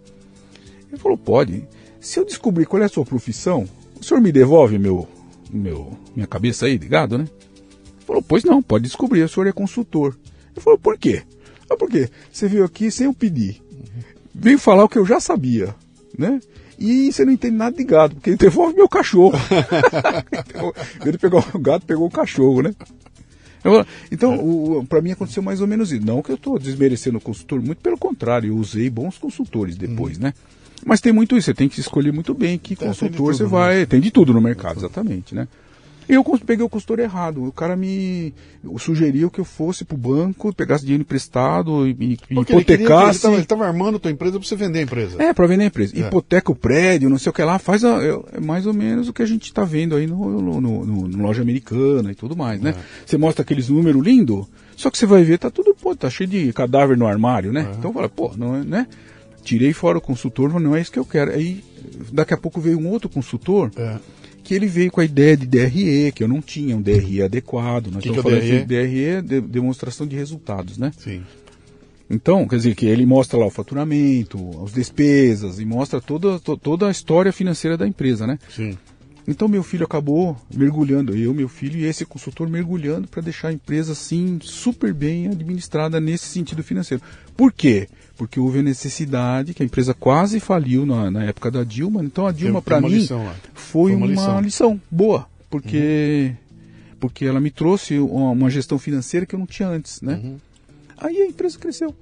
Ele 0.88 1.00
falou, 1.00 1.16
pode. 1.16 1.64
Se 2.00 2.18
eu 2.18 2.24
descobrir 2.24 2.66
qual 2.66 2.82
é 2.82 2.86
a 2.86 2.88
sua 2.88 3.04
profissão, 3.04 3.66
o 4.00 4.04
senhor 4.04 4.20
me 4.20 4.30
devolve 4.32 4.78
meu, 4.78 5.08
meu, 5.50 5.96
minha 6.14 6.26
cabeça 6.26 6.66
aí 6.66 6.78
de 6.78 6.88
gado, 6.88 7.18
né? 7.18 7.26
Falou, 8.10 8.24
pois 8.26 8.42
não, 8.42 8.60
pode 8.60 8.82
descobrir, 8.82 9.22
o 9.22 9.28
senhor 9.28 9.46
é 9.46 9.52
consultor. 9.52 10.18
Ele 10.52 10.60
falou, 10.60 10.76
por 10.76 10.98
quê? 10.98 11.22
Ah, 11.70 11.76
por 11.76 11.88
quê? 11.88 12.10
Você 12.32 12.48
veio 12.48 12.64
aqui 12.64 12.90
sem 12.90 13.06
eu 13.06 13.14
pedir. 13.14 13.62
Veio 14.34 14.58
falar 14.58 14.82
o 14.82 14.88
que 14.88 14.98
eu 14.98 15.06
já 15.06 15.20
sabia, 15.20 15.72
né? 16.18 16.40
E 16.76 17.12
você 17.12 17.24
não 17.24 17.32
entende 17.32 17.56
nada 17.56 17.76
de 17.76 17.84
gado, 17.84 18.16
porque 18.16 18.30
ele 18.30 18.36
devolve 18.36 18.74
meu 18.74 18.88
cachorro. 18.88 19.38
ele 21.06 21.18
pegou 21.18 21.44
o 21.54 21.58
gado, 21.60 21.86
pegou 21.86 22.08
o 22.08 22.10
cachorro, 22.10 22.62
né? 22.62 22.74
Então, 24.10 24.84
para 24.88 25.00
mim 25.00 25.12
aconteceu 25.12 25.44
mais 25.44 25.60
ou 25.60 25.68
menos 25.68 25.92
isso. 25.92 26.04
Não 26.04 26.20
que 26.20 26.32
eu 26.32 26.36
estou 26.36 26.58
desmerecendo 26.58 27.18
o 27.18 27.20
consultor, 27.20 27.62
muito 27.62 27.80
pelo 27.80 27.96
contrário, 27.96 28.48
eu 28.48 28.56
usei 28.56 28.90
bons 28.90 29.18
consultores 29.18 29.76
depois, 29.76 30.18
hum. 30.18 30.22
né? 30.22 30.34
Mas 30.84 31.00
tem 31.00 31.12
muito 31.12 31.36
isso, 31.36 31.44
você 31.44 31.54
tem 31.54 31.68
que 31.68 31.78
escolher 31.78 32.12
muito 32.12 32.34
bem 32.34 32.58
que 32.58 32.74
consultor 32.74 33.36
você 33.36 33.44
vai. 33.44 33.80
Né? 33.80 33.86
Tem 33.86 34.00
de 34.00 34.10
tudo 34.10 34.34
no 34.34 34.40
mercado, 34.40 34.80
exatamente, 34.80 35.32
né? 35.32 35.46
Eu 36.08 36.24
peguei 36.44 36.64
o 36.64 36.68
consultor 36.68 36.98
errado. 36.98 37.44
O 37.44 37.52
cara 37.52 37.76
me 37.76 38.34
sugeriu 38.78 39.30
que 39.30 39.40
eu 39.40 39.44
fosse 39.44 39.84
pro 39.84 39.96
banco, 39.96 40.52
pegasse 40.52 40.82
dinheiro 40.82 41.02
emprestado 41.02 41.86
e, 41.86 42.18
e 42.30 42.34
hipotecasse. 42.40 43.26
Ele 43.26 43.42
estava 43.42 43.66
armando 43.66 43.96
a 43.96 44.00
tua 44.00 44.10
empresa 44.10 44.38
para 44.38 44.46
você 44.46 44.56
vender 44.56 44.80
a 44.80 44.82
empresa. 44.82 45.22
É, 45.22 45.32
para 45.32 45.46
vender 45.46 45.64
a 45.64 45.66
empresa. 45.66 45.96
É. 45.96 46.00
Hipoteca 46.00 46.50
o 46.50 46.54
prédio, 46.54 47.08
não 47.08 47.18
sei 47.18 47.30
o 47.30 47.32
que 47.32 47.42
lá, 47.42 47.58
faz 47.58 47.84
a, 47.84 47.98
é 48.32 48.40
mais 48.40 48.66
ou 48.66 48.74
menos 48.74 49.08
o 49.08 49.12
que 49.12 49.22
a 49.22 49.26
gente 49.26 49.44
está 49.44 49.64
vendo 49.64 49.94
aí 49.94 50.06
no, 50.06 50.42
no, 50.42 50.60
no, 50.60 50.84
no, 50.84 51.22
loja 51.22 51.42
americana 51.42 52.10
e 52.10 52.14
tudo 52.14 52.36
mais, 52.36 52.60
né? 52.60 52.74
É. 52.76 52.82
Você 53.06 53.16
mostra 53.16 53.42
aqueles 53.42 53.68
números 53.68 54.02
lindos, 54.02 54.46
só 54.76 54.90
que 54.90 54.98
você 54.98 55.06
vai 55.06 55.22
ver, 55.22 55.38
tá 55.38 55.50
tudo, 55.50 55.74
pô, 55.74 55.94
tá 55.94 56.10
cheio 56.10 56.28
de 56.28 56.52
cadáver 56.52 56.96
no 56.96 57.06
armário, 57.06 57.52
né? 57.52 57.68
É. 57.70 57.76
Então 57.76 57.92
fala, 57.92 58.08
pô, 58.08 58.32
não 58.36 58.56
é, 58.56 58.64
né? 58.64 58.86
Tirei 59.42 59.72
fora 59.72 59.98
o 59.98 60.00
consultor, 60.00 60.58
não 60.60 60.76
é 60.76 60.80
isso 60.80 60.92
que 60.92 60.98
eu 60.98 61.04
quero. 61.04 61.30
Aí 61.30 61.64
daqui 62.12 62.34
a 62.34 62.36
pouco 62.36 62.60
veio 62.60 62.78
um 62.78 62.88
outro 62.88 63.08
consultor. 63.08 63.70
É 63.76 63.96
que 64.50 64.54
ele 64.56 64.66
veio 64.66 64.90
com 64.90 65.00
a 65.00 65.04
ideia 65.04 65.36
de 65.36 65.46
DRE, 65.46 66.10
que 66.10 66.24
eu 66.24 66.26
não 66.26 66.42
tinha 66.42 66.76
um 66.76 66.82
DRE 66.82 67.22
adequado. 67.22 67.86
Nós 67.86 68.02
que 68.02 68.08
estamos 68.08 68.32
que 68.32 68.36
é 68.36 68.40
falando 68.40 68.66
DRE? 68.66 68.66
de 68.66 69.22
DRE 69.22 69.22
de 69.22 69.40
demonstração 69.40 70.08
de 70.08 70.16
resultados, 70.16 70.76
né? 70.76 70.90
Sim. 70.98 71.22
Então, 72.10 72.48
quer 72.48 72.56
dizer 72.56 72.74
que 72.74 72.84
ele 72.84 73.06
mostra 73.06 73.38
lá 73.38 73.46
o 73.46 73.50
faturamento, 73.50 74.60
as 74.64 74.72
despesas 74.72 75.60
e 75.60 75.64
mostra 75.64 76.00
toda, 76.00 76.40
toda 76.40 76.88
a 76.88 76.90
história 76.90 77.32
financeira 77.32 77.76
da 77.76 77.86
empresa, 77.86 78.26
né? 78.26 78.40
Sim. 78.48 78.76
Então 79.28 79.46
meu 79.46 79.62
filho 79.62 79.84
acabou 79.84 80.36
mergulhando, 80.52 81.16
eu, 81.16 81.32
meu 81.32 81.48
filho 81.48 81.78
e 81.78 81.84
esse 81.84 82.04
consultor 82.04 82.48
mergulhando 82.48 83.06
para 83.06 83.22
deixar 83.22 83.48
a 83.48 83.52
empresa 83.52 83.92
assim 83.92 84.40
super 84.42 84.92
bem 84.92 85.28
administrada 85.28 86.00
nesse 86.00 86.26
sentido 86.26 86.64
financeiro. 86.64 87.00
Por 87.36 87.52
quê? 87.52 87.86
Porque 88.20 88.38
houve 88.38 88.58
a 88.58 88.62
necessidade, 88.62 89.54
que 89.54 89.62
a 89.62 89.66
empresa 89.66 89.94
quase 89.94 90.40
faliu 90.40 90.84
na, 90.84 91.10
na 91.10 91.24
época 91.24 91.50
da 91.50 91.64
Dilma. 91.64 92.04
Então 92.04 92.26
a 92.26 92.32
Dilma, 92.32 92.60
para 92.60 92.78
mim, 92.78 93.06
foi, 93.06 93.16
foi 93.54 93.94
uma, 93.94 94.06
lição. 94.06 94.40
lição. 94.42 94.80
boa, 94.90 95.26
porque, 95.48 96.26
uhum. 96.28 96.96
porque 97.00 97.24
ela 97.24 97.40
me 97.40 97.50
trouxe 97.50 97.98
uma, 97.98 98.50
gestão 98.50 98.78
financeira 98.78 99.24
que 99.24 99.34
eu 99.34 99.38
não 99.38 99.46
tinha 99.46 99.70
antes. 99.70 100.02
Né? 100.02 100.20
Uhum. 100.22 100.36
Aí 100.98 101.16
a 101.16 101.26
empresa 101.28 101.58
cresceu. 101.58 101.96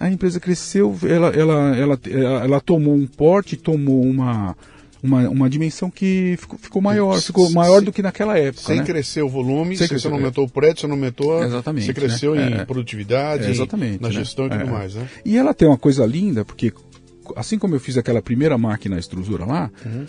A 0.00 0.10
empresa 0.10 0.40
cresceu, 0.40 0.98
ela, 1.04 1.28
ela, 1.28 1.76
ela, 1.76 2.00
ela, 2.04 2.44
ela 2.44 2.60
tomou 2.60 2.96
um 2.96 3.06
porte, 3.06 3.56
tomou 3.56 4.02
uma, 4.02 4.56
uma, 5.04 5.28
uma 5.28 5.50
dimensão 5.50 5.90
que 5.90 6.34
ficou, 6.38 6.58
ficou 6.58 6.82
maior, 6.82 7.20
ficou 7.20 7.50
maior 7.50 7.82
do 7.82 7.92
que 7.92 8.00
naquela 8.00 8.38
época. 8.38 8.66
Sem 8.66 8.78
né? 8.78 8.84
crescer 8.84 9.22
o 9.22 9.28
volume, 9.28 9.76
sem 9.76 9.86
você 9.86 10.08
não 10.08 10.16
aumentou 10.16 10.46
o 10.46 10.48
prédio, 10.48 10.80
você 10.80 10.86
não 10.86 10.94
aumentou. 10.94 11.44
Exatamente. 11.44 11.84
Você 11.84 11.92
cresceu 11.92 12.34
né? 12.34 12.48
em 12.48 12.54
é, 12.54 12.64
produtividade, 12.64 13.44
é, 13.44 13.50
exatamente, 13.50 14.00
na 14.00 14.08
né? 14.08 14.14
gestão 14.14 14.46
e 14.46 14.50
tudo 14.50 14.62
é. 14.62 14.64
mais. 14.64 14.94
Né? 14.94 15.06
E 15.22 15.36
ela 15.36 15.52
tem 15.52 15.68
uma 15.68 15.76
coisa 15.76 16.06
linda, 16.06 16.42
porque 16.42 16.72
assim 17.36 17.58
como 17.58 17.74
eu 17.74 17.80
fiz 17.80 17.98
aquela 17.98 18.22
primeira 18.22 18.56
máquina 18.56 18.98
extrusora 18.98 19.44
lá, 19.44 19.70
uhum. 19.84 20.06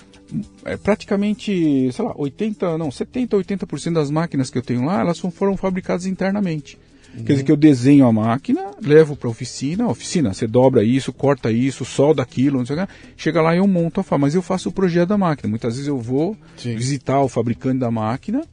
é, 0.63 0.77
praticamente, 0.77 1.91
sei 1.91 2.05
lá, 2.05 2.13
80, 2.15 2.77
não, 2.77 2.89
70, 2.89 3.35
80% 3.35 3.93
das 3.93 4.09
máquinas 4.09 4.49
que 4.49 4.57
eu 4.57 4.63
tenho 4.63 4.85
lá, 4.85 5.01
elas 5.01 5.19
foram 5.19 5.57
fabricadas 5.57 6.05
internamente. 6.05 6.77
Quer 7.23 7.33
dizer 7.33 7.43
que 7.43 7.51
eu 7.51 7.57
desenho 7.57 8.05
a 8.05 8.11
máquina, 8.11 8.71
levo 8.81 9.15
para 9.15 9.27
a 9.27 9.31
oficina, 9.31 9.87
oficina, 9.87 10.33
você 10.33 10.45
dobra 10.45 10.83
isso, 10.83 11.13
corta 11.13 11.51
isso, 11.51 11.85
solda 11.85 12.21
aquilo, 12.21 12.57
não 12.57 12.65
sei 12.65 12.75
o 12.75 12.85
que. 12.85 12.93
Chega 13.15 13.41
lá 13.41 13.55
e 13.55 13.59
eu 13.59 13.67
monto 13.67 13.99
a 13.99 14.03
fábrica, 14.03 14.25
mas 14.25 14.35
eu 14.35 14.41
faço 14.41 14.69
o 14.69 14.71
projeto 14.71 15.09
da 15.09 15.17
máquina. 15.17 15.49
Muitas 15.49 15.75
vezes 15.75 15.87
eu 15.87 15.97
vou 15.97 16.35
Sim. 16.57 16.75
visitar 16.75 17.21
o 17.21 17.29
fabricante 17.29 17.79
da 17.79 17.89
máquina, 17.89 18.43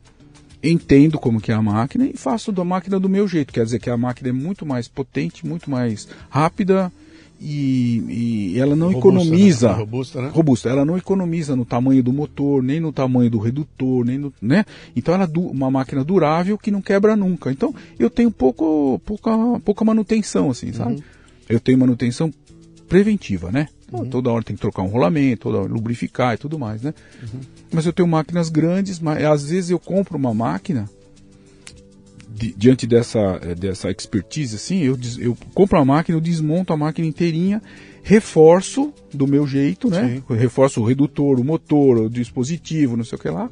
entendo 0.62 1.18
como 1.18 1.40
que 1.40 1.50
é 1.50 1.54
a 1.54 1.62
máquina 1.62 2.06
e 2.06 2.16
faço 2.16 2.52
da 2.52 2.64
máquina 2.64 3.00
do 3.00 3.08
meu 3.08 3.26
jeito. 3.26 3.52
Quer 3.52 3.64
dizer 3.64 3.80
que 3.80 3.90
a 3.90 3.96
máquina 3.96 4.28
é 4.28 4.32
muito 4.32 4.64
mais 4.64 4.86
potente, 4.86 5.46
muito 5.46 5.70
mais 5.70 6.08
rápida, 6.30 6.92
e, 7.44 8.52
e, 8.54 8.60
ela 8.60 8.76
não 8.76 8.92
robusta, 8.92 9.08
né? 9.08 9.16
economiza 9.18 9.68
né? 9.68 9.74
robusta, 9.74 10.22
né? 10.22 10.30
robusta, 10.32 10.68
ela 10.68 10.84
não 10.84 10.96
economiza 10.96 11.56
no 11.56 11.64
tamanho 11.64 12.02
do 12.02 12.12
motor, 12.12 12.62
nem 12.62 12.78
no 12.78 12.92
tamanho 12.92 13.28
do 13.28 13.38
redutor, 13.38 14.04
nem 14.04 14.16
no, 14.16 14.32
né? 14.40 14.64
Então 14.94 15.12
ela 15.12 15.24
é 15.24 15.38
uma 15.38 15.70
máquina 15.70 16.04
durável 16.04 16.56
que 16.56 16.70
não 16.70 16.80
quebra 16.80 17.16
nunca. 17.16 17.50
Então 17.50 17.74
eu 17.98 18.08
tenho 18.08 18.30
pouco, 18.30 19.00
pouca, 19.04 19.30
pouca 19.64 19.84
manutenção 19.84 20.50
assim, 20.50 20.72
sabe? 20.72 20.94
Uhum. 20.94 21.02
Eu 21.48 21.58
tenho 21.58 21.78
manutenção 21.78 22.32
preventiva, 22.88 23.50
né? 23.50 23.66
Então, 23.88 24.00
uhum. 24.00 24.10
Toda 24.10 24.30
hora 24.30 24.44
tem 24.44 24.54
que 24.54 24.62
trocar 24.62 24.82
um 24.82 24.88
rolamento, 24.88 25.42
toda 25.42 25.58
hora 25.58 25.68
lubrificar 25.68 26.34
e 26.34 26.38
tudo 26.38 26.58
mais, 26.58 26.82
né? 26.82 26.94
Uhum. 27.22 27.40
Mas 27.72 27.86
eu 27.86 27.92
tenho 27.92 28.08
máquinas 28.08 28.48
grandes, 28.48 29.00
mas 29.00 29.24
às 29.24 29.50
vezes 29.50 29.70
eu 29.70 29.80
compro 29.80 30.16
uma 30.16 30.32
máquina 30.32 30.88
diante 32.32 32.86
dessa, 32.86 33.38
eh, 33.42 33.54
dessa 33.54 33.90
expertise, 33.90 34.56
assim, 34.56 34.80
eu, 34.82 34.98
eu 35.18 35.36
compro 35.54 35.78
a 35.78 35.84
máquina, 35.84 36.16
eu 36.16 36.20
desmonto 36.20 36.72
a 36.72 36.76
máquina 36.76 37.06
inteirinha, 37.06 37.62
reforço 38.02 38.92
do 39.12 39.26
meu 39.26 39.46
jeito, 39.46 39.88
né? 39.88 40.22
Sim. 40.28 40.34
Reforço 40.34 40.80
o 40.80 40.84
redutor, 40.84 41.38
o 41.38 41.44
motor, 41.44 41.98
o 41.98 42.10
dispositivo, 42.10 42.96
não 42.96 43.04
sei 43.04 43.16
o 43.16 43.20
que 43.20 43.28
lá. 43.28 43.50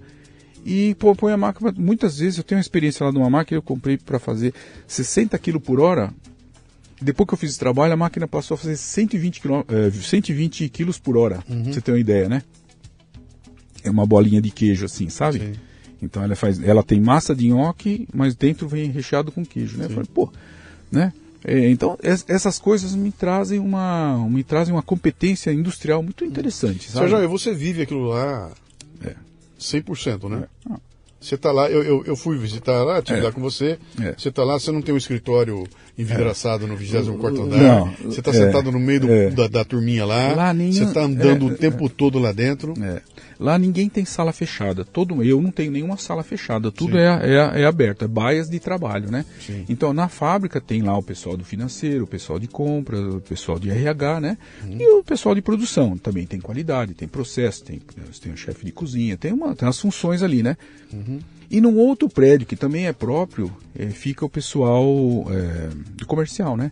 E 0.64 0.94
põe 1.16 1.32
a 1.32 1.36
máquina. 1.36 1.72
Muitas 1.76 2.18
vezes 2.18 2.38
eu 2.38 2.44
tenho 2.44 2.58
uma 2.58 2.62
experiência 2.62 3.04
lá 3.04 3.12
de 3.12 3.18
uma 3.18 3.30
máquina, 3.30 3.58
eu 3.58 3.62
comprei 3.62 3.96
para 3.96 4.18
fazer 4.18 4.52
60 4.86 5.38
kg 5.38 5.58
por 5.58 5.80
hora. 5.80 6.12
Depois 7.00 7.26
que 7.26 7.34
eu 7.34 7.38
fiz 7.38 7.50
esse 7.50 7.58
trabalho, 7.58 7.94
a 7.94 7.96
máquina 7.96 8.28
passou 8.28 8.56
a 8.56 8.58
fazer 8.58 8.76
120 8.76 9.40
kg, 9.40 9.64
120 10.02 10.68
quilos 10.68 10.98
por 10.98 11.16
hora. 11.16 11.42
Uhum. 11.48 11.64
Pra 11.64 11.72
você 11.72 11.80
ter 11.80 11.92
uma 11.92 11.98
ideia, 11.98 12.28
né? 12.28 12.42
É 13.82 13.90
uma 13.90 14.04
bolinha 14.04 14.42
de 14.42 14.50
queijo 14.50 14.84
assim, 14.84 15.08
sabe? 15.08 15.38
Sim. 15.38 15.52
Então 16.02 16.22
ela 16.22 16.34
faz, 16.36 16.62
ela 16.62 16.82
tem 16.82 17.00
massa 17.00 17.34
de 17.34 17.48
nhoque, 17.48 18.08
mas 18.12 18.34
dentro 18.34 18.68
vem 18.68 18.90
recheado 18.90 19.30
com 19.30 19.44
queijo, 19.44 19.78
né? 19.78 19.86
Eu 19.86 19.90
falei, 19.90 20.08
pô, 20.12 20.32
né? 20.90 21.12
É, 21.42 21.70
então 21.70 21.98
es, 22.02 22.24
essas 22.28 22.58
coisas 22.58 22.94
me 22.94 23.10
trazem 23.10 23.58
uma 23.58 24.14
me 24.28 24.44
trazem 24.44 24.74
uma 24.74 24.82
competência 24.82 25.50
industrial 25.50 26.02
muito 26.02 26.24
interessante, 26.24 26.90
sabe? 26.90 27.08
Sérgio, 27.08 27.28
você 27.28 27.54
vive 27.54 27.82
aquilo 27.82 28.08
lá 28.08 28.50
é. 29.02 29.14
100%, 29.58 30.28
né? 30.28 30.44
É. 30.68 30.72
Ah. 30.72 30.80
Você 31.20 31.34
está 31.34 31.52
lá, 31.52 31.70
eu, 31.70 31.82
eu, 31.82 32.04
eu, 32.06 32.16
fui 32.16 32.38
visitar 32.38 32.82
lá, 32.82 33.02
tive 33.02 33.18
é. 33.18 33.22
lá 33.22 33.30
com 33.30 33.42
você. 33.42 33.78
É. 34.00 34.14
Você 34.16 34.30
está 34.30 34.42
lá, 34.42 34.58
você 34.58 34.72
não 34.72 34.80
tem 34.80 34.94
um 34.94 34.96
escritório 34.96 35.66
envidraçado 35.98 36.64
é. 36.64 36.66
no 36.66 36.74
24 36.76 37.42
andar. 37.42 37.58
Não, 37.58 37.92
você 38.04 38.20
está 38.20 38.32
sentado 38.32 38.72
no 38.72 38.80
meio 38.80 39.00
do, 39.00 39.12
é. 39.12 39.30
da, 39.30 39.46
da, 39.46 39.62
turminha 39.62 40.06
lá. 40.06 40.32
lá 40.32 40.54
você 40.54 40.84
está 40.84 41.02
andando 41.02 41.46
o 41.46 41.54
tempo 41.54 41.90
todo 41.90 42.18
lá 42.18 42.32
dentro. 42.32 42.72
Lá 43.40 43.58
ninguém 43.58 43.88
tem 43.88 44.04
sala 44.04 44.32
fechada. 44.32 44.84
Todo 44.84 45.24
eu 45.24 45.40
não 45.40 45.50
tenho 45.50 45.72
nenhuma 45.72 45.96
sala 45.96 46.22
fechada. 46.22 46.70
Tudo 46.70 46.98
é, 46.98 47.06
é, 47.22 47.62
é, 47.62 47.64
aberto, 47.64 48.04
é 48.04 48.08
baias 48.08 48.50
de 48.50 48.60
trabalho, 48.60 49.10
né? 49.10 49.24
Sim. 49.40 49.64
Então 49.66 49.94
na 49.94 50.08
fábrica 50.08 50.60
tem 50.60 50.82
lá 50.82 50.96
o 50.96 51.02
pessoal 51.02 51.38
do 51.38 51.44
financeiro, 51.44 52.04
o 52.04 52.06
pessoal 52.06 52.38
de 52.38 52.46
compra, 52.46 53.00
o 53.00 53.20
pessoal 53.22 53.58
de 53.58 53.70
RH, 53.70 54.20
né? 54.20 54.38
Uhum. 54.62 54.76
E 54.78 54.86
o 54.90 55.02
pessoal 55.02 55.34
de 55.34 55.40
produção 55.40 55.96
também 55.96 56.26
tem 56.26 56.38
qualidade, 56.38 56.92
tem 56.92 57.08
processo, 57.08 57.64
tem 57.64 57.80
tem 58.20 58.32
o 58.32 58.36
chefe 58.36 58.66
de 58.66 58.72
cozinha, 58.72 59.16
tem 59.16 59.32
uma 59.32 59.56
tem 59.56 59.66
as 59.66 59.80
funções 59.80 60.22
ali, 60.22 60.42
né? 60.42 60.58
Uhum. 60.92 61.18
E 61.50 61.62
num 61.62 61.78
outro 61.78 62.10
prédio 62.10 62.46
que 62.46 62.54
também 62.54 62.86
é 62.86 62.92
próprio, 62.92 63.50
é, 63.74 63.86
fica 63.86 64.24
o 64.24 64.28
pessoal 64.28 64.84
é, 65.30 65.70
do 65.96 66.06
comercial, 66.06 66.58
né? 66.58 66.70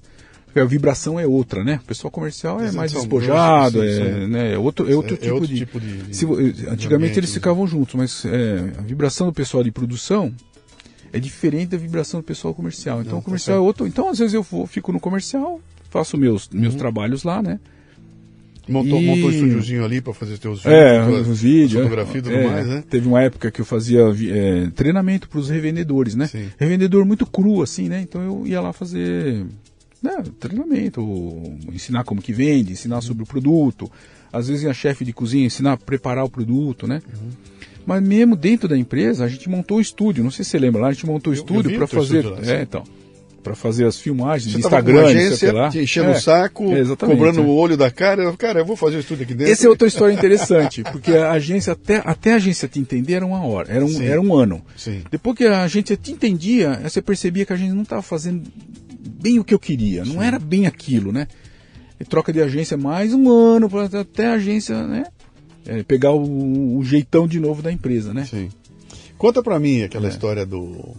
A 0.55 0.65
vibração 0.65 1.19
é 1.19 1.27
outra, 1.27 1.63
né? 1.63 1.81
O 1.83 1.87
pessoal 1.87 2.11
comercial 2.11 2.61
é 2.61 2.73
mais 2.73 2.93
despojado, 2.93 3.83
é, 3.83 4.27
né? 4.27 4.55
é 4.55 4.59
outro, 4.59 4.91
é 4.91 4.95
outro, 4.95 5.15
é, 5.15 5.17
tipo, 5.17 5.29
é 5.29 5.33
outro 5.33 5.49
de, 5.49 5.57
tipo 5.57 5.81
de, 5.81 6.17
se, 6.17 6.27
Antigamente 6.69 7.15
de 7.15 7.21
eles 7.21 7.33
ficavam 7.33 7.67
juntos, 7.67 7.95
mas 7.95 8.25
é, 8.25 8.73
a 8.79 8.83
vibração 8.83 9.27
do 9.27 9.33
pessoal 9.33 9.63
de 9.63 9.71
produção 9.71 10.33
é 11.13 11.19
diferente 11.19 11.71
da 11.71 11.79
vibração 11.79 12.21
do 12.21 12.25
pessoal 12.25 12.55
comercial. 12.55 13.01
Então 13.01 13.13
Não, 13.13 13.19
o 13.19 13.23
tá 13.23 13.25
comercial 13.25 13.59
tá 13.59 13.63
é 13.63 13.67
outro. 13.67 13.87
Então 13.87 14.09
às 14.09 14.19
vezes 14.19 14.35
eu 14.35 14.43
vou, 14.43 14.67
fico 14.67 14.93
no 14.93 15.01
comercial, 15.01 15.61
faço 15.91 16.17
meus, 16.17 16.49
meus 16.51 16.75
uhum. 16.75 16.79
trabalhos 16.79 17.23
lá, 17.23 17.43
né? 17.43 17.59
Montou, 18.69 19.01
e... 19.01 19.07
montou 19.07 19.27
um 19.27 19.31
estúdiozinho 19.31 19.85
ali 19.85 20.01
para 20.01 20.13
fazer 20.13 20.37
teus 20.39 20.63
vídeos, 20.63 20.75
é, 20.75 21.31
os 21.31 21.41
vídeos, 21.41 21.83
fotografia 21.83 22.19
e 22.19 22.23
tudo 22.23 22.35
é, 22.35 22.47
mais, 22.47 22.67
né? 22.67 22.85
Teve 22.89 23.09
uma 23.09 23.23
época 23.23 23.51
que 23.51 23.61
eu 23.61 23.65
fazia 23.65 24.01
é, 24.31 24.67
treinamento 24.75 25.29
para 25.29 25.39
os 25.39 25.49
revendedores, 25.49 26.15
né? 26.15 26.27
Sim. 26.27 26.49
Revendedor 26.59 27.05
muito 27.07 27.25
cru, 27.25 27.63
assim, 27.63 27.89
né? 27.89 28.03
Então 28.03 28.23
eu 28.23 28.47
ia 28.47 28.61
lá 28.61 28.73
fazer 28.73 29.47
né, 30.03 30.23
treinamento, 30.39 31.01
ensinar 31.73 32.05
como 32.05 32.23
que 32.23 32.33
vende, 32.33 32.73
ensinar 32.73 33.01
sobre 33.01 33.23
o 33.23 33.27
produto. 33.27 33.91
Às 34.33 34.49
vezes 34.49 34.67
a 34.67 34.75
chefe 34.75 35.05
de 35.05 35.13
cozinha 35.13 35.47
ensinar 35.47 35.73
a 35.73 35.77
preparar 35.77 36.25
o 36.25 36.31
produto, 36.31 36.87
né? 36.87 37.01
Uhum. 37.09 37.31
Mas 37.87 38.03
mesmo 38.03 38.37
dentro 38.37 38.69
da 38.69 38.77
empresa, 38.77 39.25
a 39.25 39.29
gente 39.29 39.49
montou 39.49 39.79
um 39.79 39.81
estúdio. 39.81 40.23
Não 40.23 40.31
sei 40.31 40.45
se 40.45 40.51
você 40.51 40.59
lembra 40.59 40.83
lá, 40.83 40.89
a 40.89 40.93
gente 40.93 41.07
montou 41.07 41.33
um 41.33 41.35
estúdio 41.35 41.75
para 41.75 41.87
fazer. 41.87 42.23
Estúdio 42.23 42.51
é, 42.51 42.63
então. 42.63 42.85
Para 43.43 43.55
fazer 43.55 43.87
as 43.87 43.99
filmagens 43.99 44.53
você 44.53 44.59
de 44.59 44.67
Instagram, 44.67 45.07
agência, 45.07 45.53
lá. 45.55 45.71
Te 45.71 45.79
enchendo 45.79 46.11
é, 46.11 46.13
o 46.13 46.21
saco, 46.21 46.65
é, 46.75 46.85
cobrando 46.97 47.41
é. 47.41 47.43
o 47.43 47.49
olho 47.49 47.79
da 47.79 47.91
cara. 47.91 48.31
Cara, 48.37 48.61
eu 48.61 48.67
vou 48.67 48.77
fazer 48.77 48.99
o 48.99 49.01
estúdio 49.01 49.25
aqui 49.25 49.33
dentro. 49.33 49.51
Essa 49.51 49.67
é 49.67 49.71
outra 49.71 49.89
história 49.89 50.13
interessante, 50.13 50.83
porque 50.93 51.13
a 51.13 51.31
agência, 51.31 51.73
até, 51.73 52.03
até 52.05 52.33
a 52.35 52.37
agência 52.37 52.69
te 52.69 52.79
entender, 52.79 53.15
era 53.15 53.25
uma 53.25 53.43
hora, 53.47 53.73
era 53.73 53.83
um, 53.83 54.03
era 54.03 54.21
um 54.21 54.35
ano. 54.35 54.61
Sim. 54.77 55.03
Depois 55.11 55.35
que 55.35 55.47
a 55.47 55.63
agência 55.63 55.97
te 55.97 56.13
entendia, 56.13 56.79
você 56.83 57.01
percebia 57.01 57.47
que 57.47 57.55
a 57.55 57.57
gente 57.57 57.73
não 57.73 57.85
estava 57.85 58.03
fazendo 58.03 58.43
bem 59.21 59.39
o 59.39 59.45
que 59.45 59.55
eu 59.55 59.59
queria, 59.59 60.05
não 60.05 60.23
era 60.23 60.39
bem 60.39 60.67
aquilo, 60.67 61.13
né? 61.13 61.27
E 62.01 62.05
troca 62.05 62.33
de 62.33 62.41
agência 62.41 62.77
mais 62.77 63.13
um 63.13 63.29
ano 63.31 63.69
para 63.69 64.01
até 64.01 64.27
a 64.27 64.35
agência, 64.35 64.87
né? 64.87 65.07
É, 65.67 65.83
pegar 65.83 66.13
o, 66.13 66.79
o, 66.79 66.85
jeitão 66.85 67.27
de 67.27 67.41
novo 67.41 67.61
da 67.61 67.73
empresa, 67.73 68.15
né? 68.15 68.25
Sim. 68.25 68.49
Conta 69.19 69.43
para 69.43 69.59
mim 69.59 69.83
aquela 69.83 70.07
é. 70.07 70.09
história 70.09 70.47
do, 70.47 70.97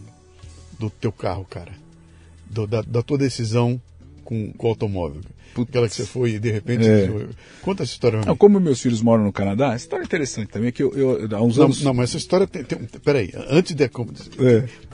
do 0.77 0.89
teu 0.89 1.11
carro, 1.11 1.45
cara. 1.49 1.71
Do, 2.49 2.67
da, 2.67 2.81
da 2.81 3.01
tua 3.01 3.17
decisão 3.17 3.81
com, 4.23 4.51
com 4.53 4.67
o 4.67 4.69
automóvel. 4.69 5.21
Aquela 5.57 5.87
que 5.87 5.95
você 5.95 6.05
foi 6.05 6.31
e 6.31 6.39
de 6.39 6.51
repente. 6.51 6.87
É. 6.87 7.09
Conta 7.61 7.83
essa 7.83 7.91
história. 7.91 8.21
Não, 8.25 8.35
como 8.35 8.59
meus 8.59 8.81
filhos 8.81 9.01
moram 9.01 9.23
no 9.23 9.33
Canadá, 9.33 9.67
essa 9.67 9.85
história 9.85 10.03
é 10.03 10.05
interessante 10.05 10.49
também, 10.49 10.71
que 10.71 10.83
eu, 10.83 10.93
eu 10.93 11.37
há 11.37 11.41
uns 11.41 11.57
não, 11.57 11.65
anos. 11.65 11.81
Não, 11.81 11.93
mas 11.93 12.09
essa 12.09 12.17
história 12.17 12.47
tem. 12.47 12.63
tem 12.63 12.79
peraí, 13.03 13.31
antes 13.49 13.75
de. 13.75 13.83
É. 13.83 13.87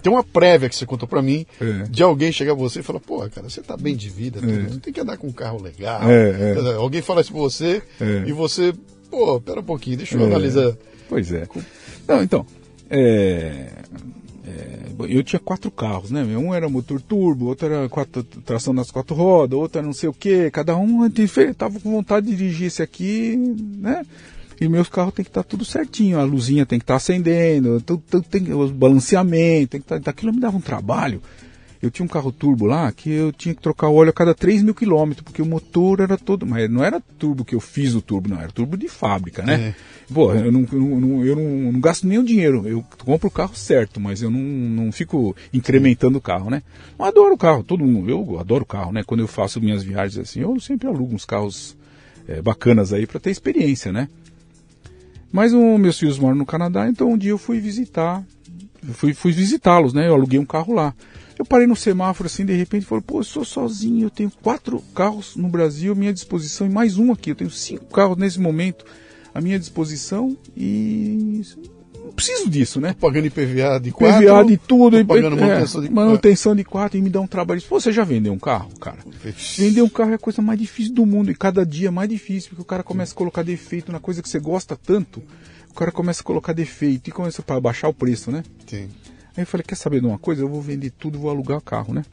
Tem 0.01 0.11
uma 0.11 0.23
prévia 0.23 0.69
que 0.69 0.75
você 0.75 0.85
contou 0.85 1.07
para 1.07 1.21
mim 1.21 1.45
é. 1.59 1.83
de 1.89 2.03
alguém 2.03 2.31
chegar 2.31 2.53
a 2.53 2.55
você 2.55 2.79
e 2.79 2.83
falar, 2.83 2.99
pô, 2.99 3.27
cara, 3.29 3.49
você 3.49 3.61
tá 3.61 3.75
bem 3.75 3.95
de 3.95 4.09
vida, 4.09 4.39
é. 4.39 4.79
tem 4.79 4.93
que 4.93 4.99
andar 4.99 5.17
com 5.17 5.27
um 5.27 5.31
carro 5.31 5.61
legal. 5.61 6.01
É. 6.09 6.75
Alguém 6.75 7.01
fala 7.01 7.21
isso 7.21 7.31
pra 7.31 7.41
você 7.41 7.81
e 8.25 8.31
você, 8.31 8.73
pô, 9.09 9.39
pera 9.41 9.59
um 9.59 9.63
pouquinho, 9.63 9.97
deixa 9.97 10.17
eu 10.17 10.25
analisar. 10.25 10.75
Pois 11.09 11.31
é. 11.31 11.47
Não, 12.07 12.23
então. 12.23 12.45
É, 12.89 13.67
eu 15.07 15.23
tinha 15.23 15.39
quatro 15.39 15.71
carros, 15.71 16.11
né? 16.11 16.23
Um 16.23 16.53
era 16.53 16.69
motor 16.69 17.01
turbo, 17.01 17.45
outro 17.45 17.67
era 17.67 17.89
quatro, 17.89 18.23
tração 18.23 18.73
nas 18.73 18.91
quatro 18.91 19.15
rodas, 19.15 19.57
outro 19.57 19.79
era 19.79 19.85
não 19.85 19.93
sei 19.93 20.09
o 20.09 20.13
que. 20.13 20.49
Cada 20.51 20.75
um 20.75 21.09
tava 21.57 21.79
com 21.79 21.91
vontade 21.91 22.27
de 22.27 22.35
dirigir 22.35 22.67
esse 22.67 22.81
aqui, 22.81 23.35
né? 23.35 24.05
E 24.59 24.67
meus 24.69 24.87
carros 24.87 25.13
tem 25.13 25.23
que 25.23 25.29
estar 25.29 25.43
tá 25.43 25.49
tudo 25.49 25.65
certinho, 25.65 26.19
a 26.19 26.23
luzinha 26.23 26.65
tem 26.65 26.79
que 26.79 26.83
estar 26.83 26.93
tá 26.93 26.97
acendendo, 26.97 27.81
tudo, 27.81 28.03
tudo 28.09 28.25
tem, 28.27 28.53
o 28.53 28.67
balanceamento, 28.69 29.71
tem 29.71 29.81
que 29.81 29.85
estar. 29.85 29.99
Tá, 29.99 30.11
aquilo 30.11 30.33
me 30.33 30.39
dava 30.39 30.57
um 30.57 30.61
trabalho. 30.61 31.21
Eu 31.85 31.91
tinha 31.91 32.05
um 32.05 32.09
carro 32.09 32.31
turbo 32.31 32.65
lá 32.65 32.91
que 32.91 33.11
eu 33.11 33.31
tinha 33.31 33.53
que 33.53 33.61
trocar 33.61 33.89
o 33.89 33.95
óleo 33.95 34.09
a 34.09 34.13
cada 34.13 34.33
3 34.33 34.63
mil 34.63 34.73
quilômetros, 34.73 35.23
porque 35.23 35.41
o 35.41 35.45
motor 35.45 35.99
era 35.99 36.17
todo. 36.17 36.45
Mas 36.45 36.69
não 36.69 36.83
era 36.83 36.99
turbo 36.99 37.45
que 37.45 37.53
eu 37.53 37.59
fiz 37.59 37.93
o 37.93 38.01
turbo, 38.01 38.29
não, 38.29 38.39
era 38.39 38.51
turbo 38.51 38.75
de 38.75 38.87
fábrica, 38.87 39.43
né? 39.43 39.53
É. 39.53 39.75
Pô, 40.11 40.33
eu 40.33 40.51
não, 40.51 40.61
não, 40.61 41.25
eu 41.25 41.35
não, 41.35 41.71
não 41.71 41.79
gasto 41.79 42.07
nenhum 42.07 42.23
dinheiro. 42.23 42.67
Eu 42.67 42.83
compro 43.03 43.27
o 43.27 43.31
carro 43.31 43.55
certo, 43.55 43.99
mas 43.99 44.21
eu 44.21 44.31
não, 44.31 44.39
não 44.39 44.91
fico 44.91 45.35
incrementando 45.53 46.17
o 46.17 46.21
carro, 46.21 46.49
né? 46.49 46.63
Eu 46.97 47.05
adoro 47.05 47.35
o 47.35 47.37
carro, 47.37 47.63
todo 47.63 47.85
mundo. 47.85 48.09
Eu 48.09 48.39
adoro 48.39 48.63
o 48.63 48.67
carro, 48.67 48.91
né? 48.91 49.03
Quando 49.03 49.19
eu 49.19 49.27
faço 49.27 49.61
minhas 49.61 49.83
viagens 49.83 50.17
assim, 50.17 50.41
eu 50.41 50.59
sempre 50.59 50.87
alugo 50.87 51.13
uns 51.13 51.25
carros 51.25 51.77
é, 52.27 52.41
bacanas 52.41 52.93
aí 52.93 53.05
para 53.05 53.19
ter 53.19 53.29
experiência, 53.29 53.91
né? 53.91 54.09
Mas 55.31 55.53
o, 55.53 55.77
meus 55.77 55.99
filhos 55.99 56.17
moram 56.17 56.35
no 56.35 56.45
Canadá, 56.45 56.87
então 56.87 57.11
um 57.11 57.17
dia 57.17 57.31
eu 57.31 57.37
fui 57.37 57.59
visitar, 57.59 58.23
fui, 58.93 59.13
fui 59.13 59.31
visitá-los, 59.31 59.93
né? 59.93 60.07
Eu 60.07 60.15
aluguei 60.15 60.39
um 60.39 60.45
carro 60.45 60.73
lá. 60.73 60.95
Eu 61.37 61.45
parei 61.45 61.67
no 61.67 61.75
semáforo 61.75 62.27
assim, 62.27 62.45
de 62.45 62.53
repente, 62.53 62.85
falei, 62.85 63.03
pô, 63.05 63.19
eu 63.19 63.23
sou 63.23 63.43
sozinho, 63.43 64.05
eu 64.05 64.09
tenho 64.09 64.31
quatro 64.41 64.79
carros 64.93 65.35
no 65.35 65.49
Brasil 65.49 65.91
à 65.91 65.95
minha 65.95 66.13
disposição 66.13 66.65
e 66.65 66.69
mais 66.69 66.97
um 66.97 67.11
aqui. 67.11 67.31
Eu 67.31 67.35
tenho 67.35 67.49
cinco 67.49 67.85
carros 67.85 68.17
nesse 68.17 68.39
momento 68.39 68.85
à 69.33 69.41
minha 69.41 69.59
disposição 69.59 70.37
e 70.55 71.43
não 72.05 72.13
preciso 72.13 72.49
disso, 72.49 72.79
né? 72.79 72.93
Tô 72.93 73.07
pagando 73.07 73.25
IPVA 73.25 73.79
de 73.79 73.91
quatro. 73.91 74.23
IPVA 74.23 74.45
de 74.45 74.57
tudo. 74.57 74.97
Tô 74.99 75.05
pagando 75.05 75.35
manutenção, 75.35 75.81
é, 75.81 75.87
de... 75.87 75.93
manutenção 75.93 76.55
de 76.55 76.63
quatro 76.63 76.97
e 76.97 77.01
me 77.01 77.09
dá 77.09 77.19
um 77.19 77.27
trabalho. 77.27 77.61
Pô, 77.63 77.79
você 77.79 77.91
já 77.91 78.03
vendeu 78.03 78.31
um 78.31 78.39
carro, 78.39 78.69
cara? 78.79 78.99
Vender 79.57 79.81
um 79.81 79.89
carro 79.89 80.11
é 80.11 80.15
a 80.15 80.19
coisa 80.19 80.41
mais 80.41 80.59
difícil 80.59 80.93
do 80.93 81.05
mundo 81.05 81.31
e 81.31 81.35
cada 81.35 81.65
dia 81.65 81.91
mais 81.91 82.07
difícil, 82.07 82.49
porque 82.49 82.61
o 82.61 82.65
cara 82.65 82.83
começa 82.83 83.13
a 83.13 83.15
colocar 83.15 83.43
defeito 83.43 83.91
na 83.91 83.99
coisa 83.99 84.21
que 84.21 84.29
você 84.29 84.39
gosta 84.39 84.77
tanto. 84.77 85.21
O 85.69 85.73
cara 85.73 85.91
começa 85.91 86.21
a 86.21 86.23
colocar 86.23 86.53
defeito 86.53 87.09
e 87.09 87.11
começa 87.11 87.43
a 87.45 87.59
baixar 87.59 87.89
o 87.89 87.93
preço, 87.93 88.31
né? 88.31 88.43
Sim. 88.67 88.87
Aí 89.35 89.43
eu 89.43 89.47
falei, 89.47 89.63
quer 89.63 89.75
saber 89.75 89.99
de 89.99 90.07
uma 90.07 90.17
coisa? 90.17 90.41
Eu 90.41 90.49
vou 90.49 90.61
vender 90.61 90.91
tudo, 90.91 91.19
vou 91.19 91.29
alugar 91.29 91.57
o 91.57 91.61
carro, 91.61 91.93
né? 91.93 92.03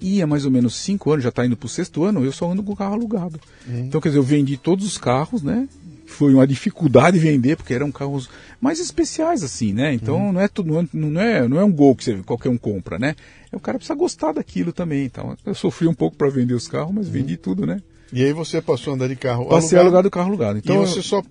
E 0.00 0.20
há 0.20 0.26
mais 0.26 0.44
ou 0.44 0.50
menos 0.50 0.74
cinco 0.74 1.12
anos, 1.12 1.22
já 1.22 1.28
está 1.28 1.46
indo 1.46 1.56
para 1.56 1.66
o 1.66 1.68
sexto 1.68 2.02
ano, 2.02 2.24
eu 2.24 2.32
só 2.32 2.50
ando 2.50 2.62
com 2.62 2.72
o 2.72 2.76
carro 2.76 2.94
alugado. 2.94 3.40
Uhum. 3.68 3.84
Então, 3.86 4.00
quer 4.00 4.08
dizer, 4.08 4.18
eu 4.18 4.24
vendi 4.24 4.56
todos 4.56 4.84
os 4.84 4.98
carros, 4.98 5.42
né? 5.42 5.68
Foi 6.06 6.34
uma 6.34 6.46
dificuldade 6.46 7.18
vender, 7.18 7.56
porque 7.56 7.72
eram 7.72 7.90
carros 7.92 8.28
mais 8.60 8.80
especiais, 8.80 9.44
assim, 9.44 9.72
né? 9.72 9.94
Então, 9.94 10.16
uhum. 10.16 10.32
não, 10.32 10.40
é 10.40 10.48
tudo, 10.48 10.88
não, 10.92 11.20
é, 11.20 11.48
não 11.48 11.58
é 11.58 11.64
um 11.64 11.72
gol 11.72 11.94
que 11.94 12.04
você, 12.04 12.16
qualquer 12.26 12.48
um 12.48 12.58
compra, 12.58 12.98
né? 12.98 13.14
O 13.52 13.60
cara 13.60 13.78
precisa 13.78 13.96
gostar 13.96 14.32
daquilo 14.32 14.72
também. 14.72 15.04
Então, 15.04 15.36
eu 15.46 15.54
sofri 15.54 15.86
um 15.86 15.94
pouco 15.94 16.16
para 16.16 16.28
vender 16.28 16.54
os 16.54 16.66
carros, 16.66 16.92
mas 16.92 17.06
uhum. 17.06 17.12
vendi 17.12 17.36
tudo, 17.36 17.64
né? 17.64 17.80
E 18.12 18.22
aí 18.22 18.32
você 18.32 18.60
passou 18.60 18.92
a 18.92 18.96
andar 18.96 19.08
de 19.08 19.16
carro 19.16 19.46
Passei 19.46 19.78
alugado? 19.78 19.80
alugado 19.80 20.10
carro 20.10 20.28
alugado. 20.28 20.58
Então, 20.58 20.82
e 20.82 20.86
você 20.86 20.98
eu... 20.98 21.02
só 21.02 21.22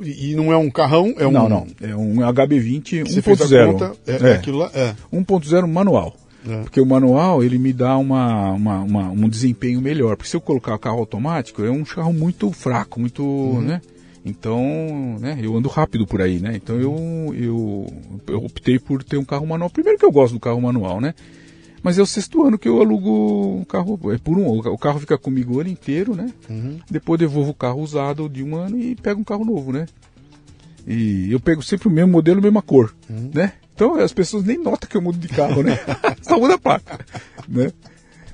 e 0.00 0.34
não 0.34 0.52
é 0.52 0.56
um 0.56 0.70
carrão, 0.70 1.14
é 1.18 1.26
um. 1.26 1.30
Não, 1.30 1.48
não. 1.48 1.66
É 1.80 1.94
um 1.94 2.16
HB20 2.16 3.04
1.0. 3.04 3.96
É, 4.06 4.30
é, 4.30 4.32
aquilo 4.34 4.58
lá? 4.58 4.70
É. 4.74 4.94
1.0 5.12 5.66
manual. 5.66 6.16
É. 6.48 6.62
Porque 6.62 6.80
o 6.80 6.86
manual 6.86 7.42
ele 7.42 7.58
me 7.58 7.72
dá 7.72 7.96
uma, 7.96 8.50
uma, 8.52 8.80
uma, 8.80 9.10
um 9.10 9.28
desempenho 9.28 9.80
melhor. 9.80 10.16
Porque 10.16 10.30
se 10.30 10.36
eu 10.36 10.40
colocar 10.40 10.74
o 10.74 10.78
carro 10.78 10.98
automático, 10.98 11.64
é 11.64 11.70
um 11.70 11.84
carro 11.84 12.12
muito 12.12 12.50
fraco, 12.50 13.00
muito. 13.00 13.22
Uhum. 13.22 13.60
né? 13.60 13.80
Então, 14.24 15.18
né, 15.20 15.36
eu 15.42 15.56
ando 15.56 15.68
rápido 15.68 16.06
por 16.06 16.22
aí, 16.22 16.38
né? 16.38 16.52
Então 16.54 16.76
eu, 16.76 17.34
eu, 17.36 17.86
eu 18.28 18.44
optei 18.44 18.78
por 18.78 19.02
ter 19.02 19.16
um 19.16 19.24
carro 19.24 19.46
manual. 19.46 19.68
Primeiro 19.68 19.98
que 19.98 20.04
eu 20.04 20.12
gosto 20.12 20.34
do 20.34 20.40
carro 20.40 20.60
manual, 20.60 21.00
né? 21.00 21.12
Mas 21.82 21.98
é 21.98 22.02
o 22.02 22.06
sexto 22.06 22.44
ano 22.44 22.58
que 22.58 22.68
eu 22.68 22.80
alugo 22.80 23.56
um 23.56 23.64
carro. 23.64 23.98
É 24.12 24.18
por 24.18 24.38
um 24.38 24.46
O 24.48 24.78
carro 24.78 25.00
fica 25.00 25.18
comigo 25.18 25.56
o 25.56 25.60
ano 25.60 25.70
inteiro, 25.70 26.14
né? 26.14 26.32
Uhum. 26.48 26.78
Depois 26.90 27.18
devolvo 27.18 27.50
o 27.50 27.54
carro 27.54 27.80
usado 27.80 28.28
de 28.28 28.42
um 28.42 28.54
ano 28.54 28.78
e 28.78 28.94
pego 28.94 29.20
um 29.20 29.24
carro 29.24 29.44
novo, 29.44 29.72
né? 29.72 29.86
E 30.86 31.30
eu 31.30 31.40
pego 31.40 31.62
sempre 31.62 31.88
o 31.88 31.90
mesmo 31.90 32.12
modelo, 32.12 32.38
a 32.38 32.42
mesma 32.42 32.62
cor, 32.62 32.94
uhum. 33.10 33.30
né? 33.34 33.52
Então 33.74 33.96
as 33.96 34.12
pessoas 34.12 34.44
nem 34.44 34.58
notam 34.58 34.88
que 34.88 34.96
eu 34.96 35.02
mudo 35.02 35.18
de 35.18 35.28
carro, 35.28 35.62
né? 35.62 35.78
Só 36.22 36.38
muda 36.38 36.54
a 36.54 36.58
placa, 36.58 37.00
né? 37.48 37.72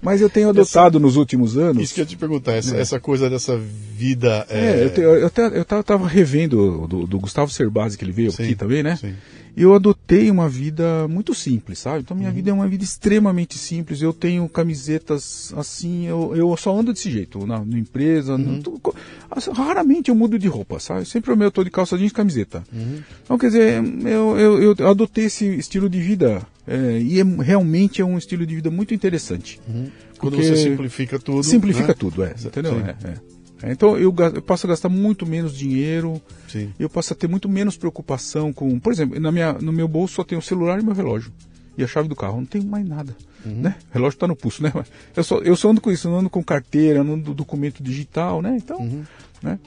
Mas 0.00 0.20
eu 0.20 0.30
tenho 0.30 0.50
adotado 0.50 0.96
essa, 0.96 1.02
nos 1.02 1.16
últimos 1.16 1.56
anos. 1.56 1.82
Isso 1.82 1.94
que 1.94 2.00
eu 2.00 2.06
te 2.06 2.16
perguntar, 2.16 2.52
essa, 2.52 2.76
é. 2.76 2.80
essa 2.80 3.00
coisa 3.00 3.28
dessa 3.28 3.58
vida. 3.58 4.46
É, 4.48 4.58
é 4.58 4.84
eu, 4.84 4.90
te, 4.90 5.00
eu, 5.00 5.56
eu 5.56 5.64
tava 5.82 6.06
revendo 6.06 6.86
do, 6.86 7.06
do 7.06 7.18
Gustavo 7.18 7.50
Cerbasi, 7.50 7.98
que 7.98 8.04
ele 8.04 8.12
veio 8.12 8.30
sim, 8.30 8.44
aqui 8.44 8.54
também, 8.54 8.82
né? 8.82 8.96
Sim 8.96 9.14
eu 9.62 9.74
adotei 9.74 10.30
uma 10.30 10.48
vida 10.48 11.08
muito 11.08 11.34
simples, 11.34 11.78
sabe? 11.78 12.00
Então 12.00 12.16
minha 12.16 12.28
uhum. 12.28 12.34
vida 12.34 12.50
é 12.50 12.52
uma 12.52 12.68
vida 12.68 12.84
extremamente 12.84 13.58
simples. 13.58 14.00
Eu 14.00 14.12
tenho 14.12 14.48
camisetas 14.48 15.52
assim, 15.56 16.06
eu, 16.06 16.34
eu 16.36 16.56
só 16.56 16.76
ando 16.78 16.92
desse 16.92 17.10
jeito, 17.10 17.46
na, 17.46 17.64
na 17.64 17.78
empresa. 17.78 18.34
Uhum. 18.34 18.62
No, 18.64 18.94
assim, 19.30 19.50
raramente 19.52 20.10
eu 20.10 20.14
mudo 20.14 20.38
de 20.38 20.48
roupa, 20.48 20.78
sabe? 20.78 21.06
Sempre 21.06 21.32
eu 21.32 21.50
tô 21.50 21.64
de 21.64 21.70
calça 21.70 21.96
jeans 21.96 22.10
e 22.10 22.14
camiseta. 22.14 22.62
Uhum. 22.72 23.02
Então, 23.24 23.38
quer 23.38 23.46
dizer, 23.48 23.84
eu, 24.06 24.38
eu, 24.38 24.74
eu, 24.78 24.88
adotei 24.88 25.24
esse 25.24 25.46
estilo 25.46 25.88
de 25.88 26.00
vida 26.00 26.42
é, 26.66 26.98
e 27.00 27.20
é, 27.20 27.24
realmente 27.42 28.00
é 28.00 28.04
um 28.04 28.18
estilo 28.18 28.46
de 28.46 28.54
vida 28.54 28.70
muito 28.70 28.94
interessante. 28.94 29.60
Uhum. 29.68 29.90
Quando 30.18 30.36
você 30.36 30.56
simplifica 30.56 31.18
tudo. 31.18 31.42
Simplifica 31.42 31.88
né? 31.88 31.94
tudo, 31.98 32.24
é. 32.24 32.34
Entendeu? 32.44 32.74
É, 32.80 32.90
é. 32.90 33.08
É, 33.08 33.37
então 33.62 33.96
eu, 33.98 34.14
eu, 34.34 34.42
passo 34.42 34.66
a 34.66 34.70
gastar 34.70 34.88
muito 34.88 35.26
menos 35.26 35.56
dinheiro, 35.56 36.20
Sim. 36.48 36.72
eu 36.78 36.88
passo 36.88 37.12
a 37.12 37.16
ter 37.16 37.28
muito 37.28 37.48
menos 37.48 37.76
preocupação 37.76 38.52
com. 38.52 38.78
Por 38.78 38.92
exemplo, 38.92 39.18
na 39.18 39.32
minha, 39.32 39.54
no 39.54 39.72
meu 39.72 39.88
bolso 39.88 40.14
só 40.14 40.24
tem 40.24 40.38
o 40.38 40.42
celular 40.42 40.80
e 40.80 40.84
meu 40.84 40.94
relógio. 40.94 41.32
E 41.76 41.84
a 41.84 41.86
chave 41.86 42.08
do 42.08 42.16
carro, 42.16 42.38
não 42.38 42.44
tenho 42.44 42.64
mais 42.64 42.86
nada. 42.86 43.16
Uhum. 43.46 43.60
Né? 43.62 43.76
O 43.90 43.94
relógio 43.94 44.16
está 44.16 44.26
no 44.26 44.34
pulso, 44.34 44.62
né? 44.62 44.72
Eu 45.14 45.22
só, 45.22 45.38
eu 45.38 45.54
só 45.54 45.70
ando 45.70 45.80
com 45.80 45.92
isso, 45.92 46.08
não 46.08 46.18
ando 46.18 46.30
com 46.30 46.42
carteira, 46.42 47.04
não 47.04 47.14
ando 47.14 47.32
documento 47.32 47.82
digital, 47.82 48.42
né? 48.42 48.56
Então, 48.56 48.78
uhum. 48.78 49.04
né? 49.40 49.58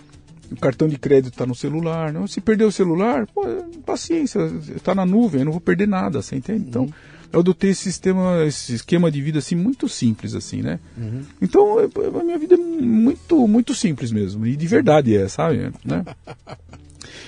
O 0.51 0.57
cartão 0.57 0.89
de 0.89 0.97
crédito 0.97 1.31
está 1.31 1.45
no 1.45 1.55
celular. 1.55 2.11
Não? 2.11 2.27
Se 2.27 2.41
perder 2.41 2.65
o 2.65 2.71
celular, 2.71 3.25
pô, 3.27 3.43
paciência, 3.85 4.39
está 4.75 4.93
na 4.93 5.05
nuvem, 5.05 5.41
eu 5.41 5.45
não 5.45 5.51
vou 5.53 5.61
perder 5.61 5.87
nada, 5.87 6.21
você 6.21 6.35
entende? 6.35 6.65
Então, 6.67 6.83
uhum 6.83 6.91
eu 7.31 7.39
adotei 7.39 7.71
esse 7.71 7.83
sistema, 7.83 8.45
esse 8.45 8.73
esquema 8.75 9.09
de 9.09 9.21
vida 9.21 9.39
assim 9.39 9.55
muito 9.55 9.87
simples 9.87 10.35
assim, 10.35 10.61
né? 10.61 10.79
Uhum. 10.97 11.21
Então 11.41 11.77
a 11.79 12.23
minha 12.23 12.37
vida 12.37 12.55
é 12.55 12.57
muito 12.57 13.47
muito 13.47 13.73
simples 13.73 14.11
mesmo 14.11 14.45
e 14.45 14.55
de 14.55 14.67
verdade 14.67 15.15
é, 15.15 15.27
sabe? 15.27 15.71
Né? 15.85 16.03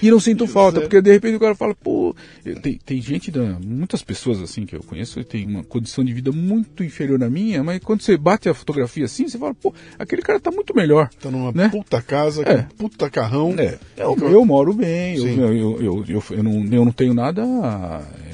E 0.02 0.10
não 0.12 0.20
sinto 0.20 0.48
falta, 0.48 0.82
porque 0.82 1.02
de 1.02 1.12
repente 1.12 1.36
o 1.36 1.40
cara 1.40 1.56
fala, 1.56 1.76
pô, 1.76 2.16
tem, 2.62 2.80
tem 2.86 3.02
gente, 3.02 3.32
da, 3.32 3.58
muitas 3.64 4.02
pessoas 4.04 4.42
assim 4.42 4.66
que 4.66 4.76
eu 4.76 4.84
conheço, 4.84 5.24
tem 5.24 5.46
uma 5.46 5.64
condição 5.64 6.04
de 6.04 6.14
vida 6.14 6.32
muito 6.32 6.84
inferior 6.84 7.24
à 7.24 7.30
minha, 7.30 7.64
mas 7.64 7.82
quando 7.84 8.02
você 8.02 8.18
bate 8.18 8.50
a 8.50 8.54
fotografia 8.54 9.06
assim, 9.06 9.28
você 9.28 9.38
fala, 9.38 9.54
pô, 9.54 9.74
aquele 9.98 10.22
cara 10.22 10.40
tá 10.40 10.52
muito 10.52 10.76
melhor. 10.76 11.10
Tá 11.20 11.30
numa 11.30 11.52
né? 11.52 11.70
puta 11.70 12.02
casa, 12.02 12.44
é. 12.44 12.64
com 12.64 12.64
puta 12.76 13.10
carrão. 13.10 13.56
É. 13.58 13.78
Eu, 13.98 14.16
eu, 14.18 14.46
moro 14.46 14.74
bem, 14.74 15.18
eu, 15.18 15.28
eu, 15.28 15.82
eu, 15.82 16.06
eu, 16.08 16.24
eu, 16.32 16.44
não, 16.44 16.64
eu 16.66 16.86
não 16.86 16.92
tenho 16.92 17.14
nada 17.14 17.44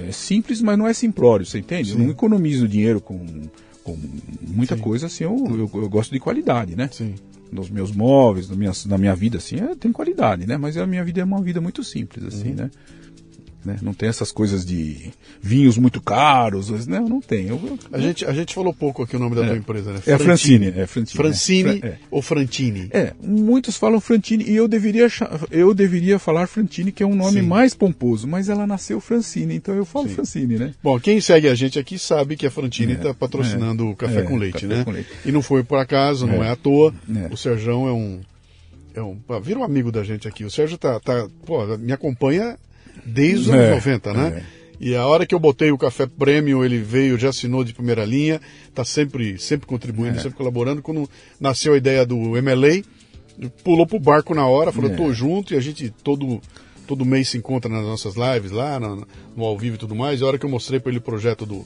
é 0.07 0.11
simples, 0.11 0.61
mas 0.61 0.77
não 0.77 0.87
é 0.87 0.93
simplório, 0.93 1.45
você 1.45 1.59
entende? 1.59 1.91
Sim. 1.91 1.97
Eu 1.97 2.03
não 2.03 2.11
economizo 2.11 2.67
dinheiro 2.67 3.01
com, 3.01 3.19
com 3.83 3.97
muita 4.47 4.75
Sim. 4.75 4.81
coisa 4.81 5.07
assim, 5.07 5.23
eu, 5.23 5.35
eu, 5.49 5.81
eu 5.81 5.89
gosto 5.89 6.11
de 6.11 6.19
qualidade, 6.19 6.75
né? 6.75 6.89
Sim 6.91 7.15
nos 7.51 7.69
meus 7.69 7.91
móveis, 7.91 8.49
na 8.49 8.55
minha, 8.55 8.71
na 8.85 8.97
minha 8.97 9.15
vida, 9.15 9.37
assim, 9.37 9.57
é, 9.59 9.75
tem 9.75 9.91
qualidade, 9.91 10.45
né? 10.45 10.57
Mas 10.57 10.77
a 10.77 10.85
minha 10.85 11.03
vida 11.03 11.21
é 11.21 11.23
uma 11.23 11.41
vida 11.41 11.59
muito 11.59 11.83
simples, 11.83 12.23
assim, 12.23 12.49
uhum. 12.49 12.55
né? 12.55 12.71
Né? 13.63 13.77
Não 13.81 13.93
tem 13.93 14.07
essas 14.07 14.31
coisas 14.31 14.65
de 14.65 15.11
vinhos 15.41 15.77
muito 15.77 15.99
caros, 15.99 16.69
né? 16.87 16.99
Não 16.99 17.19
tem. 17.19 17.47
Eu, 17.47 17.59
eu, 17.61 17.79
a, 17.91 17.99
gente, 17.99 18.25
a 18.25 18.31
gente 18.31 18.55
falou 18.55 18.73
pouco 18.73 19.03
aqui 19.03 19.17
o 19.17 19.19
nome 19.19 19.35
da 19.35 19.43
é. 19.43 19.47
tua 19.47 19.57
empresa, 19.57 19.91
né? 19.91 20.01
É 20.05 20.17
Francine. 20.17 20.67
É 20.67 20.87
Francine, 20.87 21.17
Francine 21.17 21.79
é. 21.83 21.97
ou 22.09 22.21
Frantini? 22.21 22.87
É, 22.91 23.13
muitos 23.21 23.75
falam 23.75 23.99
Frantini 23.99 24.45
e 24.45 24.55
eu 24.55 24.65
deveria, 24.65 25.07
eu 25.51 25.73
deveria 25.73 26.17
falar 26.17 26.47
Frantini, 26.47 26.91
que 26.91 27.03
é 27.03 27.05
um 27.05 27.15
nome 27.15 27.41
Sim. 27.41 27.47
mais 27.47 27.73
pomposo, 27.73 28.27
mas 28.27 28.47
ela 28.47 28.65
nasceu 28.65 29.01
Francine, 29.01 29.55
então 29.55 29.75
eu 29.75 29.83
falo 29.83 30.07
Sim. 30.07 30.15
Francine, 30.15 30.57
né? 30.57 30.73
Bom, 30.81 30.97
quem 30.97 31.19
segue 31.19 31.49
a 31.49 31.55
gente 31.55 31.77
aqui 31.77 31.99
sabe 31.99 32.37
que 32.37 32.47
a 32.47 32.51
Frantini 32.51 32.93
está 32.93 33.09
é, 33.09 33.13
patrocinando 33.13 33.89
o 33.89 33.95
Café, 33.95 34.19
é, 34.19 34.23
com, 34.23 34.37
leite, 34.37 34.53
café 34.53 34.67
né? 34.67 34.83
com 34.85 34.91
Leite, 34.91 35.09
E 35.25 35.31
não 35.33 35.41
foi 35.41 35.63
por 35.63 35.79
acaso, 35.79 36.25
não 36.25 36.41
é, 36.41 36.49
à 36.49 36.55
toa. 36.55 36.93
O 37.29 37.35
Serjão 37.35 37.87
é 37.87 37.91
um. 37.91 38.21
É 38.93 39.01
um, 39.01 39.17
vira 39.41 39.59
um 39.59 39.63
amigo 39.63 39.91
da 39.91 40.03
gente 40.03 40.27
aqui. 40.27 40.43
O 40.43 40.49
Sérgio 40.49 40.77
tá, 40.77 40.99
tá 40.99 41.27
pô, 41.45 41.65
me 41.77 41.91
acompanha 41.91 42.57
desde 43.05 43.41
os 43.41 43.49
anos 43.49 43.65
é, 43.65 43.75
90, 43.75 44.13
né? 44.13 44.43
É. 44.55 44.59
E 44.79 44.95
a 44.95 45.05
hora 45.05 45.25
que 45.25 45.35
eu 45.35 45.39
botei 45.39 45.71
o 45.71 45.77
café 45.77 46.07
premium, 46.07 46.63
ele 46.63 46.77
veio, 46.77 47.17
já 47.17 47.29
assinou 47.29 47.65
de 47.65 47.73
primeira 47.73 48.05
linha, 48.05 48.39
está 48.67 48.85
sempre, 48.85 49.37
sempre 49.37 49.67
contribuindo, 49.67 50.17
é. 50.17 50.21
sempre 50.21 50.37
colaborando. 50.37 50.81
Quando 50.81 51.09
nasceu 51.39 51.73
a 51.73 51.77
ideia 51.77 52.05
do 52.05 52.15
MLA, 52.15 52.81
pulou 53.61 53.85
pro 53.85 53.99
barco 53.99 54.33
na 54.33 54.47
hora, 54.47 54.71
falou, 54.71 54.89
é. 54.89 54.95
tô 54.95 55.11
junto, 55.11 55.53
e 55.53 55.57
a 55.57 55.59
gente 55.59 55.93
todo, 56.01 56.39
todo 56.87 57.03
mês 57.03 57.27
se 57.27 57.37
encontra 57.37 57.69
nas 57.69 57.83
nossas 57.83 58.15
lives 58.15 58.51
lá, 58.51 58.79
no, 58.79 59.05
no 59.35 59.43
ao 59.43 59.57
vivo 59.57 59.75
e 59.75 59.79
tudo 59.79 59.93
mais. 59.93 60.21
E 60.21 60.23
a 60.23 60.27
hora 60.27 60.37
que 60.37 60.45
eu 60.45 60.49
mostrei 60.49 60.79
para 60.79 60.91
ele 60.91 60.99
o 60.99 61.01
projeto 61.03 61.45
do 61.45 61.65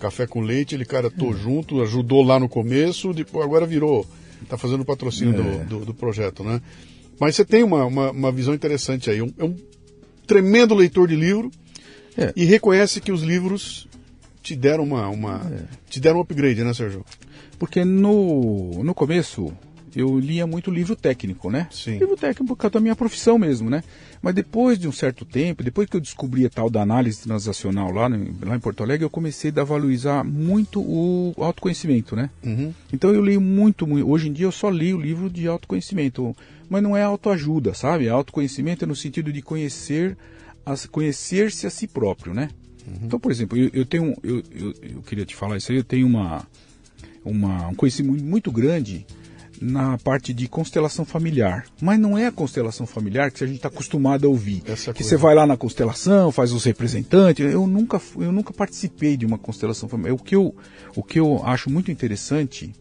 Café 0.00 0.26
com 0.26 0.40
Leite, 0.40 0.74
ele, 0.74 0.86
cara, 0.86 1.10
tô 1.10 1.32
é. 1.32 1.36
junto, 1.36 1.82
ajudou 1.82 2.22
lá 2.22 2.40
no 2.40 2.48
começo, 2.48 3.12
depois 3.12 3.44
agora 3.44 3.66
virou, 3.66 4.06
tá 4.48 4.56
fazendo 4.56 4.80
o 4.80 4.86
patrocínio 4.86 5.34
do, 5.34 5.42
é. 5.42 5.64
do, 5.64 5.84
do, 5.84 5.92
projeto, 5.92 6.42
né? 6.42 6.62
Mas 7.20 7.36
você 7.36 7.44
tem 7.44 7.62
uma, 7.62 7.84
uma, 7.84 8.10
uma 8.10 8.32
visão 8.32 8.54
interessante 8.54 9.10
aí. 9.10 9.18
É 9.18 9.44
um 9.44 9.54
tremendo 10.28 10.74
leitor 10.74 11.08
de 11.08 11.16
livro 11.16 11.50
é. 12.16 12.32
e 12.36 12.44
reconhece 12.44 13.00
que 13.00 13.10
os 13.10 13.22
livros 13.22 13.88
te 14.42 14.54
deram 14.54 14.84
uma, 14.84 15.08
uma 15.08 15.42
é. 15.50 15.64
te 15.88 15.98
deram 15.98 16.18
um 16.18 16.20
upgrade, 16.20 16.62
né, 16.62 16.72
Sérgio? 16.74 17.04
Porque 17.58 17.84
no, 17.84 18.84
no 18.84 18.94
começo 18.94 19.52
eu 19.96 20.18
lia 20.18 20.46
muito 20.46 20.70
livro 20.70 20.94
técnico, 20.94 21.50
né? 21.50 21.66
Sim. 21.72 21.98
Livro 21.98 22.16
técnico 22.16 22.44
por 22.44 22.56
causa 22.56 22.74
da 22.74 22.80
minha 22.80 22.94
profissão 22.94 23.38
mesmo, 23.38 23.70
né? 23.70 23.82
Mas 24.20 24.34
depois 24.34 24.78
de 24.78 24.86
um 24.86 24.92
certo 24.92 25.24
tempo, 25.24 25.62
depois 25.62 25.88
que 25.88 25.96
eu 25.96 26.00
descobri 26.00 26.44
a 26.44 26.50
tal 26.50 26.68
da 26.68 26.82
análise 26.82 27.22
transacional 27.22 27.90
lá, 27.90 28.06
lá 28.06 28.56
em 28.56 28.60
Porto 28.60 28.82
Alegre, 28.82 29.04
eu 29.04 29.10
comecei 29.10 29.52
a 29.56 29.64
valorizar 29.64 30.22
muito 30.22 30.80
o 30.80 31.32
autoconhecimento, 31.38 32.14
né? 32.14 32.28
Uhum. 32.44 32.72
Então 32.92 33.12
eu 33.12 33.22
leio 33.22 33.40
muito, 33.40 33.86
muito. 33.86 34.08
Hoje 34.08 34.28
em 34.28 34.32
dia 34.32 34.46
eu 34.46 34.52
só 34.52 34.68
leio 34.68 35.00
livro 35.00 35.30
de 35.30 35.48
autoconhecimento 35.48 36.36
mas 36.68 36.82
não 36.82 36.96
é 36.96 37.02
autoajuda, 37.02 37.74
sabe? 37.74 38.08
Autoconhecimento 38.08 38.84
é 38.84 38.88
no 38.88 38.96
sentido 38.96 39.32
de 39.32 39.42
conhecer 39.42 40.16
conhecer-se 40.90 41.66
a 41.66 41.70
si 41.70 41.86
próprio, 41.86 42.34
né? 42.34 42.50
Uhum. 42.86 43.06
Então, 43.06 43.18
por 43.18 43.32
exemplo, 43.32 43.56
eu, 43.56 43.70
eu 43.72 43.86
tenho, 43.86 44.14
eu, 44.22 44.42
eu, 44.50 44.74
eu, 44.82 45.02
queria 45.02 45.24
te 45.24 45.34
falar 45.34 45.56
isso 45.56 45.72
aí, 45.72 45.78
eu 45.78 45.84
tenho 45.84 46.06
uma, 46.06 46.46
uma, 47.24 47.68
um 47.68 47.74
conhecimento 47.74 48.22
muito 48.22 48.50
grande 48.50 49.06
na 49.60 49.98
parte 49.98 50.32
de 50.32 50.48
constelação 50.48 51.04
familiar. 51.04 51.66
Mas 51.80 51.98
não 51.98 52.16
é 52.16 52.26
a 52.26 52.32
constelação 52.32 52.86
familiar 52.86 53.30
que 53.30 53.42
a 53.42 53.46
gente 53.46 53.56
está 53.56 53.68
acostumado 53.68 54.26
a 54.26 54.30
ouvir. 54.30 54.62
Essa 54.66 54.92
que 54.92 54.98
coisa. 54.98 55.08
você 55.08 55.16
vai 55.16 55.34
lá 55.34 55.46
na 55.46 55.56
constelação, 55.56 56.30
faz 56.30 56.52
os 56.52 56.64
representantes. 56.64 57.44
Eu 57.52 57.66
nunca, 57.66 58.00
eu 58.16 58.30
nunca 58.30 58.52
participei 58.52 59.16
de 59.16 59.26
uma 59.26 59.38
constelação 59.38 59.88
familiar. 59.88 60.14
O 60.14 60.18
que 60.18 60.36
eu, 60.36 60.54
o 60.94 61.02
que 61.02 61.18
eu 61.18 61.44
acho 61.44 61.70
muito 61.70 61.90
interessante 61.90 62.72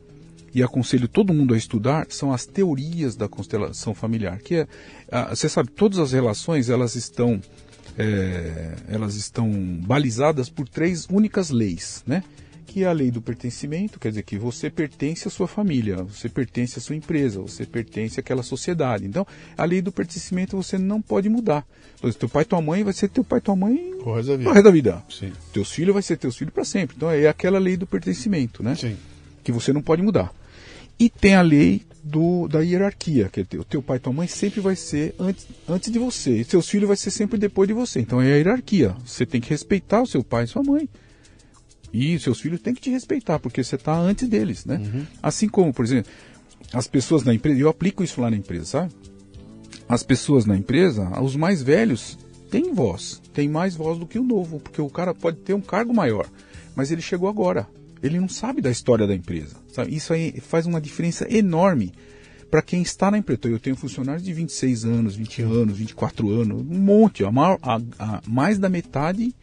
e 0.53 0.64
aconselho 0.64 1.07
todo 1.07 1.34
mundo 1.34 1.53
a 1.53 1.57
estudar 1.57 2.07
são 2.10 2.34
as 2.34 2.45
teorias 2.45 3.15
da 3.15 3.28
constelação 3.28 3.94
familiar, 3.94 4.40
que 4.40 4.56
é, 4.56 4.68
você 5.30 5.48
sabe, 5.49 5.69
todas 5.69 5.99
as 5.99 6.11
relações 6.11 6.69
elas 6.69 6.95
estão 6.95 7.41
é, 7.98 8.76
elas 8.88 9.15
estão 9.15 9.52
balizadas 9.52 10.49
por 10.49 10.68
três 10.68 11.07
únicas 11.10 11.49
leis, 11.49 12.03
né? 12.06 12.24
Que 12.68 12.84
é 12.84 12.88
a 12.88 12.91
lei 12.91 13.10
do 13.10 13.22
pertencimento, 13.22 13.99
quer 13.99 14.10
dizer 14.10 14.24
que 14.24 14.38
você 14.38 14.69
pertence 14.69 15.28
à 15.28 15.32
sua 15.32 15.48
família, 15.48 16.03
você 16.03 16.30
pertence 16.30 16.78
à 16.78 16.82
sua 16.82 16.95
empresa, 16.95 17.41
você 17.41 17.65
pertence 17.65 18.19
àquela 18.19 18.44
sociedade. 18.44 19.06
Então, 19.06 19.26
a 19.57 19.65
lei 19.65 19.82
do 19.82 19.91
pertencimento 19.91 20.56
você 20.56 20.78
não 20.78 21.02
pode 21.02 21.30
mudar. 21.30 21.65
Então, 21.98 22.11
teu 22.11 22.30
pai 22.30 22.44
e 22.44 22.45
tua 22.45 22.61
mãe 22.61 22.84
vai 22.84 22.94
ser 22.94 23.10
teu 23.10 23.24
pai 23.24 23.40
e 23.40 23.41
tua 23.41 23.56
mãe 23.56 23.94
o 24.03 24.14
resto 24.14 24.38
da 24.38 24.38
vida. 24.38 24.64
da 24.64 24.72
vida. 24.72 25.03
Teus 25.53 25.72
filhos 25.72 25.94
vai 25.94 26.03
ser 26.03 26.18
teus 26.18 26.38
filhos 26.38 26.53
para 26.53 26.65
sempre. 26.65 26.95
Então, 26.95 27.10
é 27.10 27.28
aquela 27.28 27.57
lei 27.57 27.78
do 27.78 27.88
pertencimento, 27.88 28.61
né? 28.61 28.76
Sim 28.76 28.98
que 29.48 29.52
você 29.53 29.72
não 29.72 29.82
pode 29.82 30.02
mudar. 30.02 30.34
E 30.99 31.10
tem 31.10 31.36
a 31.36 31.41
lei 31.41 31.84
do, 32.03 32.49
da 32.49 32.60
hierarquia, 32.60 33.30
que 33.30 33.57
o 33.57 33.64
teu 33.64 33.82
pai 33.82 33.95
e 33.95 33.99
tua 34.02 34.11
mãe 34.11 34.28
sempre 34.28 34.60
vai 34.60 34.76
ser 34.76 35.15
antes, 35.18 35.48
antes 35.69 35.90
de 35.90 35.98
você, 35.98 36.41
e 36.41 36.44
seus 36.44 36.68
filhos 36.68 36.86
vai 36.86 36.98
ser 36.98 37.11
sempre 37.11 37.40
depois 37.40 37.65
de 37.65 37.74
você. 37.74 38.02
Então 38.02 38.22
é 38.22 38.34
a 38.34 38.36
hierarquia. 38.36 38.94
Você 39.06 39.26
tem 39.26 39.40
que 39.40 39.49
respeitar 39.49 40.02
o 40.02 40.06
seu 40.06 40.22
pai 40.22 40.44
e 40.44 40.48
sua 40.48 40.61
mãe. 40.64 40.90
E 41.94 42.19
seus 42.19 42.41
filhos 42.41 42.60
têm 42.60 42.74
que 42.74 42.82
te 42.82 42.90
respeitar, 42.90 43.40
porque 43.40 43.64
você 43.64 43.76
está 43.76 43.98
antes 43.98 44.28
deles, 44.28 44.65
né? 44.65 44.82
Uhum. 44.84 45.06
Assim 45.24 45.48
como, 45.48 45.74
por 45.74 45.86
exemplo, 45.86 46.11
as 46.74 46.86
pessoas 46.86 47.24
na 47.24 47.34
empresa, 47.34 47.61
eu 47.61 47.69
aplico 47.69 48.03
isso 48.03 48.19
lá 48.19 48.30
na 48.30 48.36
empresa, 48.36 48.65
sabe? 48.65 48.91
As 49.88 50.03
pessoas 50.03 50.45
na 50.45 50.57
empresa, 50.57 51.10
os 51.22 51.38
mais 51.38 51.64
velhos, 51.64 52.18
têm 52.52 52.74
voz, 52.74 53.22
têm 53.34 53.48
mais 53.48 53.76
voz 53.76 53.98
do 53.98 54.06
que 54.06 54.19
o 54.19 54.24
novo, 54.24 54.60
porque 54.60 54.82
o 54.82 54.90
cara 54.90 55.14
pode 55.14 55.38
ter 55.38 55.53
um 55.53 55.61
cargo 55.61 55.94
maior, 55.94 56.28
mas 56.76 56.91
ele 56.91 57.02
chegou 57.02 57.30
agora. 57.30 57.65
Ele 58.02 58.19
não 58.19 58.30
sabe 58.30 58.61
da 58.61 58.69
história 58.69 59.07
da 59.07 59.15
empresa. 59.15 59.56
Sabe? 59.72 59.95
Isso 59.95 60.14
aí 60.14 60.40
faz 60.40 60.65
uma 60.65 60.82
diferença 60.82 61.28
enorme 61.30 61.94
para 62.49 62.61
quem 62.61 62.82
está 62.82 63.11
na 63.11 63.18
empresa. 63.18 63.41
Eu 63.45 63.60
tenho 63.60 63.76
funcionários 63.76 64.24
de 64.24 64.34
26 64.34 64.86
anos, 64.86 65.15
20 65.15 65.41
anos, 65.41 65.78
24 65.78 66.30
anos, 66.30 66.61
um 66.61 66.80
monte. 66.80 67.24
A, 67.24 67.32
maior, 67.32 67.60
a, 67.61 67.80
a 67.99 68.22
mais 68.28 68.57
da 68.57 68.69
metade 68.69 69.34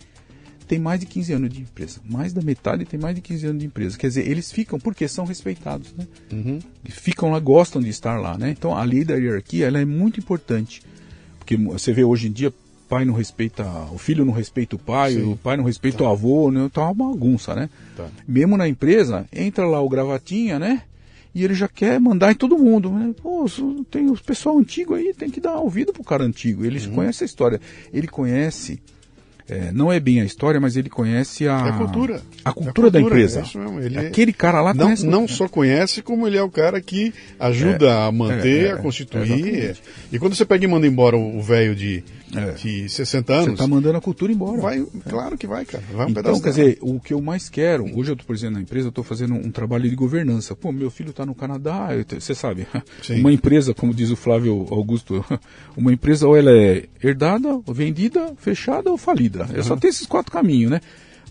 tem 0.66 0.78
mais 0.78 1.00
de 1.00 1.06
15 1.06 1.32
anos 1.32 1.50
de 1.50 1.60
empresa. 1.60 2.00
Mais 2.04 2.32
da 2.32 2.40
metade 2.40 2.84
tem 2.84 2.98
mais 2.98 3.14
de 3.14 3.20
15 3.20 3.46
anos 3.46 3.60
de 3.60 3.66
empresa. 3.66 3.98
Quer 3.98 4.08
dizer, 4.08 4.26
eles 4.26 4.50
ficam 4.50 4.78
porque 4.78 5.06
são 5.06 5.24
respeitados, 5.24 5.94
né? 5.96 6.06
Uhum. 6.32 6.58
Ficam 6.84 7.30
lá, 7.30 7.38
gostam 7.38 7.82
de 7.82 7.90
estar 7.90 8.18
lá, 8.18 8.38
né? 8.38 8.50
Então 8.50 8.76
a 8.76 8.82
lei 8.82 9.04
da 9.04 9.14
hierarquia 9.14 9.66
ela 9.66 9.80
é 9.80 9.84
muito 9.84 10.18
importante. 10.18 10.82
Porque 11.38 11.56
você 11.56 11.92
vê 11.92 12.02
hoje 12.02 12.28
em 12.28 12.32
dia 12.32 12.52
pai 12.88 13.04
não 13.04 13.14
respeita, 13.14 13.64
o 13.92 13.98
filho 13.98 14.24
não 14.24 14.32
respeita 14.32 14.76
o 14.76 14.78
pai, 14.78 15.14
Sim. 15.14 15.32
o 15.32 15.36
pai 15.36 15.56
não 15.56 15.64
respeita 15.64 15.98
tá. 15.98 16.04
o 16.04 16.08
avô, 16.08 16.50
né? 16.50 16.70
Tá 16.72 16.82
uma 16.84 16.94
bagunça, 16.94 17.54
né? 17.54 17.68
Tá. 17.96 18.06
Mesmo 18.26 18.56
na 18.56 18.68
empresa, 18.68 19.26
entra 19.32 19.66
lá 19.66 19.80
o 19.80 19.88
gravatinha, 19.88 20.58
né? 20.58 20.82
E 21.34 21.42
ele 21.42 21.54
já 21.54 21.66
quer 21.66 21.98
mandar 21.98 22.30
em 22.30 22.36
todo 22.36 22.56
mundo. 22.56 22.90
Né? 22.90 23.12
Pô, 23.20 23.44
tem 23.90 24.08
o 24.08 24.16
pessoal 24.16 24.56
antigo 24.56 24.94
aí, 24.94 25.12
tem 25.12 25.28
que 25.28 25.40
dar 25.40 25.56
ouvido 25.56 25.92
pro 25.92 26.04
cara 26.04 26.22
antigo. 26.22 26.64
Ele 26.64 26.78
uhum. 26.86 26.94
conhece 26.94 27.24
a 27.24 27.26
história. 27.26 27.60
Ele 27.92 28.06
conhece 28.06 28.80
é, 29.46 29.70
não 29.72 29.92
é 29.92 30.00
bem 30.00 30.22
a 30.22 30.24
história, 30.24 30.58
mas 30.58 30.74
ele 30.74 30.88
conhece 30.88 31.46
a, 31.46 31.52
é 31.52 31.68
a 31.68 31.72
cultura. 31.72 32.14
A 32.14 32.18
cultura, 32.18 32.22
a 32.44 32.52
cultura 32.52 32.90
da 32.90 33.00
empresa. 33.00 33.42
É 33.42 33.84
ele 33.84 33.98
Aquele 33.98 34.32
cara 34.32 34.62
lá 34.62 34.72
não, 34.72 34.86
conhece. 34.86 35.06
Não 35.06 35.28
só 35.28 35.46
conhece, 35.48 36.00
como 36.00 36.26
ele 36.26 36.38
é 36.38 36.42
o 36.42 36.50
cara 36.50 36.80
que 36.80 37.12
ajuda 37.38 37.86
é, 37.86 38.06
a 38.06 38.12
manter, 38.12 38.66
é, 38.68 38.72
a 38.72 38.76
constituir. 38.76 39.76
e 40.10 40.18
quando 40.18 40.34
você 40.34 40.46
pega 40.46 40.64
e 40.64 40.68
manda 40.68 40.86
embora 40.86 41.16
o 41.16 41.42
velho 41.42 41.74
de, 41.74 42.02
de 42.56 42.88
60 42.88 43.32
anos. 43.32 43.44
Você 43.44 43.52
está 43.52 43.66
mandando 43.66 43.98
a 43.98 44.00
cultura 44.00 44.32
embora. 44.32 44.60
Vai, 44.60 44.84
Claro 45.08 45.36
que 45.36 45.46
vai, 45.46 45.64
cara. 45.64 45.82
Vai 45.92 46.06
um 46.06 46.10
então, 46.10 46.40
quer 46.40 46.50
dizer, 46.50 46.78
o 46.80 47.00
que 47.00 47.12
eu 47.14 47.20
mais 47.20 47.48
quero, 47.48 47.84
hoje 47.84 48.10
eu 48.10 48.14
estou, 48.14 48.26
por 48.26 48.36
exemplo, 48.36 48.54
na 48.54 48.60
empresa, 48.60 48.86
eu 48.86 48.90
estou 48.90 49.04
fazendo 49.04 49.34
um 49.34 49.50
trabalho 49.50 49.88
de 49.88 49.96
governança. 49.96 50.54
Pô, 50.54 50.70
meu 50.70 50.90
filho 50.90 51.10
está 51.10 51.26
no 51.26 51.34
Canadá, 51.34 51.88
você 52.08 52.34
sabe. 52.34 52.66
Sim. 53.02 53.20
Uma 53.20 53.32
empresa, 53.32 53.74
como 53.74 53.94
diz 53.94 54.10
o 54.10 54.16
Flávio 54.16 54.66
Augusto, 54.70 55.24
uma 55.76 55.92
empresa 55.92 56.28
ou 56.28 56.36
ela 56.36 56.50
é 56.50 56.84
herdada, 57.02 57.60
vendida, 57.66 58.32
fechada 58.36 58.90
ou 58.90 58.98
falida 58.98 59.14
falida. 59.14 59.48
Uhum. 59.54 59.62
Só 59.62 59.76
tem 59.76 59.90
esses 59.90 60.06
quatro 60.06 60.32
caminhos, 60.32 60.70
né? 60.70 60.80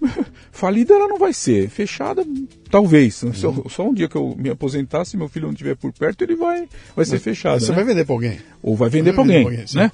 falida 0.52 0.94
ela 0.94 1.08
não 1.08 1.18
vai 1.18 1.34
ser, 1.34 1.70
fechada 1.70 2.26
talvez. 2.70 3.22
Uhum. 3.24 3.34
Só, 3.34 3.64
só, 3.70 3.88
um 3.88 3.94
dia 3.94 4.08
que 4.08 4.16
eu 4.16 4.36
me 4.38 4.50
aposentar, 4.50 5.06
se 5.06 5.16
meu 5.16 5.30
filho 5.30 5.46
não 5.46 5.54
estiver 5.54 5.76
por 5.76 5.92
perto, 5.94 6.24
ele 6.24 6.36
vai, 6.36 6.68
vai 6.96 7.06
ser 7.06 7.20
fechado. 7.20 7.60
Você 7.60 7.70
né? 7.70 7.76
vai 7.76 7.86
vender 7.86 8.06
para 8.06 8.16
alguém? 8.16 8.40
Ou 8.62 8.76
vai 8.76 8.90
vender 8.90 9.14
para 9.14 9.22
alguém, 9.22 9.44
alguém 9.44 9.66
né? 9.76 9.92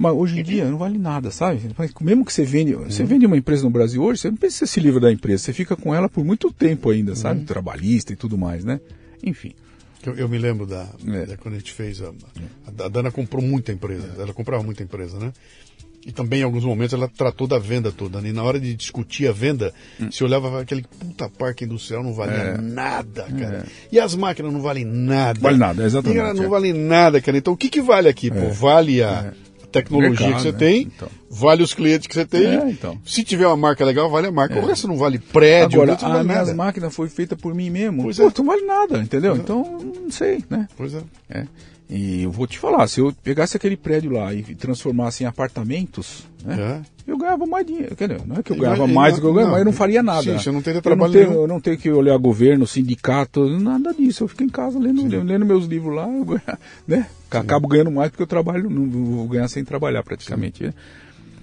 Mas 0.00 0.14
hoje 0.14 0.40
em 0.40 0.42
dia 0.42 0.64
não 0.64 0.78
vale 0.78 0.96
nada, 0.96 1.30
sabe? 1.30 1.60
Mesmo 2.00 2.24
que 2.24 2.32
você 2.32 2.42
vende, 2.42 2.74
uhum. 2.74 2.90
você 2.90 3.04
vende 3.04 3.26
uma 3.26 3.36
empresa 3.36 3.64
no 3.64 3.68
Brasil 3.68 4.02
hoje, 4.02 4.22
você 4.22 4.30
não 4.30 4.36
precisa 4.38 4.64
se 4.64 4.80
livra 4.80 4.98
da 4.98 5.12
empresa, 5.12 5.44
você 5.44 5.52
fica 5.52 5.76
com 5.76 5.94
ela 5.94 6.08
por 6.08 6.24
muito 6.24 6.50
tempo 6.50 6.88
ainda, 6.88 7.14
sabe? 7.14 7.40
Uhum. 7.40 7.44
Trabalhista 7.44 8.10
e 8.10 8.16
tudo 8.16 8.38
mais, 8.38 8.64
né? 8.64 8.80
Enfim. 9.22 9.52
Eu, 10.02 10.14
eu 10.14 10.26
me 10.26 10.38
lembro 10.38 10.64
da, 10.64 10.88
é. 11.06 11.26
da, 11.26 11.36
quando 11.36 11.56
a 11.56 11.58
gente 11.58 11.74
fez 11.74 12.00
a, 12.00 12.08
a, 12.08 12.86
a 12.86 12.88
Dana 12.88 13.10
comprou 13.10 13.42
muita 13.42 13.72
empresa, 13.72 14.14
é. 14.16 14.22
ela 14.22 14.32
comprava 14.32 14.62
muita 14.62 14.82
empresa, 14.82 15.18
né? 15.18 15.34
E 16.06 16.10
também, 16.12 16.40
em 16.40 16.44
alguns 16.44 16.64
momentos, 16.64 16.94
ela 16.94 17.06
tratou 17.06 17.46
da 17.46 17.58
venda 17.58 17.92
toda. 17.92 18.22
Né? 18.22 18.30
E 18.30 18.32
na 18.32 18.42
hora 18.42 18.58
de 18.58 18.74
discutir 18.74 19.28
a 19.28 19.32
venda, 19.32 19.70
hum. 20.00 20.10
se 20.10 20.24
olhava 20.24 20.62
aquele 20.62 20.82
puta 20.98 21.28
parque 21.28 21.66
industrial, 21.66 22.02
não 22.02 22.14
valia 22.14 22.36
é. 22.36 22.58
nada, 22.58 23.24
cara. 23.24 23.66
É. 23.66 23.70
E 23.92 24.00
as 24.00 24.14
máquinas 24.14 24.50
não 24.50 24.62
valem 24.62 24.86
nada. 24.86 25.38
Vale 25.38 25.58
nada, 25.58 25.84
exatamente. 25.84 26.18
E 26.18 26.32
não 26.32 26.44
é. 26.44 26.48
valem 26.48 26.72
nada, 26.72 27.20
cara. 27.20 27.36
Então, 27.36 27.52
o 27.52 27.56
que, 27.56 27.68
que 27.68 27.82
vale 27.82 28.08
aqui? 28.08 28.30
Pô, 28.30 28.38
é. 28.38 28.48
vale 28.48 29.02
a 29.02 29.34
é. 29.46 29.49
Tecnologia 29.70 30.26
Mercado, 30.28 30.36
que 30.36 30.42
você 30.42 30.52
né? 30.52 30.58
tem, 30.58 30.82
então. 30.82 31.08
vale 31.30 31.62
os 31.62 31.72
clientes 31.72 32.06
que 32.06 32.14
você 32.14 32.26
tem. 32.26 32.46
É, 32.46 32.70
então. 32.70 32.98
Se 33.04 33.22
tiver 33.22 33.46
uma 33.46 33.56
marca 33.56 33.84
legal, 33.84 34.10
vale 34.10 34.26
a 34.26 34.32
marca. 34.32 34.58
É. 34.58 34.62
O 34.62 34.66
resto 34.66 34.88
não 34.88 34.96
vale 34.96 35.18
prédio, 35.18 35.82
Agora, 35.82 35.98
não 36.00 36.08
vale 36.08 36.32
a 36.32 36.42
minha 36.42 36.54
máquina 36.54 36.90
foi 36.90 37.08
feita 37.08 37.36
por 37.36 37.54
mim 37.54 37.70
mesmo. 37.70 38.02
Pois 38.02 38.16
Pô, 38.16 38.28
é. 38.28 38.32
não 38.36 38.44
vale 38.44 38.62
nada, 38.62 38.98
entendeu? 38.98 39.36
Então, 39.36 39.78
não 40.02 40.10
sei, 40.10 40.44
né? 40.50 40.68
Pois 40.76 40.94
é. 40.94 41.46
E 41.90 42.22
eu 42.22 42.30
vou 42.30 42.46
te 42.46 42.56
falar, 42.56 42.86
se 42.86 43.00
eu 43.00 43.12
pegasse 43.24 43.56
aquele 43.56 43.76
prédio 43.76 44.12
lá 44.12 44.32
e 44.32 44.42
transformasse 44.54 45.24
em 45.24 45.26
apartamentos, 45.26 46.24
né, 46.44 46.82
é. 47.06 47.10
eu 47.10 47.18
ganhava 47.18 47.44
mais 47.46 47.66
dinheiro. 47.66 47.96
Não 48.24 48.36
é 48.36 48.42
que 48.44 48.52
eu 48.52 48.56
ganhava 48.56 48.86
mais 48.86 49.16
do 49.16 49.20
que 49.20 49.26
eu 49.26 49.34
ganhava, 49.34 49.50
mas 49.50 49.58
eu 49.58 49.64
não 49.64 49.72
faria 49.72 50.00
nada. 50.00 50.22
Sim, 50.22 50.38
você 50.38 50.52
não 50.52 50.62
teria 50.62 50.80
trabalho 50.80 51.12
eu 51.12 51.20
não 51.20 51.28
tenho, 51.28 51.40
eu 51.42 51.48
não 51.48 51.60
tenho 51.60 51.76
que 51.76 51.90
olhar 51.90 52.16
governo, 52.16 52.64
sindicato, 52.64 53.44
nada 53.58 53.92
disso. 53.92 54.22
Eu 54.22 54.28
fico 54.28 54.44
em 54.44 54.48
casa 54.48 54.78
lendo, 54.78 55.02
lendo 55.20 55.44
meus 55.44 55.66
livros 55.66 55.96
lá, 55.96 56.06
eu 56.08 56.40
né? 56.86 57.08
Acabo 57.28 57.66
ganhando 57.66 57.90
mais 57.90 58.10
porque 58.10 58.22
eu 58.22 58.26
trabalho, 58.26 58.70
não 58.70 58.88
vou 58.88 59.26
ganhar 59.26 59.48
sem 59.48 59.64
trabalhar 59.64 60.04
praticamente. 60.04 60.62
Né? 60.62 60.74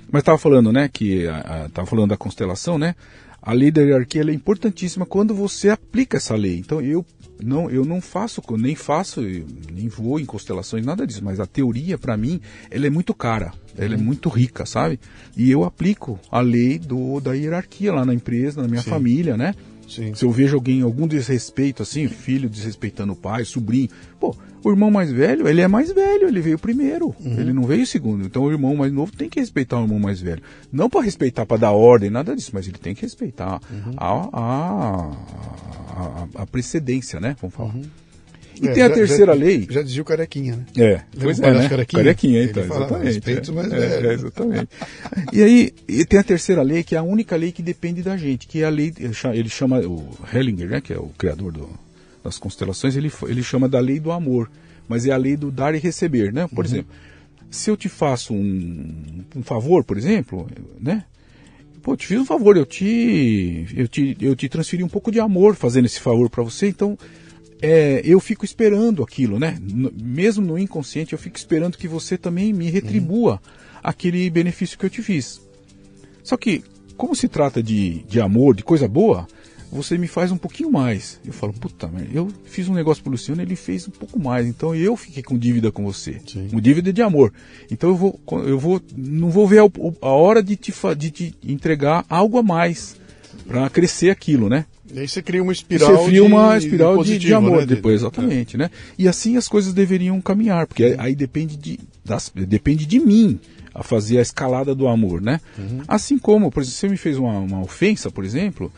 Mas 0.10 0.22
estava 0.22 0.38
falando, 0.38 0.72
né, 0.72 0.88
que 0.88 1.26
estava 1.66 1.86
falando 1.86 2.12
da 2.12 2.18
constelação, 2.18 2.78
né? 2.78 2.96
A 3.42 3.54
lei 3.54 3.70
da 3.70 3.82
hierarquia 3.82 4.24
é 4.24 4.34
importantíssima 4.34 5.06
quando 5.06 5.34
você 5.34 5.70
aplica 5.70 6.18
essa 6.18 6.36
lei. 6.36 6.58
Então 6.58 6.82
eu 6.82 7.06
não, 7.44 7.70
eu 7.70 7.86
não 7.86 8.02
faço, 8.02 8.42
nem 8.58 8.76
faço, 8.76 9.22
nem 9.22 9.88
vou 9.88 10.20
em 10.20 10.26
constelações, 10.26 10.86
nada 10.86 11.06
disso, 11.06 11.24
mas 11.24 11.40
a 11.40 11.46
teoria, 11.46 11.98
para 11.98 12.18
mim, 12.18 12.42
ela 12.70 12.88
é 12.88 12.90
muito 12.90 13.14
cara, 13.14 13.54
ela 13.78 13.94
é 13.94 13.98
uhum. 13.98 14.04
muito 14.04 14.30
rica, 14.30 14.66
sabe? 14.66 15.00
E 15.36 15.50
eu 15.50 15.64
aplico 15.64 16.20
a 16.32 16.40
lei 16.40 16.80
do, 16.80 17.20
da 17.20 17.34
hierarquia 17.34 17.94
lá 17.94 18.06
na 18.06 18.14
empresa, 18.14 18.62
na 18.62 18.68
minha 18.68 18.82
Sim. 18.82 18.90
família, 18.90 19.38
né? 19.38 19.54
Sim. 19.88 20.14
Se 20.14 20.26
eu 20.26 20.32
vejo 20.32 20.56
alguém, 20.56 20.82
algum 20.82 21.08
desrespeito, 21.08 21.82
assim, 21.82 22.08
filho 22.08 22.50
desrespeitando 22.50 23.14
o 23.14 23.16
pai, 23.16 23.46
sobrinho, 23.46 23.90
pô, 24.20 24.36
o 24.64 24.70
irmão 24.70 24.92
mais 24.92 25.12
velho, 25.12 25.48
ele 25.48 25.62
é 25.62 25.68
mais 25.68 25.92
velho, 25.94 26.28
ele 26.28 26.42
veio 26.42 26.60
primeiro, 26.60 27.16
uhum. 27.20 27.40
ele 27.40 27.54
não 27.54 27.64
veio 27.64 27.86
segundo. 27.86 28.26
Então 28.26 28.44
o 28.44 28.52
irmão 28.52 28.76
mais 28.76 28.92
novo 28.92 29.12
tem 29.14 29.30
que 29.30 29.40
respeitar 29.40 29.80
o 29.80 29.84
irmão 29.84 30.00
mais 30.00 30.20
velho. 30.20 30.42
Não 30.72 30.90
para 30.90 31.02
respeitar, 31.02 31.46
para 31.46 31.58
dar 31.58 31.72
ordem, 31.72 32.10
nada 32.10 32.36
disso, 32.36 32.52
mas 32.54 32.68
ele 32.68 32.78
tem 32.78 32.94
que 32.94 33.02
respeitar 33.02 33.62
uhum. 33.72 33.94
a, 33.96 34.30
a, 34.34 35.12
a, 35.96 36.28
a, 36.42 36.46
precedência, 36.46 37.20
né? 37.20 37.36
Vamos 37.40 37.56
falar. 37.56 37.74
Uhum. 37.74 37.84
E 38.62 38.68
é, 38.68 38.74
tem 38.74 38.84
a 38.84 38.90
já, 38.90 38.96
terceira 38.96 39.34
já, 39.34 39.40
lei. 39.40 39.68
Já 39.70 39.82
dizia 39.82 40.02
o 40.02 40.06
Carequinha, 40.06 40.56
né? 40.56 40.66
É, 40.78 41.02
pois 41.20 41.40
é, 41.40 41.54
né? 41.54 41.70
Carequinha, 41.70 42.04
carequinha 42.04 42.44
então, 42.44 42.64
Ele 42.64 42.74
exatamente. 42.74 43.06
Respeito, 43.06 43.54
mas 43.54 43.72
é, 43.72 44.08
é, 44.08 44.14
exatamente. 44.14 44.68
e 45.34 45.44
aí, 45.44 45.74
e 45.88 46.06
tem 46.06 46.20
a 46.20 46.24
terceira 46.24 46.62
lei, 46.62 46.84
que 46.84 46.96
é 46.96 46.98
a 46.98 47.04
única 47.04 47.36
lei 47.36 47.52
que 47.52 47.62
depende 47.62 48.02
da 48.02 48.18
gente, 48.18 48.48
que 48.48 48.62
é 48.62 48.66
a 48.66 48.70
lei, 48.70 48.94
ele 49.34 49.50
chama, 49.50 49.80
o 49.80 50.08
Hellinger, 50.34 50.70
né, 50.70 50.82
que 50.82 50.94
é 50.94 50.98
o 50.98 51.10
criador 51.18 51.52
do, 51.52 51.70
das 52.24 52.38
constelações, 52.38 52.96
ele, 52.96 53.12
ele 53.28 53.44
chama 53.44 53.70
da 53.70 53.80
lei 53.80 54.00
do 54.00 54.12
amor, 54.12 54.50
mas 54.88 55.06
é 55.06 55.12
a 55.12 55.18
lei 55.18 55.38
do 55.38 55.52
dar 55.52 55.76
e 55.76 55.80
receber, 55.80 56.34
né? 56.34 56.48
Por 56.48 56.66
uhum. 56.66 56.72
exemplo, 56.72 56.92
se 57.50 57.70
eu 57.70 57.78
te 57.78 57.90
faço 57.90 58.34
um, 58.34 59.24
um 59.36 59.44
favor, 59.44 59.84
por 59.84 59.98
exemplo, 59.98 60.48
né? 60.80 61.04
Pô, 61.82 61.96
te 61.96 62.06
fiz 62.06 62.20
um 62.20 62.26
favor, 62.26 62.58
eu 62.58 62.66
te, 62.66 63.66
eu 63.74 63.88
te, 63.88 64.18
eu 64.20 64.36
te 64.36 64.50
transferi 64.50 64.84
um 64.84 64.90
pouco 64.90 65.12
de 65.12 65.20
amor 65.20 65.56
fazendo 65.56 65.86
esse 65.86 66.00
favor 66.00 66.30
para 66.30 66.44
você, 66.44 66.68
então 66.68 66.98
é, 67.62 68.02
eu 68.04 68.20
fico 68.20 68.46
esperando 68.46 69.04
aquilo, 69.04 69.40
né? 69.40 69.58
No, 69.62 69.92
mesmo 69.92 70.46
no 70.46 70.58
inconsciente, 70.58 71.14
eu 71.14 71.20
fico 71.20 71.38
esperando 71.38 71.78
que 71.78 71.88
você 71.88 72.18
também 72.18 72.54
me 72.54 72.70
retribua 72.70 73.34
uhum. 73.34 73.80
aquele 73.84 74.30
benefício 74.30 74.78
que 74.78 74.86
eu 74.86 74.90
te 74.90 75.02
fiz. 75.02 75.42
Só 76.24 76.38
que, 76.38 76.64
como 76.96 77.16
se 77.16 77.28
trata 77.28 77.62
de, 77.64 78.04
de 78.04 78.20
amor, 78.20 78.56
de 78.56 78.64
coisa 78.64 78.88
boa, 78.88 79.28
você 79.72 79.98
me 79.98 80.08
faz 80.08 80.32
um 80.32 80.38
pouquinho 80.38 80.72
mais. 80.72 81.20
Eu 81.26 81.34
falo, 81.34 81.54
puta, 81.54 81.90
eu 82.14 82.30
fiz 82.46 82.68
um 82.68 82.74
negócio 82.74 83.04
pro 83.04 83.12
Luciano, 83.12 83.42
ele 83.42 83.56
fez 83.56 83.88
um 83.88 83.92
pouco 83.92 84.20
mais. 84.20 84.46
Então 84.46 84.74
eu 84.76 84.96
fiquei 84.96 85.24
com 85.24 85.38
dívida 85.38 85.72
com 85.72 85.84
você. 85.84 86.22
Sim. 86.28 86.48
Com 86.50 86.62
dívida 86.62 86.94
de 86.94 87.02
amor. 87.02 87.34
Então 87.72 87.90
eu 87.90 87.96
vou, 87.96 88.20
eu 88.46 88.60
vou, 88.60 88.82
não 88.96 89.30
vou 89.30 89.48
ver 89.48 89.60
a, 89.60 89.70
a 90.02 90.10
hora 90.10 90.42
de 90.42 90.56
te, 90.56 90.74
de 90.98 91.12
te 91.12 91.36
entregar 91.44 92.06
algo 92.10 92.38
a 92.38 92.44
mais 92.44 92.96
para 93.46 93.70
crescer 93.70 94.10
aquilo, 94.10 94.50
né? 94.50 94.66
E 94.92 95.00
aí 95.00 95.08
você 95.08 95.22
cria 95.22 95.44
uma 95.44 95.52
espiral. 95.52 95.98
Você 95.98 96.06
cria 96.10 96.24
uma 96.24 96.58
espiral 96.58 96.92
de, 96.92 96.98
positivo, 96.98 97.20
de, 97.20 97.28
de 97.28 97.34
amor 97.34 97.60
né? 97.60 97.66
depois, 97.66 97.96
exatamente, 97.96 98.56
é. 98.56 98.60
né? 98.60 98.72
E 98.98 99.08
assim 99.08 99.36
as 99.38 99.48
coisas 99.48 99.74
deveriam 99.74 100.20
caminhar, 100.22 100.66
porque 100.66 100.96
aí 100.98 101.14
depende 101.16 101.58
de, 101.58 101.80
das, 102.06 102.32
depende 102.34 102.86
de 102.86 103.00
mim 103.00 103.40
a 103.74 103.84
fazer 103.84 104.18
a 104.20 104.22
escalada 104.22 104.74
do 104.74 104.88
amor, 104.88 105.22
né? 105.22 105.40
Uhum. 105.58 105.82
Assim 105.88 106.18
como, 106.18 106.50
por 106.50 106.62
exemplo, 106.62 106.80
você 106.80 106.90
me 106.90 106.98
fez 106.98 107.18
uma, 107.18 107.38
uma 107.40 107.62
ofensa, 107.62 108.10
por 108.10 108.24
exemplo, 108.24 108.72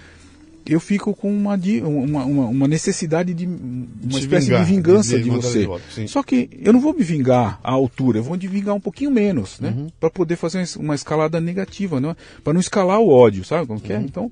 eu 0.65 0.79
fico 0.79 1.15
com 1.15 1.31
uma, 1.31 1.55
uma, 1.55 2.25
uma, 2.25 2.45
uma 2.45 2.67
necessidade 2.67 3.33
de 3.33 3.45
uma 3.45 4.19
espécie 4.19 4.47
vingar, 4.47 4.65
de 4.65 4.71
vingança 4.71 5.17
de, 5.17 5.23
de 5.23 5.29
você. 5.29 5.67
De 5.95 6.07
Só 6.07 6.21
que 6.21 6.49
eu 6.61 6.73
não 6.73 6.79
vou 6.79 6.93
me 6.93 7.03
vingar 7.03 7.59
à 7.63 7.71
altura, 7.71 8.19
eu 8.19 8.23
vou 8.23 8.37
me 8.37 8.47
vingar 8.47 8.75
um 8.75 8.79
pouquinho 8.79 9.09
menos, 9.09 9.59
né? 9.59 9.73
Uhum. 9.75 9.87
Para 9.99 10.09
poder 10.09 10.35
fazer 10.35 10.63
uma 10.77 10.95
escalada 10.95 11.39
negativa, 11.39 11.99
né? 11.99 12.15
Para 12.43 12.53
não 12.53 12.59
escalar 12.59 12.99
o 12.99 13.09
ódio, 13.09 13.43
sabe 13.43 13.65
como 13.65 13.79
que 13.79 13.93
é? 13.93 13.97
Uhum. 13.97 14.03
Então, 14.03 14.31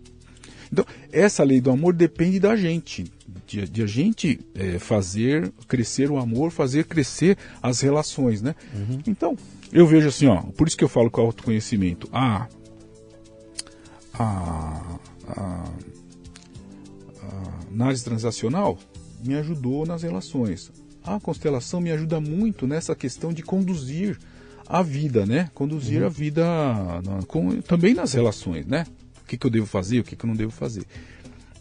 Então, 0.72 0.85
essa 1.11 1.44
lei 1.44 1.61
do 1.61 1.72
amor 1.72 1.94
depende 1.94 2.39
da 2.39 2.56
gente, 2.56 3.11
de, 3.45 3.68
de 3.68 3.84
a 3.84 3.88
gente 3.88 4.39
é, 4.53 4.80
fazer 4.80 5.52
crescer 5.68 6.11
o 6.11 6.18
amor, 6.18 6.52
fazer 6.52 6.85
crescer 6.85 7.38
as 7.61 7.81
relações, 7.81 8.41
né? 8.41 8.56
Uhum. 8.73 8.99
Então, 9.07 9.38
eu 9.72 9.85
vejo 9.85 10.07
assim, 10.07 10.27
ó, 10.27 10.41
por 10.41 10.68
isso 10.68 10.77
que 10.77 10.84
eu 10.84 10.89
falo 10.89 11.10
com 11.10 11.22
o 11.22 11.26
autoconhecimento. 11.26 12.10
A, 12.11 12.48
a, 14.14 14.99
a, 15.27 15.72
a 17.22 17.68
análise 17.72 18.03
transacional 18.03 18.77
me 19.23 19.35
ajudou 19.35 19.85
nas 19.85 20.03
relações. 20.03 20.72
A 21.03 21.19
constelação 21.19 21.80
me 21.80 21.91
ajuda 21.91 22.19
muito 22.19 22.68
nessa 22.68 22.95
questão 22.95 23.31
de 23.31 23.41
conduzir 23.41 24.18
a 24.68 24.81
vida, 24.81 25.26
né? 25.26 25.49
Conduzir 25.53 26.02
uhum. 26.02 26.07
a 26.07 26.10
vida 26.10 26.44
na, 27.03 27.23
com, 27.27 27.61
também 27.61 27.94
nas 27.94 28.14
relações, 28.14 28.65
né? 28.65 28.85
O 29.27 29.29
que, 29.29 29.37
que 29.37 29.45
eu 29.45 29.51
devo 29.51 29.65
fazer, 29.65 29.99
o 29.99 30.03
que, 30.05 30.15
que 30.15 30.23
eu 30.23 30.27
não 30.29 30.37
devo 30.37 30.51
fazer. 30.51 30.85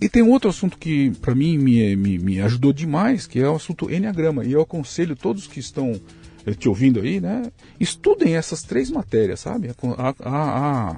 E 0.00 0.08
tem 0.08 0.22
outro 0.22 0.48
assunto 0.48 0.78
que 0.78 1.10
para 1.20 1.34
mim 1.34 1.58
me, 1.58 1.96
me, 1.96 2.16
me, 2.16 2.40
ajudou 2.40 2.72
demais, 2.72 3.26
que 3.26 3.40
é 3.40 3.48
o 3.48 3.56
assunto 3.56 3.90
Enneagrama. 3.90 4.44
E 4.44 4.52
eu 4.52 4.60
aconselho 4.60 5.16
todos 5.16 5.48
que 5.48 5.58
estão 5.58 6.00
eh, 6.46 6.54
te 6.54 6.68
ouvindo 6.68 7.00
aí, 7.00 7.20
né? 7.20 7.50
Estudem 7.80 8.36
essas 8.36 8.62
três 8.62 8.88
matérias, 8.88 9.40
sabe? 9.40 9.70
A, 9.70 10.14
a, 10.20 10.90
a, 10.90 10.96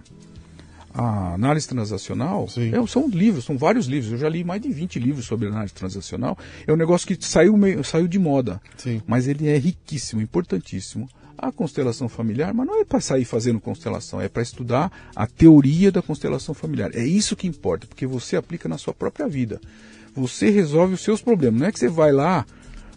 a 0.93 1.33
análise 1.33 1.67
transacional 1.67 2.47
é, 2.59 2.87
são 2.87 3.09
livros, 3.09 3.47
são 3.47 3.57
vários 3.57 3.87
livros. 3.87 4.13
Eu 4.13 4.19
já 4.19 4.29
li 4.29 4.45
mais 4.45 4.61
de 4.61 4.69
20 4.69 4.99
livros 4.99 5.25
sobre 5.25 5.49
análise 5.49 5.73
transacional. 5.73 6.37
É 6.67 6.73
um 6.73 6.77
negócio 6.77 7.07
que 7.07 7.17
saiu, 7.25 7.57
meio, 7.57 7.83
saiu 7.83 8.07
de 8.07 8.19
moda, 8.19 8.61
Sim. 8.77 9.01
mas 9.07 9.27
ele 9.27 9.49
é 9.49 9.57
riquíssimo, 9.57 10.21
importantíssimo 10.21 11.09
a 11.39 11.53
constelação 11.53 12.09
familiar, 12.09 12.53
mas 12.53 12.67
não 12.67 12.81
é 12.81 12.85
para 12.85 13.01
sair 13.01 13.25
fazendo 13.25 13.61
constelação, 13.61 14.21
é 14.21 14.29
para 14.29 14.43
estudar 14.43 14.91
a 15.15 15.27
teoria 15.27 15.93
da 15.93 16.03
constelação 16.03 16.55
familiar. 16.55 16.91
É 16.93 17.05
isso 17.05 17.37
que 17.37 17.47
importa, 17.47 17.87
porque 17.87 18.07
você 18.07 18.37
aplica 18.37 18.69
na 18.69 18.77
sua 18.77 18.93
própria 18.93 19.29
vida. 19.29 19.61
Você 20.15 20.51
resolve 20.51 20.95
os 20.95 21.01
seus 21.01 21.23
problemas. 21.23 21.61
Não 21.61 21.69
é 21.69 21.73
que 21.73 21.79
você 21.79 21.89
vai 21.89 22.11
lá 22.11 22.45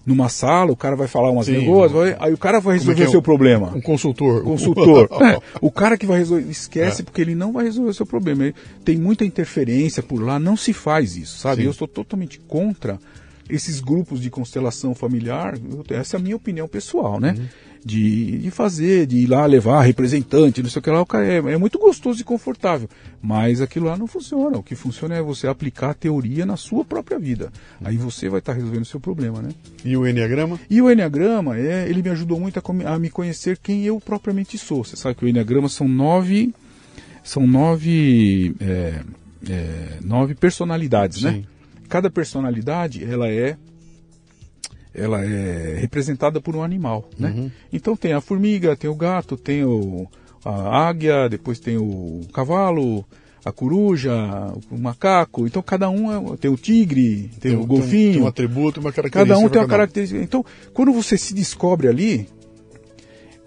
numa 0.03 0.29
sala, 0.29 0.71
o 0.71 0.75
cara 0.75 0.95
vai 0.95 1.07
falar 1.07 1.29
umas 1.29 1.47
negócios, 1.47 1.91
vai, 1.91 2.17
aí 2.19 2.33
o 2.33 2.37
cara 2.37 2.59
vai 2.59 2.75
é 2.75 2.79
resolver 2.79 3.03
é 3.03 3.07
o 3.07 3.11
seu 3.11 3.21
problema. 3.21 3.71
Um 3.75 3.81
consultor. 3.81 4.43
Consultor. 4.43 5.07
é, 5.21 5.39
o 5.61 5.71
cara 5.71 5.95
que 5.95 6.07
vai 6.07 6.17
resolver, 6.17 6.49
esquece 6.49 7.01
é. 7.01 7.05
porque 7.05 7.21
ele 7.21 7.35
não 7.35 7.53
vai 7.53 7.65
resolver 7.65 7.91
o 7.91 7.93
seu 7.93 8.05
problema. 8.05 8.45
Ele, 8.45 8.55
tem 8.83 8.97
muita 8.97 9.23
interferência 9.23 10.01
por 10.01 10.19
lá, 10.23 10.39
não 10.39 10.57
se 10.57 10.73
faz 10.73 11.15
isso, 11.15 11.37
sabe? 11.37 11.61
Sim. 11.61 11.67
Eu 11.67 11.73
sou 11.73 11.87
totalmente 11.87 12.39
contra 12.39 12.99
esses 13.47 13.79
grupos 13.79 14.19
de 14.21 14.29
constelação 14.29 14.95
familiar, 14.95 15.55
essa 15.89 16.15
é 16.15 16.19
a 16.19 16.21
minha 16.21 16.35
opinião 16.35 16.67
pessoal, 16.67 17.19
né? 17.19 17.35
Uhum 17.37 17.70
de, 17.83 18.37
de 18.37 18.51
fazer, 18.51 19.07
de 19.07 19.17
ir 19.17 19.27
lá 19.27 19.45
levar 19.45 19.81
representante, 19.81 20.61
não 20.61 20.69
sei 20.69 20.79
o 20.79 20.83
que 20.83 20.89
lá, 20.89 21.01
o 21.01 21.05
cara 21.05 21.25
é, 21.25 21.37
é 21.37 21.57
muito 21.57 21.79
gostoso 21.79 22.21
e 22.21 22.23
confortável. 22.23 22.87
Mas 23.21 23.61
aquilo 23.61 23.87
lá 23.87 23.97
não 23.97 24.07
funciona. 24.07 24.57
O 24.57 24.63
que 24.63 24.75
funciona 24.75 25.15
é 25.15 25.21
você 25.21 25.47
aplicar 25.47 25.91
a 25.91 25.93
teoria 25.93 26.45
na 26.45 26.57
sua 26.57 26.85
própria 26.85 27.17
vida. 27.17 27.51
Aí 27.83 27.97
você 27.97 28.29
vai 28.29 28.39
estar 28.39 28.53
resolvendo 28.53 28.83
o 28.83 28.85
seu 28.85 28.99
problema, 28.99 29.41
né? 29.41 29.49
E 29.83 29.97
o 29.97 30.07
Enneagrama? 30.07 30.59
E 30.69 30.81
o 30.81 30.91
Enneagrama, 30.91 31.57
é, 31.57 31.89
ele 31.89 32.01
me 32.01 32.09
ajudou 32.09 32.39
muito 32.39 32.59
a, 32.59 32.93
a 32.93 32.99
me 32.99 33.09
conhecer 33.09 33.57
quem 33.57 33.83
eu 33.83 33.99
propriamente 33.99 34.57
sou. 34.57 34.83
Você 34.83 34.95
sabe 34.95 35.15
que 35.15 35.25
o 35.25 35.27
Enneagrama 35.27 35.69
são 35.69 35.87
nove. 35.87 36.53
São 37.23 37.47
nove. 37.47 38.55
É, 38.59 39.01
é, 39.49 39.97
nove 40.03 40.35
personalidades, 40.35 41.23
né? 41.23 41.31
Sim. 41.31 41.37
né? 41.39 41.43
Cada 41.89 42.09
personalidade, 42.09 43.03
ela 43.03 43.27
é 43.27 43.57
ela 44.93 45.23
é 45.23 45.77
representada 45.79 46.41
por 46.41 46.55
um 46.55 46.63
animal, 46.63 47.09
né? 47.17 47.33
Uhum. 47.35 47.51
Então 47.71 47.95
tem 47.95 48.13
a 48.13 48.21
formiga, 48.21 48.75
tem 48.75 48.89
o 48.89 48.95
gato, 48.95 49.37
tem 49.37 49.63
o, 49.63 50.07
a 50.43 50.87
águia, 50.87 51.29
depois 51.29 51.59
tem 51.59 51.77
o 51.77 52.21
cavalo, 52.33 53.05
a 53.43 53.51
coruja, 53.51 54.13
o 54.69 54.77
macaco. 54.77 55.47
Então 55.47 55.61
cada 55.61 55.89
um 55.89 56.33
é, 56.33 56.37
tem 56.37 56.51
o 56.51 56.57
tigre, 56.57 57.29
tem, 57.39 57.51
tem 57.51 57.55
o 57.55 57.65
golfinho. 57.65 58.13
Tem 58.13 58.21
um 58.21 58.27
atributo, 58.27 58.79
uma 58.79 58.91
característica. 58.91 59.33
Cada 59.33 59.45
um 59.45 59.49
tem 59.49 59.61
uma 59.61 59.67
característica. 59.67 60.21
Então 60.21 60.45
quando 60.73 60.91
você 60.91 61.17
se 61.17 61.33
descobre 61.33 61.87
ali, 61.87 62.27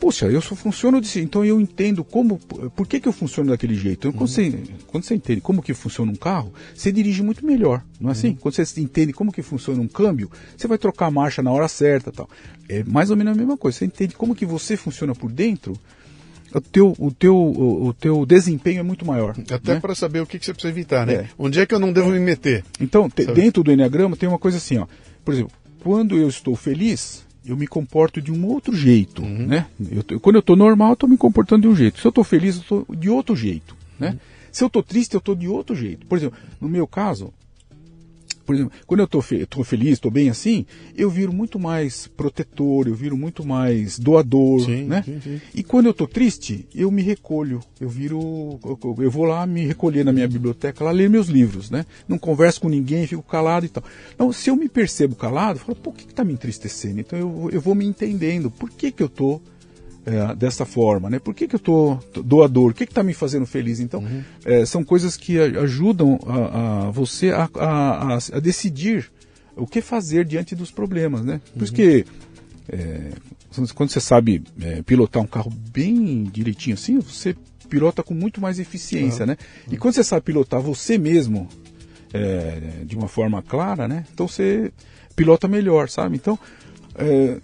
Poxa, 0.00 0.26
eu 0.26 0.40
só 0.40 0.54
funciono 0.54 1.00
desse 1.00 1.20
Então 1.20 1.44
eu 1.44 1.60
entendo 1.60 2.04
como. 2.04 2.38
Por 2.38 2.86
que, 2.86 3.00
que 3.00 3.08
eu 3.08 3.12
funciono 3.12 3.50
daquele 3.50 3.74
jeito? 3.74 4.08
Então, 4.08 4.12
quando, 4.12 4.20
uhum. 4.22 4.26
você, 4.26 4.62
quando 4.86 5.04
você 5.04 5.14
entende 5.14 5.40
como 5.40 5.62
que 5.62 5.72
funciona 5.72 6.10
um 6.10 6.16
carro, 6.16 6.52
você 6.74 6.92
dirige 6.92 7.22
muito 7.22 7.44
melhor, 7.44 7.82
não 8.00 8.10
é 8.10 8.12
assim? 8.12 8.28
Uhum. 8.28 8.36
Quando 8.36 8.54
você 8.54 8.80
entende 8.80 9.12
como 9.12 9.32
que 9.32 9.42
funciona 9.42 9.80
um 9.80 9.88
câmbio, 9.88 10.30
você 10.56 10.66
vai 10.66 10.78
trocar 10.78 11.06
a 11.06 11.10
marcha 11.10 11.42
na 11.42 11.50
hora 11.50 11.68
certa 11.68 12.12
tal. 12.12 12.28
É 12.68 12.82
mais 12.84 13.10
ou 13.10 13.16
menos 13.16 13.34
a 13.34 13.36
mesma 13.36 13.56
coisa. 13.56 13.78
Você 13.78 13.84
entende 13.86 14.14
como 14.14 14.34
que 14.34 14.44
você 14.44 14.76
funciona 14.76 15.14
por 15.14 15.30
dentro, 15.30 15.74
o 16.54 16.60
teu, 16.60 16.94
o 16.98 17.10
teu, 17.10 17.36
o, 17.36 17.86
o 17.88 17.94
teu 17.94 18.24
desempenho 18.24 18.80
é 18.80 18.82
muito 18.82 19.04
maior. 19.04 19.34
Até 19.50 19.74
né? 19.74 19.80
para 19.80 19.94
saber 19.94 20.20
o 20.20 20.26
que, 20.26 20.38
que, 20.38 20.44
você 20.44 20.52
precisa 20.52 20.72
evitar, 20.72 21.06
né? 21.06 21.14
É. 21.14 21.28
Onde 21.36 21.60
é 21.60 21.66
que 21.66 21.74
eu 21.74 21.80
não 21.80 21.92
devo 21.92 22.10
me 22.10 22.20
meter? 22.20 22.64
Então, 22.80 23.10
te, 23.10 23.26
dentro 23.26 23.62
do 23.62 23.72
Enneagrama 23.72 24.16
tem 24.16 24.28
uma 24.28 24.38
coisa 24.38 24.58
assim, 24.58 24.78
ó. 24.78 24.86
Por 25.24 25.34
exemplo, 25.34 25.52
quando 25.82 26.16
eu 26.16 26.28
estou 26.28 26.54
feliz, 26.54 27.23
eu 27.46 27.56
me 27.56 27.66
comporto 27.66 28.20
de 28.20 28.32
um 28.32 28.46
outro 28.46 28.74
jeito, 28.74 29.22
uhum. 29.22 29.46
né? 29.46 29.66
Eu, 30.08 30.20
quando 30.20 30.36
eu 30.36 30.40
estou 30.40 30.56
normal, 30.56 30.90
eu 30.90 30.94
estou 30.94 31.08
me 31.08 31.16
comportando 31.16 31.62
de 31.62 31.68
um 31.68 31.76
jeito. 31.76 32.00
Se 32.00 32.06
eu 32.06 32.10
estou 32.10 32.24
feliz, 32.24 32.56
eu 32.56 32.62
estou 32.62 32.86
de 32.96 33.10
outro 33.10 33.36
jeito, 33.36 33.76
né? 33.98 34.10
Uhum. 34.10 34.18
Se 34.50 34.62
eu 34.62 34.68
estou 34.68 34.82
triste, 34.82 35.14
eu 35.14 35.18
estou 35.18 35.34
de 35.34 35.48
outro 35.48 35.74
jeito. 35.74 36.06
Por 36.06 36.16
exemplo, 36.16 36.38
no 36.60 36.68
meu 36.68 36.86
caso, 36.86 37.32
por 38.44 38.54
exemplo, 38.54 38.72
quando 38.86 39.00
eu 39.00 39.04
estou 39.04 39.22
fe 39.22 39.46
feliz, 39.64 39.92
estou 39.92 40.10
bem 40.10 40.28
assim, 40.28 40.66
eu 40.96 41.10
viro 41.10 41.32
muito 41.32 41.58
mais 41.58 42.06
protetor, 42.06 42.86
eu 42.86 42.94
viro 42.94 43.16
muito 43.16 43.44
mais 43.44 43.98
doador, 43.98 44.60
sim, 44.60 44.84
né? 44.84 45.02
Sim, 45.04 45.20
sim. 45.20 45.40
E 45.54 45.62
quando 45.62 45.86
eu 45.86 45.92
estou 45.92 46.06
triste, 46.06 46.66
eu 46.74 46.90
me 46.90 47.02
recolho, 47.02 47.60
eu 47.80 47.88
viro, 47.88 48.58
eu 48.98 49.10
vou 49.10 49.24
lá 49.24 49.46
me 49.46 49.64
recolher 49.64 50.04
na 50.04 50.12
minha 50.12 50.28
biblioteca, 50.28 50.84
lá 50.84 50.90
ler 50.90 51.08
meus 51.08 51.28
livros, 51.28 51.70
né? 51.70 51.86
Não 52.06 52.18
converso 52.18 52.60
com 52.60 52.68
ninguém, 52.68 53.06
fico 53.06 53.22
calado 53.22 53.66
e 53.66 53.68
tal. 53.68 53.82
Então, 54.14 54.32
se 54.32 54.50
eu 54.50 54.56
me 54.56 54.68
percebo 54.68 55.14
calado, 55.14 55.58
eu 55.58 55.64
falo, 55.64 55.78
o 55.84 55.92
que 55.92 56.04
está 56.04 56.24
me 56.24 56.32
entristecendo? 56.32 57.00
Então 57.00 57.18
eu, 57.18 57.50
eu 57.52 57.60
vou 57.60 57.74
me 57.74 57.84
entendendo, 57.84 58.50
por 58.50 58.70
que 58.70 58.90
que 58.90 59.02
eu 59.02 59.06
estou 59.06 59.42
é, 60.06 60.34
dessa 60.34 60.64
forma, 60.64 61.08
né? 61.08 61.18
Por 61.18 61.34
que, 61.34 61.48
que 61.48 61.54
eu 61.54 61.60
tô 61.60 61.98
doador? 62.22 62.70
O 62.70 62.74
que 62.74 62.84
está 62.84 63.02
me 63.02 63.14
fazendo 63.14 63.46
feliz? 63.46 63.80
Então, 63.80 64.00
uhum. 64.00 64.22
é, 64.44 64.66
são 64.66 64.84
coisas 64.84 65.16
que 65.16 65.38
ajudam 65.38 66.18
a, 66.26 66.88
a 66.88 66.90
você 66.90 67.30
a, 67.30 67.48
a, 67.54 68.14
a, 68.16 68.40
decidir 68.40 69.10
o 69.56 69.66
que 69.66 69.80
fazer 69.80 70.24
diante 70.24 70.54
dos 70.54 70.70
problemas, 70.70 71.22
né? 71.22 71.40
Por 71.52 71.58
uhum. 71.58 71.64
isso 71.64 71.72
que 71.72 72.04
é, 72.68 73.10
quando 73.74 73.90
você 73.90 74.00
sabe 74.00 74.42
é, 74.60 74.82
pilotar 74.82 75.22
um 75.22 75.26
carro 75.26 75.52
bem 75.70 76.24
direitinho 76.24 76.74
assim, 76.74 76.98
você 76.98 77.36
pilota 77.68 78.02
com 78.02 78.14
muito 78.14 78.40
mais 78.40 78.58
eficiência, 78.58 79.22
uhum. 79.22 79.28
né? 79.28 79.36
E 79.70 79.76
quando 79.76 79.94
você 79.94 80.04
sabe 80.04 80.22
pilotar 80.22 80.60
você 80.60 80.98
mesmo 80.98 81.48
é, 82.12 82.84
de 82.84 82.96
uma 82.96 83.08
forma 83.08 83.42
clara, 83.42 83.88
né? 83.88 84.04
Então 84.12 84.28
você 84.28 84.72
pilota 85.16 85.48
melhor, 85.48 85.88
sabe? 85.88 86.16
Então 86.16 86.38
é, 86.94 87.38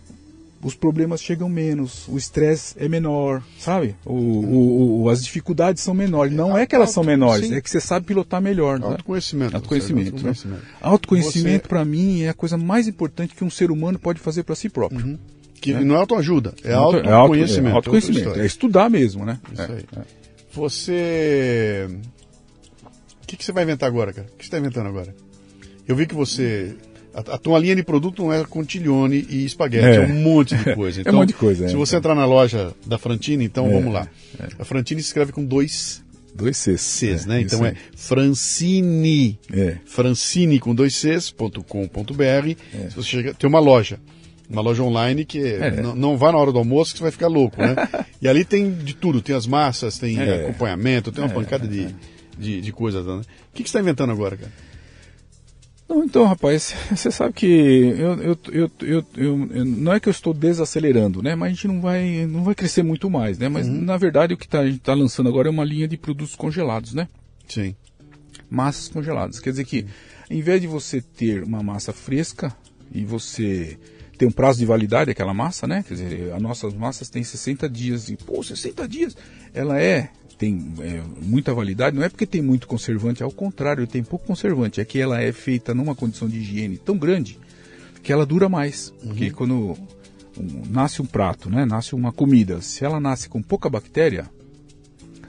os 0.62 0.74
problemas 0.74 1.22
chegam 1.22 1.48
menos, 1.48 2.06
o 2.06 2.18
estresse 2.18 2.74
é 2.78 2.88
menor, 2.88 3.42
sabe? 3.58 3.96
O, 4.04 4.14
o, 4.14 5.02
o, 5.02 5.08
as 5.08 5.24
dificuldades 5.24 5.82
são 5.82 5.94
menores. 5.94 6.32
Não 6.32 6.56
é 6.56 6.66
que 6.66 6.74
elas 6.74 6.90
são 6.90 7.02
menores, 7.02 7.46
sim. 7.46 7.54
é 7.54 7.60
que 7.60 7.70
você 7.70 7.80
sabe 7.80 8.06
pilotar 8.06 8.42
melhor. 8.42 8.78
Né? 8.78 8.86
Autoconhecimento. 8.86 9.56
Autoconhecimento. 9.56 10.14
Autoconhecimento, 10.16 10.48
né? 10.48 10.70
Autoconhecimento 10.80 11.62
você... 11.62 11.68
para 11.68 11.84
mim, 11.84 12.22
é 12.22 12.28
a 12.28 12.34
coisa 12.34 12.58
mais 12.58 12.86
importante 12.86 13.34
que 13.34 13.42
um 13.42 13.50
ser 13.50 13.70
humano 13.70 13.98
pode 13.98 14.20
fazer 14.20 14.42
para 14.42 14.54
si 14.54 14.68
próprio. 14.68 15.04
Uhum. 15.04 15.18
Que 15.60 15.72
né? 15.72 15.80
não 15.80 15.94
é 15.94 15.98
autoajuda, 15.98 16.54
é, 16.62 16.72
é 16.72 16.74
autoconhecimento. 16.74 17.68
É, 17.68 17.76
autoconhecimento, 17.76 18.40
é, 18.40 18.46
estudar 18.46 18.90
mesmo, 18.90 19.24
né? 19.24 19.38
Isso 19.52 19.62
é, 19.62 19.66
aí. 19.66 19.84
É. 19.96 20.00
Você. 20.52 21.88
O 23.22 23.26
que, 23.26 23.36
que 23.36 23.44
você 23.44 23.52
vai 23.52 23.62
inventar 23.62 23.86
agora, 23.86 24.12
cara? 24.12 24.26
O 24.26 24.36
que 24.36 24.44
você 24.44 24.48
está 24.48 24.58
inventando 24.58 24.88
agora? 24.88 25.14
Eu 25.86 25.94
vi 25.94 26.06
que 26.06 26.14
você 26.14 26.76
a, 27.14 27.34
a, 27.34 27.38
tua 27.38 27.58
linha 27.58 27.76
de 27.76 27.82
produto 27.82 28.22
não 28.22 28.32
é 28.32 28.44
contiglione 28.44 29.26
e 29.28 29.44
espaguete, 29.44 29.86
é, 29.86 29.96
é 29.96 30.00
um 30.00 30.22
monte 30.22 30.54
de 30.56 30.64
coisa. 30.74 31.00
Então, 31.00 31.12
é 31.12 31.16
um 31.16 31.20
monte 31.20 31.28
de 31.28 31.34
coisa. 31.34 31.68
Se 31.68 31.74
é, 31.74 31.76
você 31.76 31.96
entrar 31.96 32.14
na 32.14 32.24
loja 32.24 32.72
da 32.86 32.98
Frantini, 32.98 33.44
então 33.44 33.66
é, 33.66 33.70
vamos 33.70 33.92
lá. 33.92 34.08
É. 34.38 34.48
A 34.58 34.64
Frantini 34.64 35.02
se 35.02 35.08
escreve 35.08 35.32
com 35.32 35.44
dois 35.44 36.02
Dois 36.34 36.56
Cs. 36.56 36.80
Cs, 36.80 37.26
né? 37.26 37.40
Então 37.40 37.64
é 37.64 37.74
Francine. 37.94 39.38
É. 39.52 39.76
Francine 39.84 40.58
com 40.58 40.74
dois 40.74 40.94
Cs.com.br. 40.94 42.22
É. 42.22 42.88
Se 42.88 42.96
você 42.96 43.08
chega, 43.08 43.34
tem 43.34 43.48
uma 43.48 43.60
loja. 43.60 43.98
Uma 44.48 44.62
loja 44.62 44.82
online 44.82 45.24
que 45.24 45.38
é. 45.38 45.70
não, 45.82 45.94
não 45.94 46.16
vá 46.16 46.32
na 46.32 46.38
hora 46.38 46.50
do 46.50 46.58
almoço 46.58 46.92
que 46.92 46.98
você 46.98 47.04
vai 47.04 47.12
ficar 47.12 47.28
louco, 47.28 47.60
né? 47.60 47.74
e 48.20 48.28
ali 48.28 48.44
tem 48.44 48.72
de 48.72 48.94
tudo. 48.94 49.20
Tem 49.20 49.34
as 49.34 49.46
massas, 49.46 49.98
tem 49.98 50.18
é. 50.18 50.44
acompanhamento, 50.44 51.12
tem 51.12 51.22
uma 51.22 51.32
pancada 51.32 51.68
de, 51.68 51.94
de, 52.38 52.60
de 52.60 52.72
coisas. 52.72 53.04
Né? 53.04 53.14
O 53.14 53.24
que, 53.54 53.62
que 53.62 53.70
você 53.70 53.78
está 53.78 53.80
inventando 53.80 54.10
agora, 54.10 54.36
cara? 54.36 54.52
Não, 55.90 56.04
então, 56.04 56.24
rapaz, 56.24 56.72
você 56.94 57.10
sabe 57.10 57.34
que 57.34 57.46
eu, 57.46 58.22
eu, 58.22 58.38
eu, 58.80 59.04
eu, 59.16 59.36
não 59.66 59.92
é 59.92 59.98
que 59.98 60.08
eu 60.08 60.12
estou 60.12 60.32
desacelerando, 60.32 61.20
né? 61.20 61.34
Mas 61.34 61.48
a 61.48 61.50
gente 61.52 61.66
não 61.66 61.80
vai, 61.80 62.26
não 62.26 62.44
vai 62.44 62.54
crescer 62.54 62.84
muito 62.84 63.10
mais, 63.10 63.38
né? 63.38 63.48
Mas 63.48 63.66
uhum. 63.66 63.80
na 63.80 63.96
verdade 63.96 64.32
o 64.32 64.36
que 64.36 64.46
tá, 64.46 64.60
a 64.60 64.66
gente 64.66 64.76
está 64.76 64.94
lançando 64.94 65.28
agora 65.28 65.48
é 65.48 65.50
uma 65.50 65.64
linha 65.64 65.88
de 65.88 65.96
produtos 65.96 66.36
congelados, 66.36 66.94
né? 66.94 67.08
Sim. 67.48 67.74
Massas 68.48 68.86
congeladas. 68.86 69.40
Quer 69.40 69.50
dizer 69.50 69.64
que, 69.64 69.84
em 70.30 70.40
vez 70.40 70.60
de 70.60 70.68
você 70.68 71.00
ter 71.00 71.42
uma 71.42 71.60
massa 71.60 71.92
fresca 71.92 72.54
e 72.94 73.04
você 73.04 73.76
ter 74.16 74.26
um 74.26 74.30
prazo 74.30 74.60
de 74.60 74.66
validade 74.66 75.10
aquela 75.10 75.34
massa, 75.34 75.66
né? 75.66 75.84
Quer 75.88 75.94
dizer, 75.94 76.32
as 76.32 76.40
nossas 76.40 76.72
massas 76.72 77.10
têm 77.10 77.24
60 77.24 77.68
dias 77.68 78.08
e, 78.10 78.16
pô, 78.16 78.44
60 78.44 78.86
dias, 78.86 79.16
ela 79.52 79.80
é 79.80 80.10
tem 80.40 80.72
é, 80.80 81.02
muita 81.22 81.52
validade, 81.52 81.94
não 81.94 82.02
é 82.02 82.08
porque 82.08 82.24
tem 82.24 82.40
muito 82.40 82.66
conservante, 82.66 83.22
ao 83.22 83.30
contrário, 83.30 83.86
tem 83.86 84.02
pouco 84.02 84.26
conservante, 84.26 84.80
é 84.80 84.84
que 84.86 84.98
ela 84.98 85.20
é 85.20 85.30
feita 85.32 85.74
numa 85.74 85.94
condição 85.94 86.26
de 86.26 86.38
higiene 86.38 86.78
tão 86.78 86.96
grande 86.96 87.38
que 88.02 88.10
ela 88.10 88.24
dura 88.24 88.48
mais. 88.48 88.88
Uhum. 89.02 89.08
Porque 89.08 89.30
quando 89.30 89.76
um, 90.38 90.62
nasce 90.70 91.02
um 91.02 91.04
prato, 91.04 91.50
né, 91.50 91.66
nasce 91.66 91.94
uma 91.94 92.10
comida, 92.10 92.62
se 92.62 92.82
ela 92.82 92.98
nasce 92.98 93.28
com 93.28 93.42
pouca 93.42 93.68
bactéria, 93.68 94.30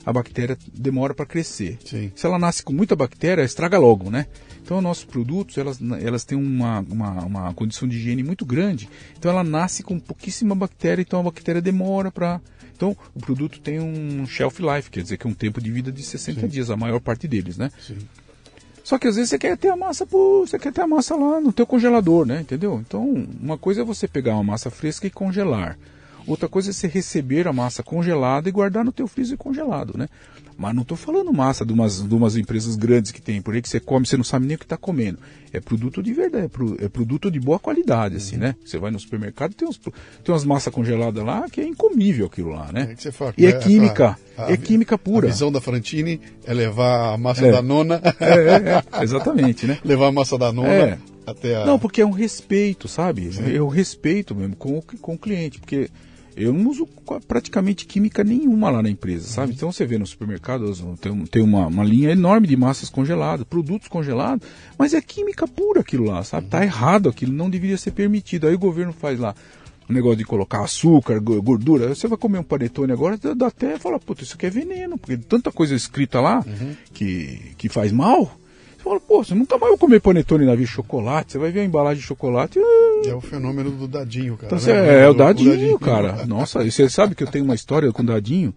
a 0.05 0.13
bactéria 0.13 0.57
demora 0.73 1.13
para 1.13 1.25
crescer. 1.25 1.77
Sim. 1.83 2.09
Se 2.15 2.25
ela 2.25 2.39
nasce 2.39 2.63
com 2.63 2.71
muita 2.71 2.95
bactéria, 2.95 3.43
estraga 3.43 3.77
logo, 3.77 4.09
né? 4.09 4.27
Então, 4.63 4.81
nossos 4.81 5.03
produtos, 5.03 5.57
elas, 5.57 5.79
elas 6.01 6.23
têm 6.23 6.38
uma, 6.38 6.79
uma, 6.81 7.25
uma 7.25 7.53
condição 7.53 7.88
de 7.88 7.97
higiene 7.97 8.23
muito 8.23 8.45
grande. 8.45 8.88
Então, 9.17 9.31
ela 9.31 9.43
nasce 9.43 9.83
com 9.83 9.99
pouquíssima 9.99 10.55
bactéria, 10.55 11.01
então 11.01 11.19
a 11.19 11.23
bactéria 11.23 11.61
demora 11.61 12.11
para... 12.11 12.39
Então, 12.75 12.95
o 13.13 13.19
produto 13.19 13.59
tem 13.59 13.79
um 13.79 14.25
shelf 14.25 14.59
life, 14.59 14.89
quer 14.89 15.03
dizer 15.03 15.17
que 15.17 15.27
é 15.27 15.29
um 15.29 15.33
tempo 15.33 15.61
de 15.61 15.71
vida 15.71 15.91
de 15.91 16.01
60 16.01 16.41
Sim. 16.41 16.47
dias, 16.47 16.71
a 16.71 16.77
maior 16.77 16.99
parte 16.99 17.27
deles, 17.27 17.57
né? 17.57 17.71
Sim. 17.79 17.97
Só 18.83 18.97
que 18.97 19.07
às 19.07 19.15
vezes 19.15 19.29
você 19.29 19.38
quer 19.38 19.57
ter 19.57 19.69
a 19.69 19.75
massa, 19.75 20.05
pô, 20.05 20.45
você 20.45 20.57
quer 20.57 20.73
ter 20.73 20.81
a 20.81 20.88
massa 20.88 21.15
lá 21.15 21.39
no 21.39 21.53
teu 21.53 21.65
congelador, 21.65 22.25
né? 22.25 22.41
Entendeu? 22.41 22.81
Então, 22.85 23.07
uma 23.39 23.57
coisa 23.57 23.81
é 23.81 23.83
você 23.83 24.07
pegar 24.07 24.33
uma 24.33 24.43
massa 24.43 24.69
fresca 24.71 25.05
e 25.05 25.11
congelar. 25.11 25.77
Outra 26.25 26.47
coisa 26.47 26.69
é 26.69 26.73
você 26.73 26.88
receber 26.88 27.47
a 27.47 27.53
massa 27.53 27.83
congelada 27.83 28.49
e 28.49 28.51
guardar 28.51 28.83
no 28.83 28.91
teu 28.91 29.07
freezer 29.07 29.38
congelado, 29.38 29.97
né? 29.97 30.07
Mas 30.61 30.75
não 30.75 30.83
estou 30.83 30.95
falando 30.95 31.33
massa 31.33 31.65
de 31.65 31.73
umas, 31.73 32.07
de 32.07 32.13
umas 32.13 32.38
empresas 32.38 32.75
grandes 32.75 33.11
que 33.11 33.19
tem 33.19 33.41
por 33.41 33.55
aí 33.55 33.63
que 33.63 33.67
você 33.67 33.79
come, 33.79 34.05
você 34.05 34.15
não 34.15 34.23
sabe 34.23 34.45
nem 34.45 34.55
o 34.55 34.59
que 34.59 34.65
está 34.65 34.77
comendo. 34.77 35.17
É 35.51 35.59
produto 35.59 36.03
de 36.03 36.13
verdade, 36.13 36.45
é, 36.45 36.47
pro, 36.47 36.77
é, 36.79 36.88
produto 36.88 37.31
de 37.31 37.39
boa 37.39 37.57
qualidade, 37.57 38.17
assim, 38.17 38.35
uhum. 38.35 38.41
né? 38.41 38.55
Você 38.63 38.77
vai 38.77 38.91
no 38.91 38.99
supermercado 38.99 39.55
tem, 39.55 39.67
uns, 39.67 39.77
tem 39.77 39.91
umas 40.29 40.45
massas 40.45 40.71
congeladas 40.71 41.25
lá 41.25 41.49
que 41.49 41.59
é 41.59 41.65
incomível 41.65 42.27
aquilo 42.27 42.51
lá, 42.51 42.71
né? 42.71 42.95
É 43.03 43.11
fala, 43.11 43.33
e 43.35 43.47
é, 43.47 43.49
é 43.49 43.53
química, 43.53 44.15
a, 44.38 44.45
a, 44.45 44.51
é 44.51 44.57
química 44.57 44.99
pura. 44.99 45.27
A 45.27 45.31
visão 45.31 45.51
da 45.51 45.59
Frantini 45.59 46.21
é 46.45 46.53
levar 46.53 47.15
a 47.15 47.17
massa 47.17 47.47
é. 47.47 47.51
da 47.51 47.63
nona. 47.63 47.99
É, 48.19 48.33
é, 48.33 48.99
é, 48.99 49.03
exatamente, 49.03 49.65
né? 49.65 49.79
levar 49.83 50.07
a 50.07 50.11
massa 50.11 50.38
da 50.38 50.53
nona 50.53 50.99
até 51.25 51.55
a... 51.55 51.65
Não, 51.65 51.79
porque 51.79 52.01
é 52.01 52.05
um 52.05 52.11
respeito, 52.11 52.88
sabe? 52.88 53.31
É 53.51 53.59
o 53.59 53.67
respeito 53.67 54.35
mesmo 54.35 54.55
com, 54.55 54.79
com 54.79 55.15
o 55.15 55.17
cliente, 55.17 55.59
porque 55.59 55.89
eu 56.35 56.53
não 56.53 56.69
uso 56.69 56.87
praticamente 57.27 57.85
química 57.85 58.23
nenhuma 58.23 58.69
lá 58.69 58.81
na 58.81 58.89
empresa, 58.89 59.27
sabe? 59.27 59.49
Uhum. 59.49 59.55
Então 59.55 59.71
você 59.71 59.85
vê 59.85 59.97
no 59.97 60.07
supermercado, 60.07 60.71
tem, 60.97 61.25
tem 61.25 61.41
uma, 61.41 61.67
uma, 61.67 61.83
linha 61.83 62.11
enorme 62.11 62.47
de 62.47 62.55
massas 62.55 62.89
congeladas, 62.89 63.45
produtos 63.45 63.87
congelados, 63.87 64.47
mas 64.77 64.93
é 64.93 65.01
química 65.01 65.47
pura 65.47 65.81
aquilo 65.81 66.05
lá, 66.05 66.23
sabe? 66.23 66.47
Tá 66.47 66.57
uhum. 66.57 66.61
Tá 66.61 66.65
errado 66.65 67.09
aquilo, 67.09 67.33
não 67.33 67.49
deveria 67.49 67.77
ser 67.77 67.91
permitido. 67.91 68.47
Aí 68.47 68.55
o 68.55 68.59
governo 68.59 68.93
faz 68.93 69.19
lá 69.19 69.35
um 69.89 69.93
negócio 69.93 70.17
de 70.17 70.25
colocar 70.25 70.63
açúcar, 70.63 71.19
gordura. 71.19 71.93
Você 71.93 72.07
vai 72.07 72.17
comer 72.17 72.39
um 72.39 72.43
panetone 72.43 72.91
agora, 72.91 73.17
dá 73.35 73.47
até 73.47 73.77
fala, 73.77 73.99
puta, 73.99 74.23
isso 74.23 74.35
aqui 74.35 74.45
é 74.45 74.49
veneno, 74.49 74.97
porque 74.97 75.17
tanta 75.17 75.51
coisa 75.51 75.75
escrita 75.75 76.21
lá 76.21 76.43
uhum. 76.45 76.75
que, 76.93 77.53
que 77.57 77.67
faz 77.67 77.91
mal. 77.91 78.37
Você 78.81 78.89
fala, 78.89 78.99
pô, 78.99 79.23
você 79.23 79.35
nunca 79.35 79.57
mais 79.59 79.71
vai 79.71 79.77
comer 79.77 79.99
panetone 79.99 80.43
na 80.43 80.55
via 80.55 80.65
chocolate, 80.65 81.33
você 81.33 81.37
vai 81.37 81.51
ver 81.51 81.59
a 81.59 81.63
embalagem 81.63 82.01
de 82.01 82.07
chocolate. 82.07 82.57
Uh... 82.57 83.07
É 83.07 83.13
o 83.13 83.21
fenômeno 83.21 83.69
do 83.69 83.87
dadinho, 83.87 84.35
cara. 84.35 84.55
Então, 84.55 84.73
né? 84.73 85.01
É, 85.01 85.03
é 85.03 85.09
o, 85.09 85.13
dadinho, 85.13 85.51
o 85.51 85.55
dadinho, 85.55 85.79
cara. 85.79 86.25
Nossa, 86.25 86.63
você 86.63 86.89
sabe 86.89 87.13
que 87.13 87.23
eu 87.23 87.27
tenho 87.27 87.45
uma 87.45 87.53
história 87.53 87.91
com 87.91 88.01
o 88.01 88.05
dadinho? 88.05 88.53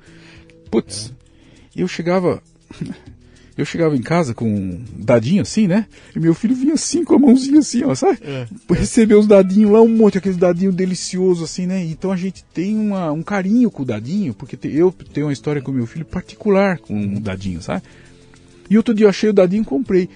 Putz, 0.71 1.13
é. 1.77 1.83
eu 1.83 1.87
chegava. 1.87 2.43
Eu 3.57 3.65
chegava 3.65 3.95
em 3.95 4.03
casa 4.03 4.35
com 4.35 4.47
um 4.47 4.85
dadinho 4.97 5.41
assim, 5.41 5.69
né? 5.69 5.87
E 6.13 6.19
meu 6.19 6.35
filho 6.35 6.57
vinha 6.57 6.75
assim, 6.75 7.05
com 7.05 7.15
a 7.15 7.19
mãozinha 7.21 7.61
assim, 7.61 7.85
ó, 7.85 7.95
sabe? 7.95 8.19
É. 8.25 8.49
Receber 8.75 9.15
os 9.15 9.29
dadinhos 9.29 9.71
lá, 9.71 9.81
um 9.81 9.87
monte, 9.87 10.19
aqueles 10.19 10.37
dadinhos 10.37 10.75
deliciosos 10.75 11.45
assim, 11.45 11.65
né? 11.65 11.81
Então 11.85 12.11
a 12.11 12.17
gente 12.17 12.45
tem 12.53 12.77
uma, 12.77 13.13
um 13.13 13.23
carinho 13.23 13.71
com 13.71 13.85
o 13.85 13.87
dadinho, 13.87 14.35
porque 14.35 14.59
eu 14.67 14.91
tenho 14.91 15.29
uma 15.29 15.33
história 15.33 15.63
com 15.63 15.71
meu 15.71 15.87
filho 15.87 16.05
particular 16.05 16.81
com 16.81 16.99
o 16.99 17.21
dadinho, 17.21 17.63
sabe? 17.63 17.85
E 18.69 18.77
outro 18.77 18.95
dia 18.95 19.07
eu 19.07 19.11
achei 19.11 19.31
o 19.31 19.33
dadinho 19.33 19.63
e 19.63 19.67
comprei. 19.67 20.09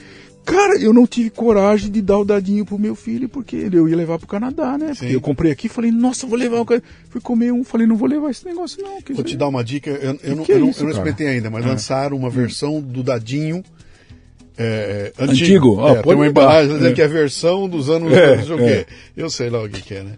Cara, 0.48 0.78
eu 0.80 0.94
não 0.94 1.06
tive 1.06 1.28
coragem 1.28 1.90
de 1.90 2.00
dar 2.00 2.18
o 2.18 2.24
dadinho 2.24 2.64
pro 2.64 2.78
meu 2.78 2.94
filho, 2.94 3.28
porque 3.28 3.68
eu 3.70 3.86
ia 3.86 3.94
levar 3.94 4.18
pro 4.18 4.26
Canadá, 4.26 4.78
né? 4.78 4.94
Porque 4.96 5.14
eu 5.14 5.20
comprei 5.20 5.52
aqui 5.52 5.68
falei, 5.68 5.90
nossa, 5.90 6.26
vou 6.26 6.38
levar 6.38 6.60
o 6.60 6.64
cara. 6.64 6.82
Fui 7.10 7.20
comer 7.20 7.52
um, 7.52 7.62
falei, 7.62 7.86
não 7.86 7.96
vou 7.96 8.08
levar 8.08 8.30
esse 8.30 8.46
negócio, 8.46 8.82
não. 8.82 8.98
Vou 9.14 9.22
te 9.22 9.36
dar 9.36 9.48
uma 9.48 9.62
dica, 9.62 9.90
eu, 9.90 10.18
eu, 10.22 10.36
não, 10.36 10.44
é 10.44 10.52
eu, 10.52 10.58
não, 10.60 10.70
eu 10.70 10.84
não 10.84 10.90
experimentei 10.90 11.26
ainda, 11.26 11.50
mas 11.50 11.66
é. 11.66 11.68
lançaram 11.68 12.16
uma 12.16 12.30
versão 12.30 12.80
do 12.80 13.02
dadinho. 13.02 13.62
É, 14.56 15.12
antigo. 15.18 15.78
antigo. 15.78 15.86
Ah, 15.86 15.90
é, 15.90 16.02
tem 16.02 16.14
uma 16.14 16.26
embalagem 16.26 16.86
é. 16.86 16.92
que 16.92 17.02
é 17.02 17.04
a 17.04 17.08
versão 17.08 17.68
dos 17.68 17.90
anos. 17.90 18.10
É, 18.10 18.36
não 18.38 18.44
sei 18.46 18.54
o 18.54 18.58
quê. 18.58 18.86
Eu 19.14 19.30
sei 19.30 19.50
lá 19.50 19.62
o 19.62 19.68
que, 19.68 19.82
que 19.82 19.94
é, 19.94 20.02
né? 20.02 20.12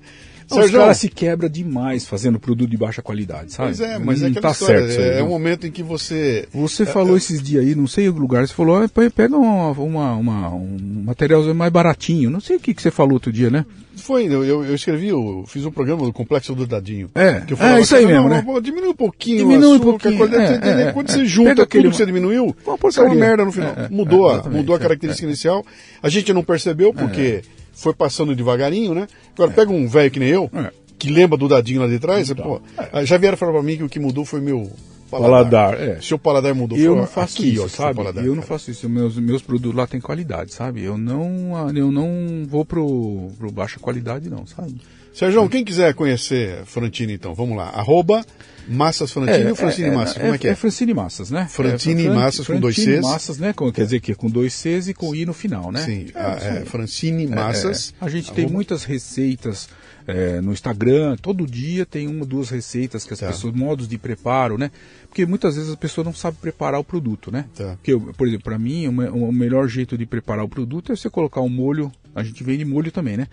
Não, 0.50 0.64
os 0.64 0.70
caras 0.70 0.98
se 0.98 1.08
quebra 1.08 1.48
demais 1.48 2.06
fazendo 2.06 2.38
produto 2.38 2.68
de 2.68 2.76
baixa 2.76 3.00
qualidade, 3.00 3.52
sabe? 3.52 3.68
Pois 3.68 3.80
é, 3.80 3.98
mas 3.98 4.20
não 4.20 4.28
é 4.28 4.32
tá 4.32 4.50
história, 4.50 4.88
certo. 4.88 5.00
É, 5.00 5.20
é 5.20 5.22
um 5.22 5.28
momento 5.28 5.66
em 5.66 5.70
que 5.70 5.82
você. 5.82 6.48
Você 6.52 6.82
é, 6.82 6.86
falou 6.86 7.14
é, 7.14 7.18
esses 7.18 7.42
dias 7.42 7.64
aí, 7.64 7.74
não 7.74 7.86
sei 7.86 8.08
o 8.08 8.12
lugar, 8.12 8.46
você 8.46 8.52
falou, 8.52 8.82
ah, 8.82 8.88
pega 9.14 9.36
uma, 9.36 9.70
uma, 9.70 10.14
uma, 10.14 10.48
um 10.54 11.02
material 11.04 11.54
mais 11.54 11.72
baratinho. 11.72 12.30
Não 12.30 12.40
sei 12.40 12.56
o 12.56 12.60
que, 12.60 12.74
que 12.74 12.82
você 12.82 12.90
falou 12.90 13.14
outro 13.14 13.32
dia, 13.32 13.50
né? 13.50 13.64
Foi, 13.96 14.24
eu, 14.24 14.44
eu 14.44 14.74
escrevi, 14.74 15.08
eu 15.08 15.44
fiz 15.46 15.64
um 15.64 15.70
programa 15.70 16.04
do 16.04 16.12
Complexo 16.12 16.54
do 16.54 16.66
Dadinho. 16.66 17.10
É, 17.14 17.40
que 17.40 17.52
eu 17.52 17.56
falava, 17.56 17.78
é 17.78 17.82
isso 17.82 17.94
aí 17.94 18.06
mesmo, 18.06 18.28
né? 18.28 18.42
Diminui 18.62 18.88
um 18.88 18.94
pouquinho 18.94 19.38
diminui 19.38 19.74
açúcar, 19.74 19.88
um 19.88 19.90
pouquinho, 19.90 20.16
qualidade, 20.16 20.68
é, 20.68 20.82
é, 20.82 20.92
quando 20.92 21.10
é, 21.10 21.12
você 21.12 21.24
junta 21.26 21.62
aquele... 21.62 21.84
tudo 21.84 21.92
que 21.92 21.96
você 21.98 22.06
diminuiu, 22.06 22.56
é 22.66 23.00
uma 23.02 23.14
merda 23.14 23.44
no 23.44 23.52
final. 23.52 23.74
mudou, 23.90 24.30
a, 24.30 24.48
mudou 24.48 24.74
a 24.74 24.78
característica 24.78 25.26
inicial. 25.26 25.64
A 26.02 26.08
gente 26.08 26.32
não 26.32 26.42
percebeu 26.42 26.92
porque 26.94 27.42
foi 27.80 27.94
passando 27.94 28.34
devagarinho, 28.34 28.94
né? 28.94 29.06
Agora 29.34 29.50
pega 29.50 29.72
um 29.72 29.88
velho 29.88 30.10
que 30.10 30.20
nem 30.20 30.28
eu, 30.28 30.50
que 30.98 31.10
lembra 31.10 31.38
do 31.38 31.48
dadinho 31.48 31.80
lá 31.80 31.88
de 31.88 31.98
trás, 31.98 32.30
então, 32.30 32.44
pô, 32.44 32.62
é. 32.92 33.06
já 33.06 33.16
vieram 33.16 33.36
falar 33.36 33.52
pra 33.52 33.62
mim 33.62 33.76
que 33.76 33.82
o 33.82 33.88
que 33.88 33.98
mudou 33.98 34.24
foi 34.24 34.40
meu 34.40 34.70
paladar. 35.10 35.72
paladar 35.72 35.88
é. 35.88 36.00
Seu 36.00 36.18
paladar 36.18 36.54
mudou. 36.54 36.78
Eu 36.78 36.94
não 36.94 37.06
faço 37.06 37.38
aqui, 37.38 37.54
isso, 37.54 37.64
ó, 37.64 37.68
sabe? 37.68 37.96
Paladar, 37.96 38.24
eu 38.24 38.34
não 38.34 38.42
faço 38.42 38.70
isso. 38.70 38.88
Meus, 38.88 39.16
meus 39.18 39.42
produtos 39.42 39.74
lá 39.74 39.86
têm 39.86 40.00
qualidade, 40.00 40.52
sabe? 40.52 40.82
Eu 40.84 40.96
não, 40.96 41.68
eu 41.74 41.90
não 41.90 42.44
vou 42.46 42.64
pro, 42.64 43.30
pro 43.38 43.50
baixa 43.50 43.80
qualidade, 43.80 44.28
não, 44.28 44.46
sabe? 44.46 44.80
Sérgio, 45.12 45.48
quem 45.48 45.64
quiser 45.64 45.92
conhecer 45.94 46.64
Frantini, 46.66 47.14
então, 47.14 47.34
vamos 47.34 47.56
lá. 47.56 47.70
Arroba 47.70 48.24
Massas 48.70 49.10
Frantini 49.10 49.46
é, 49.46 49.50
ou 49.50 49.56
Francine 49.56 49.88
é, 49.88 49.90
Massas? 49.90 50.18
Como 50.18 50.34
é, 50.34 50.38
que 50.38 50.46
é? 50.46 50.50
É 50.52 50.54
Francine 50.54 50.94
Massas, 50.94 51.30
né? 51.30 51.48
Frantini 51.50 52.06
é, 52.06 52.10
Massas 52.10 52.46
com 52.46 52.60
dois 52.60 52.76
Cs. 52.76 53.00
Massas, 53.02 53.38
né? 53.38 53.52
Com, 53.52 53.72
quer 53.72 53.84
dizer 53.84 54.00
que 54.00 54.14
com 54.14 54.30
dois 54.30 54.54
Cs 54.54 54.88
e 54.88 54.94
com 54.94 55.12
I 55.12 55.26
no 55.26 55.34
final, 55.34 55.72
né? 55.72 55.84
Sim, 55.84 56.06
é, 56.14 56.64
Francine 56.64 57.26
Massas. 57.26 57.92
a 58.00 58.08
gente 58.08 58.26
arroba... 58.26 58.42
tem 58.42 58.48
muitas 58.48 58.84
receitas 58.84 59.68
é, 60.06 60.40
no 60.40 60.52
Instagram, 60.52 61.16
todo 61.16 61.46
dia 61.46 61.84
tem 61.84 62.06
uma, 62.06 62.24
duas 62.24 62.48
receitas 62.48 63.04
que 63.04 63.12
as 63.12 63.20
tá. 63.20 63.26
pessoas, 63.26 63.54
modos 63.54 63.88
de 63.88 63.98
preparo, 63.98 64.56
né? 64.56 64.70
Porque 65.08 65.26
muitas 65.26 65.56
vezes 65.56 65.72
a 65.72 65.76
pessoa 65.76 66.04
não 66.04 66.14
sabe 66.14 66.36
preparar 66.38 66.80
o 66.80 66.84
produto, 66.84 67.32
né? 67.32 67.46
Tá. 67.54 67.76
Porque, 67.76 67.96
por 68.16 68.28
exemplo, 68.28 68.44
para 68.44 68.58
mim, 68.58 68.86
o, 68.86 69.28
o 69.28 69.32
melhor 69.32 69.68
jeito 69.68 69.98
de 69.98 70.06
preparar 70.06 70.44
o 70.44 70.48
produto 70.48 70.92
é 70.92 70.96
você 70.96 71.10
colocar 71.10 71.40
um 71.40 71.48
molho, 71.48 71.90
a 72.14 72.22
gente 72.22 72.44
vende 72.44 72.64
molho 72.64 72.92
também, 72.92 73.16
né? 73.16 73.26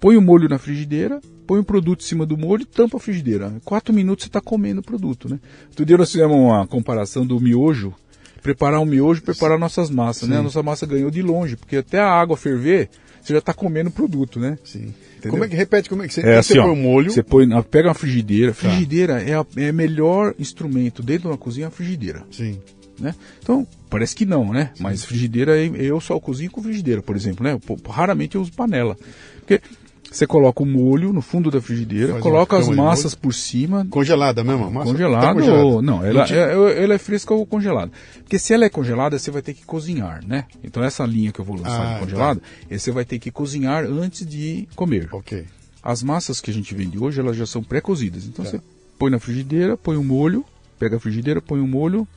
Põe 0.00 0.16
o 0.16 0.22
molho 0.22 0.48
na 0.48 0.58
frigideira, 0.58 1.20
põe 1.46 1.58
o 1.58 1.64
produto 1.64 2.00
em 2.00 2.04
cima 2.04 2.24
do 2.24 2.36
molho 2.36 2.62
e 2.62 2.66
tampa 2.66 2.98
a 2.98 3.00
frigideira. 3.00 3.52
Quatro 3.64 3.92
minutos 3.92 4.24
você 4.24 4.28
está 4.28 4.40
comendo 4.40 4.80
o 4.80 4.84
produto, 4.84 5.28
né? 5.28 5.40
Outro 5.68 5.84
dia 5.84 5.96
nós 5.96 6.10
fizemos 6.10 6.36
uma 6.36 6.66
comparação 6.66 7.26
do 7.26 7.40
miojo, 7.40 7.94
preparar 8.42 8.80
um 8.80 8.84
miojo, 8.84 9.22
preparar 9.22 9.58
nossas 9.58 9.90
massas, 9.90 10.28
né? 10.28 10.34
Sim. 10.34 10.34
né? 10.34 10.40
A 10.40 10.42
nossa 10.44 10.62
massa 10.62 10.86
ganhou 10.86 11.10
de 11.10 11.22
longe, 11.22 11.56
porque 11.56 11.76
até 11.76 11.98
a 11.98 12.10
água 12.10 12.36
ferver, 12.36 12.88
você 13.20 13.32
já 13.32 13.40
está 13.40 13.52
comendo 13.52 13.90
o 13.90 13.92
produto, 13.92 14.38
né? 14.38 14.58
Sim. 14.64 14.94
Entendeu? 15.18 15.32
Como 15.32 15.44
é 15.44 15.48
que 15.48 15.56
repete 15.56 15.88
como 15.88 16.02
é 16.02 16.08
que 16.08 16.14
você, 16.14 16.20
é, 16.20 16.38
assim, 16.38 16.54
você 16.54 16.60
põe 16.60 16.70
o 16.70 16.76
molho? 16.76 17.10
Você 17.10 17.22
põe, 17.22 17.62
pega 17.62 17.88
uma 17.88 17.94
frigideira. 17.94 18.52
Tá. 18.52 18.58
Frigideira 18.58 19.22
é, 19.22 19.32
é 19.32 19.40
o 19.70 19.74
melhor 19.74 20.34
instrumento 20.38 21.02
dentro 21.02 21.22
de 21.22 21.28
uma 21.28 21.38
cozinha, 21.38 21.66
a 21.66 21.70
frigideira. 21.70 22.24
Sim. 22.30 22.60
Né? 23.00 23.14
Então, 23.40 23.66
parece 23.88 24.14
que 24.14 24.24
não, 24.24 24.52
né? 24.52 24.70
Sim. 24.74 24.82
Mas 24.82 25.04
frigideira, 25.04 25.56
eu 25.56 26.00
só 26.00 26.18
cozinho 26.18 26.50
com 26.50 26.62
frigideira, 26.62 27.02
por 27.02 27.16
exemplo, 27.16 27.44
né? 27.44 27.58
Raramente 27.88 28.36
eu 28.36 28.42
uso 28.42 28.52
panela. 28.52 28.96
Porque 29.38 29.60
você 30.10 30.26
coloca 30.26 30.62
o 30.62 30.66
molho 30.66 31.12
no 31.12 31.20
fundo 31.20 31.50
da 31.50 31.60
frigideira, 31.60 32.12
Faz 32.12 32.22
coloca 32.22 32.56
as 32.56 32.68
massas 32.68 33.14
por 33.14 33.34
cima. 33.34 33.86
Congelada 33.90 34.42
mesmo? 34.42 34.70
Massa? 34.70 34.90
Congelada 34.90 35.42
tá 35.42 35.52
ou. 35.52 35.82
Não, 35.82 36.04
ela, 36.04 36.24
é, 36.24 36.82
ela 36.82 36.94
é 36.94 36.98
fresca 36.98 37.34
ou 37.34 37.44
congelada. 37.46 37.92
Porque 38.20 38.38
se 38.38 38.54
ela 38.54 38.64
é 38.64 38.70
congelada, 38.70 39.18
você 39.18 39.30
vai 39.30 39.42
ter 39.42 39.52
que 39.52 39.64
cozinhar, 39.64 40.24
né? 40.26 40.46
Então 40.64 40.82
essa 40.82 41.04
linha 41.04 41.30
que 41.30 41.40
eu 41.40 41.44
vou 41.44 41.56
lançar 41.56 41.90
ah, 41.90 41.94
de 41.94 42.00
congelada, 42.00 42.40
tá. 42.40 42.78
você 42.78 42.90
vai 42.90 43.04
ter 43.04 43.18
que 43.18 43.30
cozinhar 43.30 43.84
antes 43.84 44.26
de 44.26 44.66
comer. 44.74 45.08
Ok. 45.12 45.44
As 45.82 46.02
massas 46.02 46.40
que 46.40 46.50
a 46.50 46.54
gente 46.54 46.74
vende 46.74 46.98
hoje, 46.98 47.20
elas 47.20 47.36
já 47.36 47.46
são 47.46 47.62
pré-cozidas. 47.62 48.24
Então 48.24 48.44
tá. 48.44 48.50
você 48.50 48.60
põe 48.98 49.10
na 49.10 49.18
frigideira, 49.18 49.76
põe 49.76 49.96
o 49.96 50.00
um 50.00 50.04
molho, 50.04 50.44
pega 50.78 50.96
a 50.96 51.00
frigideira, 51.00 51.42
põe 51.42 51.60
o 51.60 51.64
um 51.64 51.68
molho, 51.68 52.08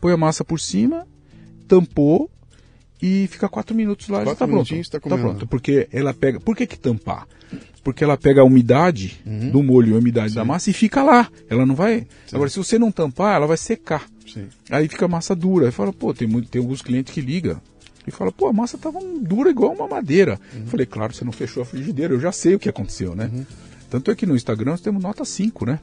põe 0.00 0.12
a 0.12 0.16
massa 0.16 0.44
por 0.44 0.58
cima, 0.58 1.06
tampou, 1.68 2.28
e 3.02 3.26
fica 3.28 3.48
quatro 3.48 3.74
minutos 3.74 4.08
lá 4.08 4.18
quatro 4.18 4.26
já 4.26 4.32
está 4.32 4.46
pronto. 4.46 4.90
Tá, 4.90 5.00
tá 5.00 5.16
pronto. 5.16 5.46
Porque 5.46 5.88
ela 5.92 6.12
pega. 6.12 6.40
Por 6.40 6.56
que, 6.56 6.66
que 6.66 6.78
tampar? 6.78 7.26
Porque 7.82 8.04
ela 8.04 8.16
pega 8.16 8.42
a 8.42 8.44
umidade 8.44 9.20
uhum. 9.26 9.50
do 9.50 9.62
molho 9.62 9.92
e 9.92 9.94
a 9.94 9.98
umidade 9.98 10.30
Sim. 10.30 10.34
da 10.34 10.44
massa 10.44 10.70
e 10.70 10.72
fica 10.72 11.02
lá. 11.02 11.30
Ela 11.48 11.64
não 11.64 11.74
vai. 11.74 12.00
Sim. 12.26 12.36
Agora, 12.36 12.50
se 12.50 12.58
você 12.58 12.78
não 12.78 12.92
tampar, 12.92 13.36
ela 13.36 13.46
vai 13.46 13.56
secar. 13.56 14.06
Sim. 14.26 14.46
Aí 14.70 14.86
fica 14.86 15.06
a 15.06 15.08
massa 15.08 15.34
dura. 15.34 15.66
Aí 15.66 15.72
fala, 15.72 15.92
pô, 15.92 16.12
tem, 16.12 16.28
muito, 16.28 16.48
tem 16.48 16.60
alguns 16.60 16.82
clientes 16.82 17.12
que 17.12 17.20
ligam 17.20 17.60
e 18.06 18.10
fala, 18.10 18.30
pô, 18.30 18.48
a 18.48 18.52
massa 18.52 18.76
tava 18.76 18.98
dura 19.20 19.50
igual 19.50 19.72
uma 19.72 19.88
madeira. 19.88 20.38
Uhum. 20.54 20.66
Falei, 20.66 20.86
claro, 20.86 21.14
você 21.14 21.24
não 21.24 21.32
fechou 21.32 21.62
a 21.62 21.66
frigideira, 21.66 22.14
eu 22.14 22.20
já 22.20 22.32
sei 22.32 22.54
o 22.54 22.58
que 22.58 22.68
aconteceu, 22.68 23.14
né? 23.14 23.30
Uhum. 23.32 23.46
Tanto 23.88 24.10
é 24.10 24.14
que 24.14 24.26
no 24.26 24.36
Instagram 24.36 24.72
nós 24.72 24.80
temos 24.80 25.02
nota 25.02 25.24
5, 25.24 25.66
né? 25.66 25.80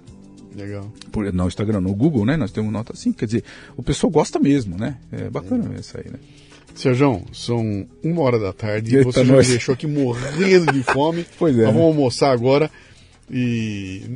Legal. 0.56 0.92
Por, 1.12 1.32
no 1.32 1.48
Instagram, 1.48 1.82
no 1.82 1.94
Google, 1.94 2.26
né? 2.26 2.36
Nós 2.38 2.52
temos 2.52 2.72
nota 2.72 2.94
assim. 2.94 3.12
Quer 3.12 3.26
dizer, 3.26 3.44
o 3.76 3.84
pessoal 3.84 4.10
gosta 4.10 4.40
mesmo, 4.40 4.78
né? 4.78 4.98
É 5.12 5.30
bacana 5.30 5.72
é. 5.76 5.80
isso 5.80 5.98
aí, 5.98 6.10
né? 6.10 6.20
Sérgio, 6.78 7.24
são 7.34 7.88
uma 8.04 8.22
hora 8.22 8.40
da 8.40 8.54
tarde 8.54 8.96
e 8.96 9.04
você 9.04 9.26
já 9.26 9.36
me 9.36 9.44
deixou 9.44 9.74
aqui 9.74 9.88
morrendo 9.88 10.72
de 10.72 10.84
fome. 10.84 11.26
pois 11.38 11.58
é. 11.58 11.64
Nós 11.64 11.74
vamos 11.74 11.88
almoçar 11.88 12.32
agora. 12.32 12.70
E 13.30 14.16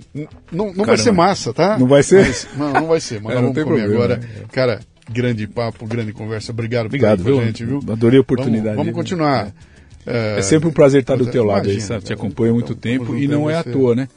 não, 0.51 0.71
não 0.73 0.85
vai 0.85 0.97
ser 0.97 1.11
massa, 1.11 1.53
tá? 1.53 1.77
Não 1.77 1.87
vai 1.87 2.01
ser? 2.01 2.25
Mas, 2.25 2.47
não, 2.55 2.73
não 2.73 2.87
vai 2.87 3.01
ser, 3.01 3.19
mas 3.19 3.33
é, 3.33 3.35
nós 3.35 3.43
vamos 3.43 3.55
comer 3.55 3.65
problema, 3.65 3.93
agora. 3.93 4.17
Né? 4.17 4.27
Cara, 4.51 4.79
grande 5.11 5.47
papo, 5.47 5.85
grande 5.85 6.13
conversa. 6.13 6.51
Obrigado, 6.51 6.85
Obrigado 6.85 7.23
por 7.23 7.25
viu? 7.25 7.43
gente, 7.43 7.65
viu? 7.65 7.79
Adorei 7.89 8.19
a 8.19 8.21
oportunidade. 8.21 8.75
Vamos, 8.77 8.93
vamos 8.93 8.93
continuar. 8.93 9.47
É. 9.47 10.37
É, 10.37 10.41
sempre 10.41 10.69
um 10.69 10.71
prazer 10.71 11.01
estar 11.01 11.17
do 11.17 11.25
teu 11.25 11.43
lado 11.43 11.69
aí, 11.69 11.81
sabe? 11.81 12.03
Te 12.03 12.13
acompanho 12.13 12.51
há 12.51 12.53
muito 12.53 12.73
então, 12.73 12.81
tempo 12.81 13.17
e 13.17 13.27
não 13.27 13.49
é 13.49 13.55
à 13.55 13.63
toa, 13.63 13.95
né? 13.95 14.07